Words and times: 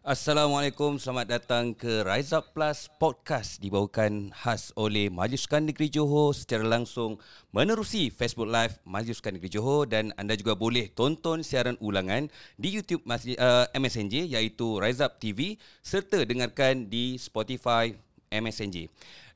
Assalamualaikum, 0.00 0.96
selamat 0.96 1.26
datang 1.28 1.76
ke 1.76 2.00
Rise 2.08 2.32
Up 2.32 2.56
Plus 2.56 2.88
Podcast 2.96 3.60
dibawakan 3.60 4.32
khas 4.32 4.72
oleh 4.72 5.12
Majlis 5.12 5.44
Sukan 5.44 5.68
Negeri 5.68 5.92
Johor 5.92 6.32
secara 6.32 6.64
langsung 6.64 7.20
menerusi 7.52 8.08
Facebook 8.08 8.48
Live 8.48 8.80
Majlis 8.88 9.20
Sukan 9.20 9.36
Negeri 9.36 9.52
Johor 9.52 9.84
dan 9.92 10.16
anda 10.16 10.32
juga 10.40 10.56
boleh 10.56 10.88
tonton 10.88 11.44
siaran 11.44 11.76
ulangan 11.84 12.32
di 12.56 12.72
YouTube 12.72 13.04
uh, 13.04 13.68
MSNJ 13.76 14.32
iaitu 14.32 14.80
Rise 14.80 15.04
Up 15.04 15.20
TV 15.20 15.60
serta 15.84 16.24
dengarkan 16.24 16.88
di 16.88 17.20
Spotify 17.20 17.92
MSNJ. 18.32 18.88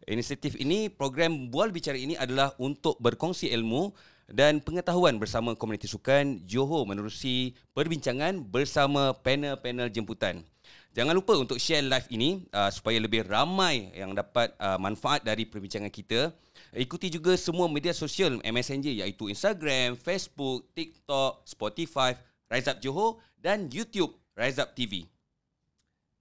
Inisiatif 0.09 0.57
ini, 0.57 0.89
program 0.89 1.53
Bual 1.53 1.77
Bicara 1.77 2.01
ini 2.01 2.17
adalah 2.17 2.57
untuk 2.57 2.97
berkongsi 3.05 3.53
ilmu 3.53 3.93
dan 4.33 4.65
pengetahuan 4.65 5.21
bersama 5.21 5.53
komuniti 5.53 5.93
sukan 5.93 6.41
Johor 6.49 6.89
menerusi 6.89 7.53
perbincangan 7.77 8.41
bersama 8.49 9.13
panel-panel 9.13 9.93
jemputan. 9.93 10.54
Jangan 10.95 11.11
lupa 11.11 11.35
untuk 11.35 11.59
share 11.59 11.83
live 11.83 12.07
ini 12.15 12.47
uh, 12.55 12.71
supaya 12.71 13.03
lebih 13.03 13.27
ramai 13.27 13.91
yang 13.99 14.15
dapat 14.15 14.55
uh, 14.63 14.79
manfaat 14.79 15.27
dari 15.27 15.43
perbincangan 15.43 15.91
kita. 15.91 16.31
Ikuti 16.71 17.11
juga 17.11 17.35
semua 17.35 17.67
media 17.67 17.91
sosial 17.91 18.39
MSNJ 18.39 19.03
iaitu 19.03 19.27
Instagram, 19.27 19.99
Facebook, 19.99 20.71
TikTok, 20.71 21.43
Spotify, 21.51 22.15
Rise 22.47 22.71
Up 22.71 22.79
Johor 22.79 23.19
dan 23.35 23.67
YouTube 23.67 24.15
Rise 24.39 24.63
Up 24.63 24.71
TV. 24.71 25.03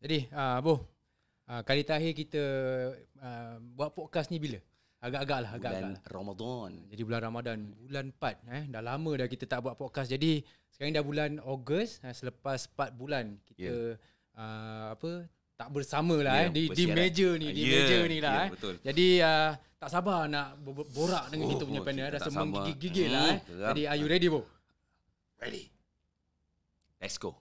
Jadi, 0.02 0.26
uh, 0.34 0.58
Abu, 0.58 0.82
uh, 0.82 1.62
kali 1.62 1.86
terakhir 1.86 2.18
kita 2.18 2.44
uh, 3.22 3.62
buat 3.78 3.94
podcast 3.94 4.34
ni 4.34 4.42
bila? 4.42 4.58
Agak-agak 5.06 5.38
lah, 5.38 5.52
agak-agak. 5.54 5.82
Bulan 5.86 6.10
Ramadan. 6.10 6.72
Jadi 6.90 7.02
bulan 7.06 7.22
Ramadan, 7.22 7.58
bulan 7.78 8.06
4. 8.10 8.58
Eh, 8.58 8.64
dah 8.74 8.82
lama 8.82 9.12
dah 9.22 9.28
kita 9.30 9.46
tak 9.46 9.62
buat 9.62 9.78
podcast. 9.78 10.10
Jadi 10.10 10.42
sekarang 10.74 10.98
dah 10.98 11.06
bulan 11.06 11.32
Ogos, 11.46 12.02
eh, 12.02 12.14
selepas 12.18 12.66
4 12.74 12.90
bulan 12.98 13.38
kita... 13.46 13.70
Yeah 13.70 14.13
uh, 14.38 14.94
apa 14.94 15.30
tak 15.54 15.70
bersama 15.70 16.16
lah 16.20 16.34
yeah, 16.44 16.50
eh 16.50 16.54
di 16.54 16.64
di 16.74 16.86
meja 16.90 17.30
ni 17.38 17.48
di 17.54 17.62
yeah, 17.64 17.74
meja 17.78 18.00
ni 18.10 18.18
lah 18.18 18.34
yeah, 18.34 18.46
eh. 18.46 18.50
Betul. 18.52 18.74
Jadi 18.82 19.08
uh, 19.22 19.52
tak 19.78 19.90
sabar 19.92 20.20
nak 20.26 20.48
borak 20.96 21.26
dengan 21.30 21.46
oh, 21.48 21.52
kita 21.54 21.64
punya 21.68 21.82
oh, 21.84 21.86
panel 21.86 22.08
rasa 22.10 22.30
menggigil 22.34 23.08
hmm, 23.08 23.14
lah 23.14 23.24
eh. 23.30 23.38
Jadi 23.48 23.82
are 23.86 23.98
you 24.00 24.08
ready 24.10 24.28
bro? 24.32 24.42
Ready. 25.38 25.64
Let's 27.04 27.20
go. 27.20 27.36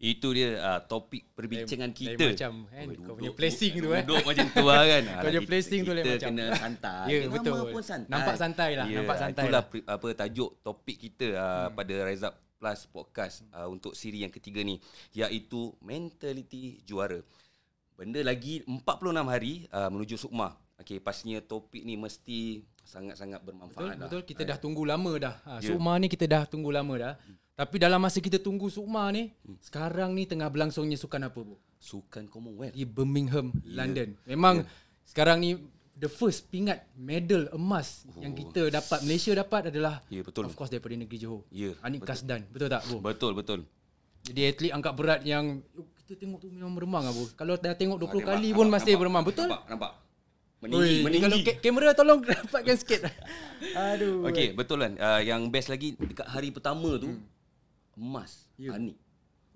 Itu 0.00 0.32
dia 0.32 0.56
uh, 0.56 0.80
topik 0.88 1.36
perbincangan 1.36 1.92
kita. 1.92 2.16
Lain 2.16 2.32
macam 2.32 2.52
kan 2.72 2.86
oh, 2.88 3.04
kau 3.04 3.14
punya 3.20 3.32
placing 3.36 3.72
tu 3.84 3.88
eh. 3.92 4.00
Duduk 4.00 4.24
macam 4.24 4.46
tu 4.48 4.64
lah 4.64 4.82
kan. 4.88 5.02
kau 5.20 5.28
punya 5.28 5.42
placing 5.44 5.80
tu 5.84 5.92
lain 5.92 6.04
macam. 6.04 6.16
Kita 6.16 6.28
kena 6.32 6.46
santai. 6.56 7.04
Ya 7.04 7.12
yeah, 7.12 7.22
betul. 7.28 7.56
Santai. 7.84 8.08
Nampak 8.08 8.34
santai 8.40 8.70
lah, 8.78 8.86
yeah, 8.88 8.98
nampak 9.04 9.16
santai. 9.20 9.44
Itulah 9.44 9.62
lah. 9.68 9.94
apa 9.96 10.08
tajuk 10.16 10.50
topik 10.64 10.96
kita 10.96 11.26
uh, 11.36 11.44
hmm. 11.68 11.76
pada 11.76 11.94
Rise 12.08 12.24
Up 12.24 12.34
Plus 12.60 12.84
podcast 12.92 13.40
uh, 13.56 13.64
untuk 13.72 13.96
siri 13.96 14.20
yang 14.20 14.28
ketiga 14.28 14.60
ni 14.60 14.76
iaitu 15.16 15.72
mentaliti 15.80 16.76
juara. 16.84 17.16
Benda 17.96 18.20
lagi 18.20 18.60
46 18.68 18.84
hari 19.24 19.64
uh, 19.72 19.88
menuju 19.88 20.20
Sukma. 20.20 20.52
Okey, 20.76 21.00
pastinya 21.00 21.40
topik 21.40 21.80
ni 21.80 21.96
mesti 21.96 22.60
sangat-sangat 22.84 23.40
bermanfaat 23.40 23.80
betul, 23.80 23.88
dah. 23.96 24.08
Betul, 24.12 24.22
kita 24.28 24.42
dah 24.44 24.58
tunggu 24.60 24.84
lama 24.84 25.12
dah. 25.16 25.34
Ha, 25.40 25.50
yeah. 25.64 25.72
Sukma 25.72 25.96
ni 25.96 26.12
kita 26.12 26.28
dah 26.28 26.44
tunggu 26.44 26.68
lama 26.68 26.94
dah. 27.00 27.14
Hmm. 27.16 27.36
Tapi 27.56 27.76
dalam 27.80 27.96
masa 27.96 28.20
kita 28.20 28.36
tunggu 28.36 28.68
Sukma 28.68 29.08
ni, 29.08 29.32
hmm. 29.32 29.56
sekarang 29.64 30.12
ni 30.12 30.28
tengah 30.28 30.52
berlangsungnya 30.52 31.00
sukan 31.00 31.32
apa, 31.32 31.40
Bu? 31.40 31.56
Sukan 31.80 32.28
Commonwealth. 32.28 32.76
Di 32.76 32.84
Birmingham, 32.84 33.56
yeah. 33.64 33.72
London. 33.72 34.08
Memang 34.28 34.68
yeah. 34.68 35.08
sekarang 35.08 35.40
ni 35.40 35.56
the 36.00 36.08
first 36.08 36.48
pingat 36.48 36.88
medal 36.96 37.44
emas 37.52 38.08
oh. 38.08 38.24
yang 38.24 38.32
kita 38.32 38.72
dapat 38.72 39.04
Malaysia 39.04 39.36
dapat 39.36 39.68
adalah 39.68 40.00
yeah, 40.08 40.24
betul. 40.24 40.48
of 40.48 40.56
course 40.56 40.72
daripada 40.72 40.96
negeri 40.96 41.20
Johor. 41.20 41.44
Yeah, 41.52 41.76
Anik 41.84 42.00
betul. 42.00 42.16
Kasdan. 42.16 42.40
Betul 42.48 42.68
tak, 42.72 42.82
Bu? 42.88 42.96
Betul, 43.04 43.32
betul. 43.36 43.60
Jadi 44.24 44.40
atlet 44.48 44.72
angkat 44.72 44.92
berat 44.96 45.20
yang 45.28 45.60
kita 46.04 46.16
tengok 46.16 46.40
tu 46.40 46.48
memang 46.48 46.72
meremang 46.72 47.04
ah. 47.08 47.14
Kalau 47.36 47.54
dah 47.60 47.76
tengok 47.76 48.00
20 48.00 48.08
ah, 48.08 48.08
kali 48.32 48.48
nampak, 48.48 48.56
pun 48.56 48.66
nampak, 48.66 48.80
masih 48.80 48.92
meremang. 48.96 49.24
Betul? 49.28 49.46
Nampak, 49.48 49.62
nampak. 49.68 49.92
Meninggi, 50.60 50.92
Ui, 50.92 51.04
meninggi. 51.04 51.24
Kalau 51.24 51.38
ke- 51.40 51.58
kamera 51.64 51.88
tolong 51.96 52.20
dapatkan 52.28 52.76
sikit. 52.76 53.00
Aduh. 53.76 54.28
Okey, 54.28 54.52
betul 54.52 54.84
kan. 54.84 54.92
Uh, 54.96 55.20
yang 55.24 55.48
best 55.48 55.72
lagi 55.72 55.96
dekat 55.96 56.28
hari 56.28 56.52
pertama 56.52 57.00
tu 57.00 57.12
hmm. 57.12 57.96
emas 57.96 58.44
yeah. 58.60 58.76
Anik. 58.76 58.96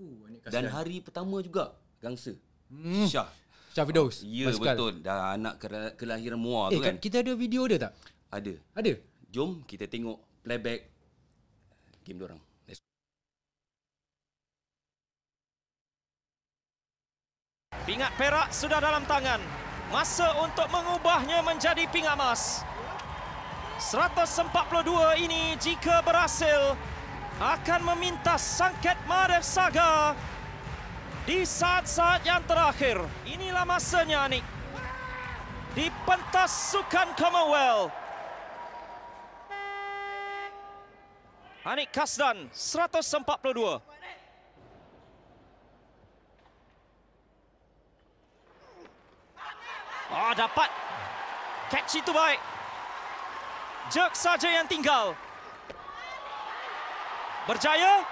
Uh, 0.01 0.29
Anik 0.29 0.41
Dan 0.49 0.65
hari 0.73 1.05
pertama 1.05 1.45
juga 1.45 1.77
gangsa. 2.01 2.33
Hmm. 2.73 3.05
Syah. 3.05 3.29
Syah 3.75 3.87
Fidaus. 3.91 4.23
Ya 4.23 4.55
betul. 4.55 5.03
Dah 5.03 5.35
anak 5.35 5.59
kelahiran 5.99 6.39
Muar 6.39 6.71
eh, 6.71 6.79
tu 6.79 6.81
kan. 6.87 6.95
Kita 6.95 7.27
ada 7.27 7.35
video 7.35 7.67
dia 7.67 7.91
tak? 7.91 7.93
Ada. 8.31 8.55
Ada. 8.79 8.93
Jom 9.35 9.67
kita 9.67 9.91
tengok 9.91 10.23
playback 10.47 10.87
game 12.07 12.23
dia 12.23 12.27
orang. 12.31 12.41
Pingat 17.85 18.15
perak 18.17 18.49
sudah 18.55 18.79
dalam 18.79 19.03
tangan. 19.11 19.43
Masa 19.91 20.33
untuk 20.41 20.71
mengubahnya 20.71 21.43
menjadi 21.43 21.85
pingat 21.91 22.15
emas. 22.15 22.63
142 23.77 25.19
ini 25.19 25.59
jika 25.59 26.01
berhasil 26.01 26.79
akan 27.43 27.81
meminta 27.93 28.39
Sangket 28.39 28.97
Marev 29.05 29.43
Saga 29.43 30.15
di 31.25 31.41
saat-saat 31.45 32.21
yang 32.29 32.45
terakhir. 32.45 33.01
Inilah 33.25 33.65
masanya 33.65 34.29
ni 34.29 34.45
di 35.73 35.89
pentas 36.05 36.73
sukan 36.73 37.17
Commonwealth. 37.17 37.93
Anik 41.65 41.89
Kasdan 41.97 42.53
142. 42.53 43.81
Oh 50.15 50.33
dapat 50.37 50.69
catch 51.73 51.97
itu 51.97 52.13
baik. 52.13 52.41
Jerk 53.89 54.13
saja 54.13 54.49
yang 54.61 54.69
tinggal. 54.69 55.17
Berjaya 57.49 58.05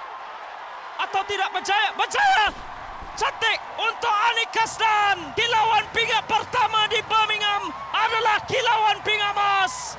atau 0.96 1.22
tidak 1.28 1.48
berjaya? 1.52 1.88
Berjaya! 1.96 2.71
Cantik 3.16 3.58
untuk 3.76 4.12
Anik 4.12 4.50
Kasdan. 4.52 5.32
Kilauan 5.36 5.84
pinggat 5.92 6.24
pertama 6.28 6.88
di 6.88 7.00
Birmingham 7.04 7.72
adalah 7.92 8.38
kilauan 8.48 8.98
pinggat 9.04 9.32
emas. 9.34 9.96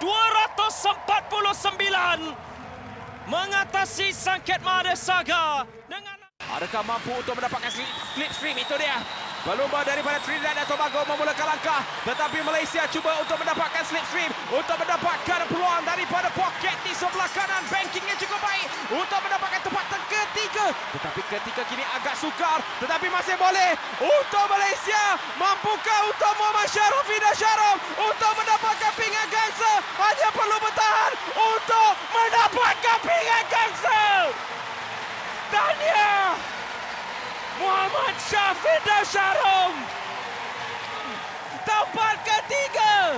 249 0.00 2.36
mengatasi 3.26 4.12
Sangket 4.12 4.60
Madesaga 4.60 5.64
dengan 5.88 6.16
Adakah 6.46 6.86
mampu 6.86 7.10
untuk 7.10 7.34
mendapatkan 7.34 7.74
slip 8.14 8.30
stream 8.30 8.54
itu 8.54 8.70
dia 8.78 9.02
Pelumba 9.46 9.86
daripada 9.86 10.18
Trinidad 10.26 10.58
dan 10.58 10.66
Tobago 10.66 11.06
memulakan 11.06 11.46
langkah. 11.54 11.78
Tetapi 12.02 12.42
Malaysia 12.42 12.82
cuba 12.90 13.22
untuk 13.22 13.38
mendapatkan 13.38 13.86
slipstream 13.86 14.34
untuk 14.50 14.74
mendapatkan 14.74 15.46
peluang 15.46 15.86
daripada 15.86 16.26
pocket 16.34 16.74
di 16.82 16.90
sebelah 16.90 17.30
kanan. 17.30 17.62
Bankingnya 17.70 18.18
cukup 18.18 18.42
baik 18.42 18.66
untuk 18.90 19.22
mendapatkan 19.22 19.62
tempat 19.62 19.86
ketiga. 20.10 20.74
Tetapi 20.98 21.20
ketika 21.30 21.62
kini 21.70 21.86
agak 21.94 22.18
sukar 22.18 22.58
tetapi 22.82 23.06
masih 23.06 23.38
boleh 23.38 23.78
untuk 24.02 24.44
Malaysia 24.50 25.14
mampukah 25.38 26.00
untuk 26.10 26.32
Muhammad 26.42 26.66
Syarif 26.66 27.06
dan 27.06 27.34
Syarif 27.38 27.78
untuk 28.02 28.32
mendapatkan 28.34 28.92
pingat 28.98 29.26
gangsa 29.30 29.72
hanya 29.78 30.28
perlu 30.34 30.56
bertahan 30.58 31.12
untuk 31.38 31.92
mendapatkan 32.10 32.98
pingat 32.98 33.44
gangsa 33.46 34.00
Tanya 35.54 36.34
Muhammad 37.58 38.14
Syafiq 38.20 38.84
Dasharom 38.84 39.72
tempat 41.64 42.16
ketiga 42.22 43.16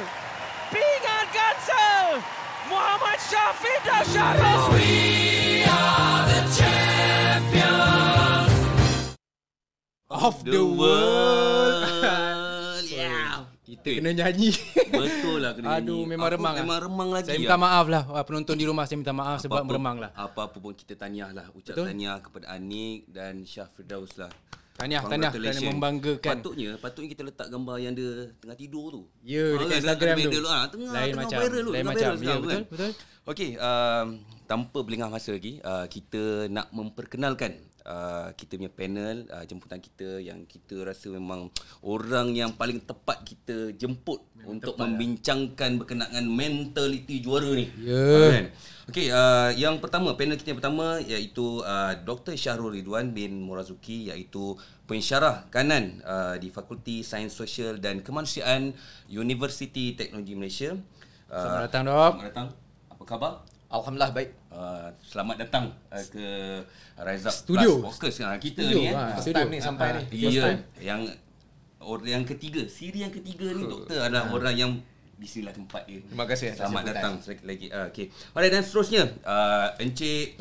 pingat 0.71 1.27
Gansa. 1.35 2.23
Muhammad 2.71 3.19
Syafiq 3.19 3.83
Dasharom 3.83 4.79
We 4.79 5.67
are 5.67 6.23
the 6.31 6.43
champions 6.55 8.55
of 10.09 10.39
the 10.47 10.63
world 10.63 12.35
kita 13.89 14.01
kena 14.05 14.13
nyanyi. 14.13 14.51
Betul 14.93 15.39
lah 15.41 15.53
kena 15.57 15.67
Aduh, 15.81 16.05
nyanyi. 16.05 16.11
memang 16.13 16.29
remang 16.29 16.55
Memang 16.61 16.79
remang 16.85 17.09
lagi. 17.17 17.29
Saya 17.33 17.39
minta 17.41 17.57
lah. 17.57 17.65
maaf 17.65 17.87
lah 17.89 18.03
penonton 18.29 18.55
di 18.61 18.65
rumah. 18.69 18.85
Saya 18.85 18.99
minta 19.01 19.15
maaf 19.17 19.41
apa 19.41 19.45
sebab 19.49 19.61
apa, 19.65 19.69
meremang 19.69 19.97
lah. 19.99 20.11
Apa-apa 20.13 20.57
pun 20.61 20.73
kita 20.77 20.95
taniah 20.95 21.33
lah. 21.33 21.49
Ucap 21.57 21.75
Betul? 21.75 21.87
taniah 21.91 22.17
kepada 22.21 22.47
Anik 22.53 23.09
dan 23.09 23.43
Syah 23.43 23.69
Firdaus 23.73 24.13
lah. 24.21 24.31
Taniah, 24.79 25.03
taniah. 25.03 25.35
Kerana 25.35 25.61
membanggakan. 25.75 26.39
Patutnya, 26.39 26.71
patutnya 26.79 27.09
kita 27.11 27.23
letak 27.27 27.47
gambar 27.51 27.77
yang 27.83 27.99
dia 27.99 28.31
tengah 28.39 28.55
tidur 28.55 28.87
tu. 28.95 29.03
Ya, 29.27 29.43
yeah, 29.43 29.51
dekat 29.59 29.77
Instagram 29.83 30.15
tu. 30.23 30.31
Ha, 30.47 30.59
tengah, 30.71 30.91
lain 30.95 31.11
tengah 31.11 31.19
macam, 31.19 31.39
viral. 31.43 31.67
Lain 31.67 31.85
macam. 31.85 32.11
Ya, 32.15 32.35
betul, 32.39 32.47
kan? 32.47 32.63
betul. 32.71 32.93
Okey, 33.27 33.51
um, 33.59 34.07
tanpa 34.47 34.79
berlengah 34.87 35.11
masa 35.11 35.35
lagi, 35.35 35.59
uh, 35.61 35.85
kita 35.91 36.47
nak 36.47 36.71
memperkenalkan 36.71 37.68
uh, 37.89 38.29
kita 38.37 38.61
punya 38.61 38.71
panel 38.71 39.25
uh, 39.33 39.45
jemputan 39.49 39.81
kita 39.81 40.21
yang 40.21 40.45
kita 40.45 40.85
rasa 40.85 41.09
memang 41.09 41.49
orang 41.81 42.37
yang 42.37 42.53
paling 42.53 42.85
tepat 42.85 43.25
kita 43.25 43.73
jemput 43.75 44.21
memang 44.37 44.61
untuk 44.61 44.77
lah. 44.77 44.85
membincangkan 44.87 45.71
lah. 45.75 45.79
berkenaan 45.81 46.25
mentaliti 46.29 47.25
juara 47.25 47.49
ni. 47.57 47.67
Ya. 47.81 47.97
Yeah. 47.97 48.29
Kan? 48.29 48.47
Okey, 48.89 49.07
uh, 49.13 49.51
yang 49.57 49.81
pertama 49.81 50.17
panel 50.17 50.37
kita 50.41 50.53
yang 50.53 50.61
pertama 50.61 51.01
iaitu 51.01 51.65
uh, 51.65 51.93
Dr. 52.05 52.37
Syahrul 52.37 52.77
Ridwan 52.77 53.13
bin 53.13 53.45
Morazuki 53.45 54.09
iaitu 54.09 54.57
pensyarah 54.89 55.49
kanan 55.53 56.01
uh, 56.05 56.41
di 56.41 56.49
Fakulti 56.49 57.05
Sains 57.05 57.37
Sosial 57.37 57.81
dan 57.81 58.01
Kemanusiaan 58.01 58.73
Universiti 59.13 59.93
Teknologi 59.93 60.33
Malaysia. 60.33 60.73
Uh, 61.29 61.37
selamat 61.37 61.63
datang, 61.69 61.83
Dok. 61.85 62.13
Selamat 62.17 62.29
datang. 62.33 62.49
Apa 62.89 63.05
khabar? 63.05 63.58
Alhamdulillah 63.69 64.13
baik. 64.17 64.31
Uh, 64.49 64.89
selamat 65.05 65.45
datang 65.45 65.69
uh, 65.93 66.05
ke 66.09 66.27
Rise 67.05 67.29
Up 67.29 67.37
Studio. 67.37 67.85
Plus 67.85 68.01
Focus 68.01 68.25
uh, 68.25 68.33
kita 68.41 68.65
Studio. 68.65 68.81
ni. 68.81 68.89
Eh. 68.89 68.97
Ha. 68.97 69.21
First 69.21 69.29
time 69.37 69.49
ni 69.53 69.59
sampai 69.61 69.87
uh, 69.93 69.93
ni. 70.01 70.05
Iya. 70.09 70.45
Yang 70.81 71.01
orang 71.85 72.09
yang 72.09 72.25
ketiga, 72.25 72.65
siri 72.65 73.05
yang 73.05 73.13
ketiga 73.13 73.53
ni 73.53 73.69
doktor 73.69 74.01
adalah 74.01 74.33
uh. 74.33 74.37
orang 74.41 74.57
yang 74.57 74.73
di 75.21 75.29
sinilah 75.29 75.53
tempat 75.53 75.85
dia. 75.85 76.01
Terima 76.01 76.25
kasih. 76.25 76.57
Selamat 76.57 76.83
datang 76.97 77.21
sekali 77.21 77.45
lagi. 77.45 77.67
Uh, 77.69 77.93
okay. 77.93 78.07
Alright 78.33 78.53
dan 78.57 78.63
seterusnya 78.65 79.03
uh, 79.29 79.69
Encik 79.85 80.41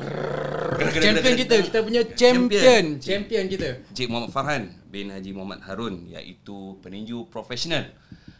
champion 0.96 1.34
kita, 1.36 1.54
kita 1.68 1.78
punya 1.84 2.02
champion, 2.16 2.84
champion 2.96 3.44
kita. 3.44 3.68
Encik 3.92 4.08
Muhammad 4.08 4.32
Farhan 4.32 4.62
bin 4.88 5.12
Haji 5.12 5.36
Muhammad 5.36 5.60
Harun 5.68 6.08
iaitu 6.08 6.80
peninju 6.80 7.28
profesional 7.28 7.92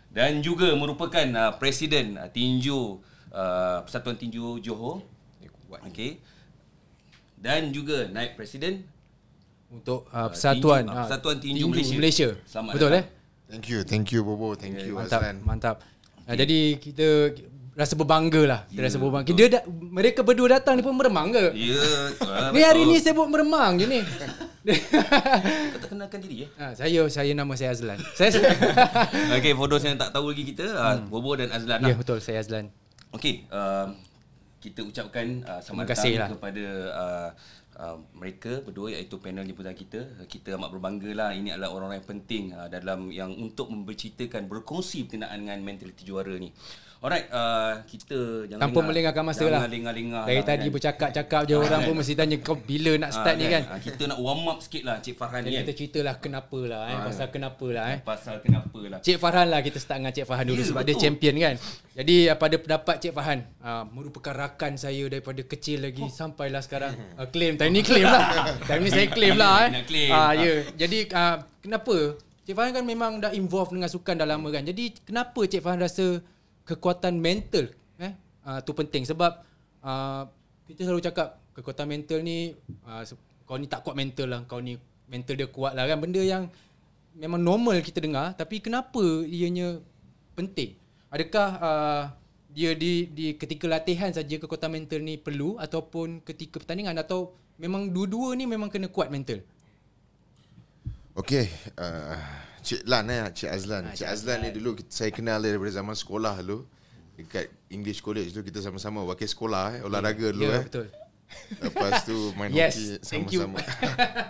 dan 0.09 0.41
juga 0.41 0.73
merupakan 0.73 1.29
uh, 1.37 1.53
presiden 1.61 2.17
uh, 2.17 2.33
tinju 2.33 3.05
Uh, 3.29 3.85
Persatuan 3.85 4.17
Tinju 4.17 4.61
Johor. 4.65 5.05
Okey. 5.69 6.19
Dan 7.39 7.71
juga 7.71 8.09
naib 8.11 8.35
presiden 8.35 8.83
untuk 9.69 10.09
uh, 10.11 10.33
Persatuan 10.33 10.89
tinju, 10.89 10.97
uh, 10.97 11.05
Persatuan 11.05 11.37
Tinju, 11.39 11.55
tinju 11.61 11.67
Malaysia. 11.69 11.97
Malaysia. 12.01 12.29
Selamat 12.49 12.73
Betul 12.75 12.91
datang. 12.91 13.05
eh? 13.05 13.05
Thank 13.49 13.67
you. 13.69 13.79
Thank 13.85 14.07
you 14.13 14.21
Bobo. 14.25 14.57
Thank 14.57 14.77
okay, 14.77 14.89
you 14.89 14.97
Mantap. 14.97 15.21
Azlan. 15.21 15.37
Mantap. 15.45 15.77
Okay. 16.25 16.29
Uh, 16.29 16.37
jadi 16.37 16.59
kita 16.81 17.07
rasa 17.79 17.95
berbangga 17.95 18.43
lah. 18.43 18.61
Kita 18.67 18.81
yeah, 18.83 18.87
rasa 18.91 18.99
berbangga. 18.99 19.31
Dia 19.31 19.49
da- 19.55 19.67
mereka 19.71 20.21
berdua 20.27 20.59
datang 20.59 20.75
ni 20.75 20.83
pun 20.83 20.99
meremang 20.99 21.31
ke? 21.31 21.55
Ya. 21.55 21.79
Yeah, 22.29 22.51
ni 22.51 22.61
hari 22.65 22.83
ni 22.89 22.99
saya 22.99 23.15
buat 23.15 23.31
meremang 23.31 23.79
je 23.79 23.87
ni. 23.87 24.01
Kau 25.73 25.79
tak 25.79 25.89
kenalkan 25.95 26.19
diri 26.21 26.45
eh? 26.45 26.51
Ha, 26.59 26.75
saya 26.75 27.07
saya 27.09 27.33
nama 27.33 27.55
saya 27.55 27.73
Azlan. 27.73 27.97
saya 28.19 28.35
Okey, 29.39 29.55
for 29.55 29.71
those 29.71 29.87
yang 29.87 29.97
tak 29.97 30.11
tahu 30.11 30.35
lagi 30.35 30.45
kita, 30.49 30.65
uh, 30.75 30.99
hmm. 30.99 31.07
Bobo 31.09 31.39
dan 31.39 31.55
Azlan. 31.55 31.79
Ya, 31.87 31.95
yeah, 31.95 31.97
betul. 31.97 32.19
Saya 32.19 32.43
Azlan. 32.43 32.69
Okey, 33.09 33.49
uh, 33.49 33.89
kita 34.61 34.85
ucapkan 34.85 35.41
uh, 35.49 35.65
selamat 35.65 35.97
datang 35.97 36.13
lah. 36.21 36.29
kepada 36.29 36.67
uh, 36.93 37.29
uh, 37.81 37.97
mereka 38.13 38.61
berdua 38.61 38.93
iaitu 38.93 39.17
panel 39.17 39.49
jemputan 39.49 39.73
kita. 39.73 40.29
Kita 40.29 40.61
amat 40.61 40.69
berbangga 40.77 41.11
lah 41.17 41.31
ini 41.33 41.49
adalah 41.49 41.73
orang-orang 41.73 42.05
yang 42.05 42.11
penting 42.13 42.45
uh, 42.53 42.69
dalam 42.69 43.09
yang 43.09 43.33
untuk 43.33 43.73
memberceritakan 43.73 44.45
berkongsi 44.45 45.09
berkenaan 45.09 45.41
dengan 45.41 45.65
mentaliti 45.65 46.05
juara 46.05 46.37
ni. 46.37 46.53
Alright, 46.99 47.31
uh, 47.31 47.79
kita 47.87 48.51
jangan 48.51 48.67
Tanpa 48.67 48.83
melengahkan 48.83 49.23
masa 49.23 49.47
lah. 49.47 49.71
Lengah-lengah 49.71 50.27
Dari 50.27 50.43
lah, 50.43 50.47
tadi 50.51 50.67
kan. 50.67 50.75
bercakap-cakap 50.75 51.41
je 51.47 51.55
orang 51.55 51.87
pun 51.87 51.95
mesti 51.95 52.19
tanya 52.19 52.37
kau 52.43 52.59
bila 52.59 52.99
nak 52.99 53.15
start 53.15 53.39
ha, 53.39 53.41
ni 53.41 53.47
kan. 53.47 53.63
Ha, 53.71 53.79
kita 53.79 54.03
nak 54.11 54.19
warm 54.19 54.43
up 54.51 54.59
sikit 54.59 54.83
lah 54.83 54.99
Cik 54.99 55.15
Farhan 55.15 55.47
ni 55.47 55.55
kan. 55.55 55.63
Kita 55.63 55.73
cerita 55.79 55.99
lah 56.03 56.19
kenapa 56.19 56.59
lah 56.59 56.83
eh. 56.91 56.97
Ha, 56.99 57.07
pasal 57.07 57.27
kenapa 57.31 57.67
lah 57.71 57.85
eh. 57.95 57.99
Pasal 58.03 58.37
kenapa 58.43 58.81
lah. 58.83 58.99
Cik 58.99 59.19
Farhan 59.23 59.47
lah 59.47 59.61
kita 59.63 59.79
start 59.79 60.03
dengan 60.03 60.11
Cik 60.11 60.27
Farhan 60.27 60.47
dulu 60.51 60.59
yeah, 60.59 60.71
sebab 60.75 60.83
betul. 60.83 60.99
dia 60.99 61.03
champion 61.07 61.35
kan. 61.39 61.55
Jadi 62.03 62.17
pada 62.35 62.57
pendapat 62.59 62.97
Cik 62.99 63.13
Farhan, 63.15 63.39
uh, 63.63 63.85
merupakan 63.95 64.35
rakan 64.35 64.73
saya 64.75 65.05
daripada 65.07 65.41
kecil 65.47 65.87
lagi 65.87 66.03
oh. 66.03 66.11
sampailah 66.11 66.67
sekarang. 66.67 66.99
Uh, 67.15 67.31
claim, 67.35 67.55
time 67.55 67.79
ni 67.79 67.87
claim 67.87 68.11
lah. 68.11 68.59
time 68.67 68.83
ni 68.83 68.91
saya 68.91 69.07
claim 69.07 69.39
lah 69.39 69.71
eh. 69.71 69.87
Claim. 69.87 70.11
Uh, 70.11 70.33
ya. 70.35 70.43
Yeah. 70.43 70.59
Jadi 70.75 70.99
uh, 71.15 71.47
kenapa? 71.63 72.19
Cik 72.43 72.59
Farhan 72.59 72.75
kan 72.75 72.83
memang 72.83 73.23
dah 73.23 73.31
involve 73.39 73.71
dengan 73.71 73.87
sukan 73.87 74.19
dah 74.19 74.27
lama 74.27 74.51
kan. 74.51 74.67
Jadi 74.67 74.99
kenapa 75.07 75.47
Cik 75.47 75.63
Farhan 75.63 75.79
rasa 75.79 76.19
kekuatan 76.69 77.17
mental 77.17 77.73
eh? 77.97 78.13
Uh, 78.45 78.61
tu 78.61 78.77
penting. 78.77 79.09
Sebab 79.09 79.41
uh, 79.81 80.29
kita 80.69 80.85
selalu 80.85 81.01
cakap 81.01 81.41
kekuatan 81.57 81.89
mental 81.89 82.21
ni 82.21 82.53
uh, 82.85 83.03
kau 83.49 83.57
ni 83.57 83.65
tak 83.65 83.81
kuat 83.81 83.97
mental 83.97 84.29
lah. 84.29 84.41
Kau 84.45 84.61
ni 84.61 84.77
mental 85.09 85.41
dia 85.41 85.49
kuat 85.49 85.73
lah 85.73 85.89
kan. 85.89 85.97
Benda 85.97 86.21
yang 86.21 86.53
memang 87.17 87.41
normal 87.41 87.81
kita 87.81 88.05
dengar 88.05 88.37
tapi 88.37 88.61
kenapa 88.61 89.01
ianya 89.25 89.81
penting? 90.37 90.77
Adakah 91.09 91.49
uh, 91.57 92.03
dia 92.53 92.77
di 92.77 93.09
di 93.09 93.33
ketika 93.33 93.65
latihan 93.65 94.13
saja 94.13 94.37
kekuatan 94.37 94.69
mental 94.69 95.01
ni 95.01 95.17
perlu 95.17 95.57
ataupun 95.57 96.21
ketika 96.21 96.61
pertandingan? 96.61 97.01
Atau 97.01 97.33
memang 97.57 97.89
dua-dua 97.89 98.37
ni 98.37 98.45
memang 98.45 98.69
kena 98.69 98.93
kuat 98.93 99.09
mental? 99.09 99.41
Okey, 101.19 101.51
uh, 101.75 102.15
Cik 102.69 102.85
Lan 102.85 103.09
eh, 103.09 103.25
Cik 103.33 103.49
Azlan. 103.49 103.83
Ha, 103.89 103.97
Cik, 103.97 104.05
Cik 104.05 104.09
Azlan, 104.13 104.37
Azlan 104.37 104.39
ni 104.45 104.51
dulu 104.53 104.71
saya 104.93 105.09
kenal 105.09 105.41
dia 105.41 105.57
daripada 105.57 105.73
zaman 105.73 105.97
sekolah 105.97 106.37
dulu. 106.45 106.69
Dekat 107.17 107.49
English 107.73 108.05
College 108.05 108.31
tu 108.31 108.45
kita 108.45 108.61
sama-sama 108.61 109.01
wakil 109.09 109.25
sekolah 109.25 109.81
eh, 109.81 109.89
olahraga 109.89 110.29
dulu 110.37 110.45
yeah, 110.45 110.61
eh. 110.61 110.65
betul. 110.69 110.87
Lepas 111.65 112.05
tu 112.05 112.17
main 112.37 112.53
yes, 112.53 113.01
hoki 113.09 113.41
sama-sama. 113.41 113.59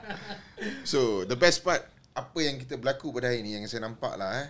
so, 0.91 1.27
the 1.27 1.35
best 1.35 1.67
part 1.67 1.83
apa 2.15 2.39
yang 2.39 2.59
kita 2.59 2.79
berlaku 2.79 3.11
pada 3.11 3.31
hari 3.31 3.43
ni 3.43 3.59
yang 3.59 3.67
saya 3.67 3.83
nampak 3.91 4.15
lah 4.15 4.47
eh. 4.47 4.49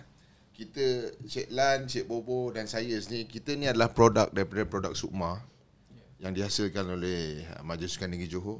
Kita 0.53 1.15
Cik 1.25 1.49
Lan, 1.55 1.89
Cik 1.89 2.05
Bobo 2.05 2.53
dan 2.53 2.69
saya 2.69 2.93
sendiri 3.01 3.25
kita 3.25 3.57
ni 3.57 3.65
adalah 3.65 3.89
produk 3.89 4.29
daripada 4.29 4.69
produk 4.69 4.93
Sukma 4.93 5.41
yang 6.19 6.35
dihasilkan 6.35 6.83
oleh 6.83 7.47
Majlis 7.63 7.95
Sukan 7.95 8.11
Negeri 8.11 8.27
Johor 8.27 8.59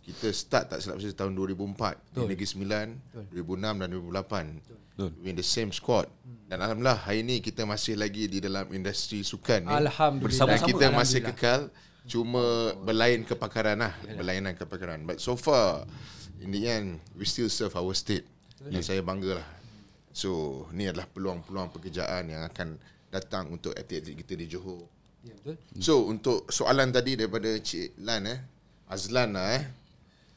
kita 0.00 0.32
start 0.32 0.72
tak 0.72 0.78
silap 0.80 0.98
saya 0.98 1.12
tahun 1.12 1.36
2004 1.36 1.76
Betul. 1.76 2.24
di 2.24 2.24
Negeri 2.32 2.48
Sembilan, 2.48 2.86
Betul. 3.28 3.44
2006 3.44 3.80
dan 3.80 3.88
2008. 3.92 4.80
Betul. 4.96 5.10
In 5.24 5.34
the 5.36 5.46
same 5.46 5.70
squad. 5.72 6.06
Dan 6.50 6.58
alhamdulillah 6.60 6.98
hari 7.06 7.22
ini 7.22 7.38
kita 7.38 7.62
masih 7.62 7.94
lagi 7.94 8.26
di 8.26 8.42
dalam 8.42 8.66
industri 8.74 9.22
sukan 9.22 9.70
ni. 9.70 9.72
Alhamdulillah. 9.72 10.46
Dan 10.50 10.60
kita 10.66 10.86
masih 10.90 11.20
kekal 11.22 11.70
cuma 12.10 12.74
berlain 12.82 13.22
kepakaran 13.22 13.78
lah, 13.78 13.94
berlainan 14.18 14.56
kepakaran. 14.58 15.06
But 15.06 15.22
so 15.22 15.38
far 15.38 15.86
in 16.42 16.50
the 16.50 16.66
end 16.66 16.98
we 17.14 17.28
still 17.28 17.48
serve 17.52 17.76
our 17.78 17.94
state. 17.94 18.26
Dan 18.60 18.82
saya 18.82 19.00
bangga 19.00 19.40
lah. 19.40 19.48
So 20.10 20.64
ni 20.74 20.90
adalah 20.90 21.06
peluang-peluang 21.06 21.70
pekerjaan 21.70 22.28
yang 22.28 22.42
akan 22.50 22.76
datang 23.08 23.48
untuk 23.48 23.72
atlet-atlet 23.72 24.18
kita 24.26 24.34
di 24.36 24.46
Johor. 24.50 24.84
Ya, 25.20 25.36
betul. 25.38 25.56
So 25.78 26.08
untuk 26.08 26.48
soalan 26.48 26.90
tadi 26.90 27.14
daripada 27.14 27.52
Cik 27.60 28.00
Lan 28.02 28.24
eh, 28.26 28.40
Azlan 28.90 29.38
lah 29.38 29.54
eh. 29.54 29.64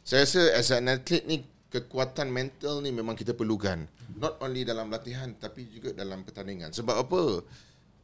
Saya 0.04 0.28
rasa 0.28 0.42
as 0.52 0.68
an 0.76 0.92
athlete 0.92 1.24
ni 1.24 1.48
kekuatan 1.72 2.28
mental 2.28 2.84
ni 2.84 2.92
memang 2.92 3.16
kita 3.16 3.32
perlukan. 3.32 3.88
Not 4.20 4.38
only 4.44 4.68
dalam 4.68 4.92
latihan 4.92 5.32
tapi 5.40 5.66
juga 5.72 5.96
dalam 5.96 6.28
pertandingan. 6.28 6.76
Sebab 6.76 6.96
apa? 7.08 7.22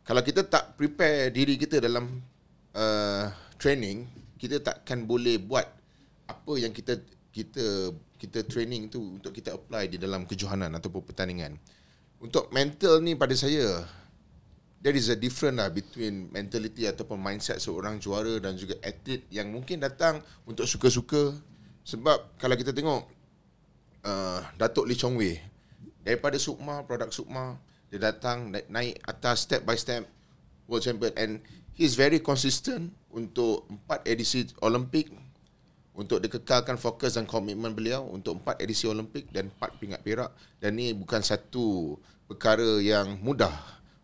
Kalau 0.07 0.21
kita 0.23 0.47
tak 0.47 0.79
prepare 0.79 1.29
diri 1.29 1.59
kita 1.59 1.83
dalam 1.83 2.23
uh, 2.73 3.27
training, 3.59 4.07
kita 4.39 4.63
takkan 4.63 5.03
boleh 5.03 5.37
buat 5.37 5.67
apa 6.25 6.53
yang 6.55 6.71
kita 6.71 6.97
kita 7.29 7.93
kita 8.15 8.47
training 8.47 8.87
tu 8.87 9.19
untuk 9.19 9.35
kita 9.35 9.53
apply 9.53 9.91
di 9.91 9.99
dalam 9.99 10.23
kejohanan 10.23 10.71
ataupun 10.79 11.03
pertandingan. 11.03 11.59
Untuk 12.23 12.47
mental 12.55 13.03
ni 13.03 13.13
pada 13.19 13.35
saya 13.35 13.83
there 14.79 14.95
is 14.95 15.11
a 15.11 15.17
different 15.19 15.59
lah 15.59 15.67
between 15.67 16.31
mentality 16.31 16.87
ataupun 16.87 17.19
mindset 17.19 17.59
seorang 17.59 17.99
juara 17.99 18.39
dan 18.39 18.55
juga 18.55 18.79
atlet 18.79 19.27
yang 19.27 19.51
mungkin 19.51 19.83
datang 19.83 20.23
untuk 20.47 20.63
suka-suka 20.63 21.35
sebab 21.89 22.37
kalau 22.37 22.53
kita 22.53 22.69
tengok 22.69 23.09
uh, 24.05 24.45
Datuk 24.61 24.85
Lee 24.85 24.93
Chong 24.93 25.17
Wei 25.17 25.41
daripada 26.05 26.37
Sukma, 26.37 26.85
produk 26.85 27.09
Sukma, 27.09 27.57
dia 27.89 27.97
datang 27.97 28.53
naik, 28.53 28.69
naik 28.69 28.93
atas 29.09 29.49
step 29.49 29.65
by 29.65 29.73
step 29.73 30.05
world 30.69 30.85
champion. 30.85 31.09
And 31.17 31.31
he 31.73 31.89
is 31.89 31.97
very 31.97 32.21
consistent 32.21 32.93
untuk 33.09 33.65
empat 33.65 34.05
edisi 34.05 34.45
Olimpik 34.61 35.09
untuk 35.97 36.21
dikekalkan 36.23 36.77
fokus 36.77 37.17
dan 37.17 37.25
komitmen 37.25 37.73
beliau 37.73 38.05
untuk 38.07 38.39
empat 38.39 38.61
edisi 38.61 38.85
Olimpik 38.85 39.33
dan 39.33 39.49
empat 39.49 39.81
pingat 39.81 40.05
perak. 40.05 40.31
Dan 40.61 40.77
ini 40.77 40.93
bukan 40.93 41.25
satu 41.25 41.97
perkara 42.29 42.77
yang 42.79 43.17
mudah 43.19 43.51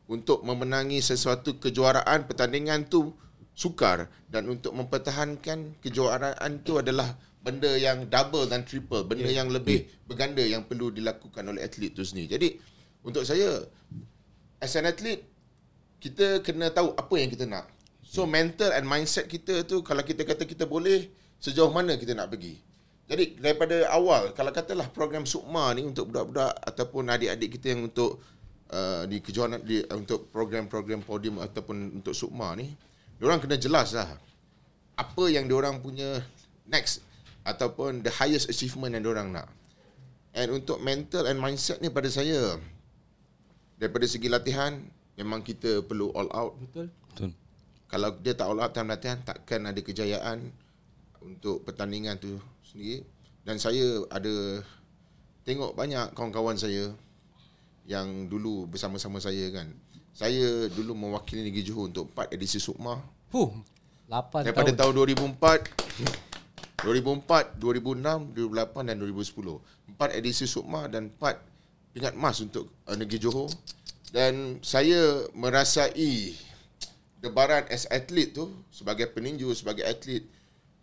untuk 0.09 0.41
memenangi 0.41 0.99
sesuatu 0.99 1.61
kejuaraan. 1.61 2.25
Pertandingan 2.25 2.89
tu 2.89 3.13
sukar 3.55 4.11
dan 4.27 4.51
untuk 4.51 4.75
mempertahankan 4.75 5.79
kejuaraan 5.79 6.59
tu 6.67 6.75
adalah 6.75 7.15
benda 7.45 7.69
yang 7.77 8.09
double 8.09 8.49
dan 8.49 8.65
triple, 8.65 9.05
benda 9.05 9.29
yeah. 9.29 9.45
yang 9.45 9.53
lebih 9.53 9.85
yeah. 9.85 10.01
berganda 10.09 10.41
yang 10.41 10.65
perlu 10.65 10.89
dilakukan 10.89 11.45
oleh 11.45 11.61
atlet 11.61 11.93
tu 11.93 12.01
sendiri. 12.01 12.33
Jadi 12.33 12.47
untuk 13.05 13.21
saya 13.21 13.61
as 14.57 14.73
an 14.73 14.89
athlete 14.89 15.21
kita 16.01 16.41
kena 16.41 16.73
tahu 16.73 16.97
apa 16.97 17.13
yang 17.21 17.29
kita 17.29 17.45
nak. 17.45 17.69
So 18.01 18.25
yeah. 18.25 18.41
mental 18.41 18.73
and 18.73 18.89
mindset 18.89 19.29
kita 19.29 19.61
tu 19.69 19.85
kalau 19.85 20.01
kita 20.01 20.25
kata 20.25 20.49
kita 20.49 20.65
boleh 20.65 21.05
sejauh 21.37 21.69
mana 21.69 21.93
kita 22.01 22.17
nak 22.17 22.33
pergi. 22.33 22.57
Jadi 23.05 23.37
daripada 23.37 23.85
awal 23.93 24.33
kalau 24.33 24.49
katalah 24.49 24.89
program 24.89 25.29
Sukma 25.29 25.69
ni 25.77 25.85
untuk 25.85 26.09
budak-budak 26.09 26.57
ataupun 26.65 27.05
adik-adik 27.13 27.61
kita 27.61 27.77
yang 27.77 27.85
untuk 27.85 28.17
uh, 28.73 29.05
di 29.05 29.21
kejuaraan 29.21 29.61
di 29.61 29.85
untuk 29.93 30.33
program-program 30.33 31.05
podium 31.05 31.37
ataupun 31.37 32.01
untuk 32.01 32.17
Sukma 32.17 32.57
ni, 32.57 32.73
orang 33.21 33.37
kena 33.37 33.61
jelas 33.61 33.93
lah 33.93 34.09
apa 34.97 35.23
yang 35.27 35.45
orang 35.51 35.83
punya 35.83 36.23
next 36.65 37.03
ataupun 37.45 38.01
the 38.01 38.09
highest 38.09 38.49
achievement 38.49 38.97
yang 38.97 39.05
orang 39.05 39.29
nak. 39.31 39.47
And 40.35 40.51
untuk 40.51 40.81
mental 40.83 41.29
and 41.29 41.39
mindset 41.39 41.79
ni 41.79 41.87
pada 41.87 42.09
saya 42.11 42.59
daripada 43.79 44.03
segi 44.09 44.27
latihan 44.27 44.75
memang 45.15 45.45
kita 45.45 45.85
perlu 45.85 46.11
all 46.11 46.27
out. 46.35 46.59
Betul. 46.59 46.91
Betul. 47.13 47.31
Kalau 47.87 48.09
dia 48.19 48.33
tak 48.35 48.51
all 48.51 48.59
out 48.59 48.75
dalam 48.75 48.91
latihan 48.91 49.21
takkan 49.23 49.63
ada 49.63 49.79
kejayaan 49.79 50.51
untuk 51.23 51.63
pertandingan 51.63 52.19
tu 52.19 52.35
sendiri. 52.65 53.05
Dan 53.45 53.61
saya 53.61 54.03
ada 54.09 54.65
tengok 55.45 55.77
banyak 55.77 56.11
kawan-kawan 56.17 56.57
saya 56.57 56.91
yang 57.85 58.25
dulu 58.25 58.65
bersama-sama 58.65 59.21
saya 59.21 59.53
kan. 59.53 59.69
Saya 60.15 60.67
dulu 60.73 60.97
mewakili 60.97 61.45
Negeri 61.45 61.61
Johor 61.61 61.91
untuk 61.93 62.09
4 62.17 62.33
edisi 62.33 62.57
Sukma. 62.57 62.97
Huh. 63.29 63.53
8 64.09 64.47
Daripada 64.47 64.71
tahun. 64.73 64.95
tahun 64.97 65.37
2004 65.37 66.24
2004, 66.85 67.57
2006, 67.57 68.37
2008 68.37 68.89
dan 68.93 68.95
2010. 69.01 69.89
Empat 69.89 70.09
edisi 70.13 70.45
Sukma 70.45 70.85
dan 70.85 71.09
empat 71.09 71.41
pingat 71.97 72.13
emas 72.13 72.37
untuk 72.45 72.69
uh, 72.85 72.93
Negeri 72.93 73.17
Johor. 73.17 73.49
Dan 74.13 74.61
saya 74.61 75.25
merasai 75.33 76.37
debaran 77.25 77.65
as 77.73 77.89
atlet 77.89 78.29
tu 78.29 78.53
sebagai 78.69 79.09
peninju, 79.09 79.49
sebagai 79.57 79.81
atlet 79.81 80.21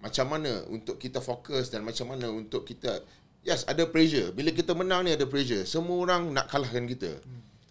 macam 0.02 0.26
mana 0.34 0.66
untuk 0.66 0.98
kita 0.98 1.22
fokus 1.22 1.70
dan 1.70 1.86
macam 1.86 2.10
mana 2.10 2.26
untuk 2.26 2.66
kita 2.66 3.06
yes 3.46 3.62
ada 3.70 3.86
pressure. 3.86 4.34
Bila 4.34 4.50
kita 4.50 4.74
menang 4.74 5.06
ni 5.06 5.14
ada 5.14 5.22
pressure. 5.30 5.62
Semua 5.62 6.02
orang 6.02 6.34
nak 6.34 6.50
kalahkan 6.50 6.82
kita. 6.90 7.22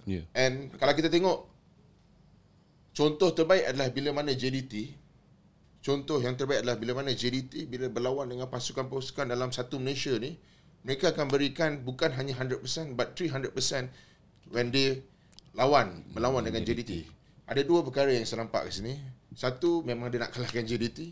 Ya. 0.08 0.24
And 0.32 0.72
kalau 0.80 0.96
kita 0.96 1.12
tengok 1.12 1.44
contoh 2.96 3.30
terbaik 3.36 3.68
adalah 3.68 3.92
bila 3.92 4.16
mana 4.16 4.32
JDT 4.32 5.01
contoh 5.82 6.22
yang 6.22 6.38
terbaik 6.38 6.64
adalah 6.64 6.78
bila 6.78 7.02
mana 7.02 7.12
JDT 7.12 7.68
bila 7.68 7.90
berlawan 7.90 8.30
dengan 8.30 8.48
pasukan-pasukan 8.48 9.28
dalam 9.28 9.50
satu 9.50 9.82
Malaysia 9.82 10.14
ni 10.16 10.38
mereka 10.82 11.14
akan 11.14 11.30
berikan 11.30 11.82
bukan 11.86 12.14
hanya 12.18 12.34
100% 12.38 12.98
but 12.98 13.14
300% 13.14 13.54
when 14.50 14.74
they 14.74 15.06
lawan 15.54 16.02
berlawan 16.16 16.42
dengan 16.46 16.64
JDT. 16.64 17.06
Ada 17.46 17.68
dua 17.68 17.84
perkara 17.84 18.16
yang 18.16 18.24
saya 18.24 18.48
nampak 18.48 18.72
kat 18.72 18.80
sini. 18.80 18.96
Satu 19.36 19.84
memang 19.84 20.08
dia 20.08 20.24
nak 20.24 20.32
kalahkan 20.32 20.64
JDT. 20.64 21.12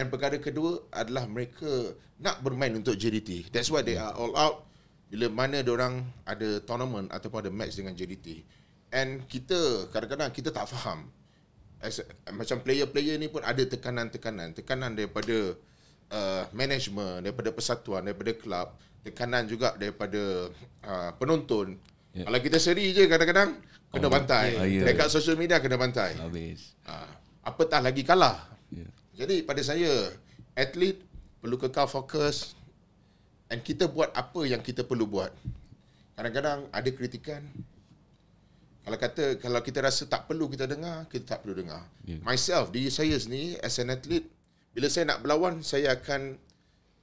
And 0.00 0.08
perkara 0.08 0.40
kedua 0.40 0.88
adalah 0.88 1.28
mereka 1.28 1.92
nak 2.16 2.40
bermain 2.40 2.72
untuk 2.72 2.96
JDT. 2.96 3.52
That's 3.52 3.68
why 3.68 3.84
they 3.84 4.00
are 4.00 4.16
all 4.16 4.32
out 4.32 4.64
bila 5.10 5.26
mana 5.26 5.60
orang 5.66 6.06
ada 6.22 6.62
tournament 6.62 7.10
ataupun 7.10 7.44
ada 7.44 7.50
match 7.50 7.74
dengan 7.76 7.92
JDT. 7.92 8.46
And 8.94 9.26
kita 9.26 9.90
kadang-kadang 9.90 10.30
kita 10.30 10.54
tak 10.54 10.70
faham. 10.70 11.10
As, 11.80 12.04
a- 12.04 12.32
macam 12.36 12.60
player-player 12.60 13.16
ni 13.16 13.32
pun 13.32 13.40
ada 13.40 13.60
tekanan-tekanan. 13.64 14.52
Tekanan 14.52 14.92
daripada 14.92 15.56
uh, 16.12 16.44
management, 16.52 17.24
daripada 17.24 17.50
persatuan, 17.50 18.04
daripada 18.04 18.32
kelab. 18.36 18.68
Tekanan 19.00 19.48
juga 19.48 19.72
daripada 19.80 20.52
uh, 20.84 21.10
penonton. 21.16 21.80
Ya. 22.12 22.28
Kalau 22.28 22.38
kita 22.38 22.58
seri 22.60 22.92
je 22.92 23.08
kadang-kadang 23.08 23.56
kena 23.90 24.06
Oh, 24.06 24.12
bantai. 24.12 24.54
ya, 24.54 24.62
ya. 24.68 24.82
Dekat 24.92 25.08
social 25.08 25.40
media 25.40 25.56
kena 25.56 25.80
bantai. 25.80 26.14
Habis. 26.20 26.76
Ha, 26.84 27.08
apatah 27.42 27.80
lagi 27.80 28.04
kalah. 28.04 28.44
Ya. 28.70 28.86
Jadi 29.24 29.40
pada 29.42 29.64
saya, 29.64 29.88
atlet 30.52 31.00
perlu 31.40 31.56
kekal 31.56 31.88
fokus 31.88 32.52
and 33.48 33.64
kita 33.64 33.88
buat 33.88 34.12
apa 34.12 34.44
yang 34.44 34.60
kita 34.60 34.84
perlu 34.84 35.08
buat. 35.08 35.32
Kadang-kadang 36.14 36.68
ada 36.68 36.90
kritikan. 36.92 37.40
Kalau 38.80 38.96
kata 38.96 39.24
kalau 39.36 39.60
kita 39.60 39.84
rasa 39.84 40.08
tak 40.08 40.24
perlu 40.24 40.48
kita 40.48 40.64
dengar, 40.64 41.04
kita 41.12 41.36
tak 41.36 41.38
perlu 41.44 41.60
dengar. 41.60 41.84
Ya. 42.08 42.16
Myself, 42.24 42.72
diri 42.72 42.88
saya 42.88 43.12
sendiri 43.20 43.60
as 43.60 43.76
an 43.76 43.92
athlete, 43.92 44.26
bila 44.72 44.88
saya 44.88 45.04
nak 45.12 45.20
berlawan, 45.20 45.60
saya 45.60 45.92
akan 45.94 46.40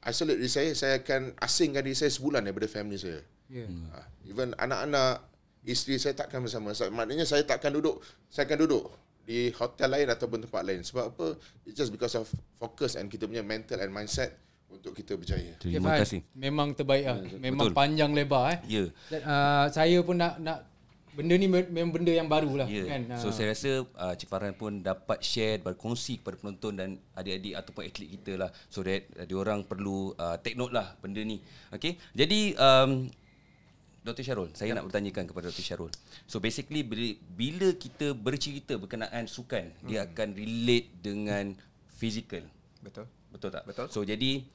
isolate 0.07 0.39
diri 0.41 0.51
saya, 0.51 0.69
saya 0.73 0.93
akan 1.03 1.37
asingkan 1.37 1.85
diri 1.85 1.97
saya 1.97 2.09
sebulan 2.09 2.41
daripada 2.47 2.65
family 2.65 2.97
saya. 2.97 3.21
Ya. 3.47 3.69
Ha, 3.69 4.03
Even 4.27 4.57
anak-anak, 4.57 5.23
isteri 5.67 6.01
saya 6.01 6.15
takkan 6.17 6.41
bersama. 6.41 6.73
So, 6.73 6.89
maknanya 6.89 7.27
saya 7.27 7.43
takkan 7.43 7.75
duduk, 7.75 8.01
saya 8.31 8.47
akan 8.49 8.59
duduk 8.65 8.83
di 9.27 9.51
hotel 9.51 9.91
lain 9.91 10.07
ataupun 10.07 10.39
tempat 10.47 10.63
lain. 10.63 10.81
Sebab 10.81 11.05
apa? 11.11 11.27
It's 11.67 11.75
just 11.75 11.91
because 11.91 12.15
of 12.15 12.25
focus 12.55 12.95
and 12.95 13.11
kita 13.11 13.27
punya 13.27 13.43
mental 13.43 13.77
and 13.83 13.91
mindset 13.91 14.39
untuk 14.71 14.95
kita 14.95 15.19
berjaya. 15.19 15.55
Okay, 15.59 15.75
Terima 15.75 15.95
Fahad, 15.95 16.01
kasih. 16.07 16.21
Memang 16.31 16.71
terbaik 16.71 17.05
lah. 17.07 17.19
Memang 17.35 17.67
Betul. 17.71 17.75
panjang 17.75 18.11
lebar 18.15 18.43
eh. 18.55 18.59
Ya. 18.67 18.83
Dan, 19.11 19.19
uh, 19.27 19.65
saya 19.71 19.97
pun 20.03 20.15
nak 20.15 20.39
nak 20.39 20.59
benda 21.17 21.33
ni 21.33 21.49
me- 21.49 21.65
memang 21.65 21.89
benda 21.89 22.13
yang 22.13 22.29
baru 22.29 22.53
lah 22.53 22.67
Ya. 22.69 22.85
kan. 22.85 23.17
So 23.17 23.29
Ah. 23.29 23.33
saya 23.33 23.57
rasa 23.57 23.71
uh, 23.83 24.13
Cik 24.13 24.29
Farhan 24.29 24.53
pun 24.53 24.79
dapat 24.79 25.17
share 25.19 25.57
berkongsi 25.57 26.21
kepada 26.21 26.37
penonton 26.37 26.77
dan 26.77 26.89
adik-adik 27.11 27.57
ataupun 27.57 27.81
atlet 27.83 28.09
kita 28.13 28.37
lah 28.37 28.49
so 28.69 28.85
that 28.85 29.09
uh, 29.17 29.25
diorang 29.25 29.65
perlu 29.65 30.13
uh, 30.13 30.37
take 30.37 30.53
note 30.53 30.69
lah 30.69 30.93
benda 31.01 31.19
ni. 31.19 31.41
Okay. 31.73 31.97
Jadi 32.13 32.53
um, 32.53 33.09
Dr. 33.99 34.23
Syarul, 34.23 34.55
saya 34.55 34.71
nak 34.71 34.87
bertanyakan 34.87 35.27
kepada 35.27 35.51
Dr. 35.51 35.65
Syarul. 35.65 35.91
So 36.23 36.37
basically 36.37 36.79
bila, 36.79 37.11
bila 37.33 37.75
kita 37.75 38.15
bercerita 38.15 38.77
berkenaan 38.77 39.27
sukan, 39.27 39.73
hmm. 39.73 39.83
dia 39.83 40.07
akan 40.07 40.31
relate 40.31 40.87
dengan 41.01 41.51
physical. 41.91 42.45
Betul. 42.79 43.03
Betul 43.27 43.49
tak? 43.51 43.67
Betul. 43.67 43.91
So 43.91 44.07
jadi 44.07 44.47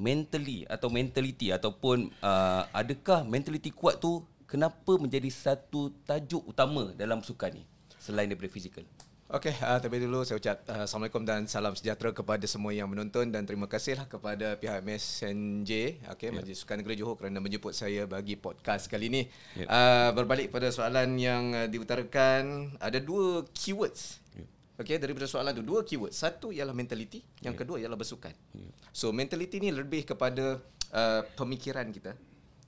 mentally 0.00 0.64
atau 0.66 0.88
mentality 0.88 1.52
ataupun 1.52 2.08
uh, 2.24 2.64
adakah 2.72 3.28
mentality 3.28 3.68
kuat 3.68 4.00
tu 4.00 4.24
kenapa 4.52 5.00
menjadi 5.00 5.32
satu 5.32 5.88
tajuk 6.04 6.44
utama 6.44 6.92
dalam 6.92 7.24
sukan 7.24 7.56
ni 7.56 7.64
selain 7.96 8.28
daripada 8.28 8.52
fizikal? 8.52 8.84
Okey, 9.32 9.56
uh, 9.64 9.80
terlebih 9.80 10.04
dulu 10.04 10.28
saya 10.28 10.36
ucap 10.36 10.60
uh, 10.68 10.84
Assalamualaikum 10.84 11.24
dan 11.24 11.48
salam 11.48 11.72
sejahtera 11.72 12.12
kepada 12.12 12.44
semua 12.44 12.68
yang 12.76 12.84
menonton 12.84 13.32
dan 13.32 13.48
terima 13.48 13.64
kasihlah 13.64 14.04
kepada 14.04 14.60
pihak 14.60 14.84
MSNJ, 14.84 16.04
okey, 16.04 16.28
yeah. 16.28 16.36
Majlis 16.36 16.60
Sukan 16.60 16.84
Negeri 16.84 17.00
Johor 17.00 17.16
kerana 17.16 17.40
menjemput 17.40 17.72
saya 17.72 18.04
bagi 18.04 18.36
podcast 18.36 18.92
kali 18.92 19.08
ini. 19.08 19.22
Ya. 19.56 19.64
Yeah. 19.64 19.68
Uh, 19.72 20.10
berbalik 20.20 20.52
pada 20.52 20.68
soalan 20.68 21.16
yang 21.16 21.56
uh, 21.56 21.64
diutarakan, 21.64 22.76
ada 22.76 23.00
dua 23.00 23.48
keywords. 23.56 24.20
Ya. 24.36 24.44
Okey, 24.84 25.00
daripada 25.00 25.24
soalan 25.24 25.56
tu 25.56 25.64
dua 25.64 25.80
keyword. 25.80 26.12
Satu 26.12 26.52
ialah 26.52 26.76
mentality, 26.76 27.24
yang 27.40 27.56
kedua 27.56 27.80
ialah 27.80 27.96
bersukan. 27.96 28.36
So 28.92 29.16
mentality 29.16 29.64
ni 29.64 29.72
lebih 29.72 30.04
kepada 30.04 30.60
uh, 30.92 31.24
pemikiran 31.40 31.88
kita 31.88 32.12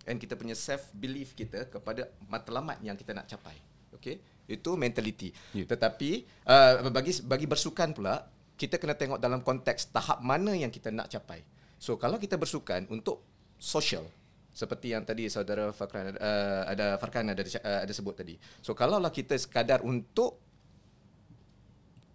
and 0.04 0.16
kita 0.20 0.36
punya 0.36 0.56
self 0.56 0.88
belief 0.94 1.32
kita 1.32 1.68
kepada 1.68 2.08
matlamat 2.28 2.80
yang 2.80 2.96
kita 2.96 3.12
nak 3.16 3.28
capai. 3.28 3.56
Okey, 3.96 4.20
itu 4.50 4.70
mentality. 4.76 5.32
Ya. 5.56 5.64
Tetapi 5.64 6.24
uh, 6.44 6.90
bagi 6.92 7.12
bagi 7.24 7.46
bersukan 7.48 7.92
pula 7.96 8.24
kita 8.54 8.78
kena 8.78 8.94
tengok 8.94 9.18
dalam 9.18 9.42
konteks 9.42 9.90
tahap 9.90 10.22
mana 10.22 10.54
yang 10.54 10.70
kita 10.70 10.94
nak 10.94 11.10
capai. 11.10 11.42
So 11.80 11.98
kalau 11.98 12.16
kita 12.16 12.38
bersukan 12.38 12.86
untuk 12.88 13.20
social 13.58 14.06
seperti 14.54 14.94
yang 14.94 15.02
tadi 15.02 15.26
saudara 15.26 15.74
Fakran 15.74 16.14
uh, 16.14 16.62
ada 16.70 16.94
Farkan 17.02 17.26
ada 17.26 17.42
uh, 17.42 17.80
ada 17.82 17.92
sebut 17.92 18.14
tadi. 18.14 18.38
So 18.62 18.72
kalaulah 18.72 19.10
kita 19.10 19.34
sekadar 19.34 19.82
untuk 19.82 20.38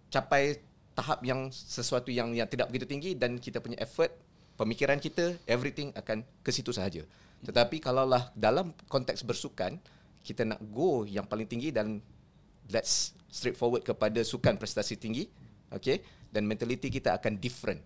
capai 0.08 0.58
tahap 0.96 1.20
yang 1.22 1.52
sesuatu 1.52 2.08
yang 2.08 2.32
yang 2.32 2.48
tidak 2.48 2.72
begitu 2.72 2.88
tinggi 2.88 3.10
dan 3.14 3.36
kita 3.36 3.60
punya 3.62 3.78
effort, 3.78 4.10
pemikiran 4.58 4.96
kita, 4.98 5.36
everything 5.44 5.92
akan 5.94 6.24
ke 6.42 6.50
situ 6.50 6.72
sahaja. 6.72 7.04
Tetapi 7.40 7.80
kalaulah 7.80 8.28
dalam 8.36 8.76
konteks 8.88 9.24
bersukan, 9.24 9.80
kita 10.20 10.44
nak 10.44 10.60
go 10.68 11.08
yang 11.08 11.24
paling 11.24 11.48
tinggi 11.48 11.72
dan 11.72 12.00
let's 12.68 13.16
straightforward 13.30 13.82
kepada 13.86 14.20
sukan 14.20 14.60
prestasi 14.60 15.00
tinggi, 15.00 15.24
okay? 15.72 16.04
Dan 16.28 16.44
mentality 16.46 16.92
kita 16.92 17.16
akan 17.16 17.40
different. 17.40 17.80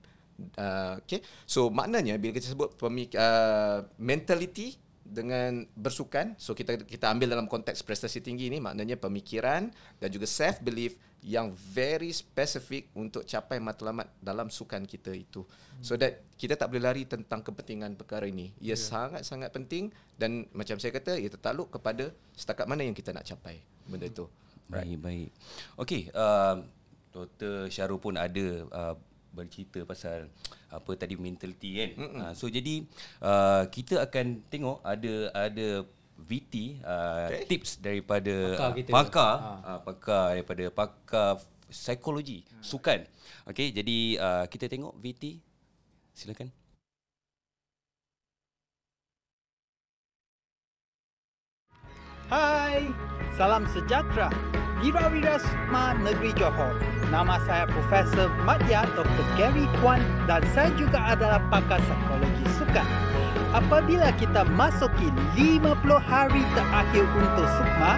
Uh, 0.59 0.99
okay, 0.99 1.23
so 1.47 1.71
maknanya 1.71 2.19
bila 2.19 2.35
kita 2.35 2.51
sebut 2.51 2.75
pemik- 2.75 3.15
uh, 3.15 3.87
mentality 4.03 4.75
dengan 5.07 5.63
bersukan, 5.79 6.35
so 6.35 6.59
kita 6.59 6.81
kita 6.83 7.07
ambil 7.07 7.39
dalam 7.39 7.47
konteks 7.47 7.87
prestasi 7.87 8.19
tinggi 8.19 8.51
ni 8.51 8.59
maknanya 8.59 8.99
pemikiran 8.99 9.71
dan 10.03 10.09
juga 10.11 10.27
self 10.27 10.59
belief 10.59 10.99
yang 11.25 11.57
very 11.57 12.13
specific 12.13 12.93
untuk 12.93 13.25
capai 13.25 13.57
matlamat 13.57 14.13
dalam 14.21 14.53
sukan 14.53 14.85
kita 14.85 15.09
itu. 15.17 15.41
So 15.81 15.97
that 15.97 16.21
kita 16.37 16.53
tak 16.61 16.69
boleh 16.69 16.85
lari 16.85 17.09
tentang 17.09 17.41
kepentingan 17.41 17.97
perkara 17.97 18.29
ini. 18.29 18.53
Ia 18.61 18.77
yeah. 18.77 18.79
sangat-sangat 18.79 19.49
penting 19.49 19.89
dan 20.21 20.45
macam 20.53 20.77
saya 20.77 20.93
kata 20.93 21.17
ia 21.17 21.33
tertakluk 21.33 21.73
kepada 21.73 22.13
setakat 22.37 22.69
mana 22.69 22.85
yang 22.85 22.93
kita 22.93 23.17
nak 23.17 23.25
capai 23.25 23.65
benda 23.89 24.05
itu. 24.05 24.29
Baik, 24.69 25.01
baik. 25.01 25.31
Okey, 25.81 26.13
uh, 26.13 26.61
Dr. 27.09 27.73
Syarul 27.73 28.01
pun 28.01 28.21
ada 28.21 28.47
uh, 28.69 28.95
bercerita 29.33 29.83
pasal 29.89 30.29
apa 30.69 30.93
tadi 30.93 31.17
mentality 31.17 31.71
kan. 31.81 31.91
Uh, 31.99 32.33
so 32.37 32.53
jadi 32.53 32.85
uh, 33.25 33.65
kita 33.73 34.05
akan 34.05 34.45
tengok 34.53 34.85
ada 34.85 35.33
ada 35.33 35.89
VT 36.19 36.81
uh, 36.81 37.29
okay. 37.29 37.43
Tips 37.51 37.83
daripada 37.83 38.35
Pakar 38.55 38.71
kita. 38.79 38.91
pakar 38.95 39.33
Ha. 39.37 39.51
uh, 39.67 39.81
pakar 39.83 40.25
daripada 40.39 40.65
pakar 40.71 41.31
psikologi 41.69 42.47
sukan. 42.63 43.03
Okey, 43.51 43.75
jadi 43.75 43.99
uh, 44.23 44.45
kita 44.47 44.71
tengok 44.71 44.95
VT. 45.03 45.43
Silakan. 46.15 46.49
Hai, 52.31 52.89
salam 53.37 53.69
sejahtera. 53.69 54.54
Wirawira 54.85 55.41
Negeri 56.05 56.37
Johor. 56.37 56.77
Nama 57.09 57.41
saya 57.49 57.65
Profesor 57.65 58.29
Madya 58.45 58.85
Dr. 58.93 59.25
Gary 59.41 59.65
Kwan 59.81 60.05
dan 60.29 60.45
saya 60.53 60.69
juga 60.77 61.01
adalah 61.17 61.41
pakar 61.49 61.81
psikologi 61.89 62.45
sukan. 62.61 62.85
Apabila 63.57 64.13
kita 64.21 64.45
masuki 64.53 65.09
50 65.41 65.89
hari 66.05 66.45
terakhir 66.53 67.05
untuk 67.17 67.49
Sukma, 67.57 67.97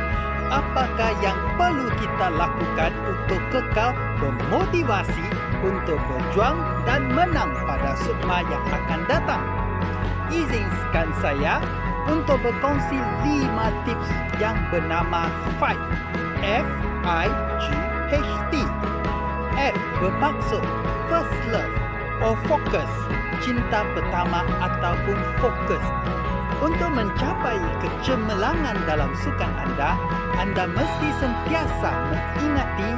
apakah 0.54 1.10
yang 1.26 1.34
perlu 1.58 1.90
kita 1.98 2.26
lakukan 2.30 2.94
untuk 3.02 3.42
kekal 3.50 3.90
bermotivasi 4.22 5.26
untuk 5.66 5.98
berjuang 6.06 6.54
dan 6.86 7.10
menang 7.10 7.50
pada 7.66 7.98
Sukma 8.06 8.46
yang 8.46 8.62
akan 8.70 9.00
datang? 9.10 9.42
Izinkan 10.30 11.10
saya 11.18 11.58
untuk 12.06 12.38
berkongsi 12.46 12.94
5 13.26 13.42
tips 13.90 14.08
yang 14.38 14.54
bernama 14.70 15.26
FIGHT. 15.58 16.25
F-I-G-H-T. 16.42 18.14
F 19.56 19.76
bermaksud 20.00 20.64
first 21.08 21.40
love 21.48 21.74
or 22.20 22.36
focus, 22.48 22.90
cinta 23.44 23.84
pertama 23.96 24.44
ataupun 24.60 25.16
fokus. 25.40 25.84
Untuk 26.56 26.88
mencapai 26.96 27.60
kecemerlangan 27.84 28.80
dalam 28.88 29.12
sukan 29.20 29.52
anda, 29.60 29.92
anda 30.40 30.64
mesti 30.72 31.08
sentiasa 31.20 31.92
mengingati 32.08 32.90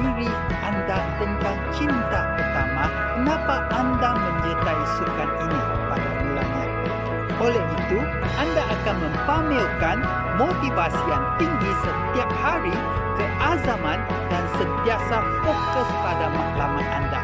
diri 0.00 0.32
anda 0.64 0.98
tentang 1.20 1.58
cinta 1.76 2.20
pertama 2.40 2.88
kenapa 3.20 3.68
anda 3.76 4.10
menyertai 4.16 4.84
sukan 4.96 5.30
ini. 5.44 5.81
Oleh 7.40 7.64
itu, 7.80 7.98
anda 8.36 8.62
akan 8.66 8.96
mempamerkan 9.00 9.98
motivasi 10.36 11.02
yang 11.08 11.24
tinggi 11.40 11.72
setiap 11.80 12.30
hari, 12.40 12.74
keazaman 13.16 14.00
dan 14.28 14.44
sentiasa 14.58 15.18
fokus 15.46 15.88
pada 16.04 16.26
matlamat 16.32 16.86
anda. 16.92 17.20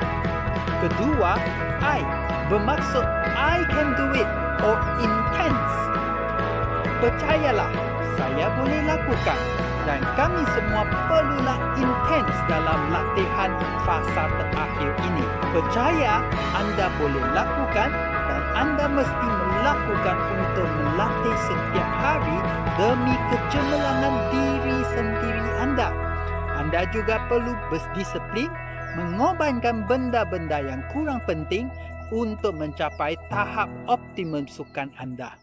Kedua, 0.85 1.37
I 1.83 2.00
bermaksud 2.49 3.05
I 3.37 3.67
can 3.69 3.93
do 3.99 4.07
it 4.17 4.29
or 4.65 4.77
intense. 5.03 5.75
Percayalah, 6.99 7.71
saya 8.19 8.50
boleh 8.59 8.81
lakukan 8.87 9.38
dan 9.87 10.05
kami 10.19 10.43
semua 10.53 10.85
perlulah 11.09 11.59
intens 11.79 12.35
dalam 12.50 12.93
latihan 12.93 13.50
fasa 13.88 14.29
terakhir 14.37 14.93
ini. 15.07 15.25
Percaya 15.55 16.21
anda 16.53 16.93
boleh 17.00 17.25
lakukan 17.33 17.88
anda 18.59 18.91
mesti 18.91 19.29
melakukan 19.31 20.19
untuk 20.35 20.67
melatih 20.83 21.37
setiap 21.47 21.91
hari 22.03 22.38
demi 22.75 23.15
kecemerlangan 23.31 24.15
diri 24.35 24.79
sendiri 24.99 25.50
anda. 25.62 25.88
Anda 26.59 26.91
juga 26.91 27.23
perlu 27.31 27.55
berdisiplin 27.71 28.50
mengorbankan 28.99 29.87
benda-benda 29.87 30.59
yang 30.59 30.83
kurang 30.91 31.23
penting 31.23 31.71
untuk 32.11 32.59
mencapai 32.59 33.15
tahap 33.31 33.71
optimum 33.87 34.50
sukan 34.50 34.91
anda. 34.99 35.38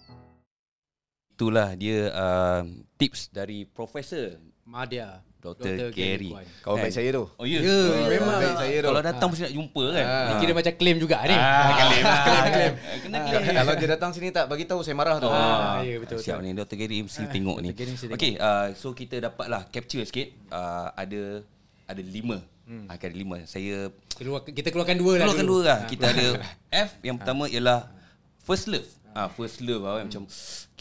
Itulah 1.39 1.71
dia 1.79 2.11
uh, 2.11 2.67
tips 2.99 3.31
dari 3.31 3.63
Profesor 3.63 4.43
Madya. 4.67 5.23
Dr. 5.45 5.73
Gary. 5.91 6.31
Kawan 6.59 6.77
baik 6.79 6.87
Kan? 6.87 6.97
saya 6.97 7.09
tu. 7.11 7.23
Oh 7.31 7.45
ya? 7.45 7.59
Ya, 7.59 7.69
Oh, 7.69 8.07
memang. 8.07 8.35
baik 8.35 8.55
saya 8.57 8.75
tu. 8.75 8.87
Kalau 8.87 9.01
datang 9.01 9.27
mesti 9.29 9.43
nak 9.43 9.53
jumpa 9.53 9.83
kan? 9.91 10.05
Ah. 10.05 10.25
Ni 10.25 10.33
kira 10.35 10.51
macam 10.51 10.73
claim 10.73 10.97
juga 10.97 11.17
ni. 11.21 11.35
Ah, 11.35 11.69
claim. 11.71 12.03
claim, 12.03 12.51
claim. 12.51 12.73
Kena 12.99 13.15
Ah, 13.15 13.23
claim. 13.23 13.45
Kalau 13.55 13.73
dia 13.75 13.87
datang 13.91 14.11
sini 14.11 14.27
tak 14.29 14.45
bagi 14.45 14.65
tahu 14.65 14.79
saya 14.81 14.93
marah 14.93 15.17
tu. 15.17 15.27
Ah, 15.27 15.79
ya, 15.79 15.95
betul, 15.97 16.17
Siap 16.17 16.37
betul. 16.37 16.45
ni 16.45 16.57
Dr. 16.57 16.75
Gary 16.75 16.97
mesti 17.01 17.23
tengok 17.27 17.57
ni. 17.59 17.69
Dr. 17.69 17.77
Gary 17.77 17.91
mesti 17.91 18.05
tengok. 18.07 18.17
Okey, 18.17 18.33
uh, 18.35 18.67
so 18.73 18.87
kita 18.91 19.15
dapatlah 19.21 19.61
capture 19.67 20.01
sikit 20.01 20.27
uh, 20.49 20.89
ada 20.91 21.45
ada 21.85 22.01
lima. 22.01 22.41
Hmm. 22.65 22.89
Akan 22.89 23.05
ada 23.05 23.15
lima. 23.15 23.37
Saya 23.45 23.93
Keluar, 24.11 24.41
kita 24.41 24.67
keluarkan 24.67 24.97
dua 24.97 25.13
lah 25.15 25.27
keluarkan 25.27 25.45
dulu. 25.45 25.57
dua 25.59 25.69
lah. 25.69 25.79
Kita 25.85 26.05
ada 26.07 26.27
F 26.71 26.97
yang 26.99 27.15
pertama 27.15 27.45
ialah 27.45 27.93
first 28.39 28.65
love. 28.65 28.87
Ah 29.11 29.27
first 29.27 29.59
love 29.59 29.79
lah, 29.79 29.99
kan. 29.99 30.09
macam 30.09 30.23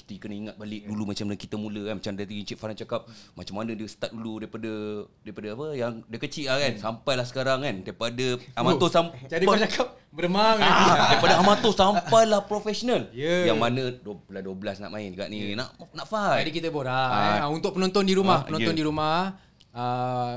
kita 0.04 0.20
kena 0.20 0.34
ingat 0.38 0.54
balik 0.54 0.84
dulu 0.84 1.02
macam 1.06 1.24
mana 1.24 1.36
kita 1.36 1.56
mula 1.56 1.80
kan 1.82 1.94
macam 1.96 2.12
tadi 2.14 2.34
Encik 2.36 2.56
Farhan 2.56 2.76
cakap 2.76 3.00
macam 3.32 3.54
mana 3.54 3.72
dia 3.72 3.86
start 3.86 4.12
dulu 4.12 4.36
daripada 4.38 4.70
daripada 5.20 5.48
apa 5.50 5.66
yang 5.72 5.92
dia 6.04 6.18
kecil 6.18 6.44
lah 6.46 6.58
kan 6.58 6.72
sampailah 6.76 7.24
sekarang 7.24 7.58
kan 7.60 7.74
daripada 7.80 8.26
amatur 8.54 8.88
sampai 8.88 9.16
Jadi 9.26 9.44
kau 9.44 9.56
cakap 9.56 9.88
beremang 10.10 10.56
lagi. 10.56 10.70
Ah, 10.86 11.10
daripada 11.10 11.34
amatur 11.38 11.72
sampailah 11.72 12.40
profesional. 12.44 13.08
Ya. 13.10 13.48
Yang 13.48 13.58
mana 13.58 13.82
12 13.96 14.30
12 14.30 14.78
nak 14.78 14.90
main 14.90 15.08
dekat 15.10 15.26
ni. 15.26 15.38
Nak 15.52 15.68
nak 15.90 16.06
fight. 16.06 16.44
Jadi 16.44 16.50
kita 16.52 16.68
borak 16.68 16.92
Ah. 16.92 17.10
eh. 17.34 17.40
Ah, 17.42 17.48
Untuk 17.48 17.72
penonton 17.72 18.04
di 18.04 18.12
rumah 18.12 18.40
Ah, 18.40 18.46
Penonton 18.46 18.70
ya. 18.70 18.78
di 18.78 18.84
rumah 18.84 19.34
uh, 19.72 20.32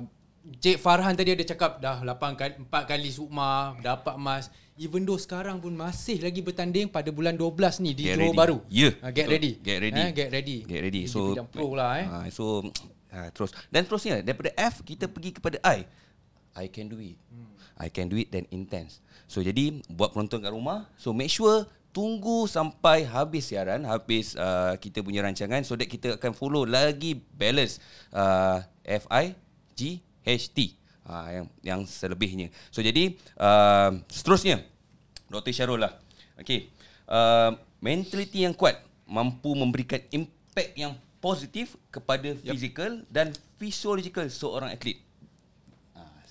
Cik 0.57 0.79
Farhan 0.79 1.11
tadi 1.13 1.29
ada 1.29 1.43
cakap 1.43 1.77
Dah 1.77 1.99
8 1.99 2.09
kali, 2.33 2.53
4 2.63 2.71
kali 2.87 3.09
sukma 3.11 3.75
Dapat 3.77 4.15
emas 4.15 4.47
Even 4.77 5.03
though 5.03 5.17
sekarang 5.17 5.57
pun 5.57 5.73
Masih 5.73 6.21
lagi 6.21 6.39
bertanding 6.39 6.85
Pada 6.85 7.09
bulan 7.09 7.33
12 7.33 7.81
ni 7.81 7.91
Di 7.91 8.05
Get 8.05 8.15
Johor 8.15 8.29
ready. 8.29 8.37
Baru 8.37 8.57
Ya, 8.69 8.89
Ah, 9.01 9.09
Get 9.09 9.25
ready 9.25 9.57
Get 9.57 9.77
ready. 9.81 9.97
eh, 9.99 10.09
Get 10.11 10.29
ready 10.29 10.57
Get 10.63 10.81
ready. 10.81 11.03
So 11.05 11.33
bidang 11.33 11.49
pro 11.49 11.73
lah 11.73 11.91
eh 11.97 12.05
Ah, 12.05 12.25
so 12.29 12.61
ah, 13.09 13.27
terus 13.33 13.49
dan 13.67 13.83
terusnya 13.83 14.21
daripada 14.21 14.53
F 14.53 14.81
kita 14.81 15.05
pergi 15.05 15.33
kepada 15.33 15.57
I. 15.63 15.83
I 16.53 16.65
can 16.67 16.85
do 16.85 16.97
it. 16.97 17.17
Hmm. 17.29 17.49
I 17.77 17.87
can 17.87 18.05
do 18.05 18.17
it 18.17 18.29
then 18.29 18.45
intense. 18.49 18.97
So 19.25 19.39
jadi 19.39 19.81
buat 19.87 20.09
penonton 20.09 20.41
kat 20.41 20.49
rumah, 20.49 20.89
so 20.93 21.13
make 21.13 21.29
sure 21.29 21.65
tunggu 21.89 22.45
sampai 22.45 23.05
habis 23.05 23.45
siaran, 23.47 23.85
habis 23.85 24.33
uh, 24.33 24.73
kita 24.75 25.01
punya 25.01 25.21
rancangan 25.21 25.61
so 25.61 25.73
that 25.73 25.85
kita 25.85 26.17
akan 26.17 26.33
follow 26.33 26.61
lagi 26.61 27.13
balance 27.33 27.77
uh, 28.09 28.61
F 28.81 29.05
I 29.07 29.37
G 29.73 30.01
H 30.21 30.49
T. 30.49 30.73
Uh, 31.07 31.29
yang 31.31 31.45
yang 31.63 31.81
selebihnya. 31.87 32.51
So 32.67 32.83
jadi 32.83 33.15
uh, 33.39 33.95
seterusnya 34.11 34.59
Dr. 35.31 35.55
Syarul 35.55 35.79
lah. 35.87 35.95
Okay. 36.35 36.67
Uh, 37.07 37.55
mentality 37.79 38.43
yang 38.43 38.51
kuat 38.51 38.83
mampu 39.07 39.55
memberikan 39.55 40.03
impact 40.11 40.75
yang 40.75 40.99
positif 41.23 41.79
kepada 41.87 42.35
yep. 42.43 42.51
fizikal 42.51 42.99
dan 43.07 43.31
physiological 43.55 44.27
seorang 44.27 44.75
atlet. 44.75 44.99
Uh, 45.95 46.21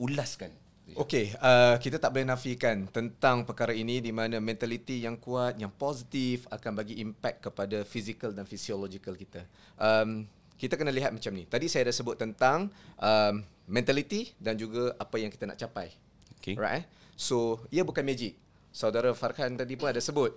ulaskan. 0.00 0.50
Okey, 0.94 1.32
uh, 1.40 1.80
kita 1.80 1.96
tak 1.96 2.12
boleh 2.12 2.28
nafikan 2.28 2.84
tentang 2.92 3.42
perkara 3.48 3.72
ini 3.72 4.04
di 4.04 4.12
mana 4.12 4.36
mentaliti 4.38 5.02
yang 5.02 5.16
kuat, 5.16 5.56
yang 5.56 5.72
positif 5.72 6.44
akan 6.52 6.76
bagi 6.76 7.00
impact 7.00 7.50
kepada 7.50 7.82
physical 7.88 8.30
dan 8.30 8.44
physiological 8.44 9.16
kita. 9.16 9.42
Um, 9.80 10.28
kita 10.54 10.78
kena 10.78 10.94
lihat 10.94 11.10
macam 11.10 11.34
ni. 11.34 11.48
Tadi 11.48 11.66
saya 11.66 11.90
dah 11.90 11.94
sebut 11.96 12.14
tentang 12.14 12.70
um, 13.00 13.34
mentality 13.64 14.32
dan 14.36 14.56
juga 14.56 14.92
apa 15.00 15.16
yang 15.16 15.32
kita 15.32 15.48
nak 15.48 15.58
capai. 15.60 15.92
Okay. 16.40 16.54
Right? 16.56 16.82
eh? 16.82 16.84
So, 17.16 17.62
ia 17.72 17.86
bukan 17.86 18.04
magic. 18.04 18.36
Saudara 18.74 19.14
Farhan 19.14 19.54
tadi 19.54 19.78
pun 19.78 19.88
ada 19.88 20.02
sebut. 20.02 20.34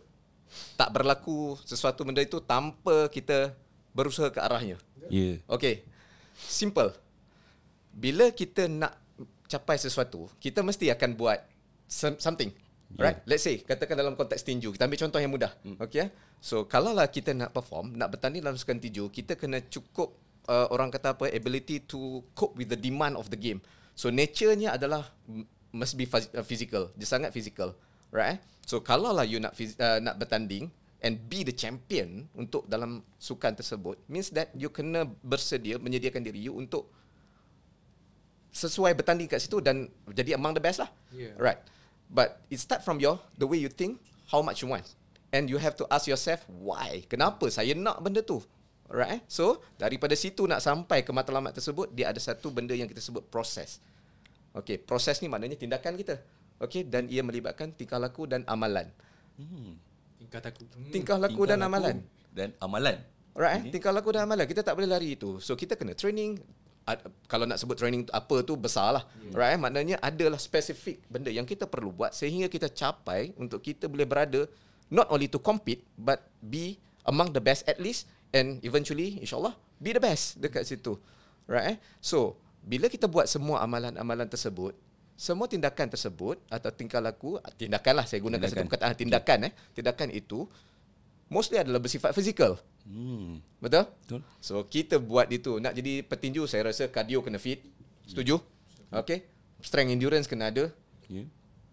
Tak 0.80 0.94
berlaku 0.96 1.60
sesuatu 1.68 2.08
benda 2.08 2.24
itu 2.24 2.40
tanpa 2.40 3.12
kita 3.12 3.52
berusaha 3.92 4.32
ke 4.32 4.40
arahnya. 4.40 4.78
Ya. 5.12 5.36
Yeah. 5.36 5.38
Okay. 5.50 5.84
Simple. 6.38 6.94
Bila 7.92 8.30
kita 8.32 8.70
nak 8.70 8.96
capai 9.50 9.76
sesuatu, 9.82 10.30
kita 10.38 10.62
mesti 10.62 10.94
akan 10.94 11.18
buat 11.18 11.42
some- 11.90 12.22
something. 12.22 12.54
Right? 12.96 13.20
Let's 13.28 13.44
say, 13.44 13.60
katakan 13.60 14.00
dalam 14.00 14.16
konteks 14.16 14.48
tinju. 14.48 14.72
Kita 14.72 14.88
ambil 14.88 15.02
contoh 15.04 15.20
yang 15.20 15.34
mudah. 15.34 15.52
Okay? 15.84 16.08
So, 16.40 16.63
kalaulah 16.63 17.12
kita 17.12 17.36
nak 17.36 17.52
perform, 17.52 18.00
nak 18.00 18.16
bertanding 18.16 18.40
dalam 18.40 18.56
sukan 18.56 18.80
tinju, 18.80 19.12
kita 19.12 19.36
kena 19.36 19.60
cukup 19.68 20.16
uh, 20.50 20.68
orang 20.74 20.90
kata 20.90 21.14
apa, 21.14 21.30
ability 21.30 21.84
to 21.86 22.24
cope 22.34 22.58
with 22.58 22.72
the 22.72 22.80
demand 22.80 23.20
of 23.20 23.30
the 23.30 23.38
game. 23.38 23.62
So, 23.94 24.10
nature-nya 24.10 24.80
adalah 24.80 25.12
must 25.76 25.94
be 26.00 26.08
uh, 26.10 26.42
physical. 26.42 26.90
Dia 26.98 27.06
sangat 27.06 27.36
physical. 27.36 27.76
Right? 28.10 28.42
So, 28.66 28.80
kalaulah 28.80 29.28
you 29.28 29.38
nak 29.44 29.54
uh, 29.60 30.00
nak 30.00 30.16
bertanding, 30.18 30.72
and 31.02 31.22
be 31.30 31.46
the 31.46 31.54
champion 31.54 32.26
untuk 32.34 32.66
dalam 32.66 33.06
sukan 33.22 33.54
tersebut 33.54 34.02
means 34.10 34.34
that 34.34 34.50
you 34.58 34.70
kena 34.74 35.06
bersedia 35.22 35.78
menyediakan 35.78 36.26
diri 36.26 36.42
you 36.50 36.58
untuk 36.58 36.90
sesuai 38.50 38.98
bertanding 38.98 39.30
kat 39.30 39.38
situ 39.38 39.62
dan 39.62 39.86
jadi 40.10 40.34
among 40.34 40.58
the 40.58 40.64
best 40.64 40.82
lah. 40.82 40.90
Yeah. 41.14 41.38
Right. 41.38 41.62
But 42.10 42.42
it 42.50 42.58
start 42.58 42.82
from 42.82 42.98
your 42.98 43.22
the 43.38 43.46
way 43.46 43.62
you 43.62 43.70
think, 43.70 44.02
how 44.34 44.42
much 44.42 44.66
you 44.66 44.72
want. 44.72 44.90
And 45.30 45.52
you 45.52 45.60
have 45.62 45.78
to 45.78 45.86
ask 45.92 46.10
yourself 46.10 46.48
why? 46.50 47.06
Kenapa 47.06 47.46
saya 47.54 47.78
nak 47.78 48.02
benda 48.02 48.26
tu? 48.26 48.42
Right? 48.88 49.19
So, 49.28 49.60
daripada 49.76 50.15
situ 50.15 50.47
nak 50.47 50.63
sampai 50.63 51.04
ke 51.04 51.12
matlamat 51.12 51.52
tersebut, 51.52 51.91
dia 51.91 52.08
ada 52.08 52.19
satu 52.23 52.52
benda 52.52 52.71
yang 52.71 52.88
kita 52.88 53.04
sebut 53.04 53.28
proses. 53.28 53.84
Okay, 54.56 54.80
proses 54.80 55.19
ni 55.19 55.28
maknanya 55.28 55.60
tindakan 55.60 56.00
kita. 56.00 56.17
Okay, 56.58 56.88
dan 56.88 57.06
ia 57.12 57.21
melibatkan 57.21 57.69
tingkah 57.69 58.02
laku 58.02 58.26
dan 58.26 58.41
amalan. 58.50 58.89
Tingkah 60.17 60.41
laku 60.41 60.63
hmm. 60.65 60.89
Tingkah 60.89 61.17
laku 61.21 61.41
dan 61.45 61.60
amalan. 61.62 61.97
Dan 62.34 62.50
amalan. 62.58 62.97
Right, 63.38 63.69
eh? 63.69 63.69
tingkah 63.69 63.93
laku 63.93 64.10
dan 64.15 64.26
amalan. 64.26 64.50
Kita 64.50 64.65
tak 64.65 64.73
boleh 64.73 64.89
lari 64.89 65.13
itu. 65.13 65.38
So 65.38 65.54
kita 65.54 65.78
kena 65.78 65.93
training. 65.93 66.41
Ad, 66.88 67.04
kalau 67.28 67.43
nak 67.43 67.60
sebut 67.60 67.76
training 67.76 68.08
apa 68.10 68.41
tu 68.47 68.56
besar 68.56 68.95
lah. 68.97 69.04
Yeah. 69.19 69.36
Right, 69.36 69.58
maknanya 69.60 70.02
adalah 70.02 70.39
spesifik 70.39 71.04
benda 71.12 71.30
yang 71.30 71.45
kita 71.45 71.67
perlu 71.67 71.91
buat 71.91 72.15
sehingga 72.15 72.47
kita 72.47 72.71
capai 72.71 73.36
untuk 73.36 73.60
kita 73.62 73.91
boleh 73.91 74.08
berada 74.08 74.47
not 74.88 75.12
only 75.12 75.28
to 75.28 75.38
compete 75.38 75.84
but 76.00 76.23
be 76.39 76.80
among 77.04 77.36
the 77.36 77.43
best 77.43 77.67
at 77.67 77.76
least 77.78 78.08
and 78.34 78.60
eventually 78.63 79.20
insyaAllah 79.22 79.56
be 79.78 79.94
the 79.94 80.02
best 80.02 80.42
dekat 80.42 80.68
situ. 80.68 80.98
Right? 81.48 81.76
Eh? 81.76 81.78
So, 82.04 82.40
bila 82.60 82.92
kita 82.92 83.08
buat 83.08 83.32
semua 83.32 83.63
amalan-amalan 83.63 84.28
tersebut, 84.28 84.76
semua 85.18 85.50
tindakan 85.50 85.90
tersebut 85.90 86.38
atau 86.46 86.70
tingkah 86.70 87.02
laku, 87.02 87.42
tindakan 87.58 88.04
lah 88.04 88.06
saya 88.06 88.22
gunakan 88.22 88.38
tindakan. 88.38 88.54
satu 88.54 88.68
perkataan 88.70 88.94
tindakan 88.94 89.38
eh, 89.50 89.54
tindakan 89.74 90.10
itu 90.13 90.46
mostly 91.32 91.58
adalah 91.58 91.82
bersifat 91.82 92.13
fizikal. 92.13 92.60
Hmm. 92.86 93.42
Betul? 93.58 93.90
Betul. 94.06 94.22
So 94.40 94.62
kita 94.70 95.02
buat 95.02 95.28
itu 95.34 95.58
nak 95.58 95.74
jadi 95.74 96.06
petinju 96.06 96.46
saya 96.46 96.70
rasa 96.70 96.88
cardio 96.88 97.26
kena 97.26 97.42
fit. 97.42 97.66
Setuju? 98.06 98.38
Hmm. 98.38 99.02
Okay. 99.04 99.26
Strength 99.60 99.92
endurance 99.92 100.28
kena 100.30 100.54
ada. 100.54 100.70
Yeah. 101.10 101.28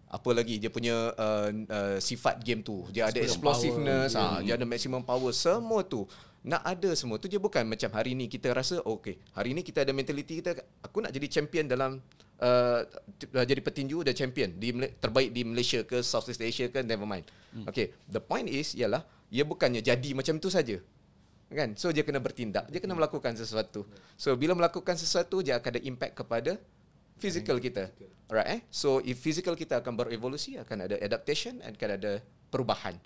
Apa 0.09 0.31
lagi 0.33 0.57
dia 0.57 0.73
punya 0.73 1.13
uh, 1.13 1.49
uh, 1.51 1.97
sifat 2.01 2.41
game 2.41 2.65
tu. 2.65 2.87
Dia 2.89 3.13
ada 3.13 3.19
explosiveness, 3.21 4.17
ah, 4.17 4.39
yeah. 4.41 4.41
dia 4.41 4.53
ada 4.57 4.65
maximum 4.65 5.05
power 5.05 5.31
semua 5.35 5.85
tu. 5.85 6.09
Nak 6.45 6.61
ada 6.61 6.93
semua 6.93 7.17
tu 7.17 7.25
je 7.25 7.41
bukan 7.41 7.65
macam 7.65 7.89
hari 7.97 8.13
ni 8.13 8.29
kita 8.29 8.53
rasa 8.53 8.77
oh, 8.85 9.01
okay, 9.01 9.17
hari 9.33 9.57
ni 9.57 9.65
kita 9.65 9.81
ada 9.81 9.89
mentality 9.89 10.45
kita 10.45 10.53
aku 10.85 11.01
nak 11.01 11.09
jadi 11.09 11.25
champion 11.25 11.65
dalam 11.65 11.97
uh, 12.37 12.85
jadi 13.33 13.61
petinju 13.65 14.05
dan 14.05 14.13
champion 14.13 14.53
di 14.53 14.69
terbaik 15.01 15.33
di 15.33 15.41
Malaysia 15.41 15.81
ke 15.81 16.05
Southeast 16.05 16.45
Asia 16.45 16.69
ke 16.69 16.85
never 16.85 17.09
mind. 17.09 17.25
Hmm. 17.49 17.65
Okay, 17.65 17.97
the 18.05 18.21
point 18.21 18.45
is 18.45 18.77
ialah 18.77 19.01
ia 19.33 19.41
bukannya 19.41 19.81
jadi 19.81 20.13
macam 20.13 20.37
tu 20.37 20.53
saja. 20.53 20.77
Kan? 21.49 21.73
So 21.79 21.89
dia 21.89 22.05
kena 22.05 22.21
bertindak, 22.21 22.69
dia 22.69 22.77
kena 22.77 22.93
melakukan 22.93 23.33
sesuatu. 23.33 23.87
So 24.13 24.37
bila 24.37 24.53
melakukan 24.53 25.01
sesuatu 25.01 25.41
dia 25.41 25.57
akan 25.57 25.77
ada 25.77 25.81
impact 25.81 26.13
kepada 26.13 26.61
physical 27.17 27.57
kita. 27.57 27.89
Alright 28.29 28.49
eh? 28.53 28.59
So 28.69 29.01
if 29.01 29.17
physical 29.17 29.57
kita 29.57 29.81
akan 29.81 29.97
berevolusi, 29.97 30.61
akan 30.61 30.89
ada 30.89 30.95
adaptation 31.01 31.57
akan 31.65 31.89
ada 31.97 32.21
perubahan. 32.53 33.01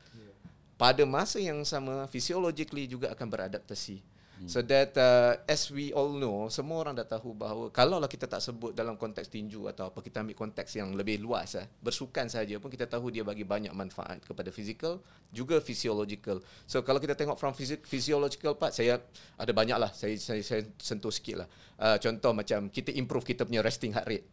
Pada 0.79 1.03
masa 1.03 1.43
yang 1.43 1.59
sama 1.67 2.07
physiologically 2.07 2.87
juga 2.87 3.11
akan 3.11 3.27
beradaptasi. 3.27 3.99
So 4.47 4.63
that 4.63 4.95
uh, 4.95 5.35
as 5.51 5.67
we 5.67 5.91
all 5.91 6.15
know, 6.15 6.47
semua 6.47 6.79
orang 6.79 6.95
dah 6.95 7.03
tahu 7.03 7.35
bahawa 7.35 7.67
kalau 7.75 7.99
lah 7.99 8.07
kita 8.07 8.23
tak 8.23 8.39
sebut 8.39 8.71
dalam 8.71 8.95
konteks 8.95 9.27
tinju 9.27 9.67
atau 9.67 9.91
apa 9.91 9.99
kita 9.99 10.23
ambil 10.23 10.37
konteks 10.39 10.79
yang 10.79 10.95
lebih 10.95 11.19
luas 11.19 11.59
eh, 11.59 11.67
bersukan 11.83 12.31
saja 12.31 12.55
pun 12.55 12.71
kita 12.71 12.87
tahu 12.87 13.11
dia 13.11 13.27
bagi 13.27 13.43
banyak 13.43 13.75
manfaat 13.75 14.23
kepada 14.23 14.47
physical 14.47 15.03
juga 15.35 15.59
physiological. 15.59 16.39
So 16.63 16.79
kalau 16.87 17.03
kita 17.03 17.19
tengok 17.19 17.35
from 17.35 17.51
physiological 17.83 18.55
part 18.55 18.71
saya 18.71 19.03
ada 19.35 19.51
banyak 19.51 19.75
lah 19.75 19.91
saya, 19.91 20.15
saya, 20.15 20.39
saya 20.39 20.63
sentuh 20.79 21.11
sikit 21.11 21.43
lah. 21.43 21.47
Uh, 21.75 21.97
contoh 21.99 22.31
macam 22.31 22.71
kita 22.71 22.95
improve 22.95 23.27
kita 23.27 23.43
punya 23.43 23.59
resting 23.59 23.91
heart 23.91 24.07
rate. 24.07 24.27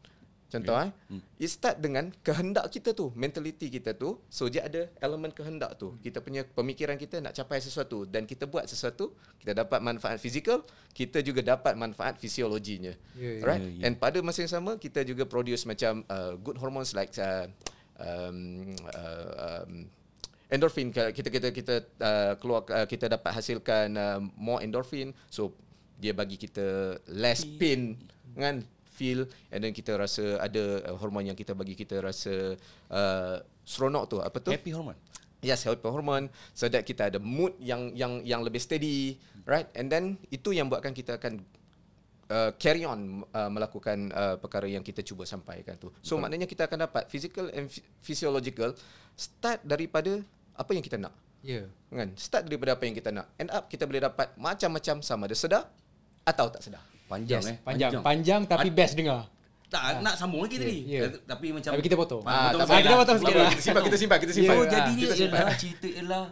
Contoh 0.47 0.79
yeah. 0.79 0.87
eh. 0.87 0.91
Hmm. 1.11 1.23
It 1.43 1.51
start 1.51 1.83
dengan 1.83 2.15
kehendak 2.23 2.71
kita 2.71 2.95
tu, 2.95 3.11
mentality 3.19 3.67
kita 3.67 3.99
tu. 3.99 4.23
So 4.31 4.47
dia 4.47 4.63
ada 4.63 4.87
elemen 5.03 5.35
kehendak 5.35 5.75
tu. 5.75 5.99
Kita 5.99 6.23
punya 6.23 6.47
pemikiran 6.47 6.95
kita 6.95 7.19
nak 7.19 7.35
capai 7.35 7.59
sesuatu 7.59 8.07
dan 8.07 8.31
kita 8.31 8.47
buat 8.47 8.71
sesuatu, 8.71 9.11
kita 9.43 9.67
dapat 9.67 9.83
manfaat 9.83 10.23
fizikal, 10.23 10.63
kita 10.95 11.19
juga 11.27 11.43
dapat 11.43 11.75
manfaat 11.75 12.23
fisiologinya. 12.23 12.95
Yeah, 13.19 13.43
yeah, 13.43 13.47
right? 13.47 13.63
Yeah, 13.63 13.75
yeah. 13.83 13.85
And 13.91 13.99
pada 13.99 14.23
masa 14.23 14.47
yang 14.47 14.55
sama 14.55 14.79
kita 14.79 15.03
juga 15.03 15.27
produce 15.27 15.67
macam 15.67 16.07
uh, 16.07 16.39
good 16.39 16.63
hormones 16.63 16.95
like 16.95 17.11
uh, 17.19 17.51
um, 17.99 18.71
uh, 18.95 19.31
um, 19.67 19.91
endorphin 20.47 20.95
kita 20.95 21.11
kita 21.11 21.49
kita 21.51 21.75
uh, 21.99 22.33
keluar 22.39 22.63
uh, 22.71 22.87
kita 22.87 23.11
dapat 23.11 23.35
hasilkan 23.35 23.99
uh, 23.99 24.23
more 24.39 24.63
endorphin. 24.63 25.11
So 25.27 25.59
dia 25.99 26.15
bagi 26.15 26.39
kita 26.39 27.01
less 27.11 27.43
pain 27.43 27.99
kan 28.37 28.63
feel 28.97 29.29
and 29.53 29.61
then 29.61 29.77
kita 29.77 29.93
rasa 30.01 30.41
ada 30.41 30.81
uh, 30.89 30.97
hormon 30.97 31.29
yang 31.29 31.37
kita 31.37 31.53
bagi 31.53 31.77
kita 31.77 32.01
rasa 32.01 32.57
uh, 32.89 33.37
seronok 33.69 34.05
tu. 34.09 34.17
Apa 34.25 34.41
tu? 34.41 34.51
Happy 34.57 34.73
hormone 34.73 34.97
yes 35.45 35.63
happy 35.63 35.85
hormone 35.87 36.27
so 36.57 36.67
that 36.67 36.83
kita 36.83 37.13
ada 37.13 37.19
mood 37.23 37.55
yang 37.63 37.95
yang 37.95 38.19
yang 38.27 38.43
lebih 38.43 38.59
steady 38.59 39.15
right? 39.47 39.71
And 39.79 39.87
then 39.89 40.19
itu 40.29 40.51
yang 40.51 40.67
buatkan 40.67 40.93
kita 40.93 41.17
akan 41.23 41.41
uh, 42.29 42.51
carry 42.59 42.83
on 42.83 43.23
uh, 43.31 43.49
melakukan 43.49 44.11
uh, 44.11 44.37
perkara 44.37 44.67
yang 44.67 44.83
kita 44.83 45.07
cuba 45.07 45.23
sampaikan 45.23 45.79
tu. 45.79 45.95
So 46.03 46.19
Betul. 46.19 46.27
maknanya 46.27 46.47
kita 46.51 46.67
akan 46.67 46.91
dapat 46.91 47.07
physical 47.07 47.47
and 47.55 47.71
physiological 48.03 48.75
start 49.15 49.63
daripada 49.63 50.21
apa 50.59 50.71
yang 50.75 50.83
kita 50.83 50.99
nak. 50.99 51.15
Yeah. 51.47 51.71
kan? 51.95 52.11
Start 52.19 52.51
daripada 52.51 52.75
apa 52.75 52.83
yang 52.85 52.99
kita 52.99 53.15
nak. 53.15 53.31
End 53.39 53.55
up 53.55 53.71
kita 53.71 53.87
boleh 53.87 54.03
dapat 54.03 54.35
macam-macam 54.35 54.99
sama 55.01 55.31
ada 55.31 55.37
sedar 55.39 55.71
atau 56.27 56.51
tak 56.51 56.67
sedar 56.67 56.83
Panjang 57.07 57.43
yes, 57.43 57.53
eh. 57.55 57.57
Panjang. 57.63 57.91
panjang. 57.91 58.03
Panjang 58.03 58.41
tapi 58.51 58.69
best 58.75 58.95
dengar. 58.99 59.31
Tak 59.67 59.83
ha. 59.83 59.99
nak 59.99 60.15
sambung 60.15 60.47
lagi 60.47 60.63
tadi. 60.63 60.79
Yeah, 60.87 61.11
yeah. 61.11 61.23
Tapi 61.27 61.47
macam 61.51 61.71
Tapi 61.75 61.83
kita 61.83 61.97
potong. 61.99 62.23
Ah, 62.23 62.55
potong 62.55 62.71
ah, 62.71 62.79
kita 62.79 62.97
potong 62.99 63.19
sikit. 63.19 63.35
Kita 63.35 63.63
simpan, 63.63 63.83
kita 63.83 63.97
simpan, 63.99 64.19
kita 64.23 64.33
simpan. 64.33 64.55
Yeah, 64.55 64.67
jadi 64.71 64.93
dia 64.95 65.07
ialah 65.27 65.57
cerita 65.59 65.89
ialah 65.91 66.25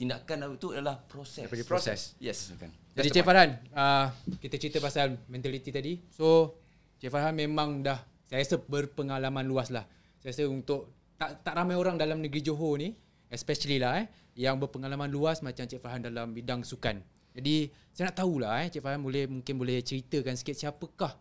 tindakan 0.00 0.36
itu 0.56 0.68
adalah 0.72 0.96
proses. 1.04 1.44
Proses. 1.44 1.66
proses. 1.66 2.00
Yes. 2.22 2.54
Kan. 2.56 2.72
Jadi 2.96 3.08
Cik 3.12 3.24
Farhan, 3.26 3.60
uh, 3.76 4.08
kita 4.40 4.56
cerita 4.56 4.78
pasal 4.80 5.18
mentality 5.28 5.68
tadi. 5.68 6.00
So, 6.08 6.56
Cik 7.02 7.12
Farhan 7.12 7.36
memang 7.36 7.84
dah 7.84 8.00
saya 8.30 8.46
rasa 8.46 8.56
berpengalaman 8.62 9.44
luas 9.44 9.68
lah. 9.68 9.84
Saya 10.22 10.32
rasa 10.32 10.44
untuk 10.48 10.94
tak 11.20 11.44
tak 11.44 11.52
ramai 11.58 11.76
orang 11.76 12.00
dalam 12.00 12.22
negeri 12.22 12.40
Johor 12.40 12.80
ni, 12.80 12.94
especially 13.28 13.76
lah 13.76 14.00
eh, 14.00 14.06
yang 14.38 14.56
berpengalaman 14.56 15.10
luas 15.12 15.42
macam 15.44 15.66
Cik 15.68 15.82
Farhan 15.82 16.06
dalam 16.06 16.32
bidang 16.32 16.64
sukan. 16.64 17.02
Jadi 17.30 17.70
saya 17.94 18.10
nak 18.10 18.16
tahulah 18.18 18.52
eh 18.66 18.68
Cik 18.74 18.82
Farhan 18.82 19.02
boleh 19.02 19.24
mungkin 19.30 19.54
boleh 19.54 19.78
ceritakan 19.82 20.34
sikit 20.34 20.56
siapakah 20.58 21.14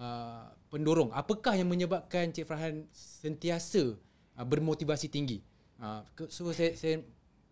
uh, 0.00 0.48
pendorong 0.72 1.12
apakah 1.12 1.52
yang 1.56 1.68
menyebabkan 1.68 2.32
Cik 2.32 2.48
Farhan 2.48 2.88
sentiasa 2.92 3.96
uh, 4.36 4.46
bermotivasi 4.46 5.12
tinggi. 5.12 5.44
Uh, 5.80 6.04
so 6.28 6.48
saya, 6.52 6.76
saya 6.76 7.00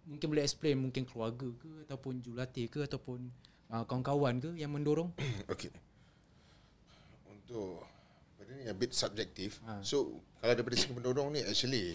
mungkin 0.08 0.26
boleh 0.32 0.44
explain 0.44 0.76
mungkin 0.80 1.04
keluarga 1.04 1.48
ke 1.60 1.70
ataupun 1.88 2.24
jurulatih 2.24 2.66
ke 2.72 2.80
ataupun 2.88 3.28
uh, 3.72 3.84
kawan-kawan 3.84 4.40
ke 4.40 4.50
yang 4.56 4.72
mendorong. 4.72 5.12
Okey. 5.52 5.68
Untuk 7.28 7.84
pada 8.40 8.50
ni 8.56 8.64
a 8.64 8.74
bit 8.76 8.96
subjektif. 8.96 9.60
Ha. 9.68 9.84
So 9.84 10.24
kalau 10.40 10.56
daripada 10.56 10.76
segi 10.80 10.96
pendorong 10.96 11.36
ni 11.36 11.44
actually 11.44 11.92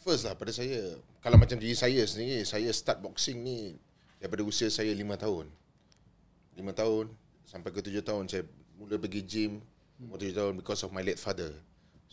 first 0.00 0.24
lah 0.24 0.32
pada 0.32 0.48
saya 0.48 0.96
kalau 1.20 1.36
macam 1.36 1.60
diri 1.60 1.76
saya 1.76 2.00
sendiri 2.08 2.40
saya 2.48 2.72
start 2.72 3.04
boxing 3.04 3.44
ni 3.44 3.76
daripada 4.20 4.44
usia 4.44 4.68
saya 4.68 4.92
5 4.92 5.00
tahun. 5.16 5.46
5 6.60 6.70
tahun 6.76 7.04
sampai 7.48 7.70
ke 7.72 7.80
7 7.80 8.04
tahun 8.04 8.24
saya 8.28 8.44
mula 8.76 9.00
pergi 9.00 9.24
gym 9.24 9.52
umur 9.98 10.20
7 10.20 10.36
tahun 10.36 10.52
because 10.60 10.84
of 10.84 10.92
my 10.92 11.00
late 11.00 11.18
father. 11.18 11.50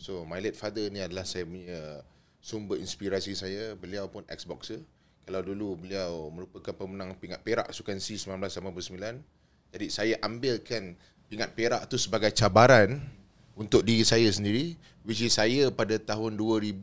So 0.00 0.24
my 0.24 0.40
late 0.40 0.56
father 0.56 0.88
ni 0.88 1.04
adalah 1.04 1.28
saya 1.28 1.44
punya 1.44 2.02
sumber 2.40 2.80
inspirasi 2.80 3.36
saya. 3.36 3.76
Beliau 3.76 4.08
pun 4.08 4.24
ex-boxer. 4.26 4.80
Kalau 5.28 5.44
dulu 5.44 5.76
beliau 5.76 6.32
merupakan 6.32 6.72
pemenang 6.72 7.12
pingat 7.20 7.44
perak 7.44 7.68
Sukan 7.76 8.00
C 8.00 8.16
1989. 8.16 9.20
Jadi 9.76 9.86
saya 9.92 10.16
ambilkan 10.24 10.96
pingat 11.28 11.52
perak 11.52 11.84
tu 11.92 12.00
sebagai 12.00 12.32
cabaran 12.32 13.04
untuk 13.52 13.84
diri 13.84 14.00
saya 14.00 14.30
sendiri 14.32 14.78
which 15.04 15.20
is 15.20 15.36
saya 15.36 15.68
pada 15.68 16.00
tahun 16.00 16.40
2009 16.40 16.78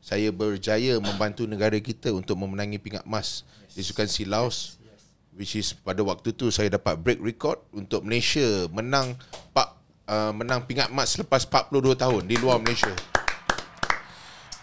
saya 0.00 0.28
berjaya 0.32 0.96
membantu 0.98 1.44
negara 1.44 1.76
kita 1.78 2.10
untuk 2.10 2.34
memenangi 2.40 2.80
pingat 2.80 3.06
emas 3.06 3.46
di 3.78 3.86
Sukan 3.86 4.10
Si 4.10 4.26
Laos 4.26 4.82
which 5.38 5.54
is 5.54 5.70
pada 5.70 6.02
waktu 6.02 6.34
tu 6.34 6.50
saya 6.50 6.66
dapat 6.66 6.98
break 6.98 7.22
record 7.22 7.62
untuk 7.70 8.02
Malaysia 8.02 8.66
menang 8.74 9.14
pak 9.54 9.78
uh, 10.10 10.34
menang 10.34 10.66
pingat 10.66 10.90
emas 10.90 11.14
selepas 11.14 11.46
42 11.46 11.94
tahun 11.94 12.22
di 12.26 12.34
luar 12.42 12.58
Malaysia. 12.58 12.90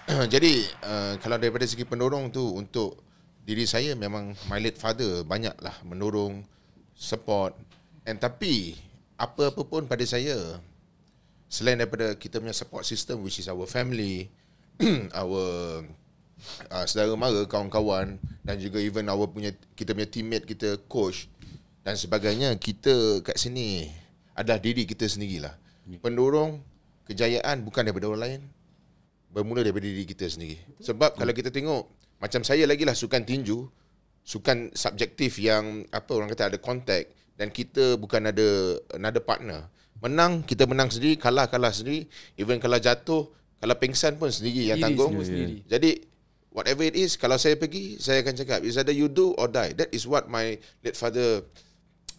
Jadi 0.36 0.68
uh, 0.84 1.16
kalau 1.24 1.40
daripada 1.40 1.64
segi 1.64 1.88
pendorong 1.88 2.28
tu 2.28 2.44
untuk 2.44 3.00
diri 3.48 3.64
saya 3.64 3.96
memang 3.96 4.36
my 4.52 4.60
late 4.60 4.76
father 4.76 5.24
banyaklah 5.24 5.80
mendorong 5.88 6.44
support 6.92 7.56
and 8.04 8.20
tapi 8.20 8.76
apa-apa 9.16 9.64
pun 9.64 9.88
pada 9.88 10.04
saya 10.04 10.60
selain 11.48 11.80
daripada 11.80 12.20
kita 12.20 12.44
punya 12.44 12.52
support 12.52 12.84
system 12.84 13.24
which 13.24 13.40
is 13.40 13.48
our 13.48 13.64
family 13.64 14.28
our 15.22 15.46
uh, 16.72 16.86
saudara 16.86 17.14
mara, 17.18 17.44
kawan-kawan 17.48 18.20
dan 18.46 18.56
juga 18.62 18.78
even 18.82 19.10
our 19.10 19.26
punya 19.28 19.52
kita 19.74 19.96
punya 19.96 20.10
teammate 20.10 20.46
kita 20.46 20.78
coach 20.86 21.28
dan 21.86 21.98
sebagainya 21.98 22.54
kita 22.58 23.22
kat 23.22 23.38
sini 23.38 23.90
adalah 24.34 24.60
diri 24.60 24.84
kita 24.90 25.06
sendirilah. 25.06 25.54
Pendorong 26.02 26.60
kejayaan 27.06 27.62
bukan 27.62 27.86
daripada 27.86 28.10
orang 28.10 28.24
lain 28.26 28.42
bermula 29.30 29.62
daripada 29.62 29.86
diri 29.86 30.08
kita 30.08 30.26
sendiri. 30.26 30.58
Sebab 30.82 31.20
kalau 31.20 31.36
kita 31.36 31.54
tengok 31.54 31.86
macam 32.18 32.42
saya 32.42 32.66
lagi 32.66 32.88
lah 32.88 32.98
sukan 32.98 33.22
tinju, 33.28 33.68
sukan 34.26 34.74
subjektif 34.74 35.38
yang 35.38 35.86
apa 35.94 36.10
orang 36.16 36.32
kata 36.34 36.56
ada 36.56 36.58
kontak 36.58 37.12
dan 37.36 37.52
kita 37.52 38.00
bukan 38.00 38.32
ada 38.32 38.80
another 38.96 39.22
partner. 39.22 39.68
Menang 40.00 40.44
kita 40.44 40.66
menang 40.66 40.90
sendiri, 40.92 41.20
kalah 41.20 41.52
kalah 41.52 41.72
sendiri, 41.72 42.08
even 42.40 42.58
kalau 42.58 42.80
jatuh, 42.80 43.28
kalau 43.60 43.76
pingsan 43.78 44.16
pun 44.18 44.32
sendiri 44.32 44.72
yang 44.74 44.80
tanggung. 44.82 45.20
Sendiri. 45.20 45.64
Jadi 45.68 46.15
whatever 46.56 46.88
it 46.88 46.96
is 46.96 47.20
kalau 47.20 47.36
saya 47.36 47.60
pergi 47.60 48.00
saya 48.00 48.24
akan 48.24 48.36
cakap 48.40 48.60
is 48.64 48.80
either 48.80 48.96
you 48.96 49.12
do 49.12 49.36
or 49.36 49.52
die. 49.52 49.76
That 49.76 49.92
is 49.92 50.08
what 50.08 50.32
my 50.32 50.56
late 50.80 50.96
father 50.96 51.44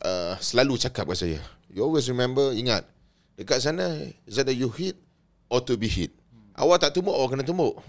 uh, 0.04 0.36
selalu 0.36 0.76
cakap 0.76 1.08
kepada 1.08 1.24
saya. 1.24 1.40
You 1.72 1.80
always 1.88 2.04
remember 2.12 2.52
ingat 2.52 2.84
dekat 3.40 3.64
sana 3.64 4.12
is 4.28 4.36
either 4.36 4.52
you 4.52 4.68
hit 4.68 5.00
or 5.48 5.64
to 5.64 5.80
be 5.80 5.88
hit. 5.88 6.12
Awak 6.52 6.84
tak 6.84 6.90
tumbuk 6.92 7.16
awak 7.16 7.32
kena 7.32 7.48
tumbuk. 7.48 7.80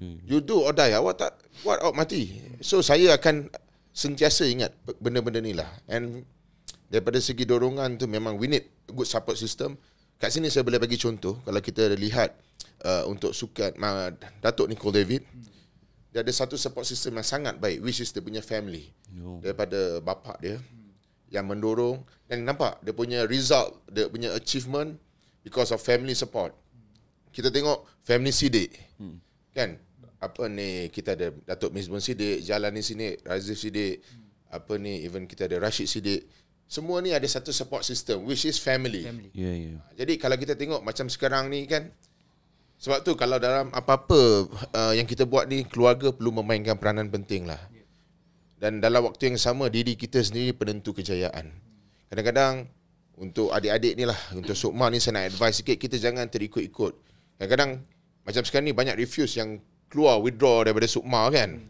Hmm. 0.00 0.16
you 0.24 0.38
do 0.40 0.62
or 0.62 0.72
die. 0.72 0.94
Awak 0.94 1.14
tak 1.18 1.32
what 1.66 1.82
awak 1.82 2.06
mati. 2.06 2.38
So 2.62 2.80
saya 2.80 3.18
akan 3.18 3.50
sentiasa 3.90 4.46
ingat 4.46 4.70
benda-benda 5.02 5.42
ni 5.42 5.52
lah. 5.52 5.68
And 5.90 6.22
daripada 6.86 7.18
segi 7.18 7.42
dorongan 7.42 7.98
tu 7.98 8.06
memang 8.06 8.38
we 8.38 8.46
need 8.46 8.70
good 8.94 9.10
support 9.10 9.34
system. 9.34 9.74
Kat 10.20 10.30
sini 10.30 10.46
saya 10.46 10.62
boleh 10.62 10.78
bagi 10.78 11.00
contoh 11.00 11.42
kalau 11.42 11.58
kita 11.58 11.90
lihat 11.98 12.38
uh, 12.84 13.04
untuk 13.08 13.32
sukan 13.32 13.76
uh, 13.76 14.10
Datuk 14.40 14.68
Nicole 14.68 15.02
David 15.02 15.22
dia 16.10 16.26
ada 16.26 16.32
satu 16.34 16.58
support 16.58 16.82
system 16.82 17.22
yang 17.22 17.26
sangat 17.26 17.54
baik 17.62 17.78
which 17.86 18.02
is 18.02 18.10
dia 18.10 18.18
punya 18.18 18.42
family 18.42 18.90
Yo. 19.14 19.38
daripada 19.38 20.02
bapa 20.02 20.34
dia 20.42 20.58
yang 21.30 21.46
mendorong 21.46 22.02
dan 22.26 22.42
nampak 22.42 22.82
dia 22.82 22.90
punya 22.90 23.22
result 23.30 23.78
dia 23.86 24.10
punya 24.10 24.34
achievement 24.34 24.98
because 25.46 25.70
of 25.70 25.78
family 25.78 26.18
support 26.18 26.50
kita 27.30 27.54
tengok 27.54 27.86
family 28.02 28.34
Sidik 28.34 28.74
hmm. 28.98 29.16
kan 29.54 29.78
apa 30.20 30.50
ni 30.50 30.90
kita 30.90 31.14
ada 31.16 31.30
Datuk 31.46 31.72
Mizbun 31.72 32.02
Sidik 32.02 32.42
Jalan 32.42 32.74
ni 32.74 32.82
sini 32.82 33.14
Razif 33.22 33.56
Sidik 33.56 34.02
hmm. 34.02 34.50
apa 34.50 34.72
ni 34.82 35.06
even 35.06 35.30
kita 35.30 35.46
ada 35.46 35.62
Rashid 35.62 35.86
Sidik 35.86 36.26
semua 36.70 37.02
ni 37.02 37.10
ada 37.10 37.26
satu 37.26 37.50
support 37.50 37.82
system 37.82 38.22
which 38.22 38.46
is 38.46 38.62
family, 38.62 39.02
family. 39.02 39.34
Ya, 39.34 39.50
yeah. 39.50 39.54
Yeah. 39.74 39.82
Jadi 39.98 40.22
kalau 40.22 40.38
kita 40.38 40.54
tengok 40.54 40.86
macam 40.86 41.10
sekarang 41.10 41.50
ni 41.50 41.66
kan 41.66 41.90
sebab 42.80 43.04
tu 43.04 43.12
kalau 43.12 43.36
dalam 43.36 43.68
apa-apa 43.76 44.48
uh, 44.72 44.92
yang 44.96 45.04
kita 45.04 45.28
buat 45.28 45.44
ni 45.44 45.68
keluarga 45.68 46.16
perlu 46.16 46.32
memainkan 46.40 46.80
peranan 46.80 47.12
penting 47.12 47.44
lah. 47.44 47.60
Dan 48.56 48.80
dalam 48.80 49.04
waktu 49.04 49.32
yang 49.32 49.38
sama 49.40 49.68
diri 49.68 49.96
kita 49.96 50.20
sendiri 50.20 50.56
penentu 50.56 50.96
kejayaan. 50.96 51.52
Kadang-kadang 52.08 52.68
untuk 53.20 53.52
adik-adik 53.52 54.00
ni 54.00 54.04
lah, 54.08 54.16
untuk 54.32 54.56
Sukma 54.56 54.88
ni 54.88 54.96
saya 54.96 55.20
nak 55.20 55.32
advice 55.32 55.60
sikit, 55.60 55.76
kita 55.76 56.00
jangan 56.00 56.24
terikut-ikut. 56.28 56.92
Kadang-kadang 57.36 57.84
macam 58.24 58.42
sekarang 58.44 58.68
ni 58.68 58.76
banyak 58.76 58.96
refuse 58.96 59.36
yang 59.36 59.60
keluar 59.92 60.16
withdraw 60.20 60.64
daripada 60.64 60.88
Sukma 60.88 61.28
kan. 61.28 61.60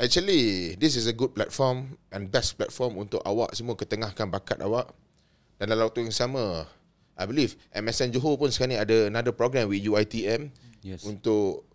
Actually, 0.00 0.74
this 0.78 0.96
is 0.96 1.10
a 1.10 1.14
good 1.14 1.34
platform 1.34 1.98
and 2.14 2.30
best 2.30 2.56
platform 2.56 2.96
untuk 2.96 3.20
awak 3.26 3.52
semua 3.52 3.74
ketengahkan 3.74 4.30
bakat 4.30 4.62
awak. 4.62 4.94
Dan 5.60 5.74
dalam 5.74 5.90
waktu 5.90 6.08
yang 6.08 6.14
sama, 6.14 6.64
I 7.20 7.28
believe 7.28 7.52
MSN 7.76 8.16
Johor 8.16 8.40
pun 8.40 8.48
sekarang 8.48 8.72
ni 8.72 8.78
ada 8.80 9.12
another 9.12 9.36
program 9.36 9.68
with 9.68 9.84
UITM 9.84 10.48
Yes. 10.80 11.04
untuk 11.04 11.68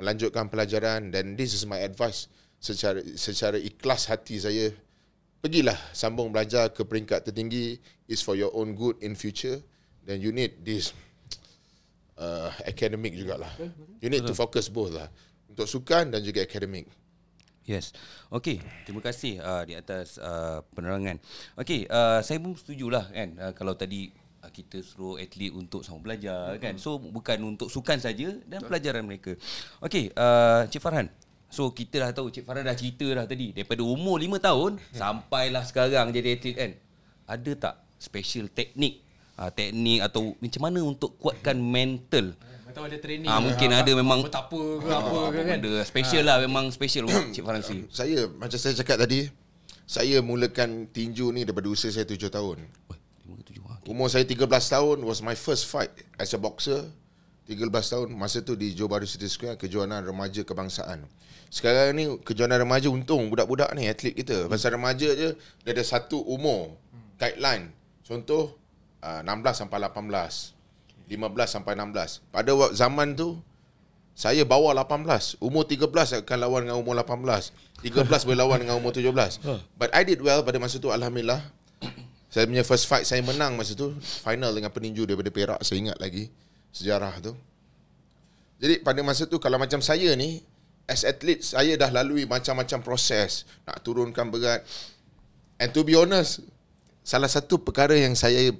melanjutkan 0.00 0.48
pelajaran 0.48 1.12
dan 1.12 1.36
this 1.36 1.52
is 1.52 1.68
my 1.68 1.76
advice 1.84 2.32
secara 2.56 3.04
secara 3.12 3.60
ikhlas 3.60 4.08
hati 4.08 4.40
saya 4.40 4.72
pergilah 5.44 5.76
sambung 5.92 6.32
belajar 6.32 6.72
ke 6.72 6.80
peringkat 6.80 7.28
tertinggi 7.28 7.76
is 8.08 8.24
for 8.24 8.32
your 8.32 8.48
own 8.56 8.72
good 8.72 8.96
in 9.04 9.12
future 9.12 9.60
then 10.08 10.24
you 10.24 10.32
need 10.32 10.64
this 10.64 10.96
uh, 12.16 12.48
academic 12.64 13.12
jugalah. 13.12 13.52
You 14.00 14.08
need 14.08 14.24
to 14.24 14.32
focus 14.32 14.72
both 14.72 14.96
lah. 14.96 15.12
Untuk 15.52 15.68
sukan 15.68 16.08
dan 16.08 16.24
juga 16.24 16.48
akademik. 16.48 16.88
Yes. 17.68 17.92
Okey, 18.32 18.64
terima 18.88 19.04
kasih 19.04 19.44
uh, 19.44 19.60
di 19.68 19.76
atas 19.76 20.16
uh, 20.16 20.64
penerangan. 20.72 21.20
Okey, 21.60 21.84
uh, 21.84 22.24
saya 22.24 22.40
pun 22.40 22.56
setujulah 22.56 23.12
kan 23.12 23.28
uh, 23.36 23.52
kalau 23.52 23.76
tadi 23.76 24.08
kita 24.46 24.78
suruh 24.86 25.18
atlet 25.18 25.50
untuk 25.50 25.82
sama 25.82 25.98
belajar 25.98 26.54
hmm. 26.54 26.62
kan. 26.62 26.74
So 26.78 27.02
bukan 27.02 27.38
untuk 27.42 27.68
sukan 27.68 27.98
saja 27.98 28.30
dan 28.46 28.62
pelajaran 28.62 29.02
mereka. 29.02 29.34
Okey, 29.82 30.14
uh, 30.14 30.70
Cik 30.70 30.78
Farhan. 30.78 31.10
So 31.50 31.74
kita 31.74 32.06
dah 32.06 32.10
tahu 32.14 32.30
Cik 32.30 32.46
Farhan 32.46 32.62
dah 32.62 32.78
cerita 32.78 33.06
dah 33.10 33.26
tadi 33.26 33.50
daripada 33.50 33.82
umur 33.82 34.22
5 34.22 34.38
tahun 34.38 34.72
sampailah 35.02 35.64
sekarang 35.66 36.14
jadi 36.14 36.38
atlet 36.38 36.54
kan. 36.54 36.70
Ada 37.28 37.52
tak 37.58 37.74
special 37.98 38.46
teknik 38.48 39.02
uh, 39.36 39.50
teknik 39.50 40.00
atau 40.06 40.38
macam 40.38 40.60
mana 40.64 40.80
untuk 40.86 41.18
kuatkan 41.18 41.58
mental 41.76 42.32
Atau 42.68 42.84
ada 42.84 42.96
training 43.00 43.26
Ah, 43.26 43.42
mungkin 43.42 43.68
ada 43.74 43.90
memang- 43.90 44.22
Betapa 44.22 44.60
ke 44.60 44.90
apa 44.92 45.18
ke 45.34 45.40
kan 45.44 45.58
benda 45.58 45.82
special 45.82 46.22
lah 46.22 46.36
memang 46.38 46.70
special 46.70 47.10
Cik 47.10 47.42
Farhan 47.42 47.62
sendiri. 47.66 47.90
Saya 47.98 48.30
macam 48.30 48.58
saya 48.60 48.74
cakap 48.78 49.02
tadi, 49.02 49.26
saya 49.88 50.20
mulakan 50.20 50.86
tinju 50.92 51.32
ni 51.32 51.42
daripada 51.48 51.66
usia 51.72 51.88
saya 51.88 52.04
7 52.04 52.28
tahun. 52.28 52.60
Umur 53.88 54.12
saya 54.12 54.28
13 54.28 54.44
tahun 54.52 55.00
was 55.00 55.24
my 55.24 55.32
first 55.32 55.64
fight 55.64 55.88
as 56.20 56.36
a 56.36 56.38
boxer. 56.38 56.84
13 57.48 57.72
tahun 57.72 58.12
masa 58.12 58.44
tu 58.44 58.52
di 58.52 58.76
Johor 58.76 58.92
Bahru 58.92 59.08
City 59.08 59.24
Square 59.24 59.56
kejuaraan 59.56 60.04
remaja 60.04 60.44
kebangsaan. 60.44 61.08
Sekarang 61.48 61.96
ni 61.96 62.04
kejuaraan 62.20 62.60
remaja 62.68 62.92
untung 62.92 63.32
budak-budak 63.32 63.72
ni 63.72 63.88
atlet 63.88 64.12
kita. 64.12 64.44
Pasal 64.52 64.76
remaja 64.76 65.08
je 65.08 65.32
dia 65.64 65.70
ada 65.72 65.80
satu 65.80 66.20
umur 66.20 66.76
guideline. 67.16 67.72
Contoh 68.04 68.60
uh, 69.00 69.24
16 69.24 69.64
sampai 69.64 69.80
18. 69.80 70.52
15 71.08 71.48
sampai 71.48 71.72
16. 71.72 72.28
Pada 72.28 72.52
zaman 72.76 73.16
tu 73.16 73.40
saya 74.12 74.44
bawah 74.44 74.76
18. 74.76 75.40
Umur 75.40 75.64
13 75.64 76.28
akan 76.28 76.36
lawan 76.36 76.68
dengan 76.68 76.76
umur 76.76 76.92
18. 76.92 77.56
13 77.80 78.04
boleh 78.04 78.36
lawan 78.36 78.60
dengan 78.60 78.76
umur 78.76 78.92
17. 78.92 79.40
But 79.80 79.96
I 79.96 80.04
did 80.04 80.20
well 80.20 80.44
pada 80.44 80.60
masa 80.60 80.76
tu 80.76 80.92
alhamdulillah. 80.92 81.40
Saya 82.38 82.46
punya 82.46 82.62
first 82.62 82.86
fight 82.86 83.02
saya 83.02 83.18
menang 83.18 83.58
masa 83.58 83.74
tu 83.74 83.90
final 83.98 84.54
dengan 84.54 84.70
peninju 84.70 85.10
daripada 85.10 85.26
Perak 85.26 85.58
saya 85.66 85.82
ingat 85.82 85.98
lagi 85.98 86.30
sejarah 86.70 87.18
tu. 87.18 87.34
Jadi 88.62 88.78
pada 88.78 89.02
masa 89.02 89.26
tu 89.26 89.42
kalau 89.42 89.58
macam 89.58 89.82
saya 89.82 90.14
ni 90.14 90.46
as 90.86 91.02
athlete 91.02 91.42
saya 91.42 91.74
dah 91.74 91.90
lalui 91.90 92.30
macam-macam 92.30 92.78
proses 92.78 93.42
nak 93.66 93.82
turunkan 93.82 94.30
berat. 94.30 94.62
And 95.58 95.74
to 95.74 95.82
be 95.82 95.98
honest 95.98 96.46
salah 97.02 97.26
satu 97.26 97.58
perkara 97.58 97.98
yang 97.98 98.14
saya 98.14 98.54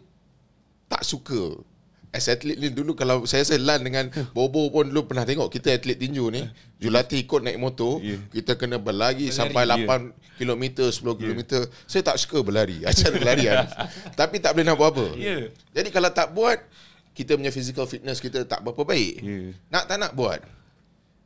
tak 0.90 1.06
suka 1.06 1.62
as 2.08 2.24
atlet 2.28 2.56
ni 2.56 2.72
dulu 2.72 2.96
kalau 2.96 3.28
saya 3.28 3.44
saya 3.44 3.60
lan 3.60 3.84
dengan 3.84 4.08
Bobo 4.32 4.72
pun 4.72 4.88
dulu 4.88 5.04
pernah 5.12 5.28
tengok 5.28 5.52
kita 5.52 5.76
atlet 5.76 5.96
tinju 6.00 6.24
ni. 6.32 6.42
Julati 6.78 7.26
ikut 7.26 7.42
naik 7.42 7.58
motor 7.58 7.98
Yeah. 7.98 8.22
kita 8.30 8.54
kena 8.54 8.78
berlari 8.78 9.34
sampai 9.34 9.66
8 9.66 10.38
km 10.38 10.64
10 10.88 11.02
km 11.02 11.40
saya 11.90 12.02
tak 12.06 12.16
suka 12.16 12.40
berlari. 12.40 12.80
Acara 12.88 13.18
larian. 13.18 13.66
Tapi 14.14 14.38
tak 14.38 14.54
boleh 14.54 14.66
nak 14.66 14.76
buat 14.78 14.90
apa. 14.94 15.06
Yeah. 15.18 15.52
jadi 15.74 15.88
kalau 15.90 16.10
tak 16.14 16.30
buat 16.32 16.58
kita 17.12 17.34
punya 17.34 17.50
physical 17.50 17.84
fitness 17.90 18.22
kita 18.22 18.46
tak 18.46 18.62
berapa 18.62 18.86
baik. 18.86 19.14
Yeah. 19.20 19.50
nak 19.68 19.84
tak 19.90 19.98
nak 19.98 20.12
buat. 20.14 20.40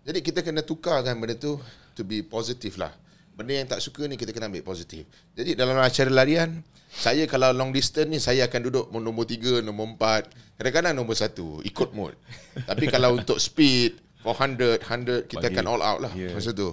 Jadi 0.02 0.18
kita 0.18 0.42
kena 0.42 0.66
tukarkan 0.66 1.14
benda 1.20 1.38
tu 1.38 1.60
to 1.94 2.02
be 2.02 2.26
positive 2.26 2.74
lah. 2.80 2.90
Benda 3.32 3.52
yang 3.54 3.68
tak 3.70 3.80
suka 3.80 4.04
ni 4.10 4.18
kita 4.18 4.34
kena 4.34 4.50
ambil 4.50 4.66
positif. 4.66 5.06
Jadi 5.32 5.54
dalam 5.54 5.78
acara 5.78 6.10
larian, 6.10 6.60
saya 6.92 7.24
kalau 7.24 7.56
long 7.56 7.72
distance 7.72 8.06
ni 8.06 8.20
saya 8.20 8.44
akan 8.46 8.60
duduk 8.68 8.86
nombor 8.92 9.24
3, 9.24 9.64
nombor 9.64 9.96
4, 9.96 10.28
kadang-kadang 10.60 10.92
nombor 10.92 11.16
1, 11.16 11.64
ikut 11.64 11.88
mood. 11.96 12.12
Tapi 12.68 12.84
kalau 12.86 13.16
untuk 13.16 13.40
speed, 13.40 13.96
400, 14.20 14.78
100, 14.84 15.24
kita 15.26 15.48
Bagi- 15.48 15.56
akan 15.56 15.64
all 15.66 15.82
out 15.82 16.00
lah 16.04 16.12
Yeah. 16.12 16.36
masa 16.36 16.52
tu. 16.52 16.70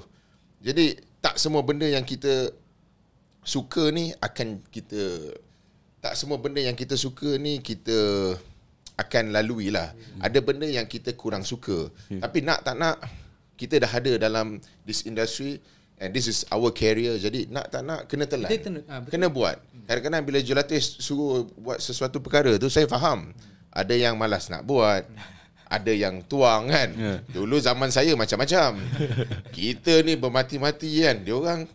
Jadi 0.60 1.00
tak 1.24 1.40
semua 1.40 1.64
benda 1.64 1.88
yang 1.88 2.04
kita 2.04 2.52
suka 3.42 3.90
ni 3.90 4.12
akan 4.14 4.60
kita 4.68 5.34
tak 6.00 6.16
semua 6.16 6.40
benda 6.40 6.60
yang 6.60 6.76
kita 6.76 6.96
suka 6.96 7.36
ni 7.36 7.60
kita 7.60 7.96
akan 8.96 9.32
lalui 9.32 9.72
lah. 9.72 9.96
Ada 10.20 10.44
benda 10.44 10.68
yang 10.68 10.84
kita 10.84 11.16
kurang 11.16 11.48
suka. 11.48 11.88
Tapi 12.12 12.44
nak 12.44 12.68
tak 12.68 12.76
nak 12.76 13.00
kita 13.56 13.80
dah 13.80 13.92
ada 13.92 14.12
dalam 14.20 14.60
this 14.84 15.04
industry 15.04 15.60
and 16.00 16.16
this 16.16 16.26
is 16.32 16.48
our 16.50 16.72
career. 16.72 17.20
Jadi 17.20 17.52
nak 17.52 17.68
tak 17.70 17.84
nak 17.84 18.08
kena 18.08 18.26
telan. 18.26 18.48
Kita 18.48 18.72
kena- 18.72 18.86
ah, 18.88 19.00
betul. 19.04 19.12
kena 19.12 19.28
buat. 19.28 19.58
Kadang-kadang 19.86 20.24
bila 20.24 20.40
Julatis 20.40 20.98
suruh 21.04 21.46
buat 21.60 21.78
sesuatu 21.84 22.24
perkara 22.24 22.56
tu 22.56 22.72
saya 22.72 22.88
faham. 22.88 23.36
Ada 23.70 23.94
yang 23.94 24.18
malas 24.18 24.50
nak 24.50 24.66
buat. 24.66 25.06
Ada 25.70 25.94
yang 25.94 26.26
tuang 26.26 26.74
kan. 26.74 26.90
Ya. 26.98 27.14
Dulu 27.30 27.62
zaman 27.62 27.94
saya 27.94 28.18
macam-macam. 28.18 28.82
Kita 29.56 30.02
ni 30.02 30.18
bermati-mati 30.18 31.06
kan. 31.06 31.22
Dia 31.22 31.38
orang 31.38 31.70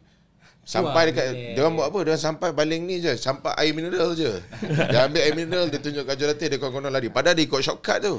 sampai 0.64 1.12
dekat 1.12 1.26
yeah. 1.30 1.54
dia 1.54 1.60
orang 1.62 1.76
buat 1.78 1.88
apa? 1.92 1.98
Dia 2.02 2.10
orang 2.16 2.24
sampai 2.24 2.48
baling 2.50 2.82
ni 2.88 2.96
je, 2.98 3.12
sampai 3.14 3.52
air 3.60 3.70
mineral 3.76 4.16
je. 4.16 4.32
Dia 4.90 5.06
ambil 5.06 5.20
air 5.20 5.36
mineral, 5.36 5.68
dia 5.68 5.76
tunjuk 5.76 6.08
kat 6.08 6.16
Julatis, 6.16 6.48
dia 6.48 6.56
konon 6.56 6.88
lari. 6.88 7.12
Padahal 7.12 7.36
dia 7.36 7.44
ikut 7.44 7.60
shortcut 7.60 8.00
tu. 8.00 8.16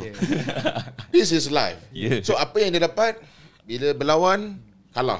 This 1.09 1.33
is 1.33 1.49
life. 1.49 1.81
Yeah. 1.89 2.21
So 2.21 2.37
apa 2.37 2.61
yang 2.61 2.77
dia 2.77 2.85
dapat 2.85 3.17
bila 3.65 3.97
berlawan 3.97 4.61
kalah. 4.93 5.19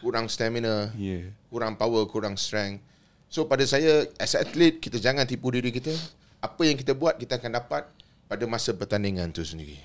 Kurang 0.00 0.26
stamina, 0.26 0.92
Yeah. 0.96 1.32
kurang 1.52 1.76
power, 1.76 2.08
kurang 2.08 2.34
strength. 2.34 2.80
So 3.28 3.46
pada 3.46 3.62
saya 3.62 4.08
as 4.16 4.34
athlete 4.34 4.80
kita 4.80 4.98
jangan 4.98 5.28
tipu 5.28 5.52
diri 5.52 5.70
kita. 5.70 5.92
Apa 6.40 6.64
yang 6.64 6.74
kita 6.74 6.96
buat 6.96 7.20
kita 7.20 7.36
akan 7.36 7.60
dapat 7.60 7.84
pada 8.26 8.44
masa 8.48 8.72
pertandingan 8.72 9.28
tu 9.30 9.44
sendiri. 9.44 9.76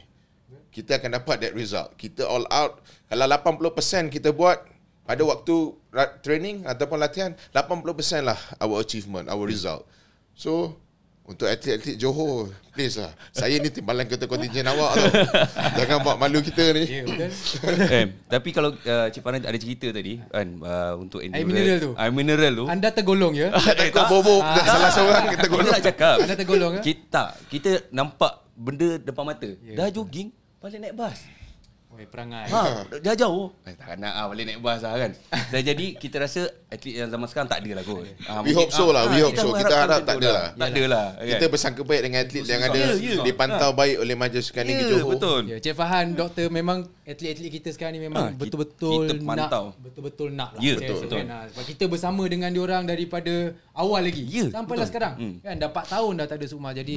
Kita 0.72 0.98
akan 0.98 1.20
dapat 1.20 1.44
that 1.44 1.54
result. 1.54 1.94
Kita 1.96 2.24
all 2.24 2.48
out. 2.48 2.80
Kalau 3.08 3.28
80% 3.28 4.08
kita 4.08 4.32
buat 4.32 4.64
pada 5.06 5.22
waktu 5.22 5.56
ra- 5.94 6.16
training 6.20 6.66
ataupun 6.66 6.98
latihan, 6.98 7.32
80% 7.54 8.24
lah 8.26 8.40
our 8.58 8.82
achievement, 8.82 9.28
our 9.30 9.46
result. 9.46 9.84
So 10.34 10.80
untuk 11.26 11.50
atlet-atlet 11.50 11.98
Johor, 11.98 12.54
please 12.70 13.02
lah. 13.02 13.10
Saya 13.34 13.58
ni 13.58 13.74
timbalan 13.74 14.06
ketua 14.06 14.30
kontingen 14.30 14.70
awak 14.70 14.94
tau. 14.94 15.10
Jangan 15.82 15.98
buat 16.06 16.18
malu 16.22 16.38
kita 16.46 16.70
ni. 16.78 16.86
Ya 16.86 17.02
betul 17.02 17.30
eh, 17.98 18.06
tapi 18.30 18.50
kalau 18.54 18.78
uh, 18.78 19.08
Cik 19.10 19.26
Farhan 19.26 19.42
ada 19.42 19.58
cerita 19.58 19.90
tadi 19.90 20.22
kan 20.22 20.48
uh, 20.62 20.94
untuk 21.02 21.26
endurance, 21.26 21.50
mineral 21.50 21.78
tu. 21.82 21.92
Air 21.98 22.12
mineral 22.14 22.54
tu. 22.54 22.66
Anda 22.70 22.90
tergolong 22.94 23.34
ya 23.34 23.50
Takut 23.82 24.06
bobok 24.06 24.42
dan 24.46 24.64
salah 24.70 24.92
seorang 24.94 25.24
kita 25.34 25.38
Kita 25.42 25.48
golong. 25.50 25.74
nak 25.74 25.82
cakap. 25.82 26.16
Anda 26.22 26.36
tergolong 26.38 26.72
ya 26.78 26.82
Kita 26.86 27.24
kita 27.50 27.72
nampak 27.90 28.46
benda 28.54 29.02
depan 29.02 29.24
mata. 29.26 29.50
Dah 29.74 29.90
jogging, 29.90 30.30
balik 30.62 30.78
naik 30.78 30.94
bas. 30.94 31.45
Oh, 31.96 32.08
perangai. 32.12 32.46
Ha, 32.52 32.62
dah 33.00 33.16
jauh. 33.16 33.56
Eh, 33.64 33.72
tak 33.72 33.96
nak 33.96 34.12
ah, 34.14 34.28
balik 34.28 34.44
naik 34.44 34.60
bas 34.60 34.84
lah 34.84 35.00
kan. 35.00 35.12
Dan 35.56 35.62
jadi 35.64 35.86
kita 35.96 36.20
rasa 36.20 36.44
atlet 36.68 37.00
yang 37.00 37.08
zaman 37.08 37.24
sekarang 37.26 37.48
tak 37.48 37.64
ada 37.64 37.72
lah 37.72 37.84
kot. 37.88 38.04
Ah, 38.28 38.44
We 38.44 38.52
mungkin- 38.52 38.56
hope 38.60 38.72
so 38.76 38.92
lah, 38.92 39.08
we 39.08 39.16
ah, 39.16 39.32
hope 39.32 39.38
so. 39.40 39.50
Kita 39.56 39.76
harap 39.80 40.00
tak 40.04 40.20
ada 40.20 40.30
lah. 40.30 40.48
Tak 40.52 40.70
ada 40.70 40.84
lah. 40.86 41.06
Kita 41.18 41.46
bersangka 41.48 41.82
baik 41.82 42.02
dengan 42.04 42.20
atlet 42.22 42.44
yang 42.44 42.62
ada 42.62 42.76
Ya, 42.76 42.92
ya. 42.92 43.24
dipantau 43.24 43.72
baik 43.72 43.96
oleh 43.98 44.16
Majlis 44.20 44.44
Sukan 44.46 44.64
Negeri 44.68 44.84
Ya, 44.84 44.92
Johor. 44.92 45.12
betul. 45.16 45.42
Ya, 45.48 45.58
Cik 45.64 45.74
Fahan, 45.74 46.06
doktor 46.14 46.46
memang 46.52 46.78
atlet-atlet 47.02 47.52
kita 47.54 47.70
sekarang 47.72 47.94
ni 47.96 48.02
memang 48.04 48.22
Ha, 48.22 48.30
kita- 48.30 48.40
betul-betul 48.44 49.02
nak 49.24 49.50
betul-betul 49.80 50.28
nak 50.36 50.50
lah. 50.52 50.60
Ya, 50.60 50.74
betul, 50.76 51.00
kan. 51.08 51.26
Ha, 51.32 51.38
sebab 51.48 51.64
kita 51.64 51.84
bersama 51.88 52.24
dengan 52.28 52.52
diorang 52.52 52.84
daripada 52.84 53.56
awal 53.72 54.04
lagi 54.04 54.28
Ya, 54.28 54.52
sampailah 54.52 54.84
sekarang. 54.84 55.14
Hmm. 55.16 55.34
Kan 55.40 55.56
dah 55.56 55.70
4 55.72 55.86
tahun 55.88 56.12
dah 56.20 56.26
tak 56.28 56.38
ada 56.44 56.46
Sukma 56.52 56.76
jadi 56.76 56.94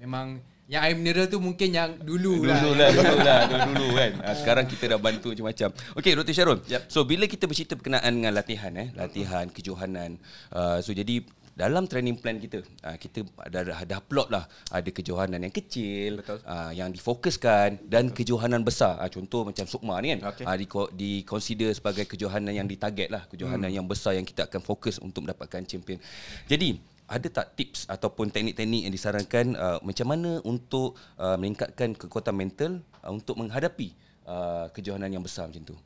memang 0.00 0.40
yang 0.68 0.84
air 0.84 0.96
mineral 1.00 1.26
tu 1.32 1.40
mungkin 1.40 1.72
yang 1.72 1.96
dulu, 1.96 2.44
Dulu 2.44 2.76
lah. 2.76 2.76
lah, 2.76 2.88
dulu 2.92 3.16
lah, 3.24 3.40
dulu, 3.48 3.60
dulu 3.72 3.86
kan. 3.96 4.12
Ha, 4.20 4.28
sekarang 4.36 4.64
kita 4.68 4.84
dah 4.84 5.00
bantu 5.00 5.32
macam-macam. 5.32 5.68
Okey, 5.96 6.12
Dr. 6.12 6.34
Syarul. 6.36 6.58
Yep. 6.68 6.92
So, 6.92 7.08
bila 7.08 7.24
kita 7.24 7.48
bercerita 7.48 7.72
berkenaan 7.72 8.12
dengan 8.12 8.36
latihan, 8.36 8.72
eh, 8.76 8.92
latihan, 8.92 9.48
kejohanan. 9.48 10.20
Uh, 10.52 10.76
so, 10.84 10.92
jadi 10.92 11.24
dalam 11.56 11.88
training 11.88 12.20
plan 12.20 12.36
kita, 12.36 12.60
uh, 12.84 13.00
kita 13.00 13.24
ada, 13.40 13.64
ada, 13.64 13.72
ada 13.80 13.96
plot 14.04 14.28
lah. 14.28 14.44
Ada 14.68 14.92
kejohanan 14.92 15.40
yang 15.40 15.54
kecil, 15.56 16.20
uh, 16.22 16.70
yang 16.76 16.92
difokuskan 16.92 17.88
dan 17.88 18.12
kejohanan 18.12 18.60
besar. 18.60 19.00
Uh, 19.00 19.08
contoh 19.08 19.48
macam 19.48 19.64
Sukma 19.64 19.96
ni 20.04 20.20
kan. 20.20 20.36
Okey. 20.36 20.44
Uh, 20.44 20.56
di, 20.60 20.66
di 21.00 21.10
consider 21.24 21.72
sebagai 21.72 22.04
kejohanan 22.04 22.52
yang 22.52 22.68
ditarget 22.68 23.08
lah. 23.08 23.24
Kejohanan 23.24 23.72
yang 23.72 23.88
besar 23.88 24.20
yang 24.20 24.28
kita 24.28 24.44
akan 24.44 24.60
fokus 24.60 25.00
untuk 25.00 25.24
mendapatkan 25.24 25.64
champion. 25.64 25.96
Jadi, 26.44 26.76
ada 27.08 27.28
tak 27.32 27.56
tips 27.56 27.88
ataupun 27.88 28.28
teknik-teknik 28.28 28.84
yang 28.84 28.92
disarankan 28.92 29.56
uh, 29.56 29.78
macam 29.80 30.06
mana 30.12 30.44
untuk 30.44 30.94
uh, 31.16 31.40
meningkatkan 31.40 31.96
kekuatan 31.96 32.36
mental 32.36 32.72
uh, 33.00 33.08
untuk 33.08 33.40
menghadapi 33.40 33.96
uh, 34.28 34.68
kejohanan 34.76 35.08
yang 35.08 35.24
besar 35.24 35.48
macam 35.48 35.64
tu? 35.64 35.76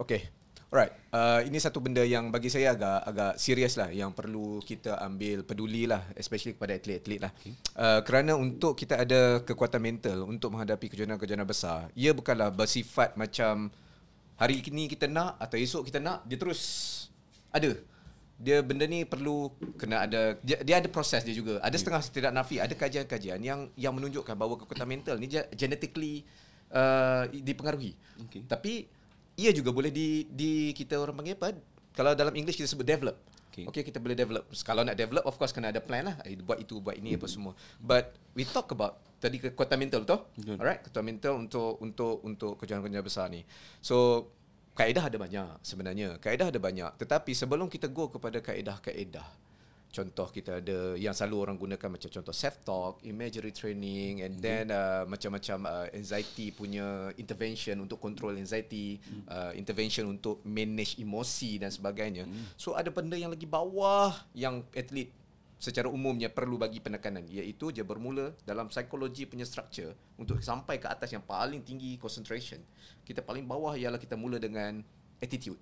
Okay. 0.00 0.32
Alright. 0.70 0.94
Uh, 1.10 1.42
ini 1.44 1.58
satu 1.58 1.82
benda 1.82 2.00
yang 2.06 2.30
bagi 2.30 2.46
saya 2.46 2.78
agak 2.78 3.02
agak 3.02 3.32
serius 3.42 3.74
lah 3.74 3.90
yang 3.90 4.14
perlu 4.14 4.62
kita 4.62 5.02
ambil 5.02 5.42
peduli 5.42 5.84
lah 5.84 6.06
especially 6.14 6.54
kepada 6.54 6.78
atlet-atlet 6.78 7.20
lah. 7.20 7.32
Okay. 7.34 7.52
Uh, 7.74 8.00
kerana 8.06 8.38
untuk 8.38 8.78
kita 8.78 9.02
ada 9.02 9.42
kekuatan 9.42 9.82
mental 9.82 10.24
untuk 10.30 10.54
menghadapi 10.54 10.86
kejohanan-kejohanan 10.94 11.44
besar, 11.44 11.90
ia 11.98 12.14
bukanlah 12.14 12.54
bersifat 12.54 13.18
macam 13.18 13.68
hari 14.38 14.62
ini 14.62 14.88
kita 14.88 15.10
nak 15.10 15.36
atau 15.42 15.58
esok 15.58 15.90
kita 15.90 15.98
nak, 16.00 16.24
dia 16.24 16.38
terus 16.38 16.62
ada. 17.50 17.74
Dia 18.40 18.64
benda 18.64 18.88
ni 18.88 19.04
perlu 19.04 19.52
kena 19.76 20.08
ada 20.08 20.32
dia, 20.40 20.56
dia 20.64 20.80
ada 20.80 20.88
proses 20.88 21.20
dia 21.20 21.36
juga. 21.36 21.60
Ada 21.60 21.76
setengah 21.76 22.00
tidak 22.08 22.32
nafi, 22.32 22.56
ada 22.56 22.72
kajian-kajian 22.72 23.36
yang 23.44 23.68
yang 23.76 23.92
menunjukkan 23.92 24.32
bahawa 24.32 24.56
kekuatan 24.64 24.88
mental 24.88 25.20
ni 25.20 25.28
ge- 25.28 25.44
genetically 25.52 26.24
uh, 26.72 27.28
dipengaruhi. 27.28 27.92
Okey. 28.24 28.48
Tapi 28.48 28.88
ia 29.36 29.52
juga 29.52 29.76
boleh 29.76 29.92
di 29.92 30.24
di 30.32 30.72
kita 30.72 30.96
orang 30.96 31.20
panggil 31.20 31.36
apa? 31.36 31.52
Kalau 31.92 32.16
dalam 32.16 32.32
English 32.32 32.56
kita 32.56 32.64
sebut 32.72 32.88
develop. 32.88 33.20
Okay. 33.50 33.66
okay, 33.66 33.82
kita 33.82 33.98
boleh 33.98 34.14
develop. 34.14 34.46
Kalau 34.62 34.86
nak 34.86 34.94
develop, 34.94 35.26
of 35.26 35.34
course 35.34 35.50
kena 35.50 35.74
ada 35.74 35.82
plan 35.82 36.06
lah. 36.06 36.16
Eh, 36.22 36.38
Buat 36.38 36.62
itu, 36.62 36.78
buat 36.78 36.94
ini, 36.94 37.18
apa 37.18 37.26
semua. 37.26 37.58
But 37.82 38.14
we 38.38 38.46
talk 38.46 38.70
about 38.70 39.02
tadi 39.18 39.42
kekuatan 39.42 39.74
mental? 39.74 40.06
Betul. 40.06 40.22
Alright, 40.56 40.86
kekuatan 40.86 41.04
mental 41.04 41.34
untuk 41.34 41.76
untuk 41.82 42.22
untuk 42.22 42.52
kejohanan-kejohanan 42.62 43.04
besar 43.04 43.26
ni. 43.26 43.42
So 43.82 44.30
kaedah 44.80 45.04
ada 45.12 45.18
banyak 45.20 45.48
sebenarnya. 45.60 46.16
Kaedah 46.16 46.48
ada 46.48 46.56
banyak. 46.56 46.92
Tetapi 46.96 47.36
sebelum 47.36 47.68
kita 47.68 47.92
go 47.92 48.08
kepada 48.08 48.40
kaedah-kaedah, 48.40 49.28
contoh 49.90 50.30
kita 50.30 50.62
ada 50.62 50.94
yang 50.96 51.12
selalu 51.12 51.36
orang 51.36 51.56
gunakan 51.58 51.88
macam 51.90 52.08
contoh 52.08 52.32
self 52.32 52.56
talk, 52.64 53.02
imagery 53.04 53.52
training 53.52 54.24
and 54.24 54.40
then 54.40 54.72
uh, 54.72 55.04
macam-macam 55.04 55.68
uh, 55.68 55.86
anxiety 55.92 56.54
punya 56.54 57.12
intervention 57.20 57.76
untuk 57.82 58.00
control 58.00 58.38
anxiety, 58.40 58.96
uh, 59.28 59.52
intervention 59.52 60.08
untuk 60.08 60.40
manage 60.46 60.96
emosi 60.96 61.60
dan 61.60 61.68
sebagainya. 61.68 62.24
So 62.56 62.72
ada 62.72 62.88
benda 62.88 63.20
yang 63.20 63.34
lagi 63.34 63.44
bawah 63.44 64.16
yang 64.32 64.64
atlet 64.72 65.12
secara 65.60 65.92
umumnya 65.92 66.32
perlu 66.32 66.56
bagi 66.56 66.80
penekanan 66.80 67.28
iaitu 67.28 67.68
dia 67.68 67.84
bermula 67.84 68.32
dalam 68.48 68.72
psikologi 68.72 69.28
punya 69.28 69.44
structure 69.44 69.92
untuk 70.16 70.40
sampai 70.40 70.80
ke 70.80 70.88
atas 70.88 71.12
yang 71.12 71.20
paling 71.20 71.60
tinggi 71.60 72.00
concentration. 72.00 72.64
Kita 73.04 73.20
paling 73.20 73.44
bawah 73.44 73.76
ialah 73.76 74.00
kita 74.00 74.16
mula 74.16 74.40
dengan 74.40 74.80
attitude. 75.20 75.60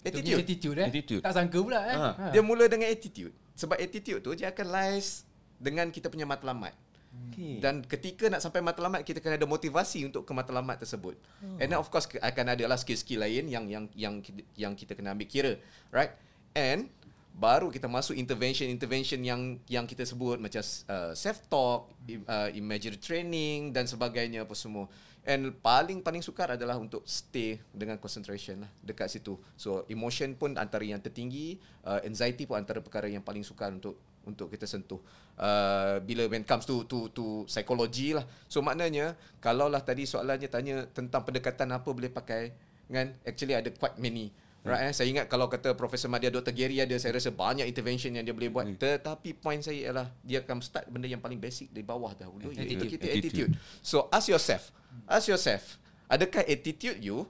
Itu 0.00 0.24
punya 0.24 0.40
attitude 0.40 0.78
eh. 0.80 0.88
Attitude. 0.88 1.22
Tak 1.22 1.36
sangka 1.36 1.58
pula 1.60 1.80
eh. 1.84 1.96
Ha. 2.00 2.08
Ha. 2.08 2.24
Dia 2.32 2.40
mula 2.40 2.64
dengan 2.72 2.88
attitude. 2.88 3.36
Sebab 3.52 3.76
attitude 3.76 4.24
tu 4.24 4.32
dia 4.32 4.48
akan 4.48 4.66
lies 4.72 5.28
dengan 5.60 5.92
kita 5.92 6.08
punya 6.08 6.24
matlamat. 6.24 6.72
Okay. 7.08 7.58
Dan 7.58 7.82
ketika 7.82 8.28
nak 8.30 8.44
sampai 8.44 8.60
matlamat 8.60 9.02
kita 9.02 9.18
kena 9.18 9.40
ada 9.40 9.48
motivasi 9.48 10.06
untuk 10.06 10.24
ke 10.24 10.32
matlamat 10.32 10.80
tersebut. 10.80 11.16
Hmm. 11.40 11.58
And 11.60 11.68
then 11.72 11.78
of 11.80 11.88
course 11.92 12.06
akan 12.08 12.46
ada 12.54 12.64
lah 12.68 12.78
skill-skill 12.78 13.24
lain 13.24 13.48
yang 13.48 13.64
yang 13.66 13.84
yang 13.96 14.14
yang 14.54 14.72
kita 14.72 14.94
kena 14.94 15.16
ambil 15.16 15.26
kira, 15.26 15.52
right? 15.92 16.14
And 16.52 16.92
baru 17.38 17.70
kita 17.70 17.86
masuk 17.86 18.18
intervention-intervention 18.18 19.22
yang 19.22 19.62
yang 19.70 19.86
kita 19.86 20.02
sebut 20.02 20.42
macam 20.42 20.58
uh, 20.90 21.14
self 21.14 21.46
talk, 21.46 21.86
uh, 22.26 22.50
imagery 22.50 22.98
training 22.98 23.70
dan 23.70 23.86
sebagainya 23.86 24.42
apa 24.42 24.58
semua. 24.58 24.90
And 25.22 25.54
paling 25.54 26.02
paling 26.02 26.24
sukar 26.24 26.50
adalah 26.58 26.80
untuk 26.82 27.06
stay 27.06 27.62
dengan 27.70 27.94
concentration 28.02 28.66
lah 28.66 28.70
dekat 28.82 29.06
situ. 29.06 29.38
So 29.54 29.86
emotion 29.86 30.34
pun 30.34 30.58
antara 30.58 30.82
yang 30.82 30.98
tertinggi, 30.98 31.62
uh, 31.86 32.02
anxiety 32.02 32.42
pun 32.42 32.58
antara 32.58 32.82
perkara 32.82 33.06
yang 33.06 33.22
paling 33.22 33.46
sukar 33.46 33.70
untuk 33.70 33.94
untuk 34.26 34.50
kita 34.50 34.66
sentuh. 34.66 34.98
Uh, 35.38 36.02
bila 36.02 36.26
when 36.26 36.42
comes 36.42 36.66
to 36.66 36.82
to 36.90 37.06
to 37.14 37.46
psychology 37.46 38.18
lah. 38.18 38.26
So 38.50 38.66
maknanya 38.66 39.14
kalaulah 39.38 39.86
tadi 39.86 40.10
soalannya 40.10 40.50
tanya 40.50 40.90
tentang 40.90 41.22
pendekatan 41.22 41.70
apa 41.70 41.86
boleh 41.86 42.10
pakai 42.10 42.50
kan 42.88 43.14
actually 43.22 43.52
ada 43.52 43.68
quite 43.70 44.00
many 44.00 44.32
Right, 44.68 44.88
eh? 44.88 44.92
Saya 44.92 45.08
ingat 45.08 45.26
kalau 45.26 45.46
kata 45.46 45.72
Profesor 45.72 46.06
Madya 46.06 46.28
Dr. 46.28 46.52
Gary 46.52 46.78
ada, 46.78 46.92
saya 46.96 47.16
rasa 47.16 47.28
banyak 47.28 47.64
intervention 47.64 48.12
yang 48.12 48.22
dia 48.22 48.32
boleh 48.32 48.48
buat. 48.48 48.64
Tetapi 48.70 49.32
point 49.34 49.58
saya 49.58 49.78
ialah 49.78 50.06
dia 50.20 50.40
akan 50.40 50.60
start 50.60 50.86
benda 50.88 51.04
yang 51.04 51.18
paling 51.18 51.36
basic 51.36 51.68
dari 51.68 51.82
bawah 51.82 52.12
dahulu. 52.12 52.48
Iaitu 52.48 52.60
Attitude. 52.60 52.90
kita 52.90 53.04
Attitude. 53.04 53.48
attitude. 53.48 53.52
So 53.80 54.06
ask 54.08 54.26
yourself, 54.26 54.68
ask 55.04 55.26
yourself, 55.26 55.80
adakah 56.06 56.44
attitude 56.44 56.98
you 56.98 57.24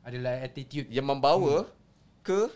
Adalah 0.00 0.40
attitude. 0.40 0.88
yang 0.88 1.04
membawa 1.04 1.68
ke 2.20 2.48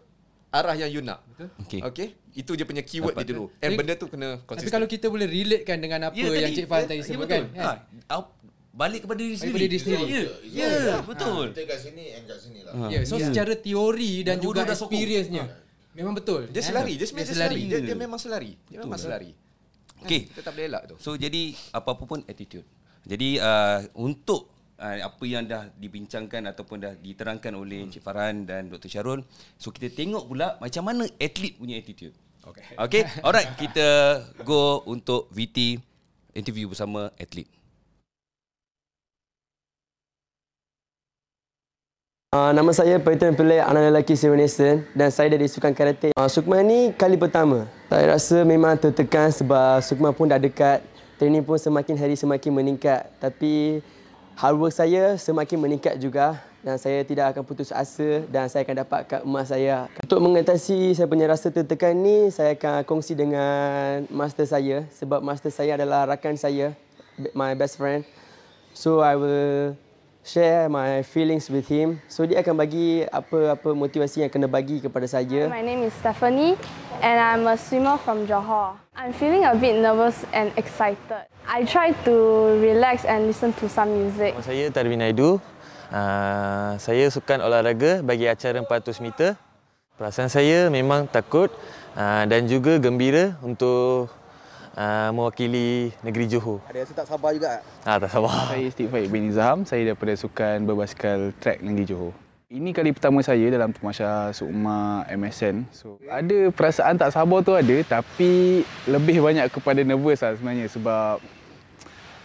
arah 0.50 0.74
yang 0.74 0.90
you 0.90 1.02
nak? 1.02 1.20
Betul. 1.30 1.48
Okey. 1.62 1.80
Okay? 1.84 2.08
Itu 2.34 2.58
dia 2.58 2.66
punya 2.66 2.82
keyword 2.82 3.14
dia 3.14 3.30
dulu. 3.30 3.46
And 3.62 3.70
Tapi- 3.70 3.78
benda 3.78 3.94
tu 3.94 4.06
kena 4.10 4.28
Tapi 4.36 4.46
konsisten. 4.48 4.74
kalau 4.74 4.86
kita 4.90 5.06
boleh 5.06 5.30
relatekan 5.30 5.78
dengan 5.78 6.10
apa 6.10 6.18
yang 6.18 6.50
Cik 6.50 6.66
Fahal 6.66 6.84
tadi 6.84 7.02
sebutkan. 7.06 7.46
betul. 7.46 7.62
Ha, 7.62 7.70
au- 8.10 8.33
balik 8.74 9.06
kepada 9.06 9.22
diri 9.22 9.38
sendiri. 9.38 9.54
kepada 9.54 9.66
diri 9.70 9.80
sendiri. 9.80 10.24
Ya, 10.50 10.66
ya, 10.66 10.66
ya, 10.66 10.96
betul. 11.06 11.46
Kita 11.54 11.62
kat 11.70 11.78
sini 11.78 12.04
and 12.10 12.24
kat 12.26 12.38
sini 12.42 12.60
lah. 12.66 12.72
Ya, 12.90 13.00
so 13.06 13.14
secara 13.16 13.54
teori 13.54 14.26
dan 14.26 14.42
Dua-dua 14.42 14.66
juga 14.66 14.74
experience-nya. 14.74 15.44
Memang 15.94 16.18
betul. 16.18 16.50
Dia 16.50 16.58
Eh? 16.58 16.66
selari, 16.66 16.98
dia 16.98 17.06
sebenarnya 17.06 17.30
dia 17.30 17.38
selari. 17.38 17.60
Dia, 17.70 17.78
Ya. 17.78 17.86
dia 17.86 17.96
memang 17.96 18.18
selari. 18.18 18.52
Dia 18.66 18.78
memang 18.82 18.98
selari. 18.98 19.30
Okey. 20.02 20.20
Kita 20.34 20.40
tak 20.42 20.52
boleh 20.58 20.66
elak 20.66 20.82
tu. 20.90 20.94
So 20.98 21.14
jadi 21.14 21.54
apa-apa 21.70 22.02
pun 22.02 22.20
attitude. 22.26 22.66
Jadi 23.06 23.38
uh, 23.38 23.78
untuk 23.94 24.50
uh, 24.82 24.98
apa 25.06 25.22
yang 25.22 25.46
dah 25.46 25.70
dibincangkan 25.70 26.50
ataupun 26.50 26.76
dah 26.82 26.92
diterangkan 26.98 27.54
oleh 27.54 27.86
Encik 27.86 28.02
Farhan 28.02 28.42
dan 28.42 28.66
Dr. 28.66 28.90
Syarul, 28.90 29.22
so 29.54 29.70
kita 29.70 29.86
tengok 29.94 30.26
pula 30.26 30.58
macam 30.58 30.82
mana 30.82 31.06
atlet 31.06 31.54
punya 31.54 31.78
attitude. 31.78 32.12
Okay. 32.44 32.76
Okay, 32.76 33.02
alright 33.24 33.48
kita 33.56 33.86
go 34.44 34.84
untuk 34.84 35.32
VT 35.32 35.80
interview 36.36 36.68
bersama 36.68 37.08
atlet. 37.16 37.48
Uh, 42.34 42.50
nama 42.50 42.74
saya 42.74 42.98
Peyton 42.98 43.38
Pillai, 43.38 43.62
anak 43.62 43.94
lelaki 43.94 44.18
Nation 44.34 44.82
dan 44.90 45.06
saya 45.14 45.30
dari 45.30 45.46
Sukan 45.46 45.70
Karate. 45.70 46.10
Uh, 46.18 46.26
Sukma 46.26 46.66
ni 46.66 46.90
kali 46.90 47.14
pertama. 47.14 47.70
Saya 47.86 48.10
rasa 48.10 48.42
memang 48.42 48.74
tertekan 48.74 49.30
sebab 49.30 49.78
Sukma 49.86 50.10
pun 50.10 50.26
dah 50.26 50.42
dekat. 50.42 50.82
Training 51.14 51.46
pun 51.46 51.54
semakin 51.62 51.94
hari 51.94 52.18
semakin 52.18 52.50
meningkat. 52.50 53.06
Tapi 53.22 53.78
hard 54.34 54.56
work 54.58 54.74
saya 54.74 55.14
semakin 55.14 55.62
meningkat 55.62 55.94
juga 56.02 56.42
dan 56.66 56.74
saya 56.74 57.06
tidak 57.06 57.38
akan 57.38 57.46
putus 57.46 57.70
asa 57.70 58.26
dan 58.26 58.50
saya 58.50 58.66
akan 58.66 58.82
dapatkan 58.82 59.20
emas 59.22 59.54
saya. 59.54 59.86
Untuk 60.02 60.18
mengatasi 60.18 60.90
saya 60.98 61.06
punya 61.06 61.30
rasa 61.30 61.54
tertekan 61.54 61.94
ni, 61.94 62.34
saya 62.34 62.58
akan 62.58 62.82
kongsi 62.82 63.14
dengan 63.14 64.10
master 64.10 64.42
saya 64.42 64.82
sebab 64.90 65.22
master 65.22 65.54
saya 65.54 65.78
adalah 65.78 66.02
rakan 66.10 66.34
saya, 66.34 66.74
my 67.30 67.54
best 67.54 67.78
friend. 67.78 68.02
So 68.74 69.06
I 69.06 69.14
will 69.14 69.78
share 70.24 70.72
my 70.72 71.04
feelings 71.04 71.52
with 71.52 71.68
him. 71.68 72.00
So 72.08 72.24
dia 72.24 72.40
akan 72.40 72.56
bagi 72.56 73.04
apa-apa 73.04 73.76
motivasi 73.76 74.24
yang 74.24 74.32
kena 74.32 74.48
bagi 74.48 74.80
kepada 74.80 75.04
saya. 75.04 75.52
My 75.52 75.60
name 75.60 75.84
is 75.84 75.92
Stephanie 76.00 76.56
and 77.04 77.16
I'm 77.20 77.44
a 77.44 77.60
swimmer 77.60 78.00
from 78.00 78.24
Johor. 78.24 78.80
I'm 78.96 79.12
feeling 79.12 79.44
a 79.44 79.52
bit 79.52 79.76
nervous 79.84 80.24
and 80.32 80.48
excited. 80.56 81.28
I 81.44 81.68
try 81.68 81.92
to 82.08 82.14
relax 82.64 83.04
and 83.04 83.28
listen 83.28 83.52
to 83.60 83.68
some 83.68 83.92
music. 83.92 84.32
Nama 84.32 84.48
saya 84.48 84.64
Tarwin 84.72 85.04
Naidu. 85.04 85.36
Uh, 85.92 86.74
saya 86.80 87.06
sukan 87.12 87.44
olahraga 87.44 88.00
bagi 88.00 88.24
acara 88.24 88.56
400 88.64 89.04
meter. 89.04 89.36
Perasaan 89.94 90.32
saya 90.32 90.72
memang 90.72 91.06
takut 91.06 91.52
uh, 91.94 92.24
dan 92.26 92.48
juga 92.50 92.80
gembira 92.80 93.36
untuk 93.44 94.10
uh, 94.74 95.10
mewakili 95.14 95.94
negeri 96.02 96.26
Johor. 96.28 96.60
Ada 96.68 96.78
rasa 96.84 96.92
tak 96.92 97.08
sabar 97.08 97.30
juga? 97.34 97.62
Ah, 97.86 97.96
tak 97.96 98.10
sabar. 98.10 98.52
Saya 98.52 98.68
Steve 98.70 98.90
Faik 98.90 99.08
bin 99.10 99.30
Izham. 99.30 99.62
Saya 99.64 99.94
daripada 99.94 100.12
Sukan 100.18 100.66
Berbasikal 100.66 101.32
Track 101.38 101.62
Negeri 101.62 101.86
Johor. 101.86 102.12
Ini 102.54 102.70
kali 102.70 102.94
pertama 102.94 103.18
saya 103.24 103.50
dalam 103.50 103.74
Temasya 103.74 104.30
Sukma 104.30 105.02
MSN. 105.10 105.66
So, 105.74 105.98
ada 106.06 106.54
perasaan 106.54 106.94
tak 106.94 107.10
sabar 107.10 107.42
tu 107.42 107.50
ada 107.50 107.76
tapi 107.82 108.62
lebih 108.86 109.18
banyak 109.24 109.50
kepada 109.50 109.82
nervous 109.82 110.22
lah 110.22 110.38
sebenarnya 110.38 110.70
sebab 110.70 111.18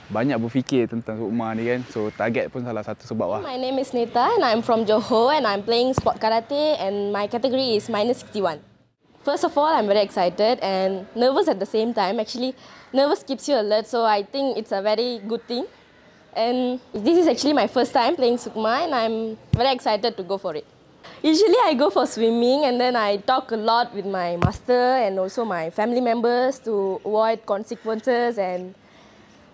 banyak 0.09 0.37
berfikir 0.37 0.85
tentang 0.85 1.17
Sukma 1.17 1.53
ni 1.57 1.65
kan. 1.65 1.81
So 1.89 2.13
target 2.13 2.53
pun 2.53 2.61
salah 2.61 2.85
satu 2.85 3.09
sebab 3.09 3.39
lah. 3.39 3.41
My 3.41 3.57
name 3.57 3.81
is 3.81 3.89
Nita 3.89 4.37
and 4.37 4.45
I'm 4.45 4.61
from 4.61 4.85
Johor 4.85 5.33
and 5.33 5.49
I'm 5.49 5.65
playing 5.65 5.97
sport 5.97 6.21
karate 6.21 6.77
and 6.77 7.09
my 7.09 7.25
category 7.25 7.77
is 7.77 7.89
minus 7.89 8.21
61. 8.21 8.68
First 9.23 9.43
of 9.43 9.57
all, 9.57 9.65
I'm 9.65 9.87
very 9.87 9.99
excited 9.99 10.59
and 10.61 11.05
nervous 11.13 11.49
at 11.49 11.59
the 11.59 11.65
same 11.65 11.93
time. 11.93 12.19
Actually, 12.19 12.55
nervous 12.93 13.21
keeps 13.21 13.49
you 13.49 13.55
alert, 13.55 13.85
so 13.85 14.05
I 14.05 14.23
think 14.23 14.57
it's 14.57 14.71
a 14.71 14.81
very 14.81 15.19
good 15.27 15.45
thing. 15.45 15.65
And 16.33 16.79
this 16.93 17.17
is 17.17 17.27
actually 17.27 17.53
my 17.53 17.67
first 17.67 17.91
time 17.91 18.15
playing 18.15 18.37
Sukma 18.37 18.85
and 18.85 18.95
I'm 18.95 19.37
very 19.51 19.73
excited 19.73 20.15
to 20.15 20.23
go 20.23 20.37
for 20.37 20.55
it. 20.55 20.65
Usually 21.21 21.57
I 21.65 21.73
go 21.73 21.89
for 21.89 22.05
swimming 22.05 22.63
and 22.63 22.79
then 22.79 22.95
I 22.95 23.17
talk 23.17 23.51
a 23.51 23.57
lot 23.57 23.93
with 23.93 24.05
my 24.05 24.37
master 24.37 24.95
and 25.03 25.19
also 25.19 25.43
my 25.43 25.69
family 25.69 25.99
members 25.99 26.59
to 26.59 27.01
avoid 27.03 27.45
consequences 27.45 28.37
and 28.37 28.73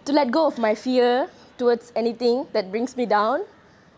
to 0.06 0.14
let 0.14 0.30
go 0.30 0.46
of 0.46 0.60
my 0.60 0.76
fear 0.76 1.28
towards 1.58 1.92
anything 1.96 2.46
that 2.54 2.70
brings 2.70 2.96
me 2.96 3.08
down 3.08 3.46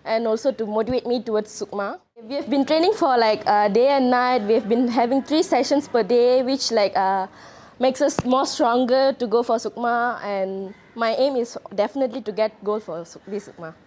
and 0.05 0.27
also 0.27 0.51
to 0.53 0.65
motivate 0.65 1.05
me 1.05 1.21
towards 1.21 1.51
Sukma. 1.51 1.99
We 2.17 2.33
have 2.33 2.49
been 2.49 2.65
training 2.65 2.97
for 2.97 3.13
like 3.13 3.45
uh, 3.45 3.69
day 3.69 3.93
and 3.93 4.09
night. 4.09 4.41
We 4.49 4.57
have 4.57 4.65
been 4.65 4.89
having 4.89 5.21
three 5.21 5.45
sessions 5.45 5.85
per 5.85 6.01
day, 6.01 6.41
which 6.41 6.73
like 6.73 6.97
uh, 6.97 7.29
makes 7.77 8.01
us 8.01 8.17
more 8.25 8.49
stronger 8.49 9.13
to 9.13 9.25
go 9.29 9.45
for 9.45 9.61
Sukma 9.61 10.17
and 10.25 10.73
my 10.97 11.13
aim 11.13 11.37
is 11.37 11.61
definitely 11.77 12.25
to 12.25 12.33
get 12.33 12.57
gold 12.65 12.81
for 12.81 13.05
this 13.29 13.53
Sukma. 13.53 13.77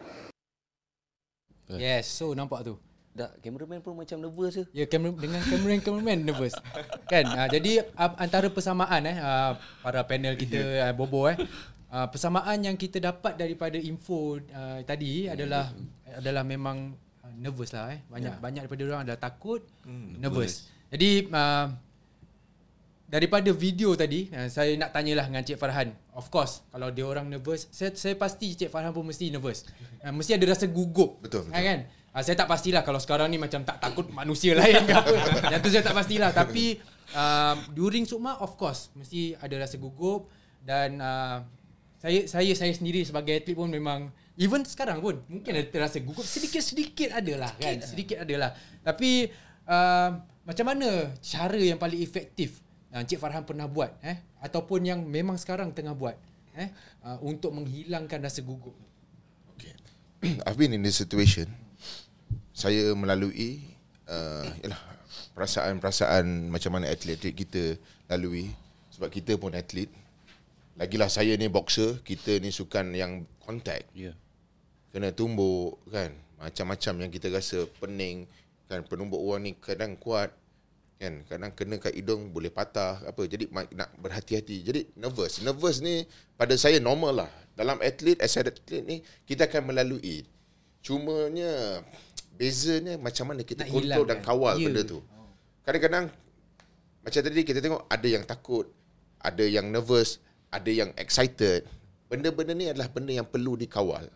Yes, 1.74 2.06
so 2.06 2.30
nampak 2.30 2.70
tu. 2.70 2.78
Dah 3.10 3.34
cameraman 3.42 3.82
pun 3.82 3.98
macam 3.98 4.22
nervous 4.22 4.62
je. 4.62 4.64
Ya, 4.78 4.86
kamera 4.86 5.10
dengan 5.18 5.42
cameraman 5.42 5.82
cameraman 5.82 6.18
nervous. 6.22 6.54
kan? 7.10 7.26
Uh, 7.34 7.50
jadi 7.50 7.82
uh, 7.98 8.14
antara 8.14 8.46
persamaan 8.46 9.10
eh 9.10 9.18
uh, 9.18 9.58
para 9.82 10.06
panel 10.06 10.38
kita 10.38 10.86
uh, 10.86 10.94
Bobo 10.94 11.26
eh 11.26 11.34
uh, 11.90 12.06
persamaan 12.06 12.62
yang 12.62 12.78
kita 12.78 13.02
dapat 13.02 13.34
daripada 13.34 13.74
info 13.74 14.38
uh, 14.38 14.78
tadi 14.86 15.26
adalah 15.26 15.74
adalah 16.14 16.46
memang 16.46 16.94
uh, 16.94 17.09
nervous 17.40 17.72
lah 17.72 17.96
eh. 17.96 18.00
Banyak 18.12 18.32
yeah. 18.36 18.42
banyak 18.44 18.62
daripada 18.68 18.82
orang 18.92 19.00
adalah 19.08 19.20
takut, 19.20 19.64
hmm, 19.88 20.20
nervous. 20.20 20.68
nervous. 20.68 20.92
Jadi 20.92 21.10
uh, 21.32 21.66
daripada 23.10 23.50
video 23.50 23.96
tadi 23.96 24.30
uh, 24.30 24.46
saya 24.46 24.76
nak 24.76 24.92
tanyalah 24.92 25.26
dengan 25.26 25.42
Cik 25.42 25.56
Farhan. 25.56 25.96
Of 26.12 26.28
course 26.28 26.62
kalau 26.68 26.92
dia 26.92 27.08
orang 27.08 27.32
nervous, 27.32 27.66
saya 27.72 27.96
saya 27.96 28.14
pasti 28.14 28.52
Cik 28.52 28.68
Farhan 28.68 28.92
pun 28.92 29.08
mesti 29.08 29.32
nervous. 29.32 29.64
Uh, 30.00 30.16
mesti 30.16 30.32
ada 30.32 30.48
rasa 30.48 30.64
gugup. 30.64 31.20
Betul. 31.20 31.44
betul. 31.44 31.60
Kan? 31.60 31.84
Uh, 32.16 32.22
saya 32.24 32.32
tak 32.32 32.48
pastilah 32.48 32.80
kalau 32.80 32.96
sekarang 32.96 33.28
ni 33.28 33.36
macam 33.36 33.60
tak 33.68 33.84
takut 33.84 34.08
manusia 34.08 34.56
lain 34.56 34.88
ke 34.88 34.96
apa. 34.96 35.12
Yang 35.52 35.60
tu 35.60 35.68
saya 35.76 35.84
tak 35.84 35.92
pastilah 35.92 36.32
tapi 36.32 36.80
uh, 37.12 37.52
during 37.76 38.08
Sukma 38.08 38.40
of 38.40 38.56
course 38.56 38.88
mesti 38.96 39.36
ada 39.36 39.60
rasa 39.60 39.76
gugup 39.76 40.32
dan 40.64 40.96
uh, 41.04 41.44
saya 42.00 42.24
saya 42.24 42.52
saya 42.56 42.72
sendiri 42.72 43.04
sebagai 43.04 43.36
atlet 43.36 43.52
pun 43.52 43.68
memang 43.68 44.08
even 44.40 44.64
sekarang 44.64 45.04
pun 45.04 45.20
mungkin 45.28 45.52
ada 45.52 45.68
rasa 45.84 46.00
gugup. 46.00 46.24
Sedikit-sedikit 46.24 47.12
adalah 47.12 47.52
kan? 47.60 47.76
Sedikit 47.84 48.24
adalah. 48.24 48.56
Tapi 48.80 49.28
uh, 49.68 50.16
macam 50.48 50.64
mana 50.64 51.12
cara 51.20 51.60
yang 51.60 51.76
paling 51.76 52.00
efektif 52.00 52.64
uh, 52.96 53.04
Cik 53.04 53.20
Farhan 53.20 53.44
pernah 53.44 53.68
buat 53.68 53.92
eh? 54.00 54.16
Ataupun 54.40 54.88
yang 54.88 55.04
memang 55.04 55.36
sekarang 55.36 55.76
tengah 55.76 55.92
buat 55.92 56.16
eh? 56.56 56.72
Uh, 57.04 57.20
untuk 57.20 57.52
menghilangkan 57.52 58.24
rasa 58.24 58.40
gugup? 58.40 58.72
Okay 59.54 59.76
I've 60.48 60.56
been 60.56 60.72
in 60.72 60.80
this 60.80 60.96
situation. 60.96 61.52
Saya 62.56 62.96
melalui 62.96 63.60
uh, 64.08 64.48
yalah 64.64 64.80
perasaan-perasaan 65.36 66.48
macam 66.48 66.80
mana 66.80 66.88
atlet 66.88 67.20
kita 67.20 67.76
lalui. 68.08 68.52
Sebab 68.96 69.08
kita 69.12 69.36
pun 69.36 69.52
atlet. 69.52 69.88
Lagilah 70.80 71.12
saya 71.12 71.36
ni 71.36 71.48
boxer, 71.48 72.00
kita 72.00 72.40
ni 72.40 72.48
sukan 72.48 72.96
yang 72.96 73.28
kontak. 73.44 73.84
Ya. 73.92 74.12
Yeah. 74.12 74.16
Kena 74.90 75.14
tumbuk 75.14 75.78
kan. 75.90 76.10
Macam-macam 76.40 77.06
yang 77.06 77.10
kita 77.12 77.30
rasa 77.30 77.66
pening 77.78 78.26
kan? 78.66 78.82
Penumbuk 78.86 79.20
orang 79.22 79.46
ni 79.46 79.52
kadang 79.58 79.94
kuat 79.94 80.34
kan? 80.98 81.22
Kadang 81.30 81.54
kena 81.54 81.78
kat 81.78 81.94
hidung 81.94 82.34
boleh 82.34 82.50
patah 82.50 82.98
apa? 83.06 83.22
Jadi 83.26 83.46
nak 83.54 83.90
berhati-hati. 84.02 84.56
Jadi 84.66 84.80
nervous. 84.98 85.40
Nervous 85.40 85.78
ni 85.78 86.04
pada 86.34 86.56
saya 86.58 86.82
normal 86.82 87.24
lah. 87.26 87.30
Dalam 87.54 87.78
atlet 87.84 88.18
as 88.24 88.34
atlet 88.34 88.82
ni 88.82 89.04
kita 89.28 89.46
akan 89.46 89.70
melalui. 89.70 90.26
Cumanya 90.80 91.84
bezanya 92.40 92.96
macam 92.96 93.30
mana 93.30 93.44
kita 93.44 93.68
nak 93.68 93.70
kontrol 93.70 94.06
dan 94.08 94.18
kawal 94.24 94.56
yeah. 94.56 94.66
benda 94.66 94.82
tu. 94.82 94.98
Kadang-kadang 95.62 96.04
macam 97.00 97.20
tadi 97.20 97.40
kita 97.44 97.60
tengok 97.60 97.84
ada 97.88 98.08
yang 98.08 98.24
takut 98.24 98.68
ada 99.20 99.44
yang 99.44 99.68
nervous 99.68 100.18
ada 100.50 100.70
yang 100.72 100.90
excited. 100.98 101.68
Benda-benda 102.10 102.56
ni 102.56 102.66
adalah 102.66 102.90
benda 102.90 103.14
yang 103.14 103.28
perlu 103.28 103.54
dikawal. 103.54 104.08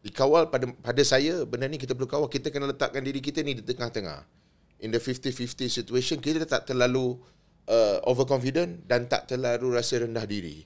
Dikawal 0.00 0.48
pada 0.48 0.64
pada 0.80 1.02
saya, 1.04 1.44
benda 1.44 1.68
ni 1.68 1.76
kita 1.76 1.92
perlu 1.92 2.08
kawal. 2.08 2.28
Kita 2.32 2.48
kena 2.48 2.72
letakkan 2.72 3.04
diri 3.04 3.20
kita 3.20 3.44
ni 3.44 3.58
di 3.58 3.64
tengah-tengah. 3.64 4.24
In 4.80 4.88
the 4.88 5.00
50-50 5.00 5.68
situation, 5.68 6.16
kita 6.24 6.48
tak 6.48 6.64
terlalu 6.64 7.20
uh, 7.68 8.00
overconfident 8.08 8.80
dan 8.88 9.04
tak 9.04 9.28
terlalu 9.28 9.76
rasa 9.76 10.00
rendah 10.00 10.24
diri. 10.24 10.64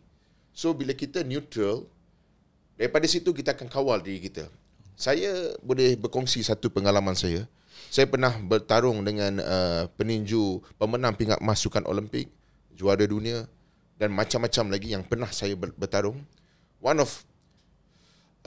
So, 0.54 0.70
bila 0.70 0.94
kita 0.94 1.26
neutral, 1.26 1.90
daripada 2.78 3.10
situ 3.10 3.34
kita 3.34 3.58
akan 3.58 3.66
kawal 3.66 3.98
diri 4.06 4.22
kita. 4.30 4.46
Saya 4.94 5.58
boleh 5.58 5.98
berkongsi 5.98 6.46
satu 6.46 6.70
pengalaman 6.70 7.18
saya. 7.18 7.50
Saya 7.90 8.06
pernah 8.06 8.30
bertarung 8.38 9.02
dengan 9.02 9.42
uh, 9.42 9.90
peninju 9.98 10.62
pemenang 10.78 11.18
pingat 11.18 11.42
emas 11.42 11.58
sukan 11.58 11.82
Olimpik, 11.90 12.30
juara 12.70 13.02
dunia, 13.02 13.50
dan 13.98 14.14
macam-macam 14.14 14.70
lagi 14.70 14.94
yang 14.94 15.02
pernah 15.02 15.30
saya 15.34 15.58
bertarung. 15.58 16.22
One 16.78 17.02
of 17.02 17.26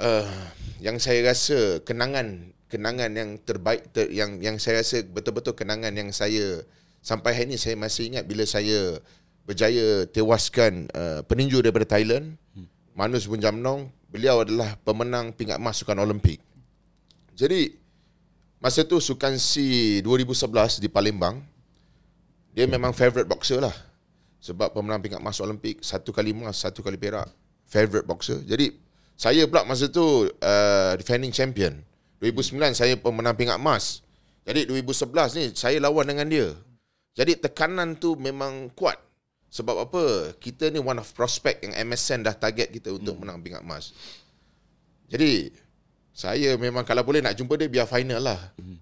uh, 0.02 0.30
yang 0.82 1.02
saya 1.02 1.26
rasa 1.26 1.82
kenangan 1.82 2.54
kenangan 2.68 3.12
yang 3.16 3.39
terbaik 3.41 3.89
ter, 3.95 4.12
yang 4.14 4.38
yang 4.43 4.62
saya 4.62 4.84
rasa 4.84 5.02
betul-betul 5.04 5.58
kenangan 5.58 5.93
yang 5.95 6.14
saya 6.14 6.62
sampai 7.02 7.34
hari 7.34 7.45
ini 7.54 7.58
saya 7.58 7.80
masih 7.80 8.14
ingat 8.14 8.24
bila 8.28 8.43
saya 8.43 9.00
berjaya 9.48 10.04
tewaskan 10.12 10.91
uh, 10.91 11.24
peninju 11.24 11.64
daripada 11.64 11.88
Thailand 11.88 12.36
hmm. 12.54 12.68
Manus 12.93 13.26
Bunjamnong. 13.26 13.95
Beliau 14.08 14.39
adalah 14.43 14.80
pemenang 14.88 15.36
pingat 15.36 15.60
emas 15.60 15.84
sukan 15.84 16.00
Olimpik. 16.00 16.39
Jadi 17.36 17.76
masa 18.58 18.88
tu 18.88 19.04
sukan 19.04 19.36
si 19.36 20.00
2011 20.02 20.80
di 20.80 20.88
Palembang 20.88 21.43
dia 22.56 22.66
memang 22.66 22.95
favorite 22.95 23.28
boxer 23.28 23.60
lah. 23.62 23.76
Sebab 24.39 24.72
pemenang 24.72 25.04
pingat 25.04 25.20
emas 25.20 25.39
Olimpik 25.43 25.84
satu 25.84 26.16
kali 26.16 26.32
emas 26.32 26.60
satu 26.60 26.84
kali 26.84 26.95
perak 27.00 27.28
favorite 27.68 28.08
boxer. 28.08 28.43
Jadi 28.43 28.86
saya 29.18 29.49
pula 29.49 29.65
masa 29.65 29.89
tu 29.89 30.30
uh, 30.30 30.93
defending 30.93 31.34
champion. 31.34 31.82
2009 32.22 32.78
saya 32.78 32.93
pemenang 32.93 33.34
pingat 33.34 33.57
emas. 33.57 34.05
Jadi 34.45 34.70
2011 34.70 35.38
ni 35.41 35.45
saya 35.57 35.82
lawan 35.82 36.05
dengan 36.05 36.30
dia. 36.30 36.53
Jadi 37.18 37.34
tekanan 37.41 37.97
tu 37.97 38.13
memang 38.13 38.70
kuat. 38.78 39.01
Sebab 39.49 39.89
apa? 39.89 40.03
Kita 40.38 40.70
ni 40.70 40.78
one 40.78 41.01
of 41.01 41.09
prospect 41.18 41.65
yang 41.65 41.74
MSN 41.89 42.30
dah 42.30 42.38
target 42.38 42.70
kita 42.70 42.93
untuk 42.93 43.18
hmm. 43.18 43.22
menang 43.26 43.41
pingat 43.41 43.65
emas. 43.65 43.89
Jadi 45.09 45.49
saya 46.13 46.53
memang 46.61 46.86
kalau 46.86 47.01
boleh 47.01 47.26
nak 47.26 47.34
jumpa 47.34 47.57
dia 47.57 47.70
biar 47.70 47.89
final 47.89 48.22
lah. 48.22 48.41
Hmm. 48.61 48.78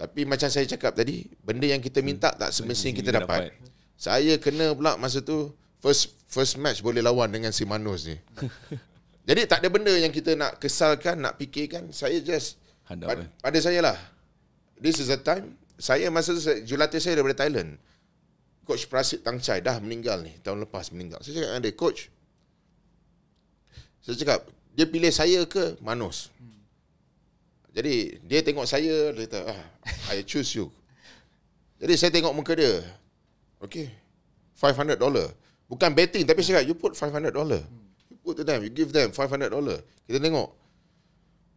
tapi 0.00 0.24
macam 0.24 0.48
saya 0.48 0.64
cakap 0.64 0.96
tadi 0.96 1.28
benda 1.44 1.68
yang 1.68 1.84
kita 1.84 2.00
minta 2.00 2.32
tak 2.32 2.56
semestinya 2.56 2.96
kita 2.96 3.10
dapat, 3.12 3.52
dapat. 3.52 3.68
Saya 4.00 4.40
kena 4.40 4.72
pula 4.72 4.96
masa 4.96 5.20
tu 5.20 5.52
first 5.76 6.16
first 6.24 6.56
match 6.56 6.80
boleh 6.80 7.04
lawan 7.04 7.28
dengan 7.28 7.52
si 7.52 7.68
Manus 7.68 8.08
ni. 8.08 8.16
Jadi 9.30 9.46
tak 9.46 9.62
ada 9.62 9.70
benda 9.70 9.94
yang 9.94 10.10
kita 10.10 10.34
nak 10.34 10.58
kesalkan, 10.58 11.22
nak 11.22 11.38
fikirkan. 11.38 11.94
Saya 11.94 12.18
just 12.18 12.58
pad, 12.82 13.30
pada 13.38 13.58
saya 13.62 13.78
lah. 13.78 13.94
This 14.74 14.98
is 14.98 15.06
a 15.06 15.20
time 15.22 15.54
saya 15.80 16.12
masa 16.12 16.36
tu 16.36 16.42
jurulatih 16.66 16.98
saya 16.98 17.16
daripada 17.16 17.46
Thailand. 17.46 17.78
Coach 18.68 18.90
Prasit 18.90 19.22
Tang 19.22 19.40
Chai 19.40 19.64
dah 19.64 19.80
meninggal 19.80 20.20
ni 20.20 20.34
tahun 20.44 20.66
lepas 20.66 20.92
meninggal. 20.92 21.22
Saya 21.24 21.40
cakap 21.40 21.48
dengan 21.48 21.62
dia, 21.64 21.74
coach. 21.78 22.00
Saya 24.04 24.14
cakap, 24.18 24.40
dia 24.76 24.84
pilih 24.84 25.08
saya 25.14 25.40
ke 25.48 25.80
Manus? 25.80 26.28
Jadi 27.72 28.20
dia 28.26 28.44
tengok 28.44 28.68
saya, 28.68 29.14
dia 29.14 29.24
kata, 29.30 29.40
ah, 29.46 29.62
I 30.12 30.26
choose 30.26 30.52
you. 30.58 30.68
Jadi 31.80 31.94
saya 31.96 32.10
tengok 32.12 32.34
muka 32.36 32.52
dia. 32.52 32.84
Okay. 33.62 33.88
$500. 34.58 35.00
Bukan 35.70 35.90
betting 35.96 36.28
tapi 36.28 36.44
saya 36.44 36.60
you 36.60 36.76
put 36.76 36.92
$500. 36.92 37.30
You 37.32 37.79
put 38.30 38.38
to 38.38 38.44
them, 38.46 38.62
you 38.62 38.70
give 38.70 38.94
them 38.94 39.10
$500. 39.10 39.50
Kita 40.06 40.18
tengok. 40.22 40.48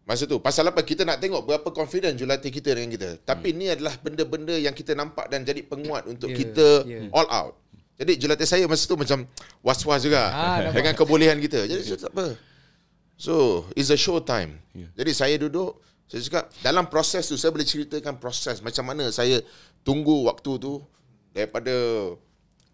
Masa 0.03 0.27
tu 0.27 0.35
pasal 0.43 0.67
apa 0.67 0.83
kita 0.83 1.07
nak 1.07 1.23
tengok 1.23 1.47
berapa 1.47 1.69
confident 1.71 2.19
jurulatih 2.19 2.51
kita 2.51 2.75
dengan 2.75 2.91
kita. 2.91 3.09
Tapi 3.23 3.53
hmm. 3.53 3.57
ni 3.61 3.65
adalah 3.71 3.95
benda-benda 4.01 4.51
yang 4.57 4.75
kita 4.75 4.97
nampak 4.97 5.31
dan 5.31 5.47
jadi 5.47 5.63
penguat 5.63 6.09
untuk 6.11 6.33
yeah, 6.33 6.39
kita 6.43 6.67
yeah. 6.83 7.07
all 7.15 7.29
out. 7.31 7.53
Jadi 7.95 8.19
jurulatih 8.19 8.43
saya 8.49 8.67
masa 8.67 8.83
tu 8.83 8.99
macam 8.99 9.23
was-was 9.63 10.03
juga 10.03 10.27
Ah, 10.27 10.59
nampak. 10.59 10.75
dengan 10.75 10.93
kebolehan 10.97 11.37
kita. 11.39 11.63
Jadi 11.69 11.81
so, 11.87 11.95
tak 11.95 12.11
apa. 12.11 12.35
So, 13.15 13.33
it's 13.79 13.93
a 13.93 13.95
show 13.95 14.19
time. 14.19 14.59
Jadi 14.73 15.11
saya 15.15 15.39
duduk, 15.39 15.79
saya 16.09 16.19
cakap 16.19 16.43
dalam 16.59 16.91
proses 16.91 17.23
tu 17.23 17.39
saya 17.39 17.55
boleh 17.55 17.63
ceritakan 17.63 18.19
proses 18.19 18.59
macam 18.59 18.83
mana 18.83 19.07
saya 19.13 19.39
tunggu 19.87 20.27
waktu 20.27 20.51
tu 20.59 20.83
daripada 21.31 21.71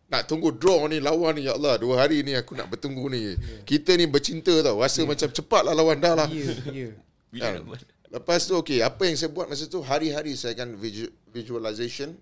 nak 0.10 0.26
tunggu 0.26 0.50
draw 0.50 0.90
ni 0.90 0.98
lawan 0.98 1.38
ni 1.38 1.46
ya 1.46 1.54
Allah 1.54 1.78
dua 1.78 2.02
hari 2.02 2.26
ni 2.26 2.34
aku 2.34 2.58
nak 2.58 2.68
bertunggu 2.74 3.06
ni. 3.14 3.38
Kita 3.64 3.94
ni 3.94 4.10
bercinta 4.10 4.52
tau. 4.66 4.82
Rasa 4.82 5.06
macam 5.06 5.30
cepatlah 5.30 5.78
lawan 5.78 6.02
dah 6.02 6.14
lah. 6.18 6.28
Ya, 6.34 6.50
ya. 6.74 6.90
Kan? 7.42 7.62
Lepas 8.10 8.50
tu 8.50 8.58
okey, 8.58 8.82
apa 8.82 9.06
yang 9.06 9.14
saya 9.14 9.30
buat 9.30 9.46
masa 9.46 9.70
tu 9.70 9.86
hari-hari 9.86 10.34
saya 10.34 10.58
akan 10.58 10.82
visu- 10.82 11.14
visualization. 11.30 12.18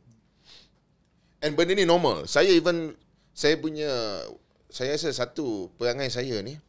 And 1.39 1.55
benda 1.55 1.79
ni 1.79 1.88
normal. 1.88 2.27
Saya 2.27 2.51
even 2.51 2.91
saya 3.31 3.55
punya 3.55 3.88
saya 4.67 4.99
rasa 4.99 5.15
satu 5.15 5.71
perangai 5.79 6.11
saya 6.11 6.43
ni 6.43 6.59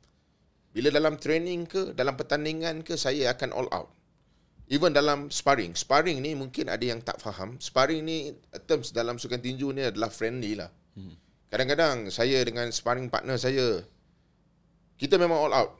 bila 0.70 0.94
dalam 0.94 1.18
training 1.18 1.66
ke, 1.66 1.82
dalam 1.98 2.14
pertandingan 2.14 2.86
ke 2.86 2.94
saya 2.94 3.34
akan 3.34 3.50
all 3.50 3.66
out. 3.74 3.90
Even 4.70 4.94
dalam 4.94 5.32
sparring. 5.32 5.74
Sparring 5.74 6.22
ni 6.22 6.38
mungkin 6.38 6.70
ada 6.70 6.84
yang 6.84 7.02
tak 7.02 7.18
faham. 7.18 7.58
Sparring 7.58 8.04
ni 8.06 8.36
terms 8.68 8.94
dalam 8.94 9.18
sukan 9.18 9.42
tinju 9.42 9.74
ni 9.74 9.82
adalah 9.82 10.12
friendly 10.12 10.54
lah. 10.54 10.68
Kadang-kadang 11.48 12.12
saya 12.12 12.44
dengan 12.44 12.68
sparring 12.68 13.08
partner 13.08 13.40
saya 13.40 13.82
kita 14.98 15.16
memang 15.16 15.38
all 15.48 15.54
out. 15.54 15.70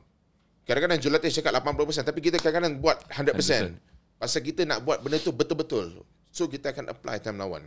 Kadang-kadang 0.65 1.01
jurulatih 1.01 1.33
cakap 1.33 1.61
80% 1.61 2.07
tapi 2.07 2.19
kita 2.21 2.37
kadang-kadang 2.41 2.79
buat 2.79 2.97
100%. 3.11 3.35
100%. 3.35 4.19
Pasal 4.19 4.41
kita 4.43 4.67
nak 4.67 4.83
buat 4.83 4.99
benda 4.99 5.17
tu 5.19 5.31
betul-betul. 5.31 6.03
So 6.29 6.45
kita 6.47 6.75
akan 6.75 6.91
apply 6.91 7.19
time 7.23 7.39
lawan. 7.39 7.63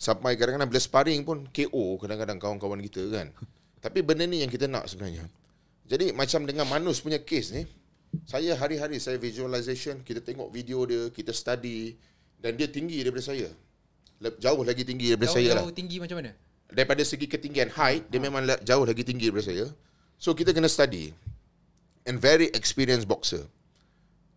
Sampai 0.00 0.36
kadang-kadang 0.36 0.70
bila 0.70 0.80
sparring 0.80 1.22
pun 1.22 1.46
KO 1.50 1.98
kadang-kadang 2.00 2.38
kawan-kawan 2.40 2.80
kita 2.84 3.06
kan. 3.12 3.28
tapi 3.84 4.04
benda 4.04 4.28
ni 4.28 4.44
yang 4.44 4.52
kita 4.52 4.68
nak 4.68 4.86
sebenarnya. 4.86 5.24
Jadi 5.88 6.14
macam 6.14 6.46
dengan 6.46 6.68
Manus 6.70 7.02
punya 7.02 7.18
case 7.18 7.50
ni, 7.50 7.62
saya 8.28 8.54
hari-hari 8.54 9.02
saya 9.02 9.18
visualization, 9.18 10.06
kita 10.06 10.22
tengok 10.22 10.52
video 10.54 10.86
dia, 10.86 11.10
kita 11.10 11.34
study 11.34 11.98
dan 12.38 12.54
dia 12.54 12.70
tinggi 12.70 13.02
daripada 13.02 13.34
saya. 13.34 13.50
Jauh 14.20 14.60
lagi 14.60 14.84
tinggi 14.84 15.16
daripada 15.16 15.32
saya 15.32 15.56
lah 15.56 15.64
Jauh 15.64 15.72
tinggi 15.72 15.96
macam 15.96 16.20
mana? 16.20 16.32
daripada 16.70 17.02
segi 17.02 17.26
ketinggian 17.26 17.66
height 17.74 18.06
dia 18.06 18.22
memang 18.22 18.46
la- 18.46 18.60
jauh 18.62 18.86
lagi 18.86 19.02
tinggi 19.02 19.26
daripada 19.26 19.50
saya. 19.50 19.66
So 20.20 20.36
kita 20.38 20.54
kena 20.54 20.70
study. 20.70 21.10
And 22.06 22.16
very 22.16 22.48
experienced 22.54 23.10
boxer. 23.10 23.44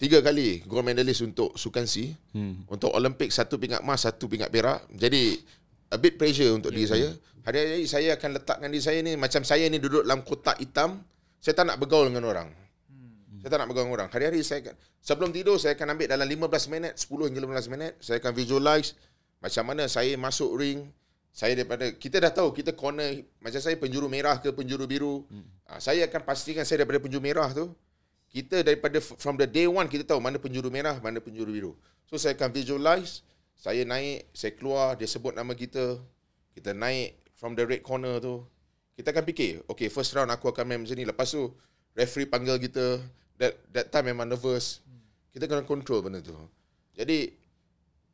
Tiga 0.02 0.20
kali 0.20 0.66
gold 0.66 0.84
medalist 0.84 1.24
untuk 1.24 1.56
Sukan 1.56 1.88
C. 1.88 2.12
Hmm. 2.34 2.66
Untuk 2.68 2.92
Olimpik 2.92 3.30
satu 3.32 3.56
pingat 3.56 3.86
emas, 3.86 4.04
satu 4.04 4.28
pingat 4.28 4.50
perak. 4.50 4.84
Jadi 4.92 5.40
a 5.94 5.98
bit 6.02 6.18
pressure 6.18 6.58
untuk 6.58 6.74
diri 6.74 6.90
saya. 6.90 7.10
Hari-hari 7.44 7.86
saya 7.86 8.16
akan 8.18 8.30
letakkan 8.40 8.68
diri 8.72 8.84
saya 8.84 9.00
ni 9.04 9.14
macam 9.14 9.44
saya 9.46 9.68
ni 9.70 9.78
duduk 9.78 10.04
dalam 10.04 10.26
kotak 10.26 10.58
hitam. 10.60 11.04
Saya 11.38 11.54
tak 11.54 11.70
nak 11.70 11.78
bergaul 11.78 12.10
dengan 12.10 12.26
orang. 12.28 12.50
Saya 13.44 13.50
tak 13.52 13.60
nak 13.64 13.68
bergaul 13.70 13.88
dengan 13.88 13.98
orang. 14.00 14.10
Hari-hari 14.10 14.42
saya 14.42 14.60
akan 14.64 14.76
sebelum 15.04 15.30
tidur 15.36 15.56
saya 15.60 15.76
akan 15.76 15.88
ambil 15.96 16.08
dalam 16.10 16.28
15 16.28 16.74
minit, 16.74 16.94
10 16.98 17.28
hingga 17.30 17.40
15 17.44 17.74
minit, 17.76 17.94
saya 18.00 18.18
akan 18.24 18.32
visualize 18.32 18.96
macam 19.44 19.64
mana 19.68 19.92
saya 19.92 20.16
masuk 20.16 20.56
ring, 20.56 20.88
saya 21.36 21.60
daripada 21.60 21.92
kita 21.92 22.24
dah 22.24 22.32
tahu 22.32 22.56
kita 22.56 22.72
corner 22.72 23.28
macam 23.44 23.60
saya 23.60 23.76
penjuru 23.76 24.08
merah 24.08 24.40
ke 24.40 24.48
penjuru 24.56 24.88
biru. 24.88 25.28
Hmm. 25.28 25.44
saya 25.84 26.08
akan 26.08 26.22
pastikan 26.24 26.64
saya 26.64 26.88
daripada 26.88 27.04
penjuru 27.04 27.24
merah 27.28 27.52
tu 27.52 27.76
kita 28.34 28.66
daripada 28.66 28.98
from 28.98 29.38
the 29.38 29.46
day 29.46 29.70
one 29.70 29.86
kita 29.86 30.02
tahu 30.10 30.18
mana 30.18 30.42
penjuru 30.42 30.74
merah, 30.74 30.98
mana 30.98 31.22
penjuru 31.22 31.54
biru. 31.54 31.72
So 32.10 32.18
saya 32.18 32.34
akan 32.34 32.50
visualize, 32.50 33.22
saya 33.54 33.86
naik, 33.86 34.26
saya 34.34 34.58
keluar, 34.58 34.98
dia 34.98 35.06
sebut 35.06 35.38
nama 35.38 35.54
kita, 35.54 36.02
kita 36.58 36.74
naik 36.74 37.14
from 37.38 37.54
the 37.54 37.62
red 37.62 37.86
corner 37.86 38.18
tu. 38.18 38.42
Kita 38.98 39.14
akan 39.14 39.24
fikir, 39.30 39.62
okay 39.70 39.86
first 39.94 40.18
round 40.18 40.34
aku 40.34 40.50
akan 40.50 40.66
main 40.66 40.82
macam 40.82 40.98
ni. 40.98 41.06
Lepas 41.06 41.30
tu 41.30 41.54
referee 41.94 42.26
panggil 42.26 42.58
kita, 42.58 42.98
that 43.38 43.54
that 43.70 43.86
time 43.94 44.10
memang 44.10 44.26
nervous. 44.26 44.82
Kita 45.30 45.46
kena 45.46 45.62
control 45.62 46.02
benda 46.02 46.18
tu. 46.18 46.34
Jadi 46.98 47.38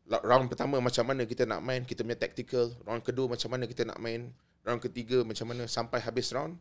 round 0.10 0.50
pertama 0.50 0.82
macam 0.82 1.06
mana 1.06 1.22
kita 1.24 1.46
nak 1.46 1.62
main, 1.62 1.86
kita 1.86 2.02
punya 2.02 2.18
tactical. 2.18 2.74
Round 2.82 3.06
kedua 3.06 3.30
macam 3.30 3.50
mana 3.54 3.70
kita 3.70 3.86
nak 3.86 4.02
main. 4.02 4.34
Round 4.66 4.82
ketiga 4.82 5.22
macam 5.22 5.54
mana 5.54 5.70
sampai 5.70 6.02
habis 6.02 6.34
round. 6.34 6.58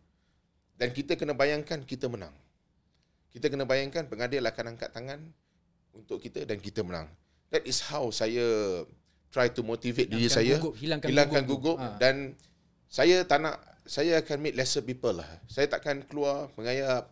Dan 0.76 0.92
kita 0.92 1.16
kena 1.16 1.32
bayangkan 1.32 1.80
kita 1.82 2.06
menang. 2.06 2.30
Kita 3.32 3.48
kena 3.48 3.64
bayangkan 3.64 4.04
pengadil 4.06 4.44
akan 4.44 4.76
angkat 4.76 4.92
tangan 4.92 5.20
untuk 5.96 6.20
kita 6.20 6.44
dan 6.44 6.60
kita 6.60 6.84
menang. 6.84 7.08
That 7.48 7.64
is 7.64 7.80
how 7.80 8.12
saya 8.12 8.44
try 9.32 9.48
to 9.48 9.64
motivate 9.64 10.12
diri 10.12 10.28
Hilangkan 10.28 10.36
saya. 10.44 10.54
gugup, 10.60 10.74
hilangkan 10.76 11.08
hilangkan 11.08 11.42
gugup 11.44 11.76
gugup, 11.76 11.78
Ha. 11.80 11.96
dan 12.00 12.36
saya 12.88 13.24
tak 13.24 13.40
nak 13.44 13.56
saya 13.88 14.20
akan 14.20 14.36
meet 14.40 14.54
lesser 14.56 14.84
people 14.84 15.16
lah. 15.16 15.28
Saya 15.48 15.64
takkan 15.64 16.04
keluar 16.04 16.52
mengayap. 16.60 17.08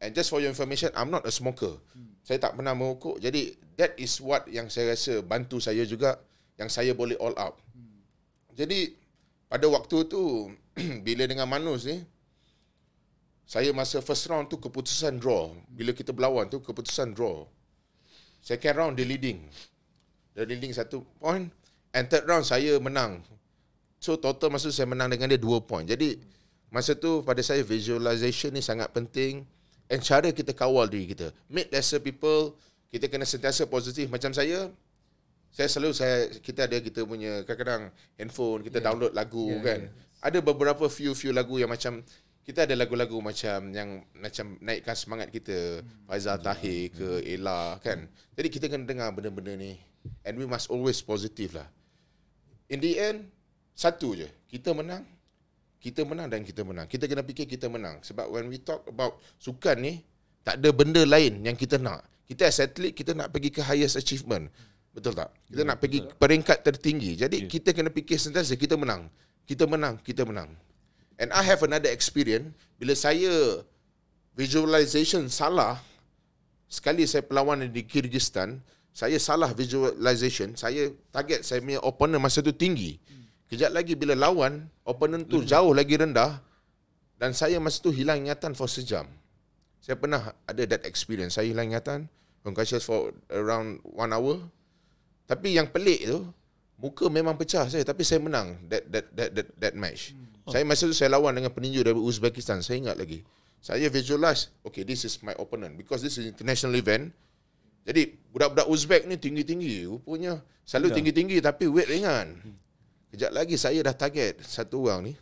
And 0.00 0.10
just 0.10 0.32
for 0.32 0.42
your 0.42 0.50
information, 0.50 0.90
I'm 0.98 1.12
not 1.12 1.22
a 1.22 1.32
smoker. 1.32 1.78
Saya 2.26 2.40
tak 2.42 2.56
pernah 2.56 2.74
merokok. 2.74 3.20
Jadi 3.20 3.54
that 3.80 3.96
is 3.96 4.20
what 4.20 4.44
yang 4.52 4.68
saya 4.68 4.92
rasa 4.92 5.24
bantu 5.24 5.56
saya 5.56 5.80
juga 5.88 6.20
yang 6.60 6.68
saya 6.68 6.92
boleh 6.92 7.16
all 7.16 7.32
out. 7.40 7.56
Jadi 8.52 8.92
pada 9.48 9.64
waktu 9.72 10.04
tu 10.04 10.52
bila 11.06 11.24
dengan 11.24 11.48
Manus 11.48 11.88
ni 11.88 12.04
saya 13.48 13.72
masa 13.72 14.04
first 14.04 14.28
round 14.28 14.52
tu 14.52 14.60
keputusan 14.60 15.16
draw. 15.16 15.48
Bila 15.72 15.96
kita 15.96 16.12
berlawan 16.12 16.46
tu 16.52 16.60
keputusan 16.60 17.16
draw. 17.16 17.48
Second 18.44 18.74
round 18.76 18.92
dia 19.00 19.08
leading. 19.08 19.42
Dia 20.36 20.44
leading 20.44 20.76
satu 20.76 21.02
point. 21.18 21.48
And 21.90 22.04
third 22.06 22.28
round 22.28 22.44
saya 22.44 22.76
menang. 22.78 23.24
So 23.98 24.20
total 24.20 24.52
masa 24.52 24.68
tu 24.70 24.76
saya 24.76 24.86
menang 24.86 25.10
dengan 25.10 25.32
dia 25.32 25.40
dua 25.40 25.58
point. 25.64 25.88
Jadi 25.88 26.20
masa 26.68 26.94
tu 26.94 27.24
pada 27.24 27.40
saya 27.40 27.64
visualization 27.64 28.52
ni 28.52 28.62
sangat 28.62 28.92
penting. 28.92 29.42
And 29.90 29.98
cara 29.98 30.30
kita 30.30 30.54
kawal 30.54 30.86
diri 30.86 31.16
kita. 31.16 31.34
Meet 31.50 31.74
lesser 31.74 31.98
people. 31.98 32.54
Kita 32.90 33.06
kena 33.06 33.22
sentiasa 33.22 33.70
positif. 33.70 34.10
Macam 34.10 34.34
saya, 34.34 34.66
saya 35.54 35.68
selalu 35.70 35.94
saya 35.94 36.26
kita 36.42 36.66
ada 36.66 36.78
kita 36.82 37.06
punya 37.06 37.46
kadang-kadang 37.46 37.94
handphone 38.18 38.66
kita 38.66 38.82
yeah. 38.82 38.86
download 38.86 39.12
lagu 39.14 39.46
yeah, 39.46 39.62
kan. 39.62 39.80
Yeah. 39.86 40.26
Ada 40.26 40.38
beberapa 40.44 40.84
few-few 40.90 41.32
lagu 41.32 41.56
yang 41.56 41.70
macam 41.70 42.04
kita 42.44 42.66
ada 42.66 42.74
lagu-lagu 42.74 43.14
macam 43.22 43.70
yang 43.70 44.02
macam 44.18 44.58
naikkan 44.58 44.96
semangat 44.98 45.30
kita. 45.30 45.86
Hmm. 45.86 46.10
Faizal 46.10 46.42
Tahir 46.42 46.90
ke 46.90 47.22
Ella 47.22 47.78
kan. 47.78 48.10
Jadi 48.34 48.48
kita 48.50 48.66
kena 48.66 48.84
dengar 48.84 49.14
benda-benda 49.14 49.54
ni. 49.54 49.78
And 50.26 50.34
we 50.34 50.50
must 50.50 50.66
always 50.66 50.98
positive 50.98 51.60
lah. 51.60 51.68
In 52.66 52.82
the 52.82 52.98
end, 52.98 53.30
satu 53.78 54.18
je. 54.18 54.26
Kita 54.50 54.74
menang. 54.74 55.06
Kita 55.78 56.02
menang 56.04 56.26
dan 56.26 56.42
kita 56.42 56.66
menang. 56.66 56.90
Kita 56.90 57.06
kena 57.06 57.22
fikir 57.22 57.46
kita 57.46 57.70
menang. 57.70 58.02
Sebab 58.02 58.28
when 58.28 58.50
we 58.50 58.58
talk 58.60 58.82
about 58.90 59.22
sukan 59.38 59.78
ni, 59.78 60.02
tak 60.42 60.58
ada 60.58 60.74
benda 60.74 61.06
lain 61.06 61.46
yang 61.46 61.54
kita 61.54 61.78
nak. 61.78 62.04
Kita 62.30 62.46
as 62.46 62.62
athlete, 62.62 62.94
kita 62.94 63.10
nak 63.10 63.34
pergi 63.34 63.50
ke 63.50 63.58
highest 63.58 63.98
achievement. 63.98 64.46
Betul 64.94 65.18
tak? 65.18 65.34
Kita 65.50 65.66
nak 65.66 65.82
pergi 65.82 66.06
peringkat 66.06 66.62
tertinggi. 66.62 67.18
Jadi 67.18 67.50
kita 67.50 67.74
kena 67.74 67.90
fikir 67.90 68.22
sentiasa 68.22 68.54
kita 68.54 68.78
menang. 68.78 69.10
Kita 69.50 69.66
menang, 69.66 69.98
kita 69.98 70.22
menang. 70.22 70.54
And 71.18 71.34
I 71.34 71.42
have 71.42 71.66
another 71.66 71.90
experience 71.90 72.54
bila 72.78 72.94
saya 72.94 73.66
visualization 74.38 75.26
salah 75.26 75.82
sekali 76.70 77.02
saya 77.04 77.26
perlawanan 77.26 77.74
di 77.74 77.82
Kyrgyzstan, 77.82 78.62
saya 78.94 79.18
salah 79.18 79.50
visualization, 79.50 80.54
saya 80.54 80.94
target 81.10 81.42
saya 81.42 81.58
punya 81.58 81.82
opponent 81.82 82.22
masa 82.22 82.46
tu 82.46 82.54
tinggi. 82.54 83.02
Kejap 83.50 83.74
lagi 83.74 83.98
bila 83.98 84.14
lawan, 84.14 84.70
opponent 84.86 85.26
tu 85.26 85.42
jauh 85.42 85.74
lagi 85.74 85.98
rendah 85.98 86.38
dan 87.18 87.34
saya 87.34 87.58
masa 87.58 87.82
tu 87.82 87.90
hilang 87.90 88.22
ingatan 88.22 88.54
for 88.54 88.70
sejam. 88.70 89.10
Saya 89.80 89.96
pernah 89.96 90.36
ada 90.44 90.62
that 90.68 90.84
experience. 90.84 91.40
Saya 91.40 91.48
hilang 91.50 91.72
ingatan, 91.72 92.06
unconscious 92.44 92.84
for 92.84 93.16
around 93.32 93.80
one 93.84 94.12
hour. 94.12 94.40
Tapi 95.24 95.56
yang 95.56 95.72
pelik 95.72 96.04
tu, 96.04 96.28
muka 96.80 97.08
memang 97.12 97.36
pecah 97.36 97.68
saya 97.68 97.84
tapi 97.84 98.02
saya 98.04 98.24
menang 98.24 98.56
that 98.68 98.88
that 98.88 99.06
that 99.12 99.30
that, 99.36 99.48
that 99.60 99.74
match. 99.76 100.16
Hmm. 100.16 100.52
Saya 100.52 100.64
masa 100.64 100.88
tu 100.88 100.96
saya 100.96 101.12
lawan 101.12 101.36
dengan 101.36 101.52
peninju 101.52 101.84
dari 101.84 101.94
Uzbekistan, 101.94 102.64
saya 102.64 102.80
ingat 102.80 102.96
lagi. 102.96 103.22
Saya 103.60 103.92
visualize, 103.92 104.48
okay 104.64 104.88
this 104.88 105.04
is 105.04 105.20
my 105.20 105.36
opponent 105.36 105.76
because 105.76 106.00
this 106.00 106.16
is 106.16 106.24
international 106.24 106.72
event. 106.74 107.12
Jadi 107.84 108.16
budak-budak 108.32 108.66
Uzbek 108.68 109.04
ni 109.08 109.20
tinggi-tinggi, 109.20 109.88
rupanya 109.88 110.40
selalu 110.64 110.88
Ya. 110.92 110.94
tinggi-tinggi 111.00 111.36
tapi 111.40 111.64
weight 111.68 111.88
ringan. 111.88 112.40
Kejap 113.12 113.30
lagi 113.32 113.56
saya 113.60 113.80
dah 113.84 113.94
target 113.94 114.40
satu 114.44 114.88
orang 114.88 115.12
ni. 115.12 115.14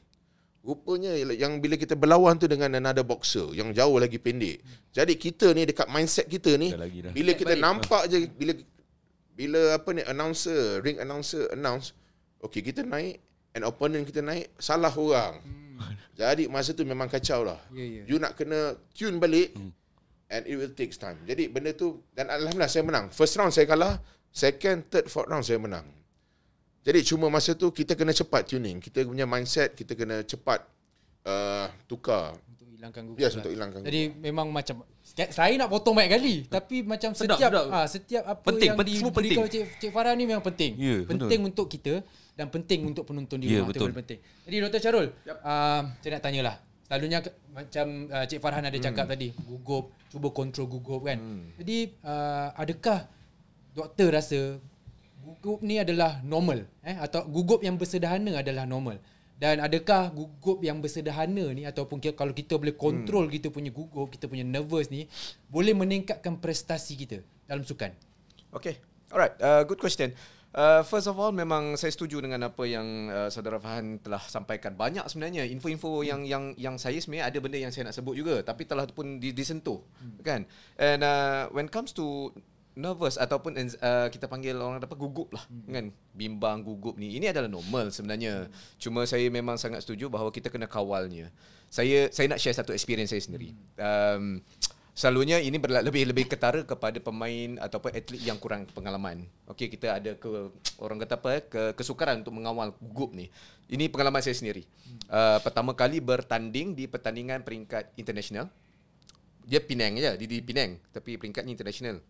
Rupanya 0.58 1.14
yang 1.14 1.62
bila 1.62 1.78
kita 1.78 1.94
berlawan 1.94 2.34
tu 2.36 2.50
dengan 2.50 2.68
another 2.76 3.06
boxer 3.06 3.54
yang 3.54 3.70
jauh 3.70 3.96
lagi 3.96 4.18
pendek. 4.18 4.58
Jadi 4.90 5.14
kita 5.14 5.54
ni 5.54 5.64
dekat 5.64 5.86
mindset 5.88 6.26
kita 6.26 6.58
ni 6.58 6.74
Dah 6.74 6.82
dah. 6.84 7.12
bila 7.14 7.30
kita 7.32 7.54
Baik. 7.56 7.62
nampak 7.62 8.02
je 8.10 8.26
bila 8.26 8.52
bila 9.38 9.60
apa 9.78 9.88
ni 9.94 10.02
announcer, 10.02 10.82
ring 10.82 10.98
announcer 10.98 11.46
announce, 11.54 11.94
okay 12.42 12.58
kita 12.58 12.82
naik 12.82 13.22
and 13.54 13.62
opponent 13.62 14.02
kita 14.02 14.18
naik 14.18 14.50
salah 14.58 14.90
orang. 14.90 15.38
Jadi 16.18 16.50
masa 16.50 16.74
tu 16.74 16.82
memang 16.82 17.06
kacau 17.06 17.46
lah. 17.46 17.62
Ya, 17.70 17.86
ya. 17.86 18.02
You 18.10 18.18
nak 18.18 18.34
kena 18.34 18.74
tune 18.90 19.22
balik 19.22 19.54
and 20.28 20.42
it 20.42 20.58
will 20.58 20.74
take 20.74 20.90
time. 20.98 21.22
Jadi 21.22 21.46
benda 21.46 21.70
tu 21.70 22.02
dan 22.18 22.28
alhamdulillah 22.34 22.66
saya 22.66 22.82
menang. 22.82 23.14
First 23.14 23.38
round 23.38 23.54
saya 23.54 23.70
kalah, 23.70 24.02
second, 24.34 24.90
third, 24.90 25.06
fourth 25.06 25.30
round 25.30 25.46
saya 25.46 25.62
menang. 25.62 25.86
Jadi 26.80 27.00
cuma 27.04 27.26
masa 27.28 27.52
tu 27.52 27.68
kita 27.68 27.92
kena 27.92 28.10
cepat 28.10 28.46
tuning. 28.46 28.78
Kita 28.78 29.02
punya 29.02 29.24
mindset 29.24 29.72
kita 29.72 29.92
kena 29.92 30.22
cepat 30.22 30.64
uh, 31.22 31.66
tukar. 31.84 32.32
Untuk 32.48 32.66
hilangkan 32.70 33.02
gugup. 33.04 33.18
Yes, 33.18 33.30
lah. 33.30 33.40
untuk 33.40 33.52
hilangkan 33.52 33.80
Jadi 33.82 34.00
memang 34.14 34.46
macam 34.48 34.86
saya 35.08 35.56
nak 35.56 35.68
potong 35.68 35.92
banyak 35.92 36.12
kali 36.12 36.34
tapi 36.46 36.80
macam 36.82 37.10
Sedap, 37.10 37.34
setiap 37.34 37.50
sedap. 37.50 37.64
ah 37.68 37.86
setiap 37.86 38.22
apa 38.24 38.44
Penting, 38.44 38.68
yang 38.70 38.78
penting, 38.78 38.94
semua 38.94 39.10
penting. 39.10 39.34
diberikan 39.34 39.50
Cik, 39.50 39.80
Cik 39.80 39.90
Farah 39.90 40.12
ni 40.12 40.24
memang 40.24 40.44
penting. 40.44 40.72
Ya, 40.76 40.96
penting 41.02 41.40
untuk 41.42 41.66
kita 41.66 41.94
dan 42.32 42.46
penting 42.46 42.80
untuk 42.86 43.02
penonton 43.02 43.36
di 43.36 43.50
Ya, 43.50 43.60
rumah 43.60 43.72
betul. 43.72 43.80
tu 43.80 43.84
paling 43.84 43.98
penting. 43.98 44.18
Jadi 44.46 44.56
Dr. 44.62 44.80
Charul, 44.80 45.06
yep. 45.26 45.36
uh, 45.40 45.82
saya 45.98 46.10
nak 46.12 46.22
tanyalah. 46.22 46.56
Selalunya 46.86 47.18
macam 47.50 47.86
uh, 48.06 48.24
Cik 48.24 48.38
Farhan 48.38 48.64
ada 48.64 48.78
cakap 48.78 49.04
Hmm. 49.04 49.12
tadi, 49.12 49.28
gugup, 49.34 49.84
cuba 50.06 50.28
kontrol 50.30 50.66
gugup 50.66 51.02
kan. 51.02 51.18
Jadi 51.58 51.76
uh, 52.00 52.48
adakah 52.54 52.98
doktor 53.74 54.08
rasa 54.10 54.56
gugup 55.28 55.60
ni 55.60 55.76
adalah 55.76 56.24
normal 56.24 56.64
eh 56.80 56.96
atau 56.96 57.28
gugup 57.28 57.60
yang 57.60 57.76
bersederhana 57.76 58.40
adalah 58.40 58.64
normal? 58.64 58.96
Dan 59.38 59.62
adakah 59.62 60.10
gugup 60.10 60.58
yang 60.66 60.82
bersederhana 60.82 61.54
ni 61.54 61.62
ataupun 61.62 62.02
kalau 62.16 62.34
kita 62.34 62.58
boleh 62.58 62.74
kontrol 62.74 63.30
hmm. 63.30 63.34
kita 63.38 63.48
punya 63.54 63.70
gugup, 63.70 64.10
kita 64.10 64.26
punya 64.26 64.42
nervous 64.42 64.90
ni 64.90 65.06
boleh 65.46 65.78
meningkatkan 65.78 66.42
prestasi 66.42 66.98
kita 66.98 67.22
dalam 67.46 67.62
sukan? 67.62 67.94
Okay. 68.50 68.82
Alright. 69.14 69.38
Uh, 69.38 69.62
good 69.62 69.78
question. 69.78 70.10
Uh, 70.48 70.80
first 70.82 71.06
of 71.06 71.14
all, 71.20 71.30
memang 71.30 71.76
saya 71.76 71.92
setuju 71.92 72.24
dengan 72.24 72.48
apa 72.48 72.64
yang 72.64 73.12
uh, 73.12 73.28
saudara 73.28 73.60
Fahan 73.60 74.00
telah 74.00 74.18
sampaikan. 74.26 74.74
Banyak 74.74 75.06
sebenarnya 75.06 75.44
info-info 75.44 76.02
yang 76.02 76.24
yang 76.24 76.56
yang 76.56 76.80
saya 76.80 76.96
sebenarnya 76.98 77.28
ada 77.28 77.38
benda 77.38 77.58
yang 77.60 77.70
saya 77.70 77.86
nak 77.86 77.94
sebut 77.94 78.16
juga, 78.16 78.40
tapi 78.40 78.64
telah 78.64 78.88
pun 78.88 79.20
di- 79.20 79.36
disentuh, 79.36 79.78
hmm. 80.02 80.24
kan? 80.24 80.48
And 80.80 81.04
uh, 81.04 81.52
when 81.52 81.68
comes 81.68 81.92
to 81.94 82.32
nervous 82.78 83.18
ataupun 83.18 83.58
uh, 83.58 84.06
kita 84.06 84.30
panggil 84.30 84.54
orang 84.54 84.78
apa 84.78 84.94
gugup 84.94 85.34
lah 85.34 85.42
hmm. 85.50 85.74
kan? 85.74 85.86
Bimbang 86.14 86.62
gugup 86.62 86.94
ni. 86.94 87.18
Ini 87.18 87.34
adalah 87.34 87.50
normal 87.50 87.90
sebenarnya. 87.90 88.46
Hmm. 88.46 88.54
cuma 88.78 89.02
saya 89.02 89.26
memang 89.26 89.58
sangat 89.58 89.82
setuju 89.82 90.06
bahawa 90.06 90.30
kita 90.30 90.46
kena 90.48 90.70
kawalnya. 90.70 91.34
Saya 91.66 92.08
saya 92.14 92.30
nak 92.30 92.38
share 92.38 92.54
satu 92.54 92.70
experience 92.70 93.10
saya 93.10 93.20
sendiri. 93.20 93.50
Hmm. 93.74 93.82
um, 93.82 94.24
selalunya 94.98 95.38
ini 95.38 95.62
berla- 95.62 95.82
lebih 95.82 96.10
lebih 96.10 96.26
ketara 96.26 96.66
kepada 96.66 96.98
pemain 96.98 97.54
ataupun 97.62 97.94
atlet 97.94 98.22
yang 98.22 98.38
kurang 98.38 98.66
pengalaman. 98.70 99.26
Okey 99.50 99.70
kita 99.70 99.98
ada 99.98 100.14
ke 100.14 100.26
orang 100.78 100.98
kata 101.02 101.14
apa 101.18 101.28
eh, 101.38 101.42
ke 101.46 101.62
kesukaran 101.78 102.22
untuk 102.22 102.34
mengawal 102.34 102.74
gugup 102.78 103.14
ni. 103.14 103.30
Ini 103.70 103.90
pengalaman 103.90 104.22
saya 104.22 104.38
sendiri. 104.38 104.66
Uh, 105.10 105.38
pertama 105.42 105.74
kali 105.74 105.98
bertanding 105.98 106.78
di 106.78 106.86
pertandingan 106.86 107.42
peringkat 107.42 107.94
international. 107.98 108.50
Dia 109.48 109.64
Penang 109.64 109.96
je, 109.96 110.12
di, 110.20 110.26
di 110.28 110.38
Penang 110.42 110.78
tapi 110.90 111.14
peringkatnya 111.14 111.54
international. 111.54 112.02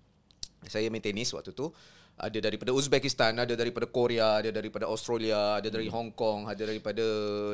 Saya 0.66 0.90
main 0.90 1.04
tenis 1.04 1.30
waktu 1.30 1.54
tu. 1.54 1.70
Ada 2.18 2.42
daripada 2.42 2.74
Uzbekistan, 2.74 3.38
ada 3.38 3.54
daripada 3.54 3.86
Korea, 3.86 4.42
ada 4.42 4.50
daripada 4.50 4.90
Australia, 4.90 5.62
ada 5.62 5.70
dari 5.70 5.86
Hong 5.86 6.11
Kong, 6.18 6.50
ada 6.50 6.66
daripada 6.66 7.06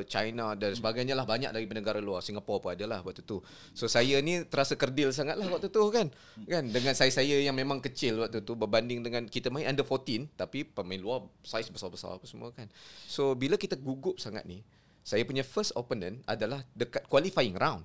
China 0.08 0.56
dan 0.56 0.72
sebagainya 0.72 1.12
lah. 1.12 1.28
Banyak 1.28 1.52
daripada 1.52 1.84
negara 1.84 2.00
luar. 2.00 2.24
Singapura 2.24 2.64
pun 2.64 2.70
ada 2.72 2.88
lah 2.88 3.04
waktu 3.04 3.20
tu. 3.28 3.44
So 3.76 3.92
saya 3.92 4.24
ni 4.24 4.40
terasa 4.48 4.72
kerdil 4.72 5.12
sangat 5.12 5.36
lah 5.36 5.52
waktu 5.52 5.68
tu 5.68 5.84
kan. 5.92 6.08
kan 6.48 6.64
Dengan 6.64 6.96
saya-saya 6.96 7.44
yang 7.44 7.52
memang 7.52 7.84
kecil 7.84 8.24
waktu 8.24 8.40
tu 8.40 8.56
berbanding 8.56 9.04
dengan 9.04 9.28
kita 9.28 9.52
main 9.52 9.68
under 9.68 9.84
14 9.84 10.32
tapi 10.32 10.64
pemain 10.64 10.96
luar 10.96 11.28
saiz 11.44 11.68
besar-besar 11.68 12.16
apa 12.16 12.24
semua 12.24 12.48
kan. 12.56 12.72
So 13.04 13.36
bila 13.36 13.60
kita 13.60 13.76
gugup 13.76 14.16
sangat 14.16 14.48
ni, 14.48 14.64
saya 15.04 15.28
punya 15.28 15.44
first 15.44 15.76
opponent 15.76 16.24
adalah 16.24 16.64
dekat 16.72 17.04
qualifying 17.12 17.52
round 17.60 17.84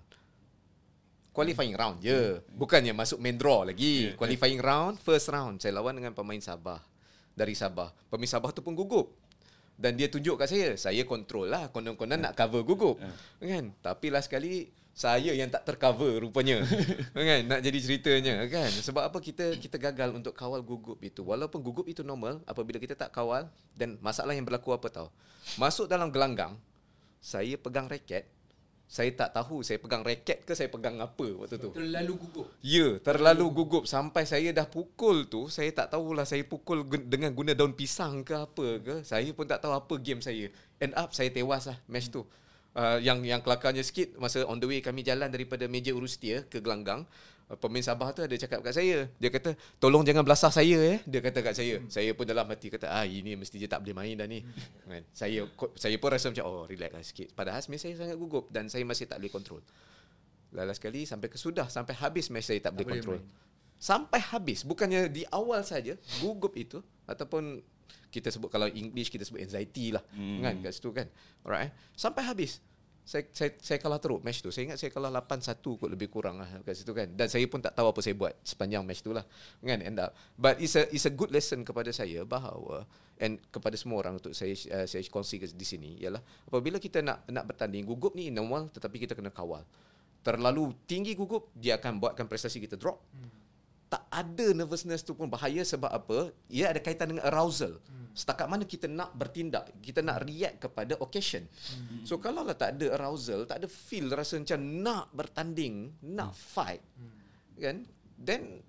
qualifying 1.33 1.75
round 1.77 2.03
je. 2.03 2.41
Bukannya 2.53 2.91
masuk 2.91 3.21
main 3.21 3.37
draw 3.37 3.63
lagi. 3.63 4.13
Qualifying 4.19 4.61
round, 4.61 4.99
first 4.99 5.29
round. 5.31 5.61
Saya 5.61 5.77
lawan 5.77 5.97
dengan 5.97 6.13
pemain 6.13 6.39
Sabah. 6.41 6.81
Dari 7.33 7.55
Sabah. 7.55 7.93
Pemain 8.11 8.29
Sabah 8.29 8.51
tu 8.51 8.59
pun 8.59 8.75
gugup. 8.75 9.15
Dan 9.79 9.95
dia 9.95 10.11
tunjuk 10.11 10.35
kat 10.35 10.51
saya. 10.51 10.75
Saya 10.75 11.07
kontrol 11.07 11.47
lah. 11.47 11.71
Konon-konon 11.71 12.19
nak 12.19 12.35
cover 12.35 12.67
gugup. 12.67 12.99
Kan? 13.39 13.71
Tapi 13.79 14.11
last 14.11 14.27
sekali, 14.27 14.67
saya 14.91 15.31
yang 15.31 15.47
tak 15.47 15.63
tercover 15.63 16.19
rupanya. 16.19 16.59
kan? 17.15 17.39
Nak 17.47 17.59
jadi 17.63 17.79
ceritanya. 17.79 18.43
kan? 18.51 18.67
Sebab 18.67 19.07
apa 19.07 19.23
kita 19.23 19.55
kita 19.55 19.79
gagal 19.79 20.11
untuk 20.11 20.35
kawal 20.35 20.59
gugup 20.59 20.99
itu. 20.99 21.23
Walaupun 21.23 21.63
gugup 21.63 21.87
itu 21.87 22.03
normal, 22.03 22.43
apabila 22.43 22.75
kita 22.75 22.99
tak 22.99 23.15
kawal, 23.15 23.47
dan 23.79 23.95
masalah 24.03 24.35
yang 24.35 24.43
berlaku 24.43 24.75
apa 24.75 24.91
tahu? 24.91 25.07
Masuk 25.55 25.87
dalam 25.87 26.11
gelanggang, 26.11 26.59
saya 27.23 27.55
pegang 27.55 27.87
raket, 27.87 28.27
saya 28.89 29.13
tak 29.13 29.37
tahu 29.37 29.61
saya 29.61 29.77
pegang 29.77 30.01
raket 30.01 30.41
ke 30.41 30.57
saya 30.57 30.65
pegang 30.65 30.97
apa 30.97 31.27
waktu 31.37 31.61
tu. 31.61 31.69
Terlalu 31.77 32.13
gugup. 32.17 32.49
Ya, 32.65 32.97
terlalu 32.97 33.45
gugup 33.53 33.83
sampai 33.85 34.25
saya 34.25 34.49
dah 34.49 34.65
pukul 34.65 35.29
tu, 35.29 35.45
saya 35.45 35.69
tak 35.69 35.93
tahulah 35.93 36.25
saya 36.25 36.41
pukul 36.41 36.81
gun- 36.89 37.05
dengan 37.05 37.29
guna 37.37 37.53
daun 37.53 37.77
pisang 37.77 38.25
ke 38.25 38.33
apa 38.33 38.81
ke. 38.81 38.95
Saya 39.05 39.29
pun 39.37 39.45
tak 39.45 39.61
tahu 39.61 39.77
apa 39.77 39.93
game 40.01 40.25
saya. 40.25 40.49
End 40.81 40.97
up 40.97 41.13
saya 41.13 41.29
tewas 41.29 41.69
lah 41.69 41.77
match 41.85 42.09
tu. 42.09 42.25
Uh, 42.73 42.97
yang 42.97 43.21
yang 43.21 43.45
kelakarnya 43.45 43.85
sikit 43.85 44.17
masa 44.17 44.41
on 44.49 44.57
the 44.57 44.65
way 44.65 44.81
kami 44.81 45.05
jalan 45.05 45.29
daripada 45.29 45.69
meja 45.69 45.93
urus 45.93 46.17
dia 46.17 46.45
ke 46.49 46.57
gelanggang 46.57 47.05
pemain 47.57 47.81
Sabah 47.81 48.13
tu 48.13 48.21
ada 48.21 48.35
cakap 48.37 48.61
kat 48.61 48.77
saya 48.77 49.09
dia 49.17 49.29
kata 49.33 49.57
tolong 49.81 50.05
jangan 50.05 50.21
belasah 50.21 50.53
saya 50.53 50.77
eh 50.85 51.01
dia 51.09 51.17
kata 51.17 51.41
kat 51.41 51.57
saya 51.57 51.81
hmm. 51.81 51.89
saya 51.89 52.13
pun 52.13 52.29
dalam 52.29 52.45
hati 52.45 52.69
kata 52.69 52.85
ah 52.85 53.01
ini 53.07 53.33
mesti 53.33 53.57
dia 53.57 53.65
tak 53.65 53.81
boleh 53.81 53.97
main 53.97 54.13
dah 54.13 54.29
ni 54.29 54.45
kan 54.85 55.01
saya 55.09 55.49
saya 55.73 55.95
pun 55.97 56.09
rasa 56.13 56.29
macam 56.29 56.45
oh 56.45 56.63
relax 56.69 56.91
lah 56.93 57.01
sikit 57.01 57.27
padahal 57.33 57.57
sebenarnya 57.65 57.83
saya 57.89 57.93
sangat 58.05 58.17
gugup 58.21 58.45
dan 58.53 58.69
saya 58.69 58.85
masih 58.85 59.09
tak 59.09 59.17
boleh 59.17 59.33
kontrol 59.33 59.63
Lala 60.49 60.73
sekali 60.73 61.05
sampai 61.05 61.29
ke 61.29 61.37
sudah 61.37 61.69
sampai 61.69 61.93
habis 62.01 62.33
match 62.33 62.49
saya 62.49 62.57
tak, 62.57 62.73
boleh 62.73 62.85
boleh 62.85 62.97
kontrol. 62.97 63.21
Sampai 63.79 64.19
habis 64.33 64.65
bukannya 64.65 65.07
di 65.07 65.23
awal 65.29 65.61
saja 65.61 65.93
gugup 66.19 66.57
itu 66.57 66.81
ataupun 67.05 67.61
kita 68.09 68.33
sebut 68.33 68.49
kalau 68.49 68.65
English 68.65 69.13
kita 69.13 69.21
sebut 69.21 69.45
anxiety 69.45 69.93
lah 69.93 70.01
hmm. 70.17 70.41
kan 70.41 70.53
kat 70.65 70.71
situ 70.73 70.89
kan. 70.89 71.05
Alright. 71.45 71.69
eh. 71.69 71.71
Sampai 71.93 72.25
habis. 72.25 72.65
Saya, 73.09 73.25
saya 73.33 73.57
saya 73.57 73.81
kalah 73.81 73.97
teruk 73.97 74.21
match 74.21 74.45
tu. 74.45 74.53
Saya 74.53 74.69
ingat 74.69 74.77
saya 74.77 74.93
kalah 74.93 75.09
8-1 75.09 75.65
kot 75.65 75.89
lebih 75.89 76.13
kurang 76.13 76.37
lah 76.37 76.45
kat 76.61 76.77
situ 76.77 76.93
kan. 76.93 77.09
Dan 77.09 77.25
saya 77.25 77.41
pun 77.49 77.57
tak 77.57 77.73
tahu 77.73 77.89
apa 77.89 78.05
saya 78.05 78.13
buat 78.13 78.37
sepanjang 78.45 78.85
match 78.85 79.01
tu 79.01 79.17
lah. 79.17 79.25
Kan 79.65 79.81
end 79.81 79.97
up. 79.97 80.13
But 80.37 80.61
it's 80.61 80.77
a 80.77 80.85
it's 80.93 81.09
a 81.09 81.13
good 81.13 81.33
lesson 81.33 81.65
kepada 81.65 81.89
saya 81.89 82.21
bahawa 82.21 82.85
and 83.17 83.41
kepada 83.49 83.73
semua 83.81 84.05
orang 84.05 84.21
untuk 84.21 84.37
saya 84.37 84.53
uh, 84.53 84.85
saya 84.85 85.01
kongsi 85.09 85.41
di 85.41 85.65
sini 85.65 85.97
ialah 86.05 86.21
apabila 86.53 86.77
kita 86.77 87.01
nak 87.01 87.25
nak 87.33 87.49
bertanding 87.49 87.81
gugup 87.81 88.13
ni 88.13 88.29
normal 88.29 88.69
tetapi 88.69 89.01
kita 89.01 89.17
kena 89.17 89.33
kawal. 89.33 89.65
Terlalu 90.21 90.77
tinggi 90.85 91.17
gugup 91.17 91.49
dia 91.57 91.81
akan 91.81 91.97
buatkan 91.97 92.29
prestasi 92.29 92.61
kita 92.61 92.77
drop. 92.77 93.01
Hmm 93.09 93.38
tak 93.89 94.05
ada 94.13 94.53
nervousness 94.53 95.01
tu 95.01 95.17
pun 95.17 95.25
bahaya 95.25 95.65
sebab 95.65 95.89
apa? 95.89 96.29
Ia 96.53 96.69
ada 96.69 96.77
kaitan 96.77 97.09
dengan 97.09 97.25
arousal. 97.25 97.81
Setakat 98.13 98.45
mana 98.45 98.61
kita 98.65 98.85
nak 98.85 99.17
bertindak, 99.17 99.73
kita 99.81 100.05
nak 100.05 100.21
react 100.29 100.69
kepada 100.69 100.93
occasion. 101.01 101.49
So 102.05 102.21
kalau 102.21 102.45
lah 102.45 102.53
tak 102.53 102.77
ada 102.77 102.93
arousal, 102.93 103.49
tak 103.49 103.65
ada 103.65 103.67
feel 103.67 104.13
rasa 104.13 104.37
macam 104.37 104.61
nak 104.61 105.09
bertanding, 105.09 105.89
nak 106.05 106.37
fight. 106.37 106.85
Kan? 107.57 107.89
Then 108.13 108.61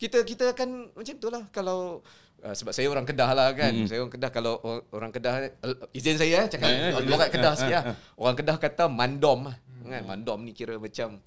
kita 0.00 0.24
kita 0.24 0.56
akan 0.56 0.96
macam 0.96 1.14
tu 1.20 1.28
lah 1.30 1.44
kalau 1.54 2.00
uh, 2.42 2.54
sebab 2.54 2.72
saya 2.74 2.88
orang 2.88 3.04
Kedah 3.04 3.30
lah 3.36 3.52
kan. 3.52 3.72
Saya 3.84 4.02
orang 4.04 4.12
Kedah 4.12 4.30
kalau 4.32 4.56
or- 4.64 4.84
orang 4.92 5.12
Kedah 5.12 5.52
uh, 5.62 5.76
izin 5.92 6.16
saya 6.16 6.44
eh, 6.44 6.48
cakap 6.48 6.68
logat 7.04 7.28
Kedah 7.28 7.52
sikit 7.54 7.76
lah. 7.76 7.84
Orang 8.16 8.36
Kedah 8.40 8.56
kata 8.56 8.88
mandom 8.88 9.52
lah. 9.52 9.56
Kan? 9.84 10.02
Mandom 10.08 10.40
ni 10.42 10.56
kira 10.56 10.80
macam 10.80 11.20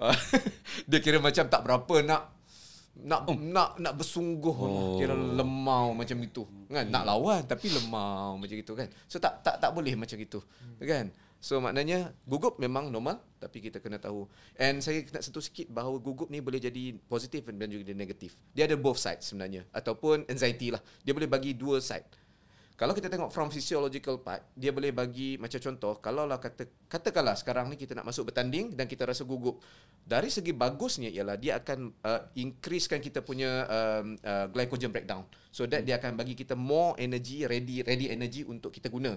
dia 0.90 0.98
kira 1.04 1.20
macam 1.20 1.44
tak 1.44 1.60
berapa 1.60 1.94
nak 2.00 2.39
nak 3.04 3.28
oh. 3.28 3.36
nak 3.36 3.80
nak 3.80 3.94
bersungguh 3.96 4.56
oh. 4.56 4.96
kira 5.00 5.14
lemau 5.14 5.92
macam 5.96 6.16
itu. 6.20 6.42
Kan? 6.70 6.86
Nak 6.88 7.02
lawan 7.06 7.42
tapi 7.48 7.72
lemau 7.72 8.36
macam 8.36 8.56
itu 8.56 8.72
kan? 8.76 8.88
So 9.08 9.16
tak 9.16 9.40
tak 9.40 9.58
tak 9.58 9.70
boleh 9.72 9.96
macam 9.96 10.18
itu. 10.20 10.40
Kan? 10.80 11.10
So 11.40 11.56
maknanya 11.56 12.12
gugup 12.28 12.60
memang 12.60 12.92
normal 12.92 13.16
tapi 13.40 13.64
kita 13.64 13.80
kena 13.80 13.96
tahu. 13.96 14.28
And 14.60 14.84
saya 14.84 15.00
nak 15.08 15.24
sentuh 15.24 15.40
sikit 15.40 15.72
bahawa 15.72 15.96
gugup 15.96 16.28
ni 16.28 16.44
boleh 16.44 16.60
jadi 16.60 16.92
positif 17.08 17.48
dan 17.48 17.68
juga 17.72 17.96
negatif. 17.96 18.36
Dia 18.52 18.68
ada 18.68 18.76
both 18.76 19.00
sides 19.00 19.32
sebenarnya. 19.32 19.64
Ataupun 19.72 20.28
anxiety 20.28 20.68
lah. 20.68 20.84
Dia 21.00 21.16
boleh 21.16 21.28
bagi 21.28 21.56
dua 21.56 21.80
side 21.80 22.04
kalau 22.80 22.96
kita 22.96 23.12
tengok 23.12 23.28
from 23.28 23.52
physiological 23.52 24.24
part, 24.24 24.40
dia 24.56 24.72
boleh 24.72 24.88
bagi 24.88 25.36
macam 25.36 25.60
contoh, 25.60 26.00
kalau 26.00 26.24
lah 26.24 26.40
kata 26.40 26.64
katakanlah 26.88 27.36
sekarang 27.36 27.68
ni 27.68 27.76
kita 27.76 27.92
nak 27.92 28.08
masuk 28.08 28.32
bertanding 28.32 28.72
dan 28.72 28.88
kita 28.88 29.04
rasa 29.04 29.28
gugup. 29.28 29.60
Dari 30.00 30.32
segi 30.32 30.56
bagusnya 30.56 31.12
ialah 31.12 31.36
dia 31.36 31.60
akan 31.60 31.92
uh, 32.00 32.32
increasekan 32.40 33.04
kita 33.04 33.20
punya 33.20 33.68
um, 33.68 34.16
uh, 34.24 34.48
glycogen 34.48 34.88
breakdown. 34.88 35.28
So 35.52 35.68
that 35.68 35.84
dia 35.84 36.00
akan 36.00 36.16
bagi 36.16 36.32
kita 36.32 36.56
more 36.56 36.96
energy, 36.96 37.44
ready 37.44 37.84
ready 37.84 38.08
energy 38.08 38.48
untuk 38.48 38.72
kita 38.72 38.88
guna. 38.88 39.12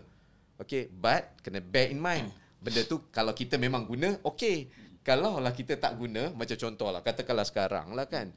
Okay, 0.60 0.92
but 0.92 1.40
kena 1.40 1.64
bear 1.64 1.88
in 1.88 2.04
mind, 2.04 2.36
benda 2.60 2.84
tu 2.84 3.08
kalau 3.16 3.32
kita 3.32 3.56
memang 3.56 3.88
guna, 3.88 4.20
okay. 4.28 4.68
Kalau 5.04 5.36
lah 5.44 5.52
kita 5.52 5.76
tak 5.76 6.00
guna, 6.00 6.32
macam 6.32 6.56
contoh 6.56 6.88
lah, 6.88 7.04
katakanlah 7.04 7.44
sekarang 7.44 7.92
lah 7.92 8.08
kan, 8.08 8.32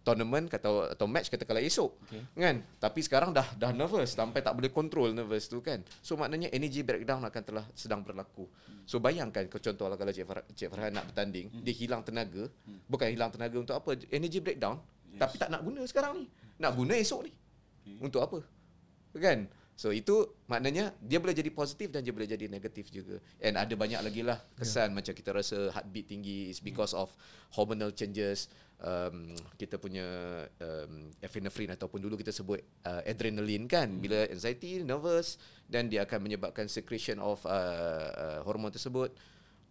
tournament 0.00 0.48
atau 0.48 0.88
atau 0.88 1.04
match 1.04 1.28
katakanlah 1.28 1.60
esok 1.60 1.92
okay. 2.08 2.24
kan? 2.32 2.64
Tapi 2.80 3.00
sekarang 3.04 3.30
dah 3.36 3.44
dah 3.56 3.70
nervous 3.76 4.16
sampai 4.16 4.40
tak 4.40 4.56
boleh 4.56 4.72
control 4.72 5.12
nervous 5.12 5.46
tu 5.46 5.60
kan? 5.60 5.84
So 6.00 6.16
maknanya 6.16 6.48
energy 6.56 6.80
breakdown 6.80 7.20
akan 7.24 7.42
telah 7.44 7.64
sedang 7.76 8.00
berlaku. 8.00 8.48
So 8.88 8.98
bayangkan 8.98 9.46
contohlah 9.46 10.00
kalau 10.00 10.10
Cik 10.10 10.24
Farhan, 10.24 10.44
Cik 10.56 10.68
Farhan 10.72 10.90
nak 10.96 11.04
bertanding 11.12 11.52
dia 11.60 11.74
hilang 11.76 12.00
tenaga. 12.00 12.48
Bukan 12.88 13.06
hilang 13.12 13.30
tenaga 13.30 13.56
untuk 13.60 13.76
apa? 13.76 13.94
Energy 14.08 14.40
breakdown. 14.40 14.80
Yes. 15.10 15.26
tapi 15.26 15.36
tak 15.42 15.50
nak 15.50 15.66
guna 15.66 15.82
sekarang 15.90 16.22
ni. 16.22 16.24
Nak 16.62 16.72
guna 16.78 16.94
esok 16.94 17.26
ni. 17.26 17.32
Untuk 17.98 18.22
apa? 18.22 18.38
Kan? 19.18 19.50
So 19.80 19.96
itu 19.96 20.28
maknanya 20.44 20.92
dia 21.00 21.16
boleh 21.16 21.32
jadi 21.32 21.48
positif 21.48 21.88
dan 21.88 22.04
dia 22.04 22.12
boleh 22.12 22.28
jadi 22.28 22.52
negatif 22.52 22.92
juga. 22.92 23.16
And 23.40 23.56
ada 23.56 23.72
banyak 23.72 24.04
lagi 24.04 24.20
lah 24.20 24.36
kesan 24.60 24.92
yeah. 24.92 24.96
macam 25.00 25.12
kita 25.16 25.32
rasa 25.32 25.72
heartbeat 25.72 26.04
tinggi 26.04 26.52
is 26.52 26.60
because 26.60 26.92
of 26.92 27.08
hormonal 27.56 27.88
changes. 27.88 28.52
Um, 28.80 29.36
kita 29.60 29.76
punya 29.76 30.08
um, 30.56 31.12
epinephrine 31.20 31.76
ataupun 31.76 32.00
dulu 32.00 32.16
kita 32.16 32.32
sebut 32.32 32.64
uh, 32.88 33.04
adrenaline 33.04 33.68
kan. 33.68 33.92
Bila 34.00 34.24
anxiety, 34.32 34.80
nervous 34.80 35.36
dan 35.68 35.92
dia 35.92 36.08
akan 36.08 36.24
menyebabkan 36.24 36.64
secretion 36.64 37.20
of 37.20 37.44
uh, 37.44 38.08
uh, 38.10 38.38
hormon 38.48 38.72
tersebut. 38.72 39.12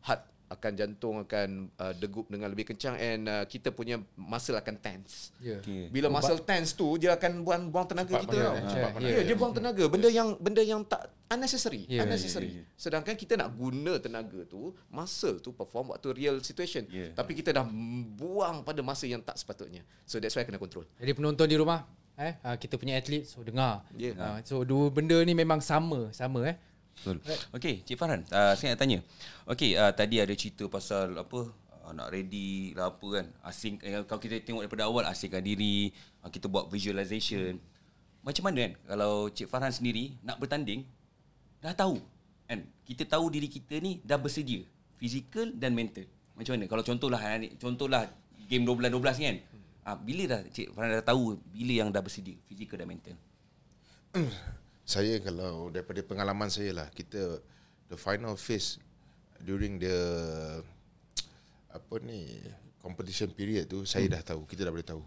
Heart 0.05 0.38
akan 0.49 0.71
jantung 0.73 1.21
akan 1.21 1.69
uh, 1.77 1.93
degup 1.93 2.25
dengan 2.25 2.49
lebih 2.49 2.73
kencang 2.73 2.97
and 2.97 3.29
uh, 3.29 3.45
kita 3.45 3.69
punya 3.69 4.01
muscle 4.17 4.57
akan 4.57 4.75
tense. 4.81 5.29
Yeah. 5.37 5.61
Okay. 5.61 5.93
Bila 5.93 6.09
muscle 6.09 6.41
tense 6.41 6.73
tu 6.73 6.97
dia 6.97 7.13
akan 7.13 7.45
buang 7.45 7.69
buang 7.69 7.85
tenaga 7.85 8.17
Cepat 8.17 8.25
kita. 8.25 8.35
Ya, 8.35 8.49
yeah, 8.49 8.89
yeah, 8.97 9.23
dia 9.29 9.35
buang 9.37 9.53
tenaga 9.53 9.85
benda 9.85 10.09
yang 10.09 10.33
benda 10.41 10.65
yang 10.65 10.81
tak 10.81 11.13
unnecessary, 11.29 11.85
yeah, 11.85 12.01
unnecessary. 12.01 12.49
Yeah, 12.49 12.65
yeah, 12.65 12.73
yeah. 12.73 12.81
Sedangkan 12.81 13.13
kita 13.13 13.37
nak 13.37 13.53
guna 13.53 14.01
tenaga 14.01 14.41
tu, 14.49 14.73
muscle 14.89 15.37
tu 15.37 15.53
perform 15.53 15.93
waktu 15.93 16.17
real 16.17 16.41
situation. 16.41 16.89
Yeah. 16.89 17.13
Tapi 17.13 17.37
kita 17.37 17.53
dah 17.53 17.69
buang 18.17 18.65
pada 18.65 18.81
masa 18.81 19.05
yang 19.05 19.21
tak 19.21 19.37
sepatutnya. 19.37 19.85
So 20.09 20.17
that's 20.17 20.33
why 20.33 20.49
kena 20.49 20.57
control. 20.57 20.89
Jadi 20.97 21.13
penonton 21.13 21.45
di 21.45 21.55
rumah 21.61 21.85
eh 22.19 22.35
kita 22.59 22.75
punya 22.75 22.99
atlet 22.99 23.23
so 23.23 23.39
dengar. 23.45 23.85
Yeah. 23.95 24.17
Uh, 24.17 24.39
so 24.43 24.65
dua 24.65 24.89
benda 24.89 25.15
ni 25.21 25.31
memang 25.31 25.61
sama, 25.61 26.09
sama 26.11 26.49
eh. 26.49 26.57
Betul. 26.99 27.17
Okey, 27.55 27.75
Cik 27.87 27.95
Farhan, 27.95 28.27
uh, 28.27 28.53
saya 28.59 28.75
nak 28.75 28.79
tanya. 28.83 28.99
Okey, 29.47 29.79
uh, 29.79 29.95
tadi 29.95 30.19
ada 30.19 30.35
cerita 30.35 30.67
pasal 30.67 31.15
apa 31.15 31.47
uh, 31.87 31.91
nak 31.95 32.11
ready 32.11 32.75
lah 32.75 32.91
apa 32.91 33.07
kan. 33.23 33.25
Asing 33.47 33.79
eh, 33.79 34.03
kalau 34.03 34.19
kita 34.19 34.43
tengok 34.43 34.67
daripada 34.67 34.83
awal 34.83 35.07
asingkan 35.07 35.39
diri, 35.39 35.95
uh, 36.21 36.29
kita 36.29 36.51
buat 36.51 36.67
visualization. 36.67 37.55
Macam 38.19 38.51
mana 38.51 38.67
kan 38.67 38.73
kalau 38.83 39.31
Cik 39.31 39.47
Farhan 39.47 39.71
sendiri 39.71 40.19
nak 40.27 40.43
bertanding 40.43 40.83
dah 41.63 41.71
tahu 41.71 41.99
kan 42.47 42.63
kita 42.83 43.03
tahu 43.07 43.31
diri 43.31 43.47
kita 43.47 43.79
ni 43.79 44.03
dah 44.03 44.19
bersedia 44.19 44.59
fizikal 44.99 45.47
dan 45.55 45.71
mental. 45.71 46.03
Macam 46.35 46.59
mana? 46.59 46.67
Kalau 46.67 46.83
contohlah 46.83 47.21
contohlah 47.55 48.03
game 48.51 48.67
12 48.67 48.91
12 48.91 49.19
ni 49.19 49.25
kan. 49.25 49.37
Ah 49.87 49.95
bila 49.95 50.23
dah 50.27 50.41
Cik 50.51 50.75
Farhan 50.75 50.99
dah 50.99 51.05
tahu 51.07 51.39
bila 51.47 51.73
yang 51.79 51.89
dah 51.95 52.03
bersedia 52.03 52.35
fizikal 52.51 52.75
dan 52.75 52.91
mental. 52.91 53.15
saya 54.89 55.21
kalau 55.21 55.69
daripada 55.69 56.01
pengalaman 56.01 56.49
saya 56.49 56.73
lah 56.73 56.87
kita 56.89 57.37
the 57.93 57.97
final 57.97 58.33
phase 58.33 58.81
during 59.45 59.77
the 59.77 59.93
apa 61.69 62.01
ni 62.01 62.41
competition 62.81 63.29
period 63.29 63.69
tu 63.69 63.85
saya 63.85 64.09
hmm. 64.09 64.13
dah 64.17 64.21
tahu 64.33 64.41
kita 64.49 64.65
dah 64.65 64.73
boleh 64.73 64.89
tahu 64.89 65.05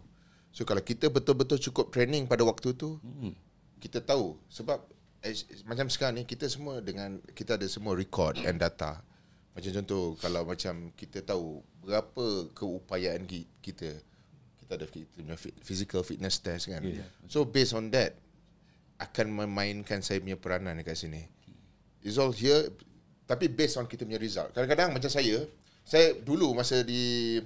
so 0.54 0.62
kalau 0.62 0.86
kita 0.86 1.10
betul-betul 1.10 1.58
cukup 1.58 1.90
training 1.90 2.30
pada 2.30 2.46
waktu 2.46 2.78
tu 2.78 3.02
hmm. 3.02 3.34
kita 3.82 3.98
tahu 3.98 4.38
sebab 4.46 4.78
eh, 5.26 5.34
macam 5.66 5.90
sekarang 5.90 6.22
ni 6.22 6.30
kita 6.30 6.46
semua 6.46 6.78
dengan 6.78 7.18
kita 7.34 7.58
ada 7.58 7.66
semua 7.66 7.98
record 7.98 8.38
and 8.46 8.62
data 8.62 9.02
macam 9.52 9.82
contoh 9.82 10.14
kalau 10.22 10.46
macam 10.46 10.94
kita 10.94 11.26
tahu 11.26 11.58
berapa 11.82 12.54
keupayaan 12.54 13.26
kita 13.58 13.98
kita 14.62 14.70
ada 14.78 14.86
kita 14.86 15.26
physical 15.66 16.06
fitness 16.06 16.38
test 16.38 16.70
kan 16.70 16.86
yeah. 16.86 17.02
so 17.26 17.42
based 17.42 17.74
on 17.74 17.90
that 17.90 18.21
akan 19.02 19.44
memainkan 19.44 19.98
saya 20.00 20.22
punya 20.22 20.38
peranan 20.38 20.78
dekat 20.78 20.94
sini. 20.94 21.26
It's 22.02 22.18
all 22.18 22.30
here 22.30 22.70
tapi 23.26 23.48
based 23.48 23.80
on 23.80 23.88
kita 23.88 24.04
punya 24.04 24.20
result. 24.20 24.52
Kadang-kadang 24.52 24.92
macam 24.92 25.08
saya, 25.08 25.46
saya 25.86 26.12
dulu 26.20 26.52
masa 26.52 26.84
di 26.84 27.38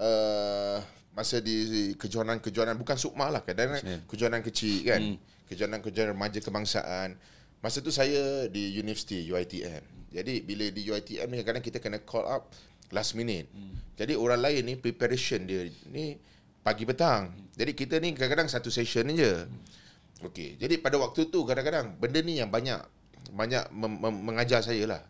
uh, 0.00 0.78
masa 1.14 1.38
di 1.38 1.94
kejohanan-kejohanan 1.98 2.78
bukan 2.78 2.94
sukma 2.94 3.30
lah 3.30 3.42
kadang-kadang 3.42 4.06
kejohanan 4.10 4.42
kecil 4.42 4.82
kan. 4.82 5.00
Hmm. 5.02 5.16
Kejohanan-kejohanan 5.48 6.12
remaja 6.18 6.38
kebangsaan. 6.42 7.14
Masa 7.58 7.78
tu 7.82 7.90
saya 7.90 8.46
di 8.50 8.74
universiti 8.74 9.26
UiTM. 9.26 10.12
Jadi 10.14 10.42
bila 10.42 10.66
di 10.70 10.82
UiTM 10.86 11.26
ni 11.30 11.36
kadang-kadang 11.42 11.64
kita 11.64 11.78
kena 11.78 11.98
call 12.02 12.26
up 12.26 12.50
last 12.90 13.14
minute. 13.14 13.46
Hmm. 13.54 13.78
Jadi 13.98 14.14
orang 14.18 14.40
lain 14.40 14.62
ni 14.66 14.74
preparation 14.78 15.46
dia 15.46 15.68
ni 15.94 16.18
pagi 16.62 16.82
petang. 16.82 17.34
Jadi 17.54 17.72
kita 17.74 18.02
ni 18.02 18.18
kadang-kadang 18.18 18.50
satu 18.50 18.70
session 18.72 19.10
je. 19.14 19.46
Hmm. 19.46 19.62
Okey, 20.18 20.58
jadi 20.58 20.82
pada 20.82 20.98
waktu 20.98 21.30
tu 21.30 21.46
kadang-kadang 21.46 21.94
benda 21.94 22.18
ni 22.18 22.42
yang 22.42 22.50
banyak 22.50 22.82
banyak 23.30 23.70
mem- 23.70 24.00
mem- 24.02 24.22
mengajar 24.26 24.64
saya 24.66 24.82
lah. 24.88 25.02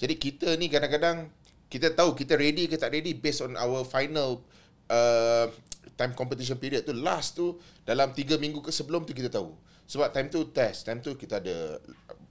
Jadi 0.00 0.14
kita 0.16 0.56
ni 0.56 0.72
kadang-kadang 0.72 1.28
kita 1.68 1.92
tahu 1.92 2.16
kita 2.16 2.38
ready 2.38 2.64
ke 2.64 2.80
tak 2.80 2.96
ready 2.96 3.12
based 3.12 3.44
on 3.44 3.52
our 3.60 3.84
final 3.84 4.40
uh, 4.88 5.52
time 6.00 6.16
competition 6.16 6.56
period 6.56 6.88
tu 6.88 6.96
last 6.96 7.36
tu 7.36 7.60
dalam 7.84 8.14
3 8.16 8.40
minggu 8.40 8.64
ke 8.64 8.72
sebelum 8.72 9.04
tu 9.04 9.12
kita 9.12 9.28
tahu. 9.28 9.52
Sebab 9.84 10.12
time 10.16 10.32
tu 10.32 10.48
test, 10.48 10.88
time 10.88 11.04
tu 11.04 11.12
kita 11.16 11.44
ada 11.44 11.76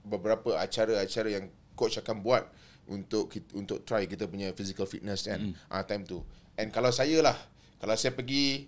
beberapa 0.02 0.58
acara-acara 0.58 1.28
yang 1.38 1.46
coach 1.78 2.02
akan 2.02 2.22
buat 2.24 2.50
untuk 2.90 3.30
untuk 3.54 3.84
try 3.86 4.08
kita 4.10 4.26
punya 4.26 4.50
physical 4.56 4.90
fitness 4.90 5.28
kan. 5.28 5.52
Mm. 5.52 5.54
Ah 5.70 5.86
time 5.86 6.02
tu. 6.02 6.24
And 6.58 6.74
kalau 6.74 6.90
saya 6.90 7.22
lah, 7.22 7.36
kalau 7.78 7.94
saya 7.94 8.10
pergi 8.16 8.66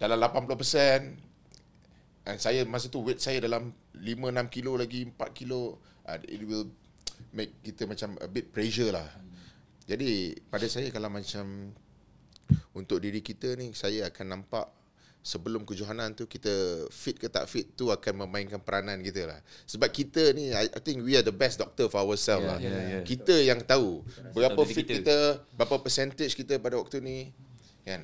dalam 0.00 0.18
80% 0.18 1.29
And 2.28 2.36
saya 2.36 2.68
masa 2.68 2.92
tu 2.92 3.00
weight 3.00 3.22
saya 3.22 3.40
dalam 3.40 3.72
5-6 3.96 4.52
kilo 4.52 4.76
lagi 4.76 5.08
4 5.08 5.16
kilo 5.32 5.80
uh, 6.04 6.18
It 6.28 6.44
will 6.44 6.68
make 7.32 7.64
kita 7.64 7.88
macam 7.88 8.20
a 8.20 8.28
bit 8.28 8.52
pressure 8.52 8.92
lah 8.92 9.08
Jadi 9.88 10.36
pada 10.52 10.68
saya 10.68 10.92
kalau 10.92 11.08
macam 11.08 11.72
Untuk 12.76 13.00
diri 13.00 13.24
kita 13.24 13.56
ni 13.56 13.72
saya 13.72 14.12
akan 14.12 14.36
nampak 14.36 14.68
Sebelum 15.20 15.68
kejohanan 15.68 16.16
tu 16.16 16.24
kita 16.24 16.88
fit 16.88 17.12
ke 17.12 17.28
tak 17.28 17.44
fit 17.44 17.68
tu 17.76 17.92
akan 17.92 18.24
memainkan 18.24 18.56
peranan 18.56 19.00
kita 19.04 19.28
lah 19.28 19.40
Sebab 19.68 19.88
kita 19.92 20.32
ni 20.32 20.48
I, 20.52 20.68
think 20.80 21.04
we 21.04 21.12
are 21.12 21.24
the 21.24 21.32
best 21.32 21.60
doctor 21.60 21.92
for 21.92 22.00
ourselves 22.04 22.44
yeah, 22.44 22.52
lah 22.52 22.58
yeah, 22.60 22.80
yeah. 23.00 23.04
Kita 23.04 23.36
yang 23.36 23.60
tahu 23.64 24.00
berapa 24.32 24.60
fit 24.64 24.88
kita. 24.88 24.96
kita 24.96 25.16
Berapa 25.56 25.76
percentage 25.80 26.32
kita 26.32 26.56
pada 26.56 26.80
waktu 26.80 27.04
ni 27.04 27.18
kan 27.84 28.00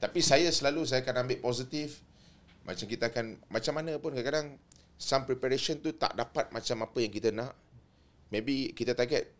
Tapi 0.00 0.20
saya 0.20 0.52
selalu 0.52 0.84
saya 0.84 1.00
akan 1.00 1.24
ambil 1.24 1.40
positif 1.40 2.04
macam 2.64 2.86
kita 2.86 3.08
akan 3.08 3.40
macam 3.48 3.72
mana 3.76 3.96
pun 3.96 4.12
kadang-kadang 4.12 4.60
some 5.00 5.24
preparation 5.24 5.80
tu 5.80 5.96
tak 5.96 6.12
dapat 6.12 6.52
macam 6.52 6.84
apa 6.84 6.98
yang 7.00 7.12
kita 7.12 7.32
nak. 7.32 7.56
Maybe 8.30 8.70
kita 8.76 8.94
target 8.94 9.32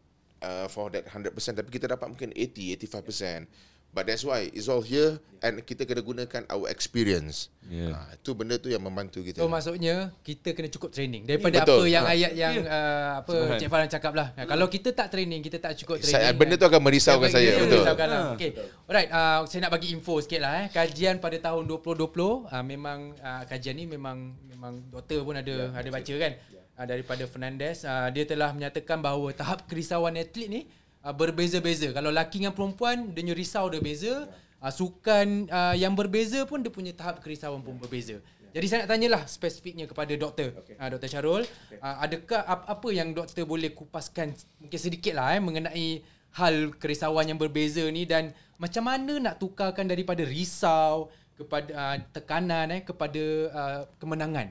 uh, 0.43 0.67
for 0.67 0.91
that 0.91 1.07
100% 1.07 1.31
tapi 1.37 1.71
kita 1.71 1.87
dapat 1.87 2.11
mungkin 2.11 2.33
80 2.35 2.81
85% 2.91 3.47
But 3.91 4.07
that's 4.07 4.23
why 4.23 4.47
it's 4.55 4.71
all 4.71 4.87
here 4.87 5.19
and 5.43 5.67
kita 5.67 5.83
kena 5.83 6.05
gunakan 6.05 6.47
our 6.47 6.71
experience. 6.71 7.51
Yeah. 7.67 7.97
Ha, 7.97 8.15
itu 8.15 8.31
benda 8.39 8.55
tu 8.61 8.71
yang 8.71 8.87
membantu 8.87 9.19
kita. 9.25 9.43
So 9.43 9.51
maksudnya 9.51 10.15
kita 10.23 10.55
kena 10.55 10.71
cukup 10.71 10.95
training 10.95 11.27
daripada 11.27 11.67
Betul. 11.67 11.83
apa 11.83 11.85
yang 11.91 12.05
ha. 12.07 12.15
ayat 12.15 12.33
yang 12.39 12.55
yeah. 12.63 12.71
uh, 12.71 13.11
apa 13.25 13.35
Suhan. 13.35 13.59
Cik 13.59 13.69
Farhan 13.73 13.91
cakap 13.91 14.13
lah. 14.15 14.29
Hmm. 14.39 14.47
Kalau 14.47 14.67
kita 14.71 14.95
tak 14.95 15.11
training, 15.11 15.41
kita 15.43 15.59
tak 15.59 15.75
cukup 15.75 15.99
training. 15.99 16.23
Saya, 16.23 16.31
benda 16.37 16.55
tu 16.55 16.67
akan 16.71 16.81
merisaukan 16.87 17.29
saya. 17.35 17.51
Betul. 17.57 17.83
Merisaukan 17.83 18.07
lah. 18.07 18.21
Ha. 18.23 18.31
Okay. 18.39 18.51
Alright, 18.87 19.11
uh, 19.11 19.41
saya 19.51 19.61
nak 19.67 19.73
bagi 19.75 19.89
info 19.91 20.15
sikit 20.23 20.41
lah. 20.45 20.53
Eh. 20.63 20.67
Kajian 20.71 21.19
pada 21.19 21.37
tahun 21.43 21.67
2020, 21.67 21.99
uh, 22.47 22.63
memang 22.63 22.99
uh, 23.19 23.43
kajian 23.51 23.75
ni 23.75 23.91
memang 23.91 24.39
memang 24.47 24.87
doktor 24.87 25.27
pun 25.27 25.35
ada 25.35 25.51
yeah, 25.51 25.75
ada 25.75 25.89
baca 25.91 26.15
kan. 26.15 26.33
Yeah. 26.39 26.63
Uh, 26.79 26.87
daripada 26.87 27.23
Fernandez, 27.27 27.83
uh, 27.83 28.09
dia 28.15 28.23
telah 28.23 28.55
menyatakan 28.55 29.03
bahawa 29.03 29.35
tahap 29.35 29.67
kerisauan 29.67 30.15
atlet 30.15 30.47
ni 30.47 30.61
uh, 31.05 31.15
berbeza-beza. 31.15 31.93
Kalau 31.93 32.11
laki 32.13 32.45
dengan 32.45 32.55
perempuan, 32.57 33.11
dia 33.13 33.23
punya 33.25 33.35
risau 33.37 33.67
dia 33.73 33.81
beza. 33.81 34.29
Uh, 34.61 34.69
sukan 34.69 35.49
uh, 35.49 35.73
yang 35.73 35.97
berbeza 35.97 36.45
pun 36.45 36.61
dia 36.61 36.69
punya 36.69 36.93
tahap 36.93 37.25
kerisauan 37.25 37.65
pun 37.65 37.81
berbeza. 37.81 38.21
Jadi 38.51 38.67
saya 38.67 38.79
nak 38.83 38.91
tanyalah 38.91 39.23
spesifiknya 39.31 39.87
kepada 39.87 40.11
doktor, 40.19 40.51
okay. 40.59 40.75
uh, 40.75 40.89
Dr. 40.91 41.09
Syarul. 41.09 41.43
Okay. 41.47 41.79
Uh, 41.79 41.97
adakah 42.03 42.43
ap- 42.43 42.67
apa 42.67 42.89
yang 42.91 43.15
doktor 43.15 43.47
boleh 43.47 43.71
kupaskan 43.71 44.35
mungkin 44.59 44.81
sedikit 44.81 45.15
lah 45.15 45.39
eh, 45.39 45.43
mengenai 45.43 46.03
hal 46.35 46.75
kerisauan 46.79 47.31
yang 47.31 47.39
berbeza 47.39 47.83
ni 47.91 48.07
dan 48.07 48.35
macam 48.59 48.87
mana 48.87 49.19
nak 49.23 49.39
tukarkan 49.39 49.87
daripada 49.87 50.27
risau 50.27 51.11
kepada 51.39 51.71
uh, 51.73 51.97
tekanan 52.11 52.67
eh, 52.75 52.83
kepada 52.83 53.23
uh, 53.55 53.81
kemenangan? 54.03 54.51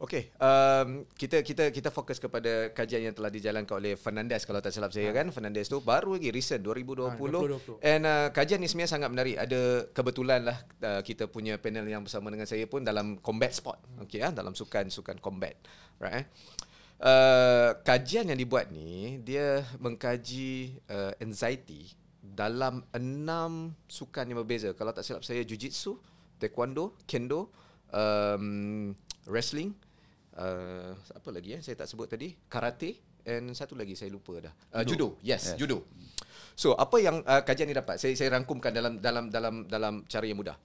Okey, 0.00 0.32
um, 0.40 1.04
kita 1.12 1.44
kita 1.44 1.68
kita 1.68 1.92
fokus 1.92 2.16
kepada 2.16 2.72
kajian 2.72 3.04
yang 3.04 3.12
telah 3.12 3.28
dijalankan 3.28 3.76
oleh 3.76 4.00
Fernandez 4.00 4.48
kalau 4.48 4.64
tak 4.64 4.72
silap 4.72 4.96
saya 4.96 5.12
ha. 5.12 5.20
kan. 5.20 5.28
Fernandez 5.28 5.68
tu 5.68 5.76
baru 5.84 6.16
lagi 6.16 6.32
recent 6.32 6.64
2020. 6.64 7.04
Ha, 7.04 7.20
2020. 7.20 7.84
And 7.84 8.02
uh, 8.08 8.28
kajian 8.32 8.64
ni 8.64 8.68
sebenarnya 8.72 8.96
sangat 8.96 9.12
menarik. 9.12 9.36
Ada 9.36 9.92
kebetulan 9.92 10.48
lah 10.48 10.56
uh, 10.80 11.04
kita 11.04 11.28
punya 11.28 11.60
panel 11.60 11.84
yang 11.84 12.00
bersama 12.00 12.32
dengan 12.32 12.48
saya 12.48 12.64
pun 12.64 12.80
dalam 12.80 13.20
combat 13.20 13.52
sport. 13.52 13.76
Hmm. 13.84 14.08
Okey 14.08 14.24
ah 14.24 14.32
dalam 14.32 14.56
sukan-sukan 14.56 15.20
combat. 15.20 15.60
Right 16.00 16.24
eh. 16.24 16.26
Uh, 17.00 17.76
kajian 17.84 18.32
yang 18.32 18.40
dibuat 18.40 18.72
ni 18.72 19.20
dia 19.20 19.68
mengkaji 19.76 20.80
uh, 20.88 21.12
anxiety 21.20 21.92
dalam 22.24 22.88
enam 22.96 23.76
sukan 23.84 24.24
yang 24.32 24.40
berbeza. 24.40 24.72
Kalau 24.72 24.96
tak 24.96 25.04
silap 25.04 25.28
saya 25.28 25.44
jiu-jitsu, 25.44 26.00
taekwondo, 26.40 26.96
kendo, 27.04 27.52
um, 27.92 28.96
wrestling, 29.28 29.76
uh, 30.40 30.96
apa 30.96 31.28
lagi 31.28 31.54
eh 31.54 31.60
saya 31.60 31.76
tak 31.76 31.88
sebut 31.92 32.08
tadi? 32.08 32.32
Karate 32.48 32.96
and 33.28 33.52
satu 33.52 33.76
lagi 33.76 33.92
saya 33.92 34.08
lupa 34.08 34.40
dah. 34.40 34.54
Uh, 34.72 34.82
judo. 34.82 35.14
judo. 35.14 35.22
Yes, 35.22 35.52
yes. 35.52 35.60
judo. 35.60 35.84
So 36.56 36.72
apa 36.74 36.96
yang 36.98 37.20
uh, 37.28 37.44
kajian 37.44 37.68
ni 37.68 37.76
dapat? 37.76 38.00
Saya 38.00 38.16
saya 38.16 38.32
rangkumkan 38.34 38.72
dalam 38.72 38.96
dalam 38.98 39.28
dalam 39.28 39.68
dalam 39.68 39.94
cara 40.08 40.24
yang 40.24 40.40
mudah. 40.40 40.56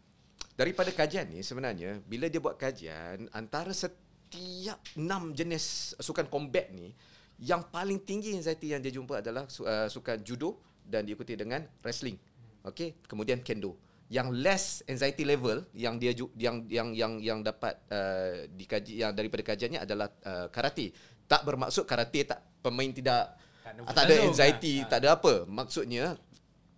Daripada 0.56 0.88
kajian 0.96 1.28
ni 1.28 1.44
sebenarnya 1.44 2.00
bila 2.08 2.32
dia 2.32 2.40
buat 2.40 2.56
kajian 2.56 3.28
antara 3.36 3.76
setiap 3.76 4.06
setiap 4.26 4.82
enam 4.98 5.32
jenis 5.38 5.94
sukan 6.02 6.26
combat 6.28 6.68
ni 6.74 6.92
yang 7.40 7.62
paling 7.70 8.02
tinggi 8.02 8.34
anxiety 8.34 8.74
yang 8.74 8.82
dia 8.82 8.92
jumpa 8.92 9.22
adalah 9.22 9.46
uh, 9.46 9.88
sukan 9.88 10.20
judo 10.26 10.60
dan 10.84 11.08
diikuti 11.08 11.38
dengan 11.38 11.62
wrestling. 11.86 12.18
Okey, 12.66 13.00
kemudian 13.06 13.40
kendo. 13.46 13.78
Yang 14.16 14.28
less 14.40 14.66
anxiety 14.88 15.28
level 15.28 15.68
yang 15.76 16.00
dia 16.00 16.16
yang 16.40 16.64
yang 16.72 16.96
yang 16.96 17.12
yang 17.20 17.40
dapat 17.44 17.76
uh, 17.92 18.48
dikaji 18.48 19.04
yang 19.04 19.12
daripada 19.12 19.44
kajiannya 19.44 19.84
adalah 19.84 20.08
uh, 20.24 20.48
karate. 20.48 20.96
Tak 21.28 21.44
bermaksud 21.44 21.84
karate 21.84 22.24
tak 22.24 22.40
pemain 22.64 22.88
tidak 22.96 23.36
tak 23.66 24.04
ada 24.08 24.16
anxiety, 24.24 24.86
kan? 24.86 24.88
tak 24.88 24.98
ada 25.04 25.10
apa. 25.20 25.44
Maksudnya 25.44 26.16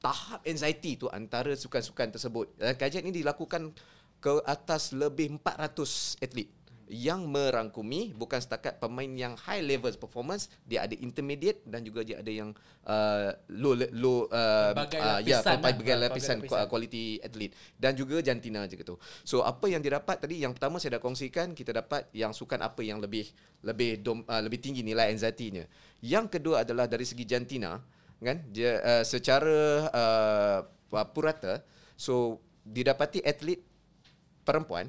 tahap 0.01 0.41
anxiety 0.49 0.97
tu 0.97 1.05
antara 1.13 1.53
sukan-sukan 1.53 2.17
tersebut. 2.17 2.57
Dan 2.57 2.73
kajian 2.73 3.05
ini 3.05 3.21
dilakukan 3.21 3.69
ke 4.17 4.33
atas 4.49 4.97
lebih 4.97 5.37
400 5.37 6.25
atlet 6.25 6.49
yang 6.87 7.27
merangkumi 7.27 8.15
bukan 8.15 8.39
setakat 8.39 8.79
pemain 8.79 9.11
yang 9.11 9.35
high 9.35 9.59
level 9.59 9.91
performance 9.99 10.47
dia 10.63 10.87
ada 10.87 10.95
intermediate 10.95 11.59
dan 11.67 11.83
juga 11.83 11.99
dia 12.07 12.23
ada 12.23 12.31
yang 12.31 12.55
uh, 12.87 13.35
low 13.51 13.75
low 13.91 14.31
uh, 14.31 14.71
uh, 14.71 15.19
ya 15.19 15.43
pelbagai 15.43 15.95
lah. 15.99 16.07
lapisan 16.07 16.39
quality 16.47 17.19
athlete. 17.19 17.53
Dan 17.75 17.99
juga 17.99 18.23
jantina 18.23 18.63
juga 18.71 18.83
tu 18.87 18.95
so 19.27 19.43
apa 19.43 19.67
yang 19.67 19.83
didapat 19.83 20.23
tadi 20.23 20.39
yang 20.39 20.55
pertama 20.55 20.79
saya 20.79 20.95
dah 20.95 21.03
kongsikan 21.03 21.51
kita 21.51 21.75
dapat 21.75 22.07
yang 22.15 22.31
sukan 22.31 22.63
apa 22.63 22.79
yang 22.79 23.03
lebih 23.03 23.27
lebih 23.67 23.99
dom, 23.99 24.23
uh, 24.23 24.39
lebih 24.39 24.63
tinggi 24.63 24.79
nilai 24.79 25.11
anxiety-nya. 25.11 25.67
Yang 25.99 26.39
kedua 26.39 26.63
adalah 26.63 26.87
dari 26.87 27.03
segi 27.03 27.27
jantina 27.27 27.83
kan? 28.23 28.47
Dia 28.47 28.79
uh, 28.79 29.03
secara 29.03 29.91
uh, 29.91 30.59
purata 31.11 31.59
so 31.99 32.39
didapati 32.63 33.19
atlet 33.27 33.59
perempuan 34.47 34.87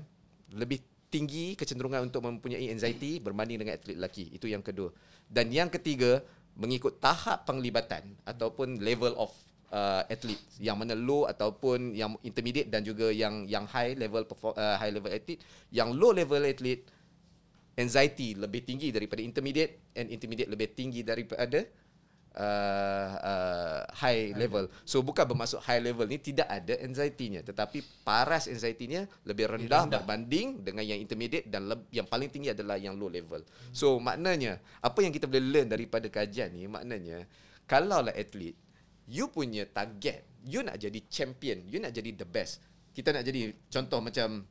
lebih 0.55 0.79
tinggi 1.09 1.57
kecenderungan 1.57 2.09
untuk 2.09 2.25
mempunyai 2.25 2.69
anxiety 2.73 3.21
berbanding 3.21 3.61
dengan 3.61 3.77
atlet 3.77 3.97
lelaki. 3.97 4.29
Itu 4.33 4.49
yang 4.49 4.61
kedua. 4.61 4.93
Dan 5.29 5.53
yang 5.53 5.73
ketiga, 5.73 6.21
mengikut 6.57 7.01
tahap 7.01 7.45
penglibatan 7.49 8.05
ataupun 8.29 8.81
level 8.83 9.15
of 9.17 9.33
uh, 9.73 10.05
atlet 10.09 10.39
yang 10.59 10.77
mana 10.77 10.97
low 10.97 11.25
ataupun 11.25 11.95
yang 11.97 12.17
intermediate 12.25 12.69
dan 12.69 12.85
juga 12.85 13.09
yang 13.13 13.45
yang 13.49 13.65
high 13.69 13.95
level 13.97 14.25
uh, 14.27 14.77
high 14.77 14.93
level 14.93 15.09
atlet, 15.13 15.41
yang 15.73 15.93
low 15.95 16.13
level 16.13 16.43
atlet 16.45 16.85
anxiety 17.79 18.35
lebih 18.35 18.67
tinggi 18.67 18.91
daripada 18.91 19.23
intermediate 19.23 19.95
and 19.95 20.11
intermediate 20.11 20.51
lebih 20.51 20.75
tinggi 20.75 21.07
daripada 21.07 21.63
uh, 22.39 23.09
uh, 23.19 23.81
high 23.99 24.33
level. 24.39 24.71
So 24.87 25.03
bukan 25.03 25.27
bermaksud 25.27 25.59
high 25.67 25.83
level 25.83 26.07
ni 26.07 26.23
tidak 26.23 26.47
ada 26.47 26.79
anxiety-nya 26.81 27.43
tetapi 27.43 27.83
paras 28.07 28.47
anxiety-nya 28.47 29.11
lebih 29.27 29.51
rendah, 29.51 29.85
rendah 29.85 30.01
berbanding 30.01 30.63
dengan 30.63 30.87
yang 30.87 31.03
intermediate 31.03 31.51
dan 31.51 31.67
leb- 31.67 31.91
yang 31.91 32.07
paling 32.07 32.31
tinggi 32.31 32.55
adalah 32.55 32.79
yang 32.79 32.95
low 32.95 33.11
level. 33.11 33.43
Hmm. 33.43 33.75
So 33.75 33.99
maknanya 33.99 34.63
apa 34.81 35.03
yang 35.03 35.11
kita 35.11 35.27
boleh 35.27 35.43
learn 35.43 35.69
daripada 35.69 36.07
kajian 36.07 36.55
ni 36.55 36.71
maknanya 36.71 37.27
kalau 37.67 38.01
lah 38.01 38.15
atlet 38.15 38.55
you 39.11 39.29
punya 39.29 39.67
target 39.69 40.29
you 40.49 40.63
nak 40.63 40.79
jadi 40.79 40.99
champion, 41.11 41.67
you 41.67 41.83
nak 41.83 41.93
jadi 41.93 42.15
the 42.15 42.27
best. 42.29 42.63
Kita 42.95 43.13
nak 43.13 43.27
jadi 43.27 43.53
contoh 43.71 44.01
macam 44.03 44.43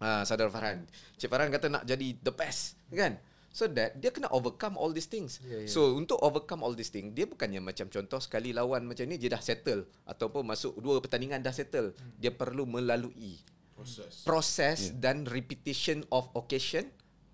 uh, 0.00 0.22
Sadar 0.24 0.48
Farhan. 0.50 0.84
Cik 1.16 1.28
Farhan 1.28 1.48
kata 1.52 1.66
nak 1.68 1.84
jadi 1.84 2.16
the 2.20 2.32
best, 2.32 2.76
kan? 2.92 3.16
So 3.50 3.66
that 3.66 3.98
dia 3.98 4.14
kena 4.14 4.30
overcome 4.30 4.78
all 4.78 4.94
these 4.94 5.10
things. 5.10 5.42
Yeah, 5.42 5.66
yeah. 5.66 5.70
So 5.70 5.98
untuk 5.98 6.22
overcome 6.22 6.62
all 6.62 6.78
these 6.78 6.94
things, 6.94 7.10
dia 7.10 7.26
bukannya 7.26 7.58
macam 7.58 7.90
contoh 7.90 8.22
sekali 8.22 8.54
lawan 8.54 8.86
macam 8.86 9.10
ni 9.10 9.18
dia 9.18 9.34
dah 9.34 9.42
settle 9.42 9.90
ataupun 10.06 10.46
masuk 10.46 10.78
dua 10.78 11.02
pertandingan 11.02 11.42
dah 11.42 11.50
settle. 11.50 11.90
Hmm. 11.90 12.14
Dia 12.22 12.30
perlu 12.30 12.62
melalui 12.62 13.42
proses 13.74 14.22
proses 14.22 14.78
yeah. 14.94 15.02
dan 15.02 15.26
repetition 15.26 16.06
of 16.14 16.30
occasion. 16.38 16.86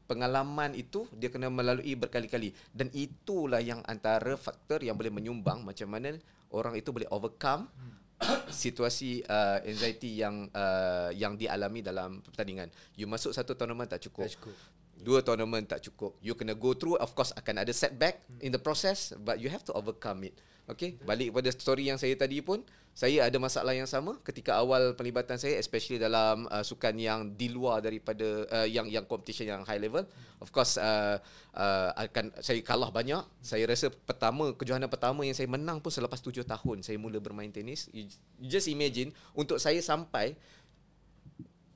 Pengalaman 0.07 0.73
itu 0.79 1.05
dia 1.19 1.29
kena 1.29 1.51
melalui 1.51 1.99
berkali-kali 1.99 2.55
dan 2.71 2.87
itulah 2.95 3.59
yang 3.59 3.83
antara 3.91 4.39
faktor 4.39 4.79
yang 4.79 4.95
boleh 4.95 5.11
menyumbang 5.11 5.67
macam 5.67 5.91
mana 5.91 6.15
orang 6.55 6.79
itu 6.79 6.95
boleh 6.95 7.11
overcome 7.11 7.67
hmm. 7.67 8.07
situasi 8.65 9.27
uh, 9.27 9.67
anxiety 9.67 10.23
yang 10.23 10.47
uh, 10.55 11.11
yang 11.11 11.35
dialami 11.35 11.85
dalam 11.85 12.23
pertandingan. 12.23 12.71
You 12.95 13.05
masuk 13.11 13.35
satu 13.35 13.59
tournament 13.59 13.91
tak 13.93 14.07
cukup. 14.07 14.31
Tak 14.31 14.39
cukup 14.41 14.57
dua 15.01 15.21
tournament 15.21 15.65
tak 15.69 15.85
cukup. 15.85 16.17
You 16.25 16.37
kena 16.37 16.57
go 16.57 16.73
through 16.73 16.97
of 17.01 17.13
course 17.13 17.33
akan 17.37 17.65
ada 17.65 17.73
setback 17.73 18.25
in 18.41 18.55
the 18.55 18.61
process 18.61 19.13
but 19.21 19.41
you 19.43 19.53
have 19.53 19.65
to 19.69 19.73
overcome 19.77 20.25
it. 20.25 20.37
Okay, 20.67 20.99
balik 21.07 21.31
pada 21.31 21.47
story 21.55 21.87
yang 21.87 21.95
saya 21.95 22.19
tadi 22.19 22.43
pun, 22.43 22.59
saya 22.91 23.23
ada 23.29 23.39
masalah 23.39 23.71
yang 23.71 23.87
sama 23.87 24.19
ketika 24.27 24.59
awal 24.59 24.99
pelibatan 24.99 25.39
saya 25.39 25.63
especially 25.63 25.95
dalam 25.95 26.51
uh, 26.51 26.65
sukan 26.65 26.91
yang 26.99 27.29
di 27.39 27.53
luar 27.53 27.79
daripada 27.79 28.25
uh, 28.51 28.67
yang 28.67 28.91
yang 28.91 29.07
competition 29.07 29.47
yang 29.47 29.63
high 29.63 29.79
level. 29.79 30.03
Of 30.43 30.51
course 30.51 30.75
uh, 30.75 31.23
uh, 31.55 31.95
akan 31.95 32.35
saya 32.43 32.59
kalah 32.67 32.91
banyak. 32.91 33.23
Saya 33.45 33.69
rasa 33.71 33.95
pertama 33.95 34.57
kejohanan 34.59 34.91
pertama 34.91 35.23
yang 35.23 35.39
saya 35.39 35.47
menang 35.47 35.79
pun 35.79 35.95
selepas 35.95 36.19
tujuh 36.19 36.43
tahun 36.43 36.83
saya 36.83 36.99
mula 36.99 37.23
bermain 37.23 37.53
tenis. 37.53 37.87
You 37.95 38.11
just 38.43 38.67
imagine 38.67 39.15
untuk 39.39 39.63
saya 39.63 39.79
sampai 39.79 40.35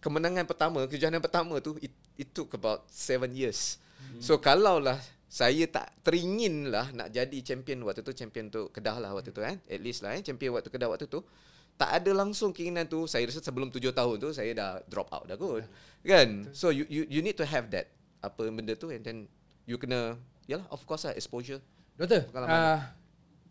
kemenangan 0.01 0.48
pertama, 0.48 0.88
kejohanan 0.88 1.20
pertama 1.20 1.61
tu 1.61 1.76
it, 1.84 1.92
it 2.16 2.28
took 2.32 2.57
about 2.57 2.88
seven 2.88 3.36
years. 3.36 3.76
Hmm. 4.01 4.20
So 4.20 4.40
kalau 4.40 4.80
lah 4.80 4.96
saya 5.30 5.62
tak 5.70 5.94
teringin 6.03 6.74
lah 6.74 6.90
nak 6.90 7.14
jadi 7.14 7.38
champion 7.44 7.86
waktu 7.86 8.03
tu, 8.03 8.11
champion 8.11 8.51
tu 8.51 8.66
Kedah 8.74 8.98
lah 8.98 9.14
waktu 9.14 9.30
tu 9.30 9.44
kan. 9.44 9.61
At 9.68 9.80
least 9.80 10.03
lah 10.03 10.18
eh, 10.18 10.24
champion 10.24 10.57
waktu 10.57 10.72
Kedah 10.72 10.90
waktu 10.90 11.07
tu. 11.07 11.22
Tak 11.78 12.03
ada 12.03 12.12
langsung 12.12 12.53
keinginan 12.53 12.84
tu, 12.84 13.09
saya 13.09 13.24
rasa 13.24 13.40
sebelum 13.40 13.72
tujuh 13.72 13.94
tahun 13.94 14.20
tu 14.20 14.36
saya 14.36 14.53
dah 14.53 14.70
drop 14.90 15.09
out 15.14 15.24
dah 15.30 15.38
kot. 15.38 15.64
Kan? 16.05 16.51
So 16.53 16.74
you 16.74 16.84
you 16.90 17.07
you 17.09 17.20
need 17.24 17.38
to 17.38 17.46
have 17.46 17.70
that 17.72 17.88
apa 18.20 18.53
benda 18.53 18.76
tu 18.76 18.92
and 18.92 19.01
then 19.01 19.30
you 19.64 19.80
kena 19.80 20.18
yalah 20.44 20.66
of 20.68 20.82
course 20.84 21.09
lah 21.09 21.16
exposure. 21.16 21.62
Doktor, 21.96 22.28
uh, 22.32 22.80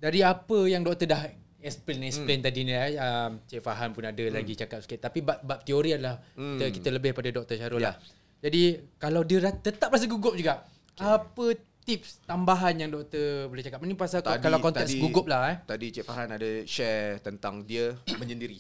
dari 0.02 0.26
apa 0.26 0.58
yang 0.66 0.82
doktor 0.82 1.06
dah 1.06 1.22
explain 1.60 2.00
explain 2.08 2.40
hmm. 2.40 2.48
tadi 2.48 2.60
ni 2.64 2.74
eh 2.74 2.96
um, 2.96 3.44
Cik 3.44 3.62
Fahan 3.64 3.92
pun 3.92 4.08
ada 4.08 4.24
hmm. 4.24 4.34
lagi 4.34 4.54
cakap 4.56 4.80
sikit 4.84 5.12
tapi 5.12 5.20
bab 5.20 5.44
bab 5.44 5.60
teori 5.64 5.96
adalah 5.96 6.20
hmm. 6.36 6.58
kita, 6.60 6.66
kita 6.80 6.90
lebih 6.96 7.12
pada 7.12 7.30
Dr 7.32 7.56
Syarul 7.60 7.84
yeah. 7.84 7.96
lah. 7.96 7.96
Jadi 8.40 8.64
kalau 8.96 9.28
dia 9.28 9.44
tetap 9.52 9.92
rasa 9.92 10.08
gugup 10.08 10.32
juga 10.40 10.64
okay. 10.96 11.04
apa 11.04 11.46
tips 11.84 12.24
tambahan 12.24 12.76
yang 12.80 12.90
doktor 12.94 13.52
boleh 13.52 13.64
cakap 13.66 13.82
ini 13.84 13.98
pasal 13.98 14.24
tadi, 14.24 14.40
kalau 14.40 14.62
konteks 14.64 14.88
tadi, 14.88 15.02
gugup 15.02 15.26
lah 15.28 15.42
eh. 15.52 15.58
Tadi 15.66 15.86
Cik 15.90 16.06
Fahan 16.08 16.30
ada 16.40 16.50
share 16.64 17.20
tentang 17.20 17.66
dia 17.68 17.98
menyendiri. 18.22 18.60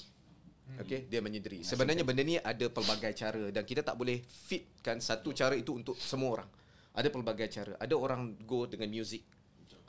Hmm. 0.69 0.83
Okey, 0.83 1.07
dia 1.07 1.19
menyendiri. 1.23 1.63
Sebenarnya 1.63 2.03
benda 2.03 2.21
ni 2.25 2.35
ada 2.35 2.65
pelbagai 2.67 3.13
cara 3.15 3.43
dan 3.53 3.63
kita 3.63 3.81
tak 3.85 3.95
boleh 3.95 4.19
fitkan 4.27 4.99
satu 4.99 5.31
cara 5.31 5.55
itu 5.55 5.71
untuk 5.71 5.95
semua 5.95 6.41
orang. 6.41 6.49
Ada 6.91 7.07
pelbagai 7.13 7.47
cara. 7.47 7.73
Ada 7.79 7.95
orang 7.95 8.35
go 8.43 8.67
dengan 8.67 8.91
music, 8.91 9.23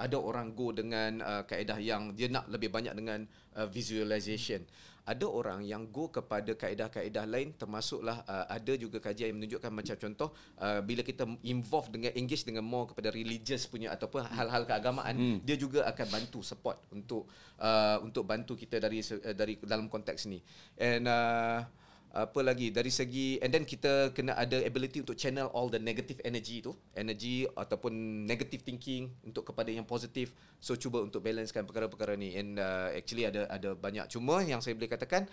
ada 0.00 0.16
orang 0.16 0.56
go 0.56 0.72
dengan 0.72 1.20
uh, 1.20 1.42
kaedah 1.44 1.76
yang 1.76 2.16
dia 2.16 2.32
nak 2.32 2.48
lebih 2.48 2.72
banyak 2.72 2.96
dengan 2.96 3.28
uh, 3.60 3.68
visualization 3.68 4.64
ada 5.10 5.26
orang 5.26 5.64
yang 5.64 5.88
go 5.88 6.12
kepada 6.12 6.54
kaedah-kaedah 6.54 7.24
lain 7.26 7.56
termasuklah 7.56 8.22
uh, 8.28 8.46
ada 8.46 8.72
juga 8.76 9.00
kajian 9.00 9.32
yang 9.32 9.38
menunjukkan 9.42 9.72
macam 9.72 9.96
contoh 9.96 10.28
uh, 10.60 10.80
bila 10.84 11.02
kita 11.02 11.24
involve 11.42 11.88
dengan 11.90 12.12
engage 12.14 12.44
dengan 12.46 12.62
more 12.62 12.92
kepada 12.92 13.10
religious 13.10 13.66
punya 13.66 13.90
ataupun 13.90 14.28
hal-hal 14.28 14.62
keagamaan 14.68 15.14
hmm. 15.16 15.38
dia 15.42 15.56
juga 15.58 15.88
akan 15.88 16.06
bantu 16.06 16.40
support 16.44 16.78
untuk 16.94 17.26
uh, 17.58 17.98
untuk 18.04 18.22
bantu 18.28 18.54
kita 18.54 18.78
dari 18.78 19.00
uh, 19.00 19.34
dari 19.34 19.58
dalam 19.64 19.90
konteks 19.90 20.28
ni 20.30 20.38
and 20.78 21.08
uh, 21.08 21.64
apa 22.10 22.42
lagi 22.42 22.74
dari 22.74 22.90
segi 22.90 23.38
and 23.38 23.54
then 23.54 23.62
kita 23.62 24.10
kena 24.10 24.34
ada 24.34 24.58
ability 24.66 25.06
untuk 25.06 25.14
channel 25.14 25.46
all 25.54 25.70
the 25.70 25.78
negative 25.78 26.18
energy 26.26 26.58
tu. 26.58 26.74
Energy 26.98 27.46
ataupun 27.54 27.92
negative 28.26 28.66
thinking 28.66 29.10
untuk 29.22 29.46
kepada 29.46 29.70
yang 29.70 29.86
positif 29.86 30.34
so 30.58 30.74
cuba 30.74 31.00
untuk 31.00 31.22
balancekan 31.22 31.62
perkara-perkara 31.62 32.18
ni. 32.18 32.34
And 32.34 32.58
uh, 32.58 32.90
actually 32.94 33.30
ada 33.30 33.46
ada 33.46 33.78
banyak. 33.78 34.10
Cuma 34.10 34.42
yang 34.42 34.58
saya 34.58 34.74
boleh 34.74 34.90
katakan 34.90 35.30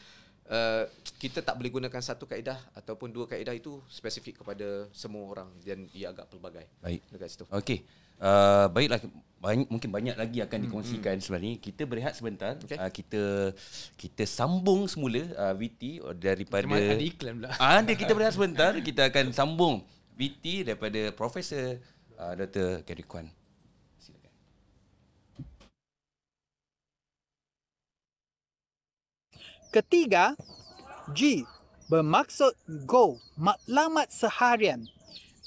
uh, 0.53 0.85
kita 1.17 1.41
tak 1.41 1.57
boleh 1.57 1.73
gunakan 1.73 2.01
satu 2.01 2.29
kaedah 2.29 2.61
ataupun 2.77 3.09
dua 3.09 3.25
kaedah 3.25 3.57
itu 3.57 3.81
spesifik 3.89 4.45
kepada 4.45 4.85
semua 4.93 5.25
orang. 5.25 5.49
Dan 5.65 5.89
ia 5.97 6.13
agak 6.13 6.29
pelbagai. 6.29 6.69
Baik. 6.79 7.01
Dekat 7.09 7.29
situ. 7.33 7.45
Okey 7.49 8.06
Uh, 8.17 8.65
baiklah 8.73 8.97
banyak, 9.37 9.69
mungkin 9.69 9.89
banyak 9.93 10.15
lagi 10.17 10.41
akan 10.41 10.57
hmm, 10.57 10.65
dikongsikan 10.67 11.15
hmm. 11.17 11.23
sebenarnya. 11.23 11.53
Kita 11.61 11.81
berehat 11.85 12.13
sebentar. 12.17 12.57
Okay. 12.57 12.77
uh, 12.77 12.89
kita 12.89 13.23
kita 13.93 14.23
sambung 14.25 14.89
semula 14.89 15.21
uh, 15.37 15.53
VT 15.53 16.01
daripada 16.17 16.65
ada 16.65 16.97
iklan 16.97 17.33
pula. 17.37 17.49
Uh, 17.55 17.73
ada 17.85 17.93
kita 17.93 18.11
berehat 18.17 18.33
sebentar. 18.33 18.73
Kita 18.81 19.01
akan 19.07 19.25
sambung 19.31 19.85
VT 20.17 20.65
daripada 20.65 21.13
profesor 21.13 21.77
uh, 22.17 22.33
Dr. 22.33 22.81
Gary 22.81 23.05
Kwan. 23.05 23.29
Ketiga, 29.69 30.33
G. 31.13 31.45
Bermaksud 31.87 32.51
go, 32.83 33.15
maklumat 33.39 34.11
seharian 34.11 34.83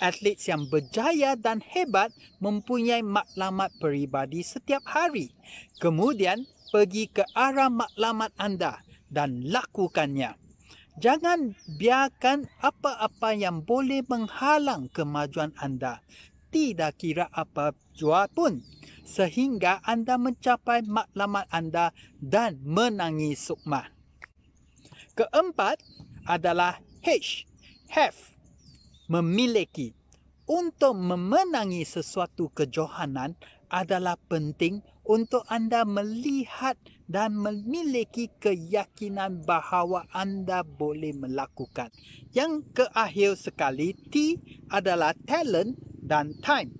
atlet 0.01 0.41
yang 0.49 0.67
berjaya 0.67 1.37
dan 1.37 1.61
hebat 1.61 2.11
mempunyai 2.41 3.05
maklumat 3.05 3.71
peribadi 3.79 4.41
setiap 4.41 4.83
hari. 4.89 5.31
Kemudian 5.79 6.49
pergi 6.73 7.07
ke 7.13 7.23
arah 7.37 7.69
maklumat 7.69 8.33
anda 8.41 8.81
dan 9.13 9.45
lakukannya. 9.45 10.35
Jangan 11.01 11.55
biarkan 11.81 12.51
apa-apa 12.61 13.33
yang 13.33 13.63
boleh 13.63 14.05
menghalang 14.09 14.91
kemajuan 14.91 15.55
anda. 15.57 16.03
Tidak 16.51 16.93
kira 16.99 17.31
apa 17.31 17.73
jua 17.95 18.27
pun 18.27 18.61
sehingga 19.07 19.83
anda 19.87 20.19
mencapai 20.19 20.87
matlamat 20.87 21.47
anda 21.51 21.95
dan 22.19 22.59
menangi 22.63 23.35
sukma. 23.35 23.91
Keempat 25.19 25.83
adalah 26.27 26.79
H. 27.03 27.47
Have. 27.91 28.40
Memiliki. 29.11 29.91
Untuk 30.47 30.95
memenangi 30.95 31.83
sesuatu 31.83 32.47
kejohanan 32.55 33.35
adalah 33.67 34.15
penting 34.31 34.87
untuk 35.03 35.43
anda 35.51 35.83
melihat 35.83 36.79
dan 37.11 37.35
memiliki 37.35 38.31
keyakinan 38.39 39.43
bahawa 39.43 40.07
anda 40.15 40.63
boleh 40.63 41.11
melakukan. 41.11 41.91
Yang 42.31 42.71
keakhir 42.71 43.35
sekali, 43.35 43.99
T 43.99 44.39
adalah 44.71 45.19
talent 45.27 45.75
dan 45.99 46.39
time. 46.39 46.71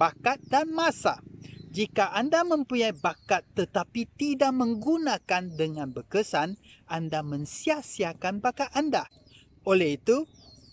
Bakat 0.00 0.40
dan 0.48 0.72
masa. 0.72 1.20
Jika 1.68 2.16
anda 2.16 2.48
mempunyai 2.48 2.96
bakat 2.96 3.44
tetapi 3.52 4.08
tidak 4.16 4.56
menggunakan 4.56 5.52
dengan 5.52 5.92
berkesan, 5.92 6.56
anda 6.88 7.20
mensia-siakan 7.20 8.40
bakat 8.40 8.72
anda. 8.72 9.08
Oleh 9.68 10.00
itu, 10.00 10.24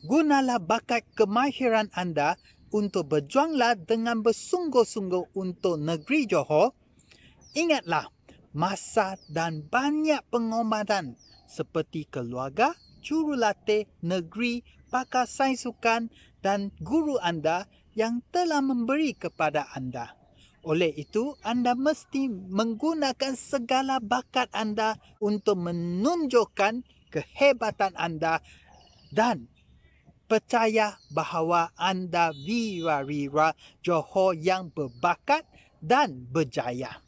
gunalah 0.05 0.61
bakat 0.63 1.03
kemahiran 1.15 1.91
anda 1.91 2.39
untuk 2.69 3.11
berjuanglah 3.11 3.75
dengan 3.75 4.21
bersungguh-sungguh 4.21 5.35
untuk 5.35 5.81
negeri 5.81 6.29
Johor. 6.29 6.77
Ingatlah, 7.57 8.07
masa 8.53 9.17
dan 9.27 9.65
banyak 9.65 10.21
pengobatan 10.29 11.17
seperti 11.49 12.05
keluarga, 12.05 12.77
jurulatih, 13.01 13.89
negeri, 14.05 14.61
pakar 14.93 15.25
sains 15.25 15.65
sukan 15.65 16.13
dan 16.45 16.69
guru 16.79 17.17
anda 17.19 17.65
yang 17.97 18.21
telah 18.29 18.61
memberi 18.61 19.17
kepada 19.17 19.65
anda. 19.73 20.13
Oleh 20.61 20.91
itu, 20.93 21.33
anda 21.41 21.73
mesti 21.73 22.29
menggunakan 22.29 23.33
segala 23.33 23.97
bakat 23.97 24.51
anda 24.53 24.99
untuk 25.17 25.57
menunjukkan 25.57 26.85
kehebatan 27.09 27.95
anda 27.97 28.43
dan 29.09 29.49
percaya 30.29 30.93
bahawa 31.09 31.73
anda 31.73 32.29
wira-wira 32.29 33.57
Johor 33.81 34.37
yang 34.37 34.69
berbakat 34.69 35.41
dan 35.81 36.29
berjaya. 36.29 37.01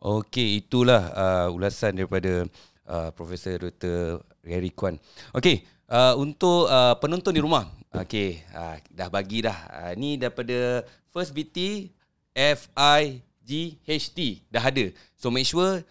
Okey, 0.00 0.64
itulah 0.64 1.12
uh, 1.12 1.48
ulasan 1.52 2.00
daripada 2.00 2.48
uh, 2.88 3.12
Profesor 3.12 3.60
Dr. 3.60 4.24
Gary 4.40 4.72
Kwan. 4.72 4.96
Okey, 5.36 5.60
uh, 5.92 6.16
untuk 6.16 6.72
uh, 6.72 6.96
penonton 6.96 7.36
di 7.36 7.44
rumah, 7.44 7.68
okey, 7.92 8.40
uh, 8.56 8.80
dah 8.88 9.12
bagi 9.12 9.44
dah. 9.44 9.58
Uh, 9.68 9.92
ni 10.00 10.16
daripada 10.16 10.88
First 11.12 11.36
BT 11.36 11.92
FIGHT 12.32 14.18
dah 14.48 14.64
ada. 14.64 14.88
So 15.20 15.28
make 15.28 15.44
sure 15.44 15.84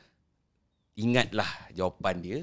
ingatlah 0.98 1.48
jawapan 1.78 2.16
dia 2.18 2.40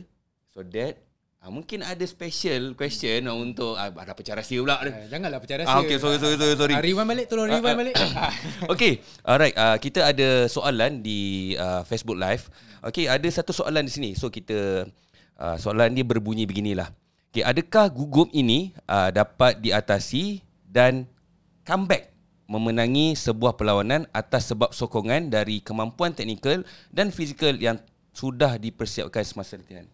so 0.55 0.63
that 0.63 1.06
Ha, 1.47 1.55
mungkin 1.55 1.79
ada 1.87 2.03
special 2.03 2.75
question 2.75 3.31
hmm. 3.31 3.39
untuk 3.39 3.79
ha, 3.79 3.87
ada 3.95 4.19
pecah 4.19 4.35
rahsia 4.35 4.59
pula. 4.59 4.83
Eh, 4.83 5.07
janganlah 5.07 5.39
pecah 5.39 5.63
rahsia. 5.63 5.79
Ah, 5.79 5.79
okay, 5.79 5.95
sorry, 6.03 6.19
sorry, 6.19 6.35
sorry. 6.35 6.59
sorry. 6.59 6.75
Ha, 6.75 6.83
rewind 6.83 7.07
balik, 7.07 7.31
tolong 7.31 7.47
rewind 7.47 7.87
balik. 7.87 7.95
okay, 8.75 8.99
alright. 9.23 9.55
Uh, 9.55 9.79
kita 9.79 10.11
ada 10.11 10.51
soalan 10.51 11.07
di 11.07 11.55
uh, 11.55 11.87
Facebook 11.87 12.19
Live. 12.19 12.51
Okay, 12.83 13.07
ada 13.07 13.31
satu 13.31 13.55
soalan 13.55 13.87
di 13.87 13.95
sini. 13.95 14.11
So, 14.19 14.27
kita 14.27 14.91
uh, 15.39 15.57
soalan 15.63 15.95
ni 15.95 16.03
berbunyi 16.03 16.51
beginilah. 16.51 16.91
Okay, 17.31 17.47
adakah 17.47 17.95
gugup 17.95 18.27
ini 18.35 18.75
uh, 18.91 19.15
dapat 19.15 19.63
diatasi 19.63 20.43
dan 20.67 21.07
comeback 21.63 22.11
memenangi 22.51 23.15
sebuah 23.15 23.55
perlawanan 23.55 24.11
atas 24.11 24.51
sebab 24.51 24.75
sokongan 24.75 25.31
dari 25.31 25.63
kemampuan 25.63 26.11
teknikal 26.11 26.67
dan 26.91 27.15
fizikal 27.15 27.55
yang 27.55 27.79
sudah 28.11 28.59
dipersiapkan 28.59 29.23
semasa 29.23 29.55
latihan? 29.55 29.87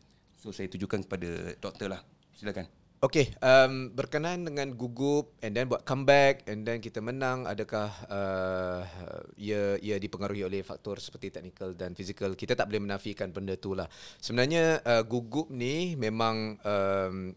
So 0.42 0.50
saya 0.50 0.66
tujukan 0.66 1.06
kepada 1.06 1.54
doktor 1.62 1.94
lah. 1.94 2.02
Silakan. 2.34 2.66
Okay, 3.02 3.34
um, 3.42 3.90
berkenaan 3.90 4.46
dengan 4.46 4.78
gugup 4.78 5.34
and 5.42 5.58
then 5.58 5.66
buat 5.66 5.82
comeback 5.82 6.46
and 6.46 6.62
then 6.62 6.78
kita 6.78 7.02
menang, 7.02 7.50
adakah 7.50 7.90
uh, 8.06 8.86
ia 9.34 9.74
ia 9.82 9.98
dipengaruhi 9.98 10.46
oleh 10.46 10.62
faktor 10.62 11.02
seperti 11.02 11.34
technical 11.34 11.74
dan 11.74 11.98
physical? 11.98 12.38
Kita 12.38 12.54
tak 12.54 12.70
boleh 12.70 12.78
menafikan 12.86 13.34
benda 13.34 13.58
tu 13.58 13.74
lah. 13.74 13.90
Sebenarnya 14.22 14.82
uh, 14.86 15.02
gugup 15.02 15.50
ni 15.50 15.98
memang 15.98 16.62
um, 16.62 17.34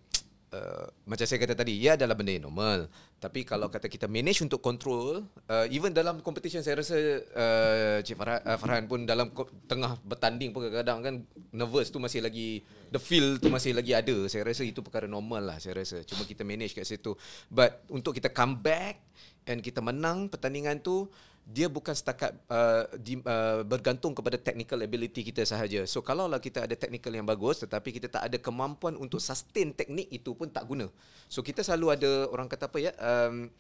uh, 0.56 0.88
macam 1.04 1.26
saya 1.28 1.44
kata 1.44 1.52
tadi, 1.52 1.76
ia 1.76 2.00
adalah 2.00 2.16
benda 2.16 2.32
yang 2.32 2.48
normal. 2.48 2.88
Tapi 3.20 3.44
kalau 3.44 3.68
kata 3.68 3.92
kita 3.92 4.08
manage 4.08 4.40
untuk 4.40 4.64
control, 4.64 5.28
uh, 5.52 5.68
even 5.68 5.92
dalam 5.92 6.24
competition 6.24 6.64
saya 6.64 6.80
rasa 6.80 6.96
uh, 7.36 7.98
Cik 8.00 8.16
Farhan, 8.16 8.40
uh, 8.48 8.58
Farhan 8.58 8.84
pun 8.88 9.04
dalam 9.04 9.36
tengah 9.68 10.00
bertanding 10.08 10.56
pun 10.56 10.72
kadang-kadang 10.72 11.00
kan 11.04 11.16
nervous 11.52 11.92
tu 11.92 12.00
masih 12.00 12.24
lagi 12.24 12.64
the 12.90 13.02
feel 13.02 13.36
tu 13.36 13.52
masih 13.52 13.76
lagi 13.76 13.92
ada. 13.92 14.16
Saya 14.32 14.48
rasa 14.48 14.64
itu 14.64 14.80
perkara 14.80 15.12
normal 15.12 15.44
lah 15.44 15.58
saya 15.60 15.84
rasa. 15.84 16.08
Cuma 16.08 16.24
kita 16.24 16.48
manage 16.48 16.72
kat 16.72 16.88
situ. 16.88 17.12
But 17.52 17.84
untuk 17.92 18.16
kita 18.16 18.32
come 18.32 18.64
back 18.64 19.04
and 19.52 19.60
kita 19.60 19.84
menang 19.84 20.32
pertandingan 20.32 20.80
tu, 20.80 21.12
dia 21.46 21.70
bukan 21.70 21.94
setakat 21.94 22.34
uh, 22.50 22.90
di, 22.98 23.22
uh, 23.22 23.62
bergantung 23.62 24.18
kepada 24.18 24.34
technical 24.34 24.82
ability 24.82 25.22
kita 25.22 25.46
sahaja. 25.46 25.86
So 25.86 26.02
kalau 26.02 26.26
lah 26.26 26.42
kita 26.42 26.66
ada 26.66 26.74
technical 26.74 27.14
yang 27.14 27.24
bagus 27.30 27.62
tetapi 27.62 27.94
kita 27.94 28.10
tak 28.10 28.26
ada 28.26 28.38
kemampuan 28.42 28.98
untuk 28.98 29.22
sustain 29.22 29.70
teknik 29.70 30.10
itu 30.10 30.34
pun 30.34 30.50
tak 30.50 30.66
guna. 30.66 30.90
So 31.30 31.46
kita 31.46 31.62
selalu 31.62 32.02
ada 32.02 32.12
orang 32.34 32.50
kata 32.50 32.66
apa 32.66 32.78
ya 32.82 32.92
um, 32.98 33.54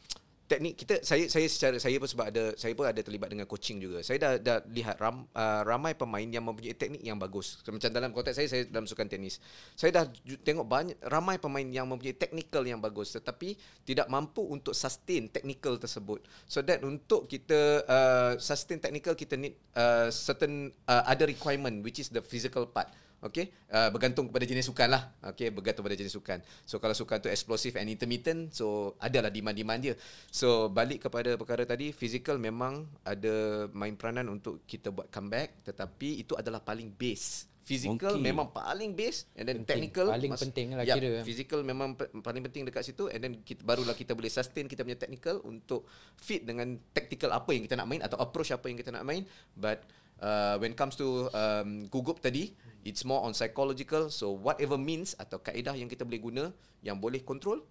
teknik 0.46 0.78
kita 0.78 1.02
saya 1.02 1.26
saya 1.26 1.50
secara 1.50 1.78
saya 1.82 1.98
pun 1.98 2.06
sebab 2.06 2.26
ada 2.30 2.54
saya 2.54 2.78
pun 2.78 2.86
ada 2.86 3.02
terlibat 3.02 3.34
dengan 3.34 3.50
coaching 3.50 3.82
juga. 3.82 4.06
Saya 4.06 4.22
dah 4.22 4.32
dah 4.38 4.58
lihat 4.70 5.02
ram, 5.02 5.26
uh, 5.34 5.62
ramai 5.66 5.98
pemain 5.98 6.26
yang 6.26 6.46
mempunyai 6.46 6.78
teknik 6.78 7.02
yang 7.02 7.18
bagus. 7.18 7.58
Macam 7.66 7.90
dalam 7.90 8.14
konteks 8.14 8.38
saya 8.38 8.48
saya 8.48 8.64
dalam 8.70 8.86
sukan 8.86 9.10
tenis. 9.10 9.42
Saya 9.74 10.02
dah 10.02 10.06
tengok 10.46 10.66
banyak 10.70 10.98
ramai 11.10 11.42
pemain 11.42 11.66
yang 11.66 11.90
mempunyai 11.90 12.14
technical 12.14 12.62
yang 12.62 12.78
bagus 12.78 13.18
tetapi 13.18 13.58
tidak 13.82 14.06
mampu 14.06 14.46
untuk 14.46 14.78
sustain 14.78 15.26
technical 15.34 15.82
tersebut. 15.82 16.22
So 16.46 16.62
that 16.62 16.86
untuk 16.86 17.26
kita 17.26 17.82
uh, 17.90 18.32
sustain 18.38 18.78
technical 18.78 19.18
kita 19.18 19.34
need 19.34 19.58
uh, 19.74 20.14
certain 20.14 20.70
uh, 20.86 21.10
other 21.10 21.26
requirement 21.26 21.82
which 21.82 21.98
is 21.98 22.14
the 22.14 22.22
physical 22.22 22.70
part. 22.70 22.94
Okay, 23.26 23.50
uh, 23.74 23.90
bergantung 23.90 24.30
kepada 24.30 24.46
jenis 24.46 24.70
sukan 24.70 24.86
lah. 24.86 25.10
Okay, 25.34 25.50
bergantung 25.50 25.82
pada 25.82 25.98
jenis 25.98 26.14
sukan. 26.14 26.46
So 26.62 26.78
kalau 26.78 26.94
sukan 26.94 27.26
tu 27.26 27.30
explosive 27.34 27.74
and 27.82 27.90
intermittent, 27.90 28.54
so 28.54 28.94
adalah 29.02 29.34
demand-demand 29.34 29.82
dia. 29.82 29.96
So 30.30 30.70
balik 30.70 31.10
kepada 31.10 31.34
perkara 31.34 31.66
tadi, 31.66 31.90
physical 31.90 32.38
memang 32.38 32.86
ada 33.02 33.66
main 33.74 33.98
peranan 33.98 34.30
untuk 34.30 34.62
kita 34.70 34.94
buat 34.94 35.10
comeback, 35.10 35.66
tetapi 35.66 36.22
itu 36.22 36.38
adalah 36.38 36.62
paling 36.62 36.94
base. 36.94 37.50
Physical 37.66 38.22
okay. 38.22 38.22
memang 38.22 38.54
paling 38.54 38.94
base 38.94 39.26
and 39.34 39.50
then 39.50 39.66
penting. 39.66 39.90
technical 39.90 40.14
paling 40.14 40.30
mas- 40.30 40.44
penting 40.46 40.68
lah 40.78 40.86
yeah, 40.86 41.02
kira. 41.02 41.26
Physical 41.26 41.66
memang 41.66 41.98
pe- 41.98 42.14
paling 42.22 42.46
penting 42.46 42.62
dekat 42.62 42.86
situ 42.86 43.10
and 43.10 43.26
then 43.26 43.34
kita, 43.42 43.66
barulah 43.66 43.98
kita 43.98 44.14
boleh 44.14 44.30
sustain 44.30 44.70
kita 44.70 44.86
punya 44.86 45.02
technical 45.02 45.42
untuk 45.42 45.90
fit 46.14 46.46
dengan 46.46 46.78
tactical 46.94 47.34
apa 47.34 47.58
yang 47.58 47.66
kita 47.66 47.74
nak 47.74 47.90
main 47.90 48.06
atau 48.06 48.22
approach 48.22 48.54
apa 48.54 48.70
yang 48.70 48.78
kita 48.78 48.94
nak 48.94 49.02
main. 49.02 49.26
But 49.58 49.82
uh, 50.22 50.56
when 50.62 50.78
comes 50.78 50.96
to 51.00 51.28
um, 51.34 51.88
gugup 51.90 52.22
tadi, 52.22 52.56
it's 52.86 53.04
more 53.04 53.24
on 53.26 53.34
psychological. 53.34 54.08
So 54.14 54.36
whatever 54.36 54.78
means 54.78 55.18
atau 55.18 55.42
kaedah 55.42 55.76
yang 55.76 55.90
kita 55.90 56.06
boleh 56.06 56.22
guna 56.22 56.44
yang 56.86 57.02
boleh 57.02 57.26
control 57.26 57.66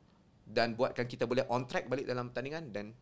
dan 0.45 0.77
buatkan 0.77 1.09
kita 1.09 1.25
boleh 1.25 1.47
on 1.49 1.65
track 1.65 1.89
balik 1.89 2.05
dalam 2.05 2.29
pertandingan 2.29 2.69
dan 2.75 2.93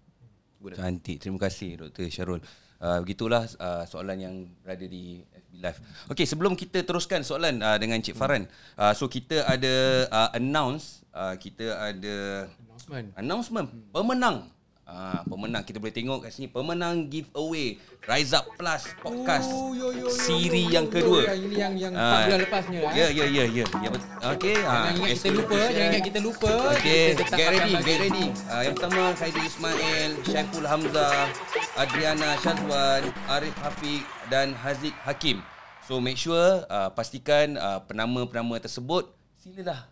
guna. 0.63 0.79
Cantik. 0.79 1.19
Terima 1.19 1.39
kasih 1.43 1.89
Dr. 1.89 2.07
Syarul. 2.07 2.41
Uh, 2.83 2.99
begitulah 2.99 3.47
uh, 3.63 3.87
soalan 3.87 4.19
yang 4.19 4.35
berada 4.63 4.83
di 4.91 5.23
FB 5.23 5.51
Live. 5.63 5.79
Okey, 6.11 6.27
sebelum 6.27 6.59
kita 6.59 6.83
teruskan 6.83 7.23
soalan 7.23 7.63
uh, 7.63 7.79
dengan 7.79 8.03
Cik 8.03 8.19
Faran. 8.19 8.51
Uh, 8.75 8.91
so 8.91 9.07
kita 9.07 9.47
ada 9.47 10.07
uh, 10.11 10.31
announce, 10.35 11.07
uh, 11.15 11.39
kita 11.39 11.79
ada 11.79 12.47
announcement. 12.59 13.07
Announcement 13.15 13.67
pemenang 13.95 14.51
Ah, 14.83 15.23
pemenang 15.31 15.63
kita 15.63 15.79
boleh 15.79 15.95
tengok 15.95 16.27
kat 16.27 16.35
sini 16.35 16.51
pemenang 16.51 17.07
giveaway 17.07 17.79
Rise 18.03 18.35
Up 18.35 18.51
Plus 18.59 18.83
podcast 18.99 19.47
oh, 19.49 19.71
yo, 19.71 19.95
yo, 19.95 20.05
yo, 20.05 20.07
siri 20.11 20.67
yo, 20.67 20.75
yang 20.75 20.87
kedua. 20.91 21.33
Yang 21.33 21.39
ini 21.47 21.55
yang 21.55 21.75
yang 21.79 21.93
4 21.95 22.03
uh, 22.03 22.21
bulan 22.27 22.41
lepasnya 22.43 22.79
eh. 22.83 22.93
Ya 22.93 23.07
ya 23.15 23.25
ya 23.31 23.45
ya. 23.47 23.65
Ya 23.79 23.91
okey. 24.35 24.59
Jangan 24.59 24.93
ingat 24.99 25.15
kita 25.17 25.31
lupa, 25.33 25.55
jangan 25.55 25.87
ingat 25.87 26.05
kita 26.11 26.21
lupa. 26.21 26.51
Okey, 26.75 27.05
get 27.15 27.49
ready, 27.55 27.73
get 27.79 27.99
ready. 28.05 28.27
Uh, 28.51 28.63
yang 28.67 28.75
pertama 28.75 29.03
Khairi 29.15 29.43
Ismail, 29.47 30.11
Syaiful 30.27 30.67
Hamzah, 30.67 31.25
Adriana 31.79 32.31
Syazwan, 32.43 33.03
Arif 33.31 33.55
Hafiq 33.63 34.03
dan 34.29 34.53
Haziq 34.53 34.93
Hakim. 35.07 35.47
So 35.87 36.05
make 36.05 36.19
sure 36.19 36.67
uh, 36.67 36.91
pastikan 36.93 37.55
uh, 37.55 37.81
penama-penama 37.87 38.59
tersebut 38.59 39.09
silalah 39.41 39.89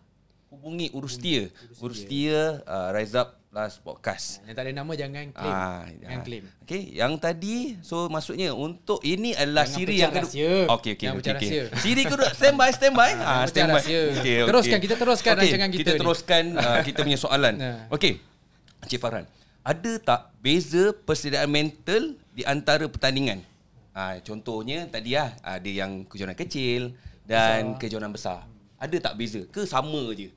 hubungi 0.53 0.93
urus 0.93 1.15
dia. 1.15 1.49
Urus 1.81 2.03
dia 2.05 2.59
uh, 2.67 2.93
Rise 2.93 3.17
Up 3.17 3.40
Plus 3.51 3.83
Podcast. 3.83 4.39
Yang 4.47 4.55
tak 4.55 4.63
ada 4.63 4.71
nama 4.79 4.91
jangan 4.95 5.27
claim. 5.35 5.51
Ah, 5.51 5.83
jangan 5.99 6.15
ah. 6.15 6.23
claim. 6.23 6.43
Okey, 6.63 6.81
yang 6.95 7.13
tadi 7.19 7.75
so 7.83 8.07
maksudnya 8.07 8.55
untuk 8.55 9.03
ini 9.03 9.35
adalah 9.35 9.67
Jangan 9.67 9.75
siri 9.75 9.95
yang 9.99 10.13
kedua. 10.15 10.71
Okey 10.79 10.91
okey 10.95 11.07
okey. 11.19 11.31
rahsia. 11.35 11.63
Siri 11.83 12.07
kedua 12.07 12.31
standby 12.31 12.71
standby. 12.71 13.11
Ah 13.19 13.43
pecah 13.43 13.51
standby. 13.51 13.81
Okey, 13.83 13.99
okey. 14.23 14.37
Teruskan, 14.47 14.79
kita 14.79 14.95
teruskan 14.95 15.33
Okey, 15.35 15.43
rancangan 15.43 15.67
kita 15.67 15.81
Kita 15.83 15.91
ni. 15.91 15.99
teruskan 15.99 16.43
uh, 16.55 16.79
kita 16.87 16.99
punya 17.03 17.19
soalan. 17.19 17.53
Nah. 17.59 17.79
Okey. 17.91 18.23
Encik 18.87 19.03
Farhan, 19.03 19.27
ada 19.67 19.91
tak 19.99 20.21
beza 20.39 20.95
persediaan 21.03 21.51
mental 21.51 22.15
di 22.31 22.47
antara 22.47 22.87
pertandingan? 22.87 23.43
Ah 23.91 24.15
contohnya 24.23 24.87
tadi 24.87 25.19
lah 25.19 25.35
ada 25.43 25.67
yang 25.67 26.07
kejohanan 26.07 26.39
kecil 26.39 26.95
dan 27.27 27.75
kejohanan 27.75 28.15
besar. 28.15 28.47
Ada 28.79 29.11
tak 29.11 29.19
beza 29.19 29.43
ke 29.51 29.67
sama 29.67 30.07
je? 30.15 30.31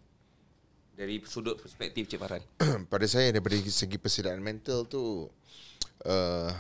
Dari 0.95 1.19
sudut 1.27 1.59
perspektif 1.59 2.07
Encik 2.07 2.23
Farhan. 2.23 2.43
pada 2.93 3.07
saya 3.11 3.35
daripada 3.35 3.59
segi 3.59 3.99
persediaan 3.99 4.39
mental 4.39 4.87
tu 4.87 5.27
uh, 6.07 6.51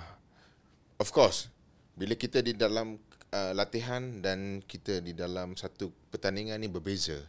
of 0.98 1.08
course 1.14 1.46
bila 1.94 2.18
kita 2.18 2.42
di 2.42 2.58
dalam 2.58 2.98
uh, 3.30 3.52
latihan 3.54 4.02
dan 4.18 4.58
kita 4.66 4.98
di 4.98 5.14
dalam 5.14 5.54
satu 5.54 5.94
pertandingan 6.10 6.58
ni 6.58 6.66
berbeza. 6.66 7.22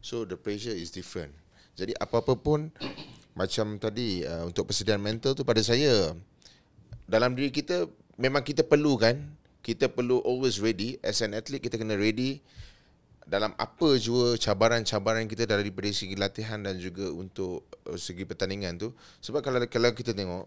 So 0.00 0.24
the 0.24 0.40
pressure 0.40 0.72
is 0.72 0.88
different. 0.88 1.36
Jadi 1.76 1.92
apa-apa 2.00 2.32
pun 2.40 2.72
macam 3.40 3.76
tadi 3.76 4.24
uh, 4.24 4.48
untuk 4.48 4.72
persediaan 4.72 5.04
mental 5.04 5.36
tu 5.36 5.44
pada 5.44 5.60
saya 5.60 6.16
dalam 7.04 7.36
diri 7.36 7.52
kita 7.52 7.84
memang 8.16 8.40
kita 8.40 8.64
perlukan 8.64 9.20
kita 9.60 9.92
perlu 9.92 10.24
always 10.24 10.56
ready. 10.62 10.96
As 11.04 11.20
an 11.20 11.36
athlete 11.36 11.68
kita 11.68 11.76
kena 11.76 12.00
ready 12.00 12.40
dalam 13.26 13.52
apa 13.58 13.98
jua 13.98 14.38
cabaran-cabaran 14.38 15.26
kita 15.26 15.50
dari 15.50 15.74
segi 15.90 16.14
latihan 16.14 16.62
dan 16.62 16.78
juga 16.78 17.10
untuk 17.10 17.66
uh, 17.90 17.98
segi 17.98 18.22
pertandingan 18.22 18.78
tu. 18.78 18.94
Sebab 19.20 19.42
kalau 19.42 19.58
kalau 19.66 19.90
kita 19.90 20.14
tengok 20.14 20.46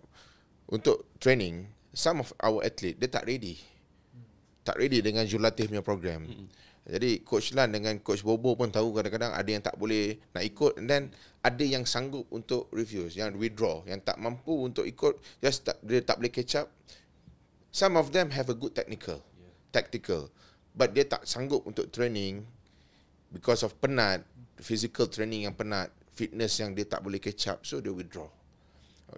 untuk 0.72 1.12
training 1.20 1.68
some 1.92 2.24
of 2.24 2.32
our 2.40 2.64
athlete 2.64 2.96
dia 2.98 3.12
tak 3.12 3.28
ready. 3.28 3.60
Tak 4.64 4.80
ready 4.80 5.04
dengan 5.04 5.28
jurulatih 5.28 5.68
punya 5.68 5.84
program 5.84 6.24
jadi 6.90 7.22
coach 7.22 7.54
Lan 7.54 7.70
dengan 7.70 8.02
coach 8.02 8.26
Bobo 8.26 8.58
pun 8.58 8.74
tahu 8.74 8.98
kadang-kadang 8.98 9.30
ada 9.30 9.46
yang 9.46 9.62
tak 9.62 9.78
boleh 9.78 10.18
nak 10.34 10.42
ikut. 10.42 10.82
And 10.82 10.90
then 10.90 11.04
ada 11.46 11.62
yang 11.62 11.86
sanggup 11.86 12.26
untuk 12.34 12.66
refuse 12.74 13.14
yang 13.14 13.38
withdraw 13.38 13.86
yang 13.86 14.02
tak 14.02 14.18
mampu 14.18 14.66
untuk 14.66 14.90
ikut. 14.90 15.22
Just 15.38 15.70
tak, 15.70 15.78
dia 15.86 16.02
tak 16.02 16.18
boleh 16.18 16.34
catch 16.34 16.58
up. 16.58 16.74
Some 17.70 17.94
of 17.94 18.10
them 18.10 18.34
have 18.34 18.50
a 18.50 18.58
good 18.58 18.74
technical. 18.74 19.22
Tactical. 19.70 20.34
But 20.74 20.98
dia 20.98 21.06
tak 21.06 21.30
sanggup 21.30 21.62
untuk 21.70 21.94
training 21.94 22.50
because 23.30 23.62
of 23.62 23.78
penat, 23.78 24.26
physical 24.60 25.08
training 25.08 25.46
yang 25.46 25.56
penat, 25.56 25.94
fitness 26.14 26.60
yang 26.60 26.76
dia 26.76 26.84
tak 26.84 27.00
boleh 27.00 27.22
catch 27.22 27.48
up, 27.48 27.64
so 27.64 27.80
dia 27.80 27.94
withdraw. 27.94 28.28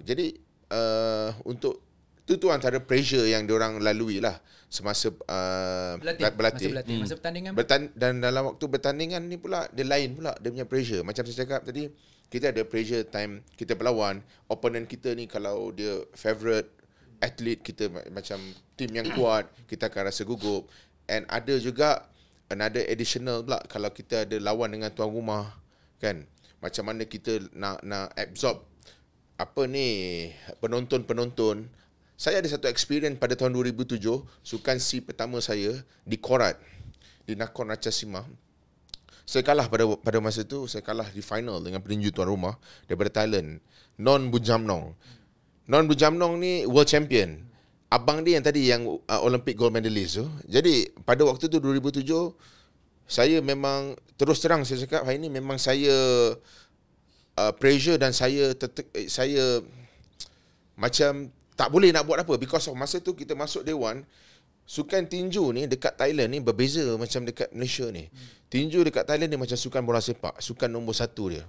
Jadi 0.04 0.38
uh, 0.72 1.36
untuk 1.44 1.84
itu 2.22 2.38
tu 2.38 2.48
antara 2.54 2.80
pressure 2.80 3.28
yang 3.28 3.44
diorang 3.44 3.82
lalui 3.82 4.24
lah 4.24 4.40
semasa 4.72 5.12
uh, 5.12 6.00
Berlatih. 6.00 6.32
berlatih. 6.32 6.68
Masa 6.70 6.72
berlatih. 6.72 6.98
Masa 7.04 7.16
pertandingan. 7.20 7.52
Bertan- 7.58 7.92
dan 7.92 8.24
dalam 8.24 8.56
waktu 8.56 8.66
bertandingan 8.72 9.22
ni 9.28 9.36
pula 9.36 9.68
dia 9.76 9.84
lain 9.84 10.16
pula 10.16 10.32
dia 10.40 10.48
punya 10.54 10.64
pressure. 10.64 11.04
Macam 11.04 11.28
saya 11.28 11.44
cakap 11.44 11.68
tadi, 11.68 11.92
kita 12.32 12.56
ada 12.56 12.64
pressure 12.64 13.04
time 13.04 13.44
kita 13.60 13.76
berlawan, 13.76 14.24
opponent 14.48 14.88
kita 14.88 15.12
ni 15.12 15.28
kalau 15.28 15.76
dia 15.76 16.08
favorite 16.16 16.72
athlete 17.20 17.60
kita 17.68 17.92
ma- 17.92 18.08
macam 18.08 18.40
tim 18.80 18.92
yang 18.96 19.12
kuat, 19.12 19.52
kita 19.68 19.92
akan 19.92 20.08
rasa 20.08 20.24
gugup. 20.24 20.72
And 21.12 21.28
ada 21.28 21.60
juga 21.60 22.08
another 22.52 22.84
additional 22.86 23.42
pula 23.42 23.64
kalau 23.72 23.90
kita 23.90 24.28
ada 24.28 24.38
lawan 24.38 24.76
dengan 24.76 24.92
tuan 24.92 25.10
rumah 25.10 25.56
kan. 26.04 26.28
Macam 26.62 26.84
mana 26.92 27.08
kita 27.08 27.42
nak 27.56 27.82
nak 27.82 28.14
absorb 28.20 28.62
apa 29.40 29.62
ni 29.66 30.30
penonton-penonton. 30.62 31.66
Saya 32.14 32.38
ada 32.38 32.46
satu 32.46 32.70
experience 32.70 33.18
pada 33.18 33.34
tahun 33.34 33.58
2007, 33.58 33.98
sukan 34.46 34.78
C 34.78 35.02
pertama 35.02 35.42
saya 35.42 35.82
di 36.06 36.22
Korat 36.22 36.54
di 37.26 37.34
Nakhon 37.34 37.74
Ratchasima. 37.74 38.22
Saya 39.26 39.42
kalah 39.42 39.66
pada 39.66 39.90
pada 39.98 40.22
masa 40.22 40.46
tu, 40.46 40.70
saya 40.70 40.86
kalah 40.86 41.10
di 41.10 41.26
final 41.26 41.66
dengan 41.66 41.82
peninju 41.82 42.14
tuan 42.14 42.30
rumah 42.30 42.62
daripada 42.86 43.10
Thailand, 43.10 43.58
Non 43.98 44.30
Bujamnong. 44.30 44.94
Non 45.66 45.84
Bujamnong 45.90 46.38
ni 46.38 46.68
world 46.70 46.86
champion. 46.86 47.42
Abang 47.92 48.24
dia 48.24 48.40
yang 48.40 48.46
tadi 48.48 48.72
yang 48.72 48.88
uh, 48.88 49.22
Olympic 49.22 49.60
gold 49.60 49.76
medalist 49.76 50.24
tu. 50.24 50.26
Jadi 50.48 50.88
pada 51.04 51.28
waktu 51.28 51.52
tu 51.52 51.60
2007 51.60 52.08
saya 53.04 53.44
memang 53.44 54.00
terus 54.16 54.40
terang 54.40 54.64
saya 54.64 54.88
cakap 54.88 55.04
hari 55.04 55.20
ni 55.20 55.28
memang 55.28 55.60
saya 55.60 55.92
uh, 57.36 57.52
pressure 57.60 58.00
dan 58.00 58.16
saya 58.16 58.56
tetek, 58.56 58.88
eh, 58.96 59.12
saya 59.12 59.60
macam 60.80 61.28
tak 61.60 61.68
boleh 61.68 61.92
nak 61.92 62.08
buat 62.08 62.24
apa 62.24 62.40
because 62.40 62.72
of 62.72 62.80
masa 62.80 63.04
tu 63.04 63.12
kita 63.12 63.36
masuk 63.36 63.68
dewan 63.68 64.08
sukan 64.64 65.04
tinju 65.04 65.52
ni 65.52 65.68
dekat 65.68 66.00
Thailand 66.00 66.32
ni 66.32 66.40
berbeza 66.40 66.96
macam 66.96 67.28
dekat 67.28 67.52
Malaysia 67.52 67.92
ni. 67.92 68.08
Tinju 68.48 68.88
dekat 68.88 69.04
Thailand 69.04 69.28
ni 69.28 69.36
macam 69.36 69.60
sukan 69.60 69.84
bola 69.84 70.00
sepak, 70.00 70.40
sukan 70.40 70.72
nombor 70.72 70.96
satu 70.96 71.36
dia. 71.36 71.44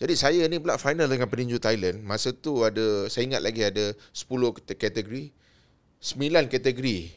Jadi 0.00 0.14
saya 0.18 0.42
ni 0.50 0.58
pula 0.58 0.80
final 0.80 1.06
dengan 1.06 1.30
peninju 1.30 1.62
Thailand. 1.62 2.02
Masa 2.02 2.34
tu 2.34 2.64
ada, 2.66 3.06
saya 3.06 3.28
ingat 3.28 3.38
lagi 3.44 3.62
ada 3.62 3.94
10 4.10 4.56
kate- 4.58 4.74
kategori. 4.74 5.30
9 6.02 6.18
kategori 6.50 7.14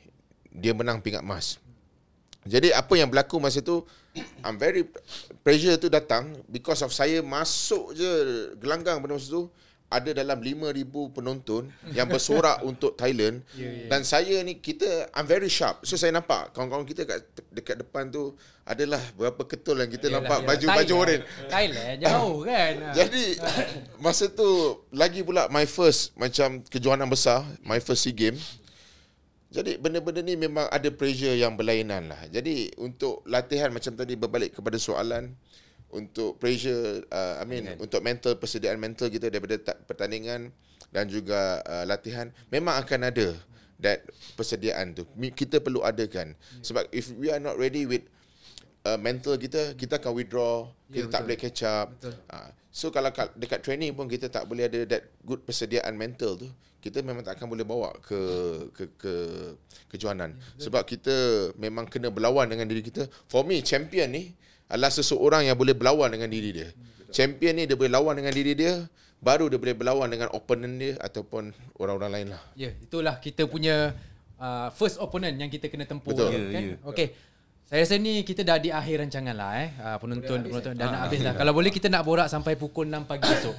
dia 0.48 0.72
menang 0.72 1.02
pingat 1.02 1.20
emas. 1.20 1.58
Jadi 2.46 2.70
apa 2.70 2.94
yang 2.94 3.10
berlaku 3.10 3.42
masa 3.42 3.58
tu, 3.58 3.82
I'm 4.40 4.56
very, 4.56 4.86
pressure 5.42 5.76
tu 5.76 5.90
datang 5.90 6.38
because 6.46 6.80
of 6.80 6.94
saya 6.94 7.20
masuk 7.20 7.92
je 7.92 8.10
gelanggang 8.56 9.02
pada 9.02 9.12
masa 9.12 9.34
tu, 9.34 9.50
ada 9.86 10.14
dalam 10.14 10.38
5,000 10.38 10.86
penonton 11.12 11.66
yang 11.90 12.06
bersorak 12.06 12.62
untuk 12.70 12.94
Thailand 12.94 13.42
Ya, 13.54 13.66
ya. 13.66 13.86
dan 13.88 14.02
saya 14.02 14.42
ni 14.42 14.58
kita 14.58 14.86
I'm 15.14 15.24
very 15.24 15.46
sharp 15.46 15.86
so 15.86 15.94
saya 15.94 16.10
nampak 16.10 16.52
kawan-kawan 16.52 16.84
kita 16.84 17.06
kat 17.06 17.22
dekat 17.54 17.78
depan 17.80 18.10
tu 18.10 18.34
adalah 18.66 18.98
berapa 19.14 19.46
ketul 19.46 19.78
yang 19.78 19.88
kita 19.88 20.10
nampak 20.10 20.42
Yalah, 20.42 20.50
baju 20.50 20.66
yalah. 20.66 20.78
baju 20.82 20.94
oren 20.98 21.22
Thailand- 21.22 21.50
Thailand 21.54 21.96
jauh 22.02 22.38
kan. 22.50 22.74
jadi 22.98 23.24
masa 24.00 24.26
tu 24.28 24.50
lagi 24.90 25.22
pula 25.22 25.48
my 25.48 25.66
first 25.66 26.18
macam 26.18 26.66
kejohanan 26.66 27.06
besar, 27.06 27.46
my 27.62 27.78
first 27.78 28.04
SEA 28.04 28.12
game. 28.12 28.38
Jadi 29.56 29.80
benda-benda 29.80 30.20
ni 30.20 30.36
memang 30.36 30.68
ada 30.68 30.89
pressure 30.91 31.34
yang 31.34 31.56
berlainan 31.56 32.12
lah. 32.12 32.22
Jadi 32.28 32.76
untuk 32.76 33.24
latihan 33.24 33.72
macam 33.72 33.95
tadi 33.95 34.20
berbalik 34.20 34.51
kepada 34.51 34.76
soalan 34.76 35.32
untuk 35.89 36.36
pressure 36.36 37.08
uh, 37.08 37.39
I 37.39 37.45
mean 37.47 37.80
untuk 37.80 38.03
mental 38.03 38.36
persediaan 38.36 38.76
mental 38.76 39.08
kita 39.08 39.32
daripada 39.32 39.56
ta- 39.56 39.80
pertandingan 39.80 40.51
dan 40.91 41.08
juga 41.08 41.64
uh, 41.64 41.88
latihan 41.88 42.36
memang 42.51 42.76
akan 42.84 43.08
ada 43.08 43.32
that 43.80 44.03
persediaan 44.36 44.91
tu. 44.91 45.08
Kita 45.32 45.64
perlu 45.64 45.84
adakan. 45.84 46.36
Sebab 46.60 46.91
if 46.91 47.16
we 47.16 47.32
are 47.32 47.39
not 47.39 47.56
ready 47.56 47.88
with 47.88 48.03
uh, 48.84 48.99
mental 48.99 49.36
kita 49.36 49.72
kita 49.76 49.99
akan 49.99 50.12
withdraw 50.14 50.68
Ya, 50.86 51.01
kita 51.01 51.08
tak 51.10 51.12
betul. 51.12 51.26
boleh 51.26 51.39
catch 51.41 51.62
up 51.66 51.88
Betul. 51.97 52.14
uh, 52.30 52.49
so 52.76 52.92
kalau 52.92 53.08
kat- 53.16 53.32
dekat 53.40 53.64
training 53.64 53.96
pun 53.96 54.12
kita 54.12 54.28
tak 54.28 54.44
boleh 54.44 54.68
ada 54.68 54.84
that 54.84 55.04
good 55.24 55.40
persediaan 55.48 55.96
mental 55.96 56.36
tu 56.36 56.52
kita 56.84 57.00
memang 57.00 57.24
tak 57.24 57.40
akan 57.40 57.48
boleh 57.48 57.64
bawa 57.64 57.96
ke 58.04 58.20
ke 58.76 58.84
ke 59.00 59.14
kejohanan 59.90 60.36
sebab 60.60 60.84
kita 60.86 61.16
memang 61.56 61.88
kena 61.90 62.14
berlawan 62.14 62.46
dengan 62.46 62.68
diri 62.70 62.86
kita. 62.86 63.10
For 63.26 63.42
me 63.42 63.66
champion 63.66 64.14
ni 64.14 64.38
adalah 64.70 64.94
seseorang 64.94 65.50
yang 65.50 65.58
boleh 65.58 65.74
berlawan 65.74 66.14
dengan 66.14 66.30
diri 66.30 66.54
dia. 66.54 66.70
Champion 67.10 67.58
ni 67.58 67.66
dia 67.66 67.74
boleh 67.74 67.90
lawan 67.90 68.22
dengan 68.22 68.30
diri 68.36 68.54
dia 68.54 68.86
baru 69.24 69.50
dia 69.50 69.58
boleh 69.58 69.74
berlawan 69.74 70.06
dengan 70.06 70.30
opponent 70.38 70.78
dia 70.78 70.94
ataupun 71.02 71.50
orang-orang 71.82 72.12
lain 72.22 72.28
lah. 72.38 72.42
Ya, 72.54 72.70
itulah 72.78 73.18
kita 73.18 73.50
punya 73.50 73.98
uh, 74.38 74.70
first 74.78 75.02
opponent 75.02 75.34
yang 75.42 75.50
kita 75.50 75.72
kena 75.72 75.90
tempuh 75.90 76.14
Betul. 76.14 76.30
kan. 76.30 76.42
Ya, 76.54 76.60
ya. 76.62 76.76
Saya 77.66 77.82
rasa 77.82 77.97
ni 77.97 78.21
kita 78.21 78.42
dah 78.42 78.58
di 78.58 78.70
akhir 78.70 79.01
rancangan 79.01 79.33
lah 79.33 79.51
eh. 79.58 79.70
Uh, 79.75 79.97
penonton 79.97 80.37
penonton 80.43 80.74
dah 80.74 80.86
Ah, 80.86 80.92
nak 80.92 81.01
habis 81.04 81.20
dah. 81.20 81.33
Kalau 81.33 81.51
boleh 81.51 81.70
kita 81.70 81.89
nak 81.89 82.05
borak 82.05 82.28
sampai 82.28 82.54
pukul 82.54 82.86
6 82.87 83.04
pagi 83.04 83.25
esok. 83.25 83.55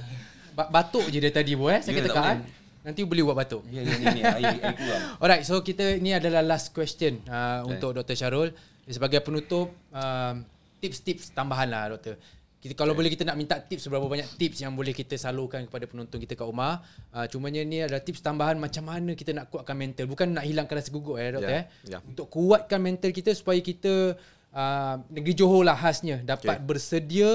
Ba- 0.53 0.71
batuk 0.71 1.05
je 1.07 1.19
dia 1.19 1.29
tadi 1.29 1.53
bu 1.53 1.67
eh. 1.67 1.83
Saya 1.83 1.91
Ya, 1.93 1.99
kata 2.01 2.11
kan. 2.11 2.37
boleh. 2.39 2.55
Nanti 2.81 3.01
boleh 3.03 3.23
buat 3.27 3.35
batuk. 3.35 3.67
Ya, 3.67 3.83
ya, 3.83 4.31
air 4.33 4.55
kurang. 4.73 5.03
Alright, 5.21 5.43
so 5.43 5.59
kita 5.59 5.99
ni 5.99 6.15
adalah 6.15 6.39
last 6.39 6.71
question 6.71 7.19
uh, 7.27 7.67
untuk 7.67 7.91
Dr. 7.91 8.15
Syarul. 8.15 8.55
Sebagai 8.87 9.19
penutup, 9.19 9.75
um, 9.91 10.35
tips-tips 10.79 11.35
tambahan 11.35 11.67
lah 11.67 11.91
Dr. 11.91 12.15
Kita, 12.57 12.73
kalau 12.73 12.97
boleh 12.97 13.13
kita 13.13 13.21
nak 13.21 13.37
minta 13.37 13.61
tips 13.61 13.85
seberapa 13.85 14.09
banyak 14.09 14.33
tips 14.33 14.65
yang 14.65 14.73
boleh 14.73 14.89
kita 14.89 15.13
salurkan 15.13 15.69
kepada 15.69 15.85
penonton 15.85 16.17
kita 16.17 16.33
kat 16.33 16.41
rumah. 16.49 16.81
Uh, 17.13 17.29
cumanya 17.29 17.61
ni 17.61 17.85
adalah 17.85 18.01
tips 18.01 18.25
tambahan 18.25 18.57
macam 18.57 18.81
mana 18.81 19.13
kita 19.13 19.29
nak 19.29 19.53
kuatkan 19.53 19.77
mental. 19.77 20.09
Bukan 20.09 20.33
nak 20.33 20.41
hilangkan 20.41 20.81
rasa 20.81 20.89
gugup 20.89 21.21
eh 21.21 21.37
Dr. 21.37 21.45
Ya, 21.45 21.53
eh. 21.53 21.63
ya. 21.85 21.99
Untuk 22.01 22.33
kuatkan 22.33 22.81
mental 22.81 23.13
kita 23.13 23.29
supaya 23.37 23.61
kita 23.61 24.17
uh, 24.57 24.95
negeri 25.13 25.37
Johor 25.37 25.61
lah 25.61 25.77
khasnya 25.77 26.25
dapat 26.25 26.57
Okay. 26.57 26.65
bersedia 26.65 27.29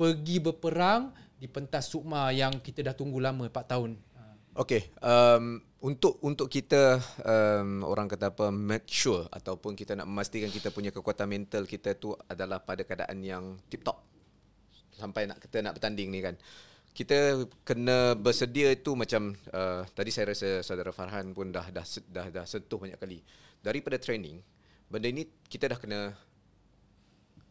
pergi 0.00 0.40
berperang 0.40 1.12
di 1.36 1.50
pentas 1.50 1.92
sukma 1.92 2.32
yang 2.32 2.56
kita 2.62 2.80
dah 2.80 2.94
tunggu 2.96 3.20
lama 3.20 3.44
4 3.50 3.72
tahun. 3.76 3.92
Okay, 4.52 4.92
um, 5.00 5.64
untuk 5.80 6.20
untuk 6.20 6.52
kita 6.52 7.00
um, 7.24 7.88
orang 7.88 8.04
kata 8.04 8.28
apa 8.36 8.52
make 8.52 8.84
sure 8.84 9.24
ataupun 9.32 9.72
kita 9.72 9.96
nak 9.96 10.04
memastikan 10.04 10.52
kita 10.52 10.68
punya 10.68 10.92
kekuatan 10.92 11.24
mental 11.24 11.64
kita 11.64 11.96
tu 11.96 12.12
adalah 12.28 12.60
pada 12.60 12.84
keadaan 12.84 13.24
yang 13.24 13.56
tip 13.72 13.80
top 13.80 14.11
sampai 14.96 15.28
nak 15.28 15.38
kita 15.40 15.64
nak 15.64 15.78
bertanding 15.78 16.08
ni 16.12 16.20
kan. 16.20 16.36
kita 16.92 17.48
kena 17.64 18.12
bersedia 18.12 18.68
itu 18.68 18.92
macam 18.92 19.32
uh, 19.48 19.80
tadi 19.96 20.12
saya 20.12 20.28
rasa 20.36 20.60
saudara 20.60 20.92
Farhan 20.92 21.32
pun 21.32 21.48
dah 21.48 21.64
dah 21.72 21.84
dah 22.12 22.26
dah 22.28 22.44
sentuh 22.44 22.76
banyak 22.76 23.00
kali. 23.00 23.24
Daripada 23.64 23.96
training, 23.96 24.44
benda 24.92 25.08
ini 25.08 25.24
kita 25.48 25.72
dah 25.72 25.80
kena 25.80 26.12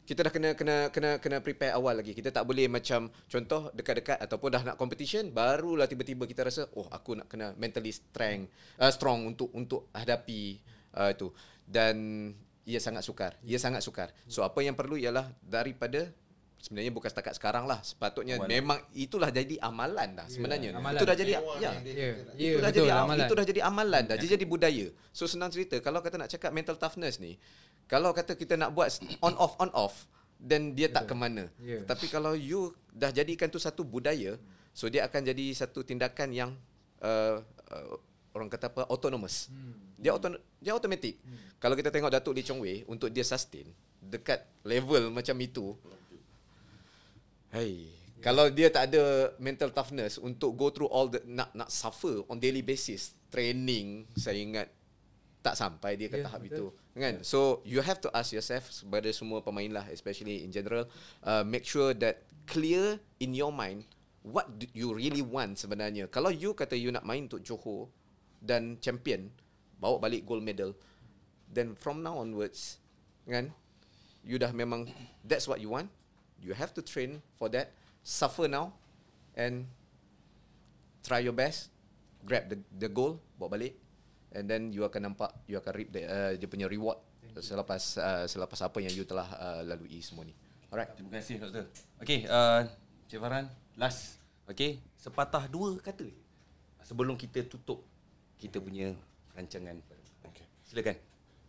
kita 0.05 0.29
dah 0.29 0.33
kena 0.33 0.49
kena 0.53 0.75
kena 0.93 1.17
kena 1.17 1.37
prepare 1.41 1.73
awal 1.73 1.97
lagi. 1.97 2.13
Kita 2.13 2.29
tak 2.29 2.45
boleh 2.45 2.69
macam 2.69 3.09
contoh 3.09 3.73
dekat-dekat 3.73 4.21
ataupun 4.21 4.49
dah 4.53 4.61
nak 4.61 4.77
competition 4.77 5.33
barulah 5.33 5.89
tiba-tiba 5.89 6.29
kita 6.29 6.45
rasa 6.45 6.69
oh 6.77 6.85
aku 6.93 7.17
nak 7.17 7.25
kena 7.25 7.57
mentally 7.57 7.89
strength 7.89 8.53
uh, 8.77 8.93
strong 8.93 9.25
untuk 9.25 9.49
untuk 9.57 9.89
hadapi 9.97 10.61
uh, 11.01 11.09
itu 11.09 11.33
dan 11.65 12.29
ia 12.69 12.77
sangat 12.77 13.01
sukar. 13.01 13.41
Ia 13.41 13.57
sangat 13.57 13.81
sukar. 13.81 14.13
So 14.29 14.45
apa 14.45 14.61
yang 14.61 14.77
perlu 14.77 15.01
ialah 15.01 15.33
daripada 15.41 16.13
sebenarnya 16.61 16.93
bukan 16.93 17.09
setakat 17.09 17.33
sekarang 17.41 17.65
lah 17.65 17.81
sepatutnya 17.81 18.37
amalan. 18.37 18.49
memang 18.53 18.77
itulah 18.93 19.33
jadi 19.33 19.57
amalan 19.65 20.13
dah 20.13 20.27
ya, 20.29 20.33
sebenarnya 20.37 20.69
yeah, 20.69 20.77
amalan. 20.77 20.99
itu 21.01 21.05
dah 21.09 21.17
jadi 21.17 21.31
ya 21.33 21.41
yeah. 21.41 21.73
yeah, 21.81 22.13
itu 22.37 22.59
dah 22.61 22.69
betul, 22.69 22.85
jadi 22.85 22.91
amalan. 22.93 23.25
itu 23.25 23.33
dah 23.33 23.45
jadi 23.49 23.61
amalan 23.65 24.03
dah 24.05 24.15
yeah. 24.21 24.31
jadi 24.37 24.45
budaya 24.45 24.87
so 25.09 25.25
senang 25.25 25.49
cerita 25.49 25.81
kalau 25.81 26.05
kata 26.05 26.21
nak 26.21 26.29
cakap 26.29 26.53
mental 26.53 26.77
toughness 26.77 27.17
ni 27.17 27.41
kalau 27.89 28.13
kata 28.13 28.37
kita 28.37 28.53
nak 28.61 28.77
buat 28.77 28.93
on 29.25 29.33
off 29.41 29.57
on 29.57 29.73
off 29.73 30.05
then 30.37 30.77
dia 30.77 30.85
tak 30.85 31.09
ke 31.09 31.17
mana 31.17 31.49
yeah. 31.57 31.81
tapi 31.81 32.05
kalau 32.05 32.37
you 32.37 32.69
dah 32.93 33.09
jadikan 33.09 33.49
tu 33.49 33.57
satu 33.57 33.81
budaya 33.81 34.37
so 34.69 34.85
dia 34.85 35.09
akan 35.09 35.33
jadi 35.33 35.45
satu 35.57 35.81
tindakan 35.81 36.29
yang 36.29 36.53
uh, 37.01 37.41
uh, 37.73 37.97
orang 38.37 38.47
kata 38.47 38.69
apa 38.69 38.87
autonomous 38.87 39.49
hmm. 39.49 39.97
dia 39.97 40.13
auto 40.13 40.29
dia 40.61 40.71
automatic 40.77 41.17
hmm. 41.19 41.57
kalau 41.57 41.73
kita 41.73 41.89
tengok 41.89 42.13
Datuk 42.13 42.37
Lee 42.37 42.45
Chong 42.45 42.61
Wei 42.61 42.85
untuk 42.85 43.09
dia 43.09 43.25
sustain 43.25 43.67
dekat 44.01 44.43
level 44.65 45.11
macam 45.13 45.35
itu 45.41 45.75
Hey, 47.51 47.91
yeah. 47.91 48.23
kalau 48.23 48.47
dia 48.47 48.71
tak 48.71 48.95
ada 48.95 49.35
mental 49.35 49.75
toughness 49.75 50.15
untuk 50.15 50.55
go 50.55 50.71
through 50.71 50.87
all 50.87 51.11
the 51.11 51.19
nak 51.27 51.51
nak 51.51 51.67
suffer 51.67 52.23
on 52.31 52.39
daily 52.39 52.63
basis 52.63 53.11
training, 53.27 54.07
saya 54.15 54.39
ingat 54.39 54.67
tak 55.43 55.59
sampai 55.59 55.99
dia 55.99 56.07
ke 56.07 56.21
yeah, 56.21 56.25
tahap 56.31 56.47
betul. 56.47 56.55
itu, 56.55 56.65
kan? 56.95 57.19
Yeah. 57.19 57.27
So 57.27 57.59
you 57.67 57.83
have 57.83 57.99
to 58.07 58.09
ask 58.15 58.31
yourself 58.31 58.71
kepada 58.71 59.11
semua 59.11 59.43
pemain 59.43 59.67
lah, 59.67 59.83
especially 59.91 60.47
in 60.47 60.55
general, 60.55 60.87
uh, 61.27 61.43
make 61.43 61.67
sure 61.67 61.91
that 61.91 62.23
clear 62.47 63.03
in 63.19 63.35
your 63.35 63.51
mind 63.51 63.83
what 64.23 64.47
do 64.55 64.69
you 64.71 64.95
really 64.95 65.25
want 65.25 65.59
sebenarnya. 65.59 66.07
Kalau 66.07 66.31
you 66.31 66.55
kata 66.55 66.79
you 66.79 66.87
nak 66.93 67.03
main 67.03 67.27
untuk 67.27 67.43
Johor 67.43 67.91
dan 68.39 68.79
champion, 68.79 69.27
bawa 69.75 69.99
balik 69.99 70.23
gold 70.23 70.45
medal, 70.45 70.71
then 71.51 71.75
from 71.75 71.99
now 71.99 72.15
onwards, 72.15 72.79
kan? 73.27 73.51
You 74.23 74.39
dah 74.39 74.55
memang 74.55 74.87
that's 75.27 75.51
what 75.51 75.59
you 75.59 75.73
want 75.73 75.91
you 76.41 76.57
have 76.57 76.73
to 76.73 76.81
train 76.81 77.21
for 77.37 77.47
that. 77.53 77.71
Suffer 78.01 78.49
now 78.49 78.73
and 79.37 79.69
try 81.05 81.21
your 81.21 81.37
best. 81.37 81.69
Grab 82.25 82.49
the 82.49 82.57
the 82.75 82.89
goal 82.89 83.21
bawa 83.37 83.57
balik. 83.57 83.77
And 84.33 84.49
then 84.49 84.73
you 84.73 84.81
akan 84.87 85.11
nampak 85.13 85.31
you 85.45 85.59
akan 85.59 85.71
reap 85.75 85.89
the, 85.93 86.01
uh, 86.07 86.31
dia 86.35 86.47
punya 86.49 86.65
reward 86.65 86.97
selepas 87.39 87.99
uh, 87.99 88.25
selepas 88.27 88.59
apa 88.63 88.77
yang 88.83 88.91
you 88.91 89.05
telah 89.05 89.27
uh, 89.37 89.61
lalui 89.63 90.01
semua 90.01 90.25
ni. 90.25 90.33
Alright. 90.71 90.91
Terima 90.97 91.19
kasih 91.19 91.39
doktor. 91.39 91.67
Okey 91.99 92.25
uh, 92.25 92.65
cik 93.11 93.19
Farhan 93.19 93.45
last. 93.75 94.17
Okey 94.49 94.81
sepatah 94.97 95.45
dua 95.51 95.77
kata 95.77 96.07
sebelum 96.81 97.15
kita 97.19 97.43
tutup 97.45 97.83
kita 98.41 98.57
punya 98.57 98.95
rancangan. 99.37 99.77
Okay. 100.31 100.45
silakan 100.65 100.95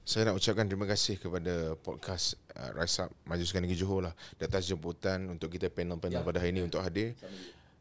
saya 0.03 0.27
nak 0.27 0.35
ucapkan 0.35 0.66
terima 0.66 0.83
kasih 0.91 1.15
kepada 1.15 1.79
podcast 1.79 2.35
uh, 2.59 2.74
Rise 2.74 3.07
Up 3.07 3.15
Majliskan 3.23 3.62
Negeri 3.62 3.79
Johor 3.79 4.11
lah 4.11 4.15
di 4.35 4.43
atas 4.43 4.66
jemputan 4.66 5.31
untuk 5.31 5.55
kita 5.55 5.70
panel-panel 5.70 6.23
ya. 6.23 6.27
pada 6.27 6.43
hari 6.43 6.51
ini 6.51 6.66
untuk 6.66 6.83
hadir. 6.83 7.15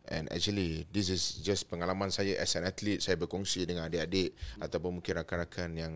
And 0.05 0.29
actually 0.29 0.85
this 0.93 1.09
is 1.09 1.41
just 1.41 1.65
pengalaman 1.65 2.13
saya 2.13 2.37
as 2.37 2.53
an 2.53 2.69
athlete 2.69 3.01
saya 3.01 3.17
berkongsi 3.17 3.65
dengan 3.65 3.89
adik-adik 3.89 4.37
hmm. 4.37 4.65
ataupun 4.65 5.01
mungkin 5.01 5.13
rakan-rakan 5.17 5.69
yang 5.73 5.93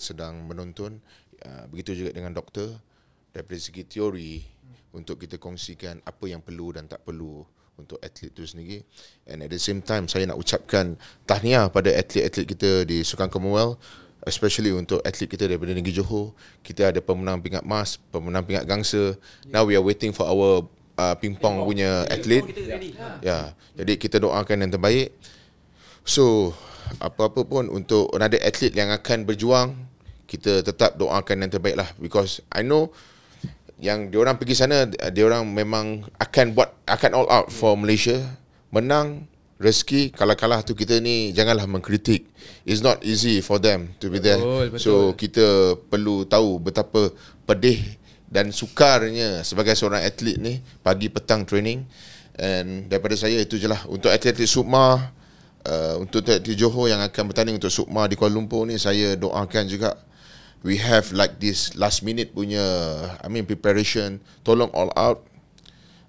sedang 0.00 0.48
menonton 0.48 1.04
uh, 1.44 1.68
begitu 1.68 1.92
juga 1.92 2.16
dengan 2.16 2.32
doktor 2.32 2.80
dari 3.28 3.60
segi 3.60 3.84
teori 3.84 4.40
hmm. 4.40 4.96
untuk 4.96 5.20
kita 5.20 5.36
kongsikan 5.36 6.00
apa 6.08 6.24
yang 6.24 6.40
perlu 6.40 6.72
dan 6.72 6.88
tak 6.88 7.04
perlu 7.04 7.44
untuk 7.74 7.98
atlet 8.00 8.30
itu 8.30 8.46
sendiri 8.46 8.78
and 9.26 9.42
at 9.42 9.50
the 9.50 9.58
same 9.58 9.82
time 9.82 10.06
saya 10.06 10.30
nak 10.30 10.38
ucapkan 10.38 10.94
tahniah 11.26 11.66
pada 11.68 11.90
atlet-atlet 11.90 12.46
kita 12.46 12.70
di 12.86 13.02
Sukan 13.02 13.26
Commonwealth 13.26 13.82
especially 14.24 14.72
untuk 14.72 15.00
atlet 15.04 15.28
kita 15.28 15.48
daripada 15.48 15.72
negeri 15.72 15.94
Johor 15.94 16.32
kita 16.64 16.92
ada 16.92 17.00
pemenang 17.00 17.40
pingat 17.40 17.64
emas 17.64 18.00
pemenang 18.12 18.44
pingat 18.44 18.64
gangsa. 18.64 19.16
Now 19.48 19.68
we 19.68 19.76
are 19.76 19.84
waiting 19.84 20.12
for 20.12 20.28
our 20.28 20.64
uh, 20.96 21.14
pingpong 21.16 21.64
punya 21.64 22.08
atlet. 22.08 22.44
ya 22.44 22.82
yeah. 23.22 23.44
jadi 23.76 23.96
kita 24.00 24.16
doakan 24.20 24.66
yang 24.66 24.72
terbaik. 24.72 25.12
So 26.04 26.52
apa-apa 27.00 27.48
pun 27.48 27.72
untuk 27.72 28.12
another 28.12 28.40
atlet 28.44 28.72
yang 28.76 28.92
akan 28.92 29.24
berjuang 29.24 29.76
kita 30.28 30.64
tetap 30.64 30.96
doakan 30.96 31.46
yang 31.46 31.52
terbaik 31.52 31.76
lah. 31.76 31.88
Because 32.00 32.40
I 32.52 32.64
know 32.64 32.92
yang 33.82 34.08
diorang 34.08 34.40
pergi 34.40 34.54
sana 34.56 34.88
diorang 35.12 35.44
memang 35.50 36.06
akan 36.16 36.56
buat 36.56 36.72
akan 36.88 37.10
all 37.12 37.28
out 37.28 37.48
for 37.52 37.76
Malaysia. 37.76 38.20
Menang 38.74 39.30
rezeki 39.58 40.10
kalau 40.10 40.34
kalah 40.34 40.66
tu 40.66 40.74
kita 40.74 40.98
ni 40.98 41.30
janganlah 41.30 41.66
mengkritik. 41.70 42.26
It's 42.66 42.82
not 42.82 43.00
easy 43.06 43.38
for 43.38 43.62
them 43.62 43.94
to 44.02 44.10
be 44.10 44.18
there. 44.18 44.40
Betul, 44.40 44.66
betul. 44.74 44.82
so 44.82 44.92
kita 45.14 45.78
perlu 45.86 46.26
tahu 46.26 46.58
betapa 46.58 47.14
pedih 47.46 47.80
dan 48.26 48.50
sukarnya 48.50 49.46
sebagai 49.46 49.78
seorang 49.78 50.02
atlet 50.02 50.36
ni 50.42 50.58
pagi 50.82 51.06
petang 51.06 51.46
training. 51.46 51.86
And 52.34 52.90
daripada 52.90 53.14
saya 53.14 53.38
itu 53.38 53.62
je 53.62 53.70
lah. 53.70 53.78
Untuk 53.86 54.10
atlet-atlet 54.10 54.50
Sukma 54.50 55.14
uh, 55.62 55.94
untuk 56.02 56.26
atlet 56.26 56.58
Johor 56.58 56.90
yang 56.90 56.98
akan 56.98 57.30
bertanding 57.30 57.54
untuk 57.62 57.70
Sukma 57.70 58.10
di 58.10 58.18
Kuala 58.18 58.34
Lumpur 58.34 58.66
ni 58.66 58.74
saya 58.74 59.14
doakan 59.14 59.70
juga 59.70 59.94
we 60.66 60.80
have 60.82 61.14
like 61.14 61.38
this 61.38 61.78
last 61.78 62.02
minute 62.02 62.34
punya 62.34 62.64
I 63.22 63.30
mean 63.30 63.46
preparation. 63.46 64.18
Tolong 64.42 64.74
all 64.74 64.90
out 64.98 65.22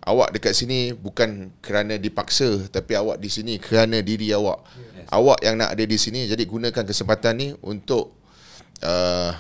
awak 0.05 0.37
dekat 0.37 0.53
sini 0.53 0.93
bukan 0.93 1.49
kerana 1.59 1.97
dipaksa 1.97 2.69
tapi 2.69 2.93
awak 2.93 3.17
di 3.17 3.27
sini 3.27 3.57
kerana 3.57 3.99
diri 4.05 4.29
awak. 4.31 4.61
Yes. 4.77 5.09
Awak 5.09 5.39
yang 5.41 5.55
nak 5.57 5.73
ada 5.73 5.83
di 5.83 5.97
sini 5.97 6.29
jadi 6.29 6.45
gunakan 6.45 6.85
kesempatan 6.85 7.33
ni 7.37 7.47
untuk 7.65 8.13
uh, 8.85 9.33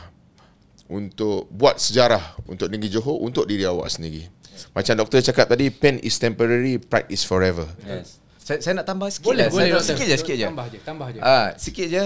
untuk 0.89 1.49
buat 1.53 1.77
sejarah 1.77 2.37
untuk 2.49 2.69
negeri 2.69 2.89
Johor 2.93 3.21
untuk 3.21 3.45
diri 3.45 3.65
awak 3.65 3.93
sendiri. 3.93 4.25
Yes. 4.25 4.69
Macam 4.73 4.93
doktor 4.97 5.21
cakap 5.21 5.49
tadi 5.53 5.69
pain 5.69 6.01
is 6.01 6.17
temporary 6.17 6.81
pride 6.81 7.09
is 7.13 7.21
forever. 7.21 7.69
Yes. 7.85 8.21
Saya, 8.45 8.61
saya 8.61 8.73
nak 8.77 8.85
tambah 8.85 9.09
sikit 9.09 9.25
boleh, 9.25 9.49
lah. 9.49 9.53
Boleh, 9.53 9.69
saya 9.81 9.97
sikit 9.97 10.05
je, 10.05 10.15
sikit 10.21 10.35
je. 10.37 10.45
Tambah 10.45 10.67
je, 10.69 10.79
tambah 10.85 11.07
je. 11.09 11.19
Ah, 11.21 11.29
uh, 11.29 11.47
sikit 11.57 11.87
je. 11.89 12.03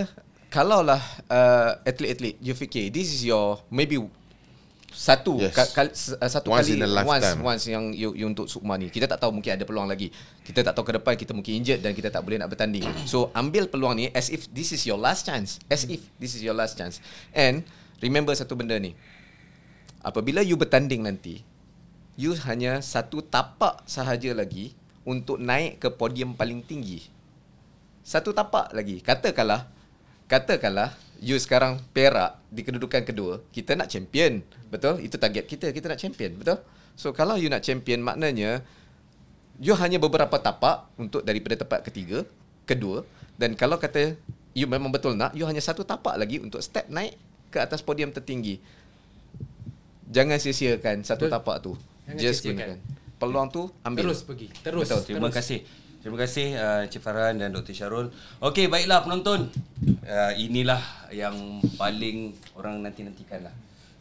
Kalaulah 0.49 1.03
uh, 1.29 1.77
atlet-atlet 1.85 2.41
you 2.41 2.57
fikir 2.57 2.89
this 2.89 3.11
is 3.11 3.21
your 3.21 3.61
maybe 3.69 4.01
satu 4.99 5.39
yes. 5.39 5.55
ka, 5.55 5.63
ka, 5.71 5.87
uh, 5.87 6.27
satu 6.27 6.51
once 6.51 6.67
kali 6.75 6.83
once 7.07 7.29
once 7.39 7.63
yang 7.71 7.95
you, 7.95 8.11
you 8.19 8.27
untuk 8.27 8.51
Sukma 8.51 8.75
ni. 8.75 8.91
Kita 8.91 9.07
tak 9.07 9.23
tahu 9.23 9.31
mungkin 9.31 9.55
ada 9.55 9.63
peluang 9.63 9.87
lagi. 9.87 10.11
Kita 10.43 10.59
tak 10.59 10.75
tahu 10.75 10.91
ke 10.91 10.99
depan 10.99 11.15
kita 11.15 11.31
mungkin 11.31 11.63
injured 11.63 11.79
dan 11.79 11.95
kita 11.95 12.11
tak 12.11 12.19
boleh 12.19 12.35
nak 12.35 12.51
bertanding. 12.51 12.83
So 13.07 13.31
ambil 13.31 13.71
peluang 13.71 13.95
ni 13.95 14.11
as 14.11 14.27
if 14.27 14.51
this 14.51 14.75
is 14.75 14.83
your 14.83 14.99
last 14.99 15.23
chance. 15.23 15.63
As 15.71 15.87
if 15.87 16.03
this 16.19 16.35
is 16.35 16.43
your 16.43 16.51
last 16.51 16.75
chance. 16.75 16.99
And 17.31 17.63
remember 18.03 18.35
satu 18.35 18.59
benda 18.59 18.75
ni. 18.75 18.91
Apabila 20.03 20.43
you 20.43 20.59
bertanding 20.59 21.07
nanti 21.07 21.47
you 22.19 22.35
hanya 22.43 22.83
satu 22.83 23.23
tapak 23.23 23.79
sahaja 23.87 24.35
lagi 24.35 24.75
untuk 25.07 25.39
naik 25.39 25.79
ke 25.79 25.87
podium 25.95 26.35
paling 26.35 26.59
tinggi. 26.59 27.07
Satu 28.03 28.35
tapak 28.35 28.75
lagi. 28.75 28.99
Katakanlah 28.99 29.63
katakanlah 30.27 30.91
you 31.19 31.35
sekarang 31.37 31.83
perak 31.91 32.39
di 32.47 32.63
kedudukan 32.63 33.03
kedua, 33.03 33.43
kita 33.51 33.75
nak 33.75 33.91
champion. 33.91 34.41
Betul? 34.71 35.03
Itu 35.03 35.19
target 35.19 35.45
kita, 35.45 35.69
kita 35.75 35.91
nak 35.91 35.99
champion. 35.99 36.39
Betul? 36.39 36.59
So 36.95 37.11
kalau 37.15 37.39
you 37.39 37.47
nak 37.47 37.63
champion 37.63 38.03
maknanya 38.03 38.63
you 39.59 39.75
hanya 39.75 39.99
beberapa 39.99 40.39
tapak 40.39 40.87
untuk 40.95 41.23
daripada 41.23 41.59
tempat 41.59 41.83
ketiga, 41.83 42.23
kedua 42.63 43.03
dan 43.39 43.55
kalau 43.55 43.79
kata 43.79 44.19
you 44.51 44.67
memang 44.67 44.91
betul 44.91 45.15
nak, 45.15 45.31
you 45.31 45.47
hanya 45.47 45.63
satu 45.63 45.87
tapak 45.87 46.19
lagi 46.19 46.43
untuk 46.43 46.59
step 46.59 46.91
naik 46.91 47.15
ke 47.47 47.57
atas 47.63 47.79
podium 47.79 48.11
tertinggi. 48.11 48.59
Jangan 50.09 50.41
sia-siakan 50.41 51.05
satu 51.05 51.29
betul. 51.29 51.35
tapak 51.37 51.55
tu. 51.61 51.71
Jangan 52.09 52.19
Just 52.19 52.41
gunakan. 52.43 52.79
Peluang 53.19 53.47
tu 53.51 53.69
ambil. 53.85 54.09
Terus 54.09 54.19
pergi. 54.25 54.47
Terus. 54.59 54.83
Betul. 54.87 55.01
Terima 55.05 55.27
terus. 55.29 55.37
kasih. 55.37 55.59
Terima 55.99 56.15
kasih 56.15 56.55
uh, 56.55 56.87
Cik 56.87 57.03
Farhan 57.03 57.43
dan 57.43 57.51
Dr. 57.51 57.75
Syarul. 57.75 58.07
Okey, 58.39 58.71
baiklah 58.71 59.03
penonton. 59.03 59.51
Uh, 60.07 60.31
inilah 60.39 60.79
yang 61.11 61.59
paling 61.75 62.31
orang 62.55 62.79
nanti-nantikan 62.79 63.43
lah. 63.43 63.51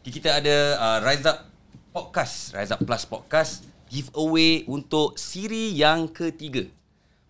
Kita 0.07 0.39
ada 0.39 0.79
uh, 0.79 0.99
Rise 1.03 1.27
Up 1.27 1.51
Podcast. 1.91 2.55
Rise 2.55 2.71
Up 2.71 2.87
Plus 2.87 3.03
Podcast. 3.03 3.67
Giveaway 3.91 4.63
untuk 4.71 5.19
siri 5.19 5.75
yang 5.75 6.07
ketiga. 6.07 6.71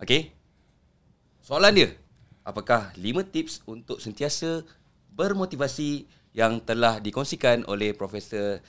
Okey. 0.04 0.36
Soalan 1.40 1.72
dia. 1.72 1.88
Apakah 2.44 2.92
lima 3.00 3.24
tips 3.24 3.64
untuk 3.64 4.04
sentiasa 4.04 4.68
bermotivasi 5.16 6.04
yang 6.36 6.60
telah 6.60 7.00
dikongsikan 7.00 7.64
oleh 7.64 7.96
Profesor 7.96 8.60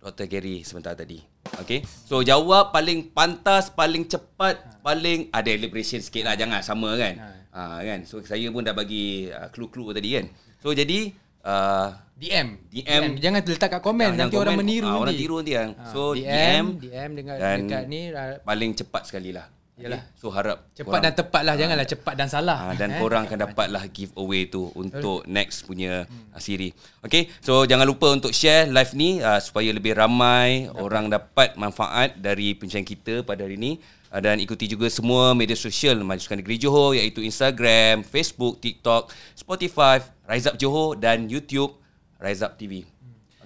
Dr. 0.00 0.26
Gary 0.26 0.64
sebentar 0.64 0.96
tadi. 0.96 1.20
Okay. 1.60 1.84
So 1.84 2.24
jawab 2.24 2.72
paling 2.72 3.12
pantas, 3.12 3.68
paling 3.68 4.08
cepat, 4.08 4.80
paling 4.80 5.28
ada 5.28 5.52
elaboration 5.52 6.00
sikit 6.00 6.24
lah. 6.24 6.34
Jangan 6.40 6.64
sama 6.64 6.96
kan. 6.96 7.14
Ha. 7.52 7.84
kan. 7.84 8.00
So 8.08 8.24
saya 8.24 8.48
pun 8.48 8.64
dah 8.64 8.72
bagi 8.72 9.28
uh, 9.28 9.52
clue-clue 9.52 9.92
tadi 9.92 10.16
kan. 10.16 10.26
So 10.64 10.72
jadi 10.72 11.12
uh, 11.44 11.92
DM. 12.16 12.48
DM. 12.68 12.80
DM. 12.80 13.04
Jangan 13.20 13.40
letak 13.44 13.68
kat 13.76 13.82
komen 13.84 14.16
Jangan 14.16 14.20
nanti 14.24 14.36
orang 14.40 14.56
komen. 14.56 14.64
meniru 14.64 14.88
Ah, 14.88 14.96
orang 14.96 15.12
nanti. 15.12 15.20
tiru 15.20 15.34
nanti 15.40 15.52
kan. 15.52 15.68
Ha, 15.76 15.84
So 15.92 16.00
DM, 16.12 16.24
DM, 16.24 16.66
DM 16.80 17.10
dengan 17.12 17.34
dan 17.36 17.58
dekat 17.64 17.82
ni 17.88 18.00
uh, 18.08 18.40
paling 18.40 18.70
cepat 18.72 19.02
sekali 19.04 19.30
lah. 19.36 19.46
Yalah. 19.80 20.04
Okay. 20.04 20.20
So 20.20 20.28
harap 20.28 20.68
cepat 20.76 21.00
dan 21.00 21.12
tepat 21.16 21.42
lah 21.42 21.54
janganlah 21.56 21.88
cepat 21.88 22.14
dan 22.14 22.28
salah. 22.28 22.58
Ah, 22.70 22.74
dan 22.76 22.92
Eh. 22.92 23.00
korang 23.00 23.24
akan 23.24 23.38
dapatlah 23.48 23.82
giveaway 23.88 24.44
tu 24.46 24.68
untuk 24.76 25.24
next 25.24 25.64
punya 25.64 26.04
uh, 26.04 26.40
siri. 26.40 26.76
Okay, 27.00 27.32
so 27.40 27.64
jangan 27.64 27.88
lupa 27.88 28.12
untuk 28.12 28.36
share 28.36 28.68
live 28.68 28.92
ni 28.92 29.24
uh, 29.24 29.40
supaya 29.40 29.72
lebih 29.72 29.96
ramai 29.96 30.68
orang 30.76 31.08
dapat 31.08 31.56
manfaat 31.56 32.20
dari 32.20 32.52
pencarian 32.52 32.84
kita 32.84 33.24
pada 33.24 33.48
hari 33.48 33.56
ni. 33.56 33.80
Uh, 34.12 34.20
dan 34.20 34.36
ikuti 34.36 34.68
juga 34.68 34.90
semua 34.92 35.32
media 35.32 35.56
sosial 35.56 35.96
Majlis 36.04 36.28
Negeri 36.28 36.56
Johor 36.60 36.98
iaitu 36.98 37.24
Instagram, 37.24 38.04
Facebook, 38.04 38.60
TikTok, 38.60 39.08
Spotify, 39.32 40.02
Rise 40.28 40.50
Up 40.52 40.56
Johor 40.60 41.00
dan 41.00 41.30
YouTube 41.30 41.78
Rise 42.20 42.44
Up 42.44 42.60
TV. 42.60 42.84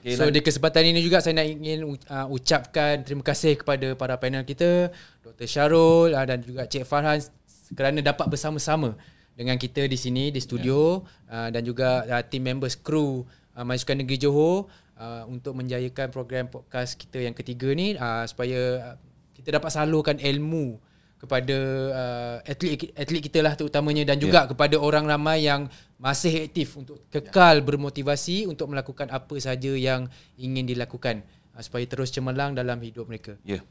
Okay, 0.05 0.21
So 0.21 0.29
di 0.29 0.45
kesempatan 0.45 0.85
ini 0.85 1.01
juga 1.01 1.25
saya 1.25 1.41
nak 1.41 1.49
ingin 1.49 1.97
uh, 2.13 2.29
ucapkan 2.29 3.01
terima 3.01 3.25
kasih 3.25 3.57
kepada 3.57 3.97
para 3.97 4.21
panel 4.21 4.45
kita, 4.45 4.93
Dr. 5.25 5.49
Syarul 5.49 6.13
uh, 6.13 6.29
dan 6.29 6.45
juga 6.45 6.69
Cik 6.69 6.85
Farhan 6.85 7.25
kerana 7.73 8.05
dapat 8.05 8.29
bersama-sama 8.29 9.01
dengan 9.33 9.57
kita 9.57 9.89
di 9.89 9.97
sini 9.97 10.29
di 10.29 10.45
studio 10.45 11.01
uh, 11.33 11.49
dan 11.49 11.65
juga 11.65 12.05
uh, 12.05 12.21
team 12.21 12.45
members 12.45 12.77
kru 12.77 13.25
uh, 13.57 13.65
Majlis 13.65 13.89
Sukan 13.89 14.05
Negeri 14.05 14.21
Johor 14.21 14.69
uh, 15.01 15.25
untuk 15.25 15.57
menjayakan 15.57 16.13
program 16.13 16.53
podcast 16.53 17.01
kita 17.01 17.25
yang 17.25 17.33
ketiga 17.33 17.73
ni 17.73 17.97
uh, 17.97 18.29
supaya 18.29 18.93
uh, 18.93 18.97
kita 19.33 19.57
dapat 19.57 19.73
salurkan 19.73 20.21
ilmu 20.21 20.85
kepada 21.25 21.57
uh, 21.91 22.37
atlet 22.45 22.93
atlet 22.93 23.23
kita 23.25 23.41
lah 23.41 23.57
terutamanya 23.57 24.13
dan 24.13 24.21
juga 24.21 24.45
yeah. 24.45 24.51
kepada 24.53 24.77
orang 24.77 25.09
ramai 25.09 25.49
yang 25.49 25.73
masih 25.97 26.45
aktif 26.45 26.77
untuk 26.77 27.01
kekal 27.09 27.65
bermotivasi 27.65 28.45
untuk 28.45 28.69
melakukan 28.69 29.09
apa 29.09 29.35
sahaja 29.41 29.73
yang 29.73 30.05
ingin 30.37 30.69
dilakukan 30.69 31.25
uh, 31.57 31.63
supaya 31.65 31.89
terus 31.89 32.13
cemerlang 32.13 32.53
dalam 32.53 32.77
hidup 32.85 33.09
mereka. 33.09 33.41
Ya. 33.41 33.59
Yeah. 33.59 33.63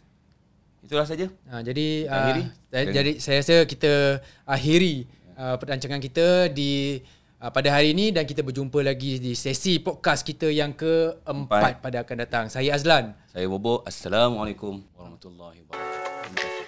Itulah 0.84 1.08
saja. 1.08 1.32
Uh, 1.48 1.62
jadi 1.64 1.88
uh, 2.12 2.44
saya, 2.68 2.86
jadi 2.92 3.12
saya 3.22 3.38
rasa 3.40 3.56
kita 3.64 4.20
akhiri 4.44 5.08
uh, 5.38 5.56
perancangan 5.56 6.02
kita 6.04 6.52
di 6.52 7.00
uh, 7.40 7.52
pada 7.52 7.72
hari 7.72 7.96
ini 7.96 8.12
dan 8.12 8.28
kita 8.28 8.44
berjumpa 8.44 8.80
lagi 8.84 9.20
di 9.20 9.32
sesi 9.32 9.80
podcast 9.80 10.24
kita 10.24 10.52
yang 10.52 10.76
keempat 10.76 11.80
Empat. 11.80 11.84
pada 11.84 11.98
akan 12.04 12.18
datang. 12.24 12.46
Saya 12.52 12.76
Azlan. 12.76 13.16
Saya 13.32 13.48
Bobo. 13.48 13.84
Assalamualaikum 13.88 14.84
warahmatullahi 14.96 15.64
wabarakatuh. 15.68 16.63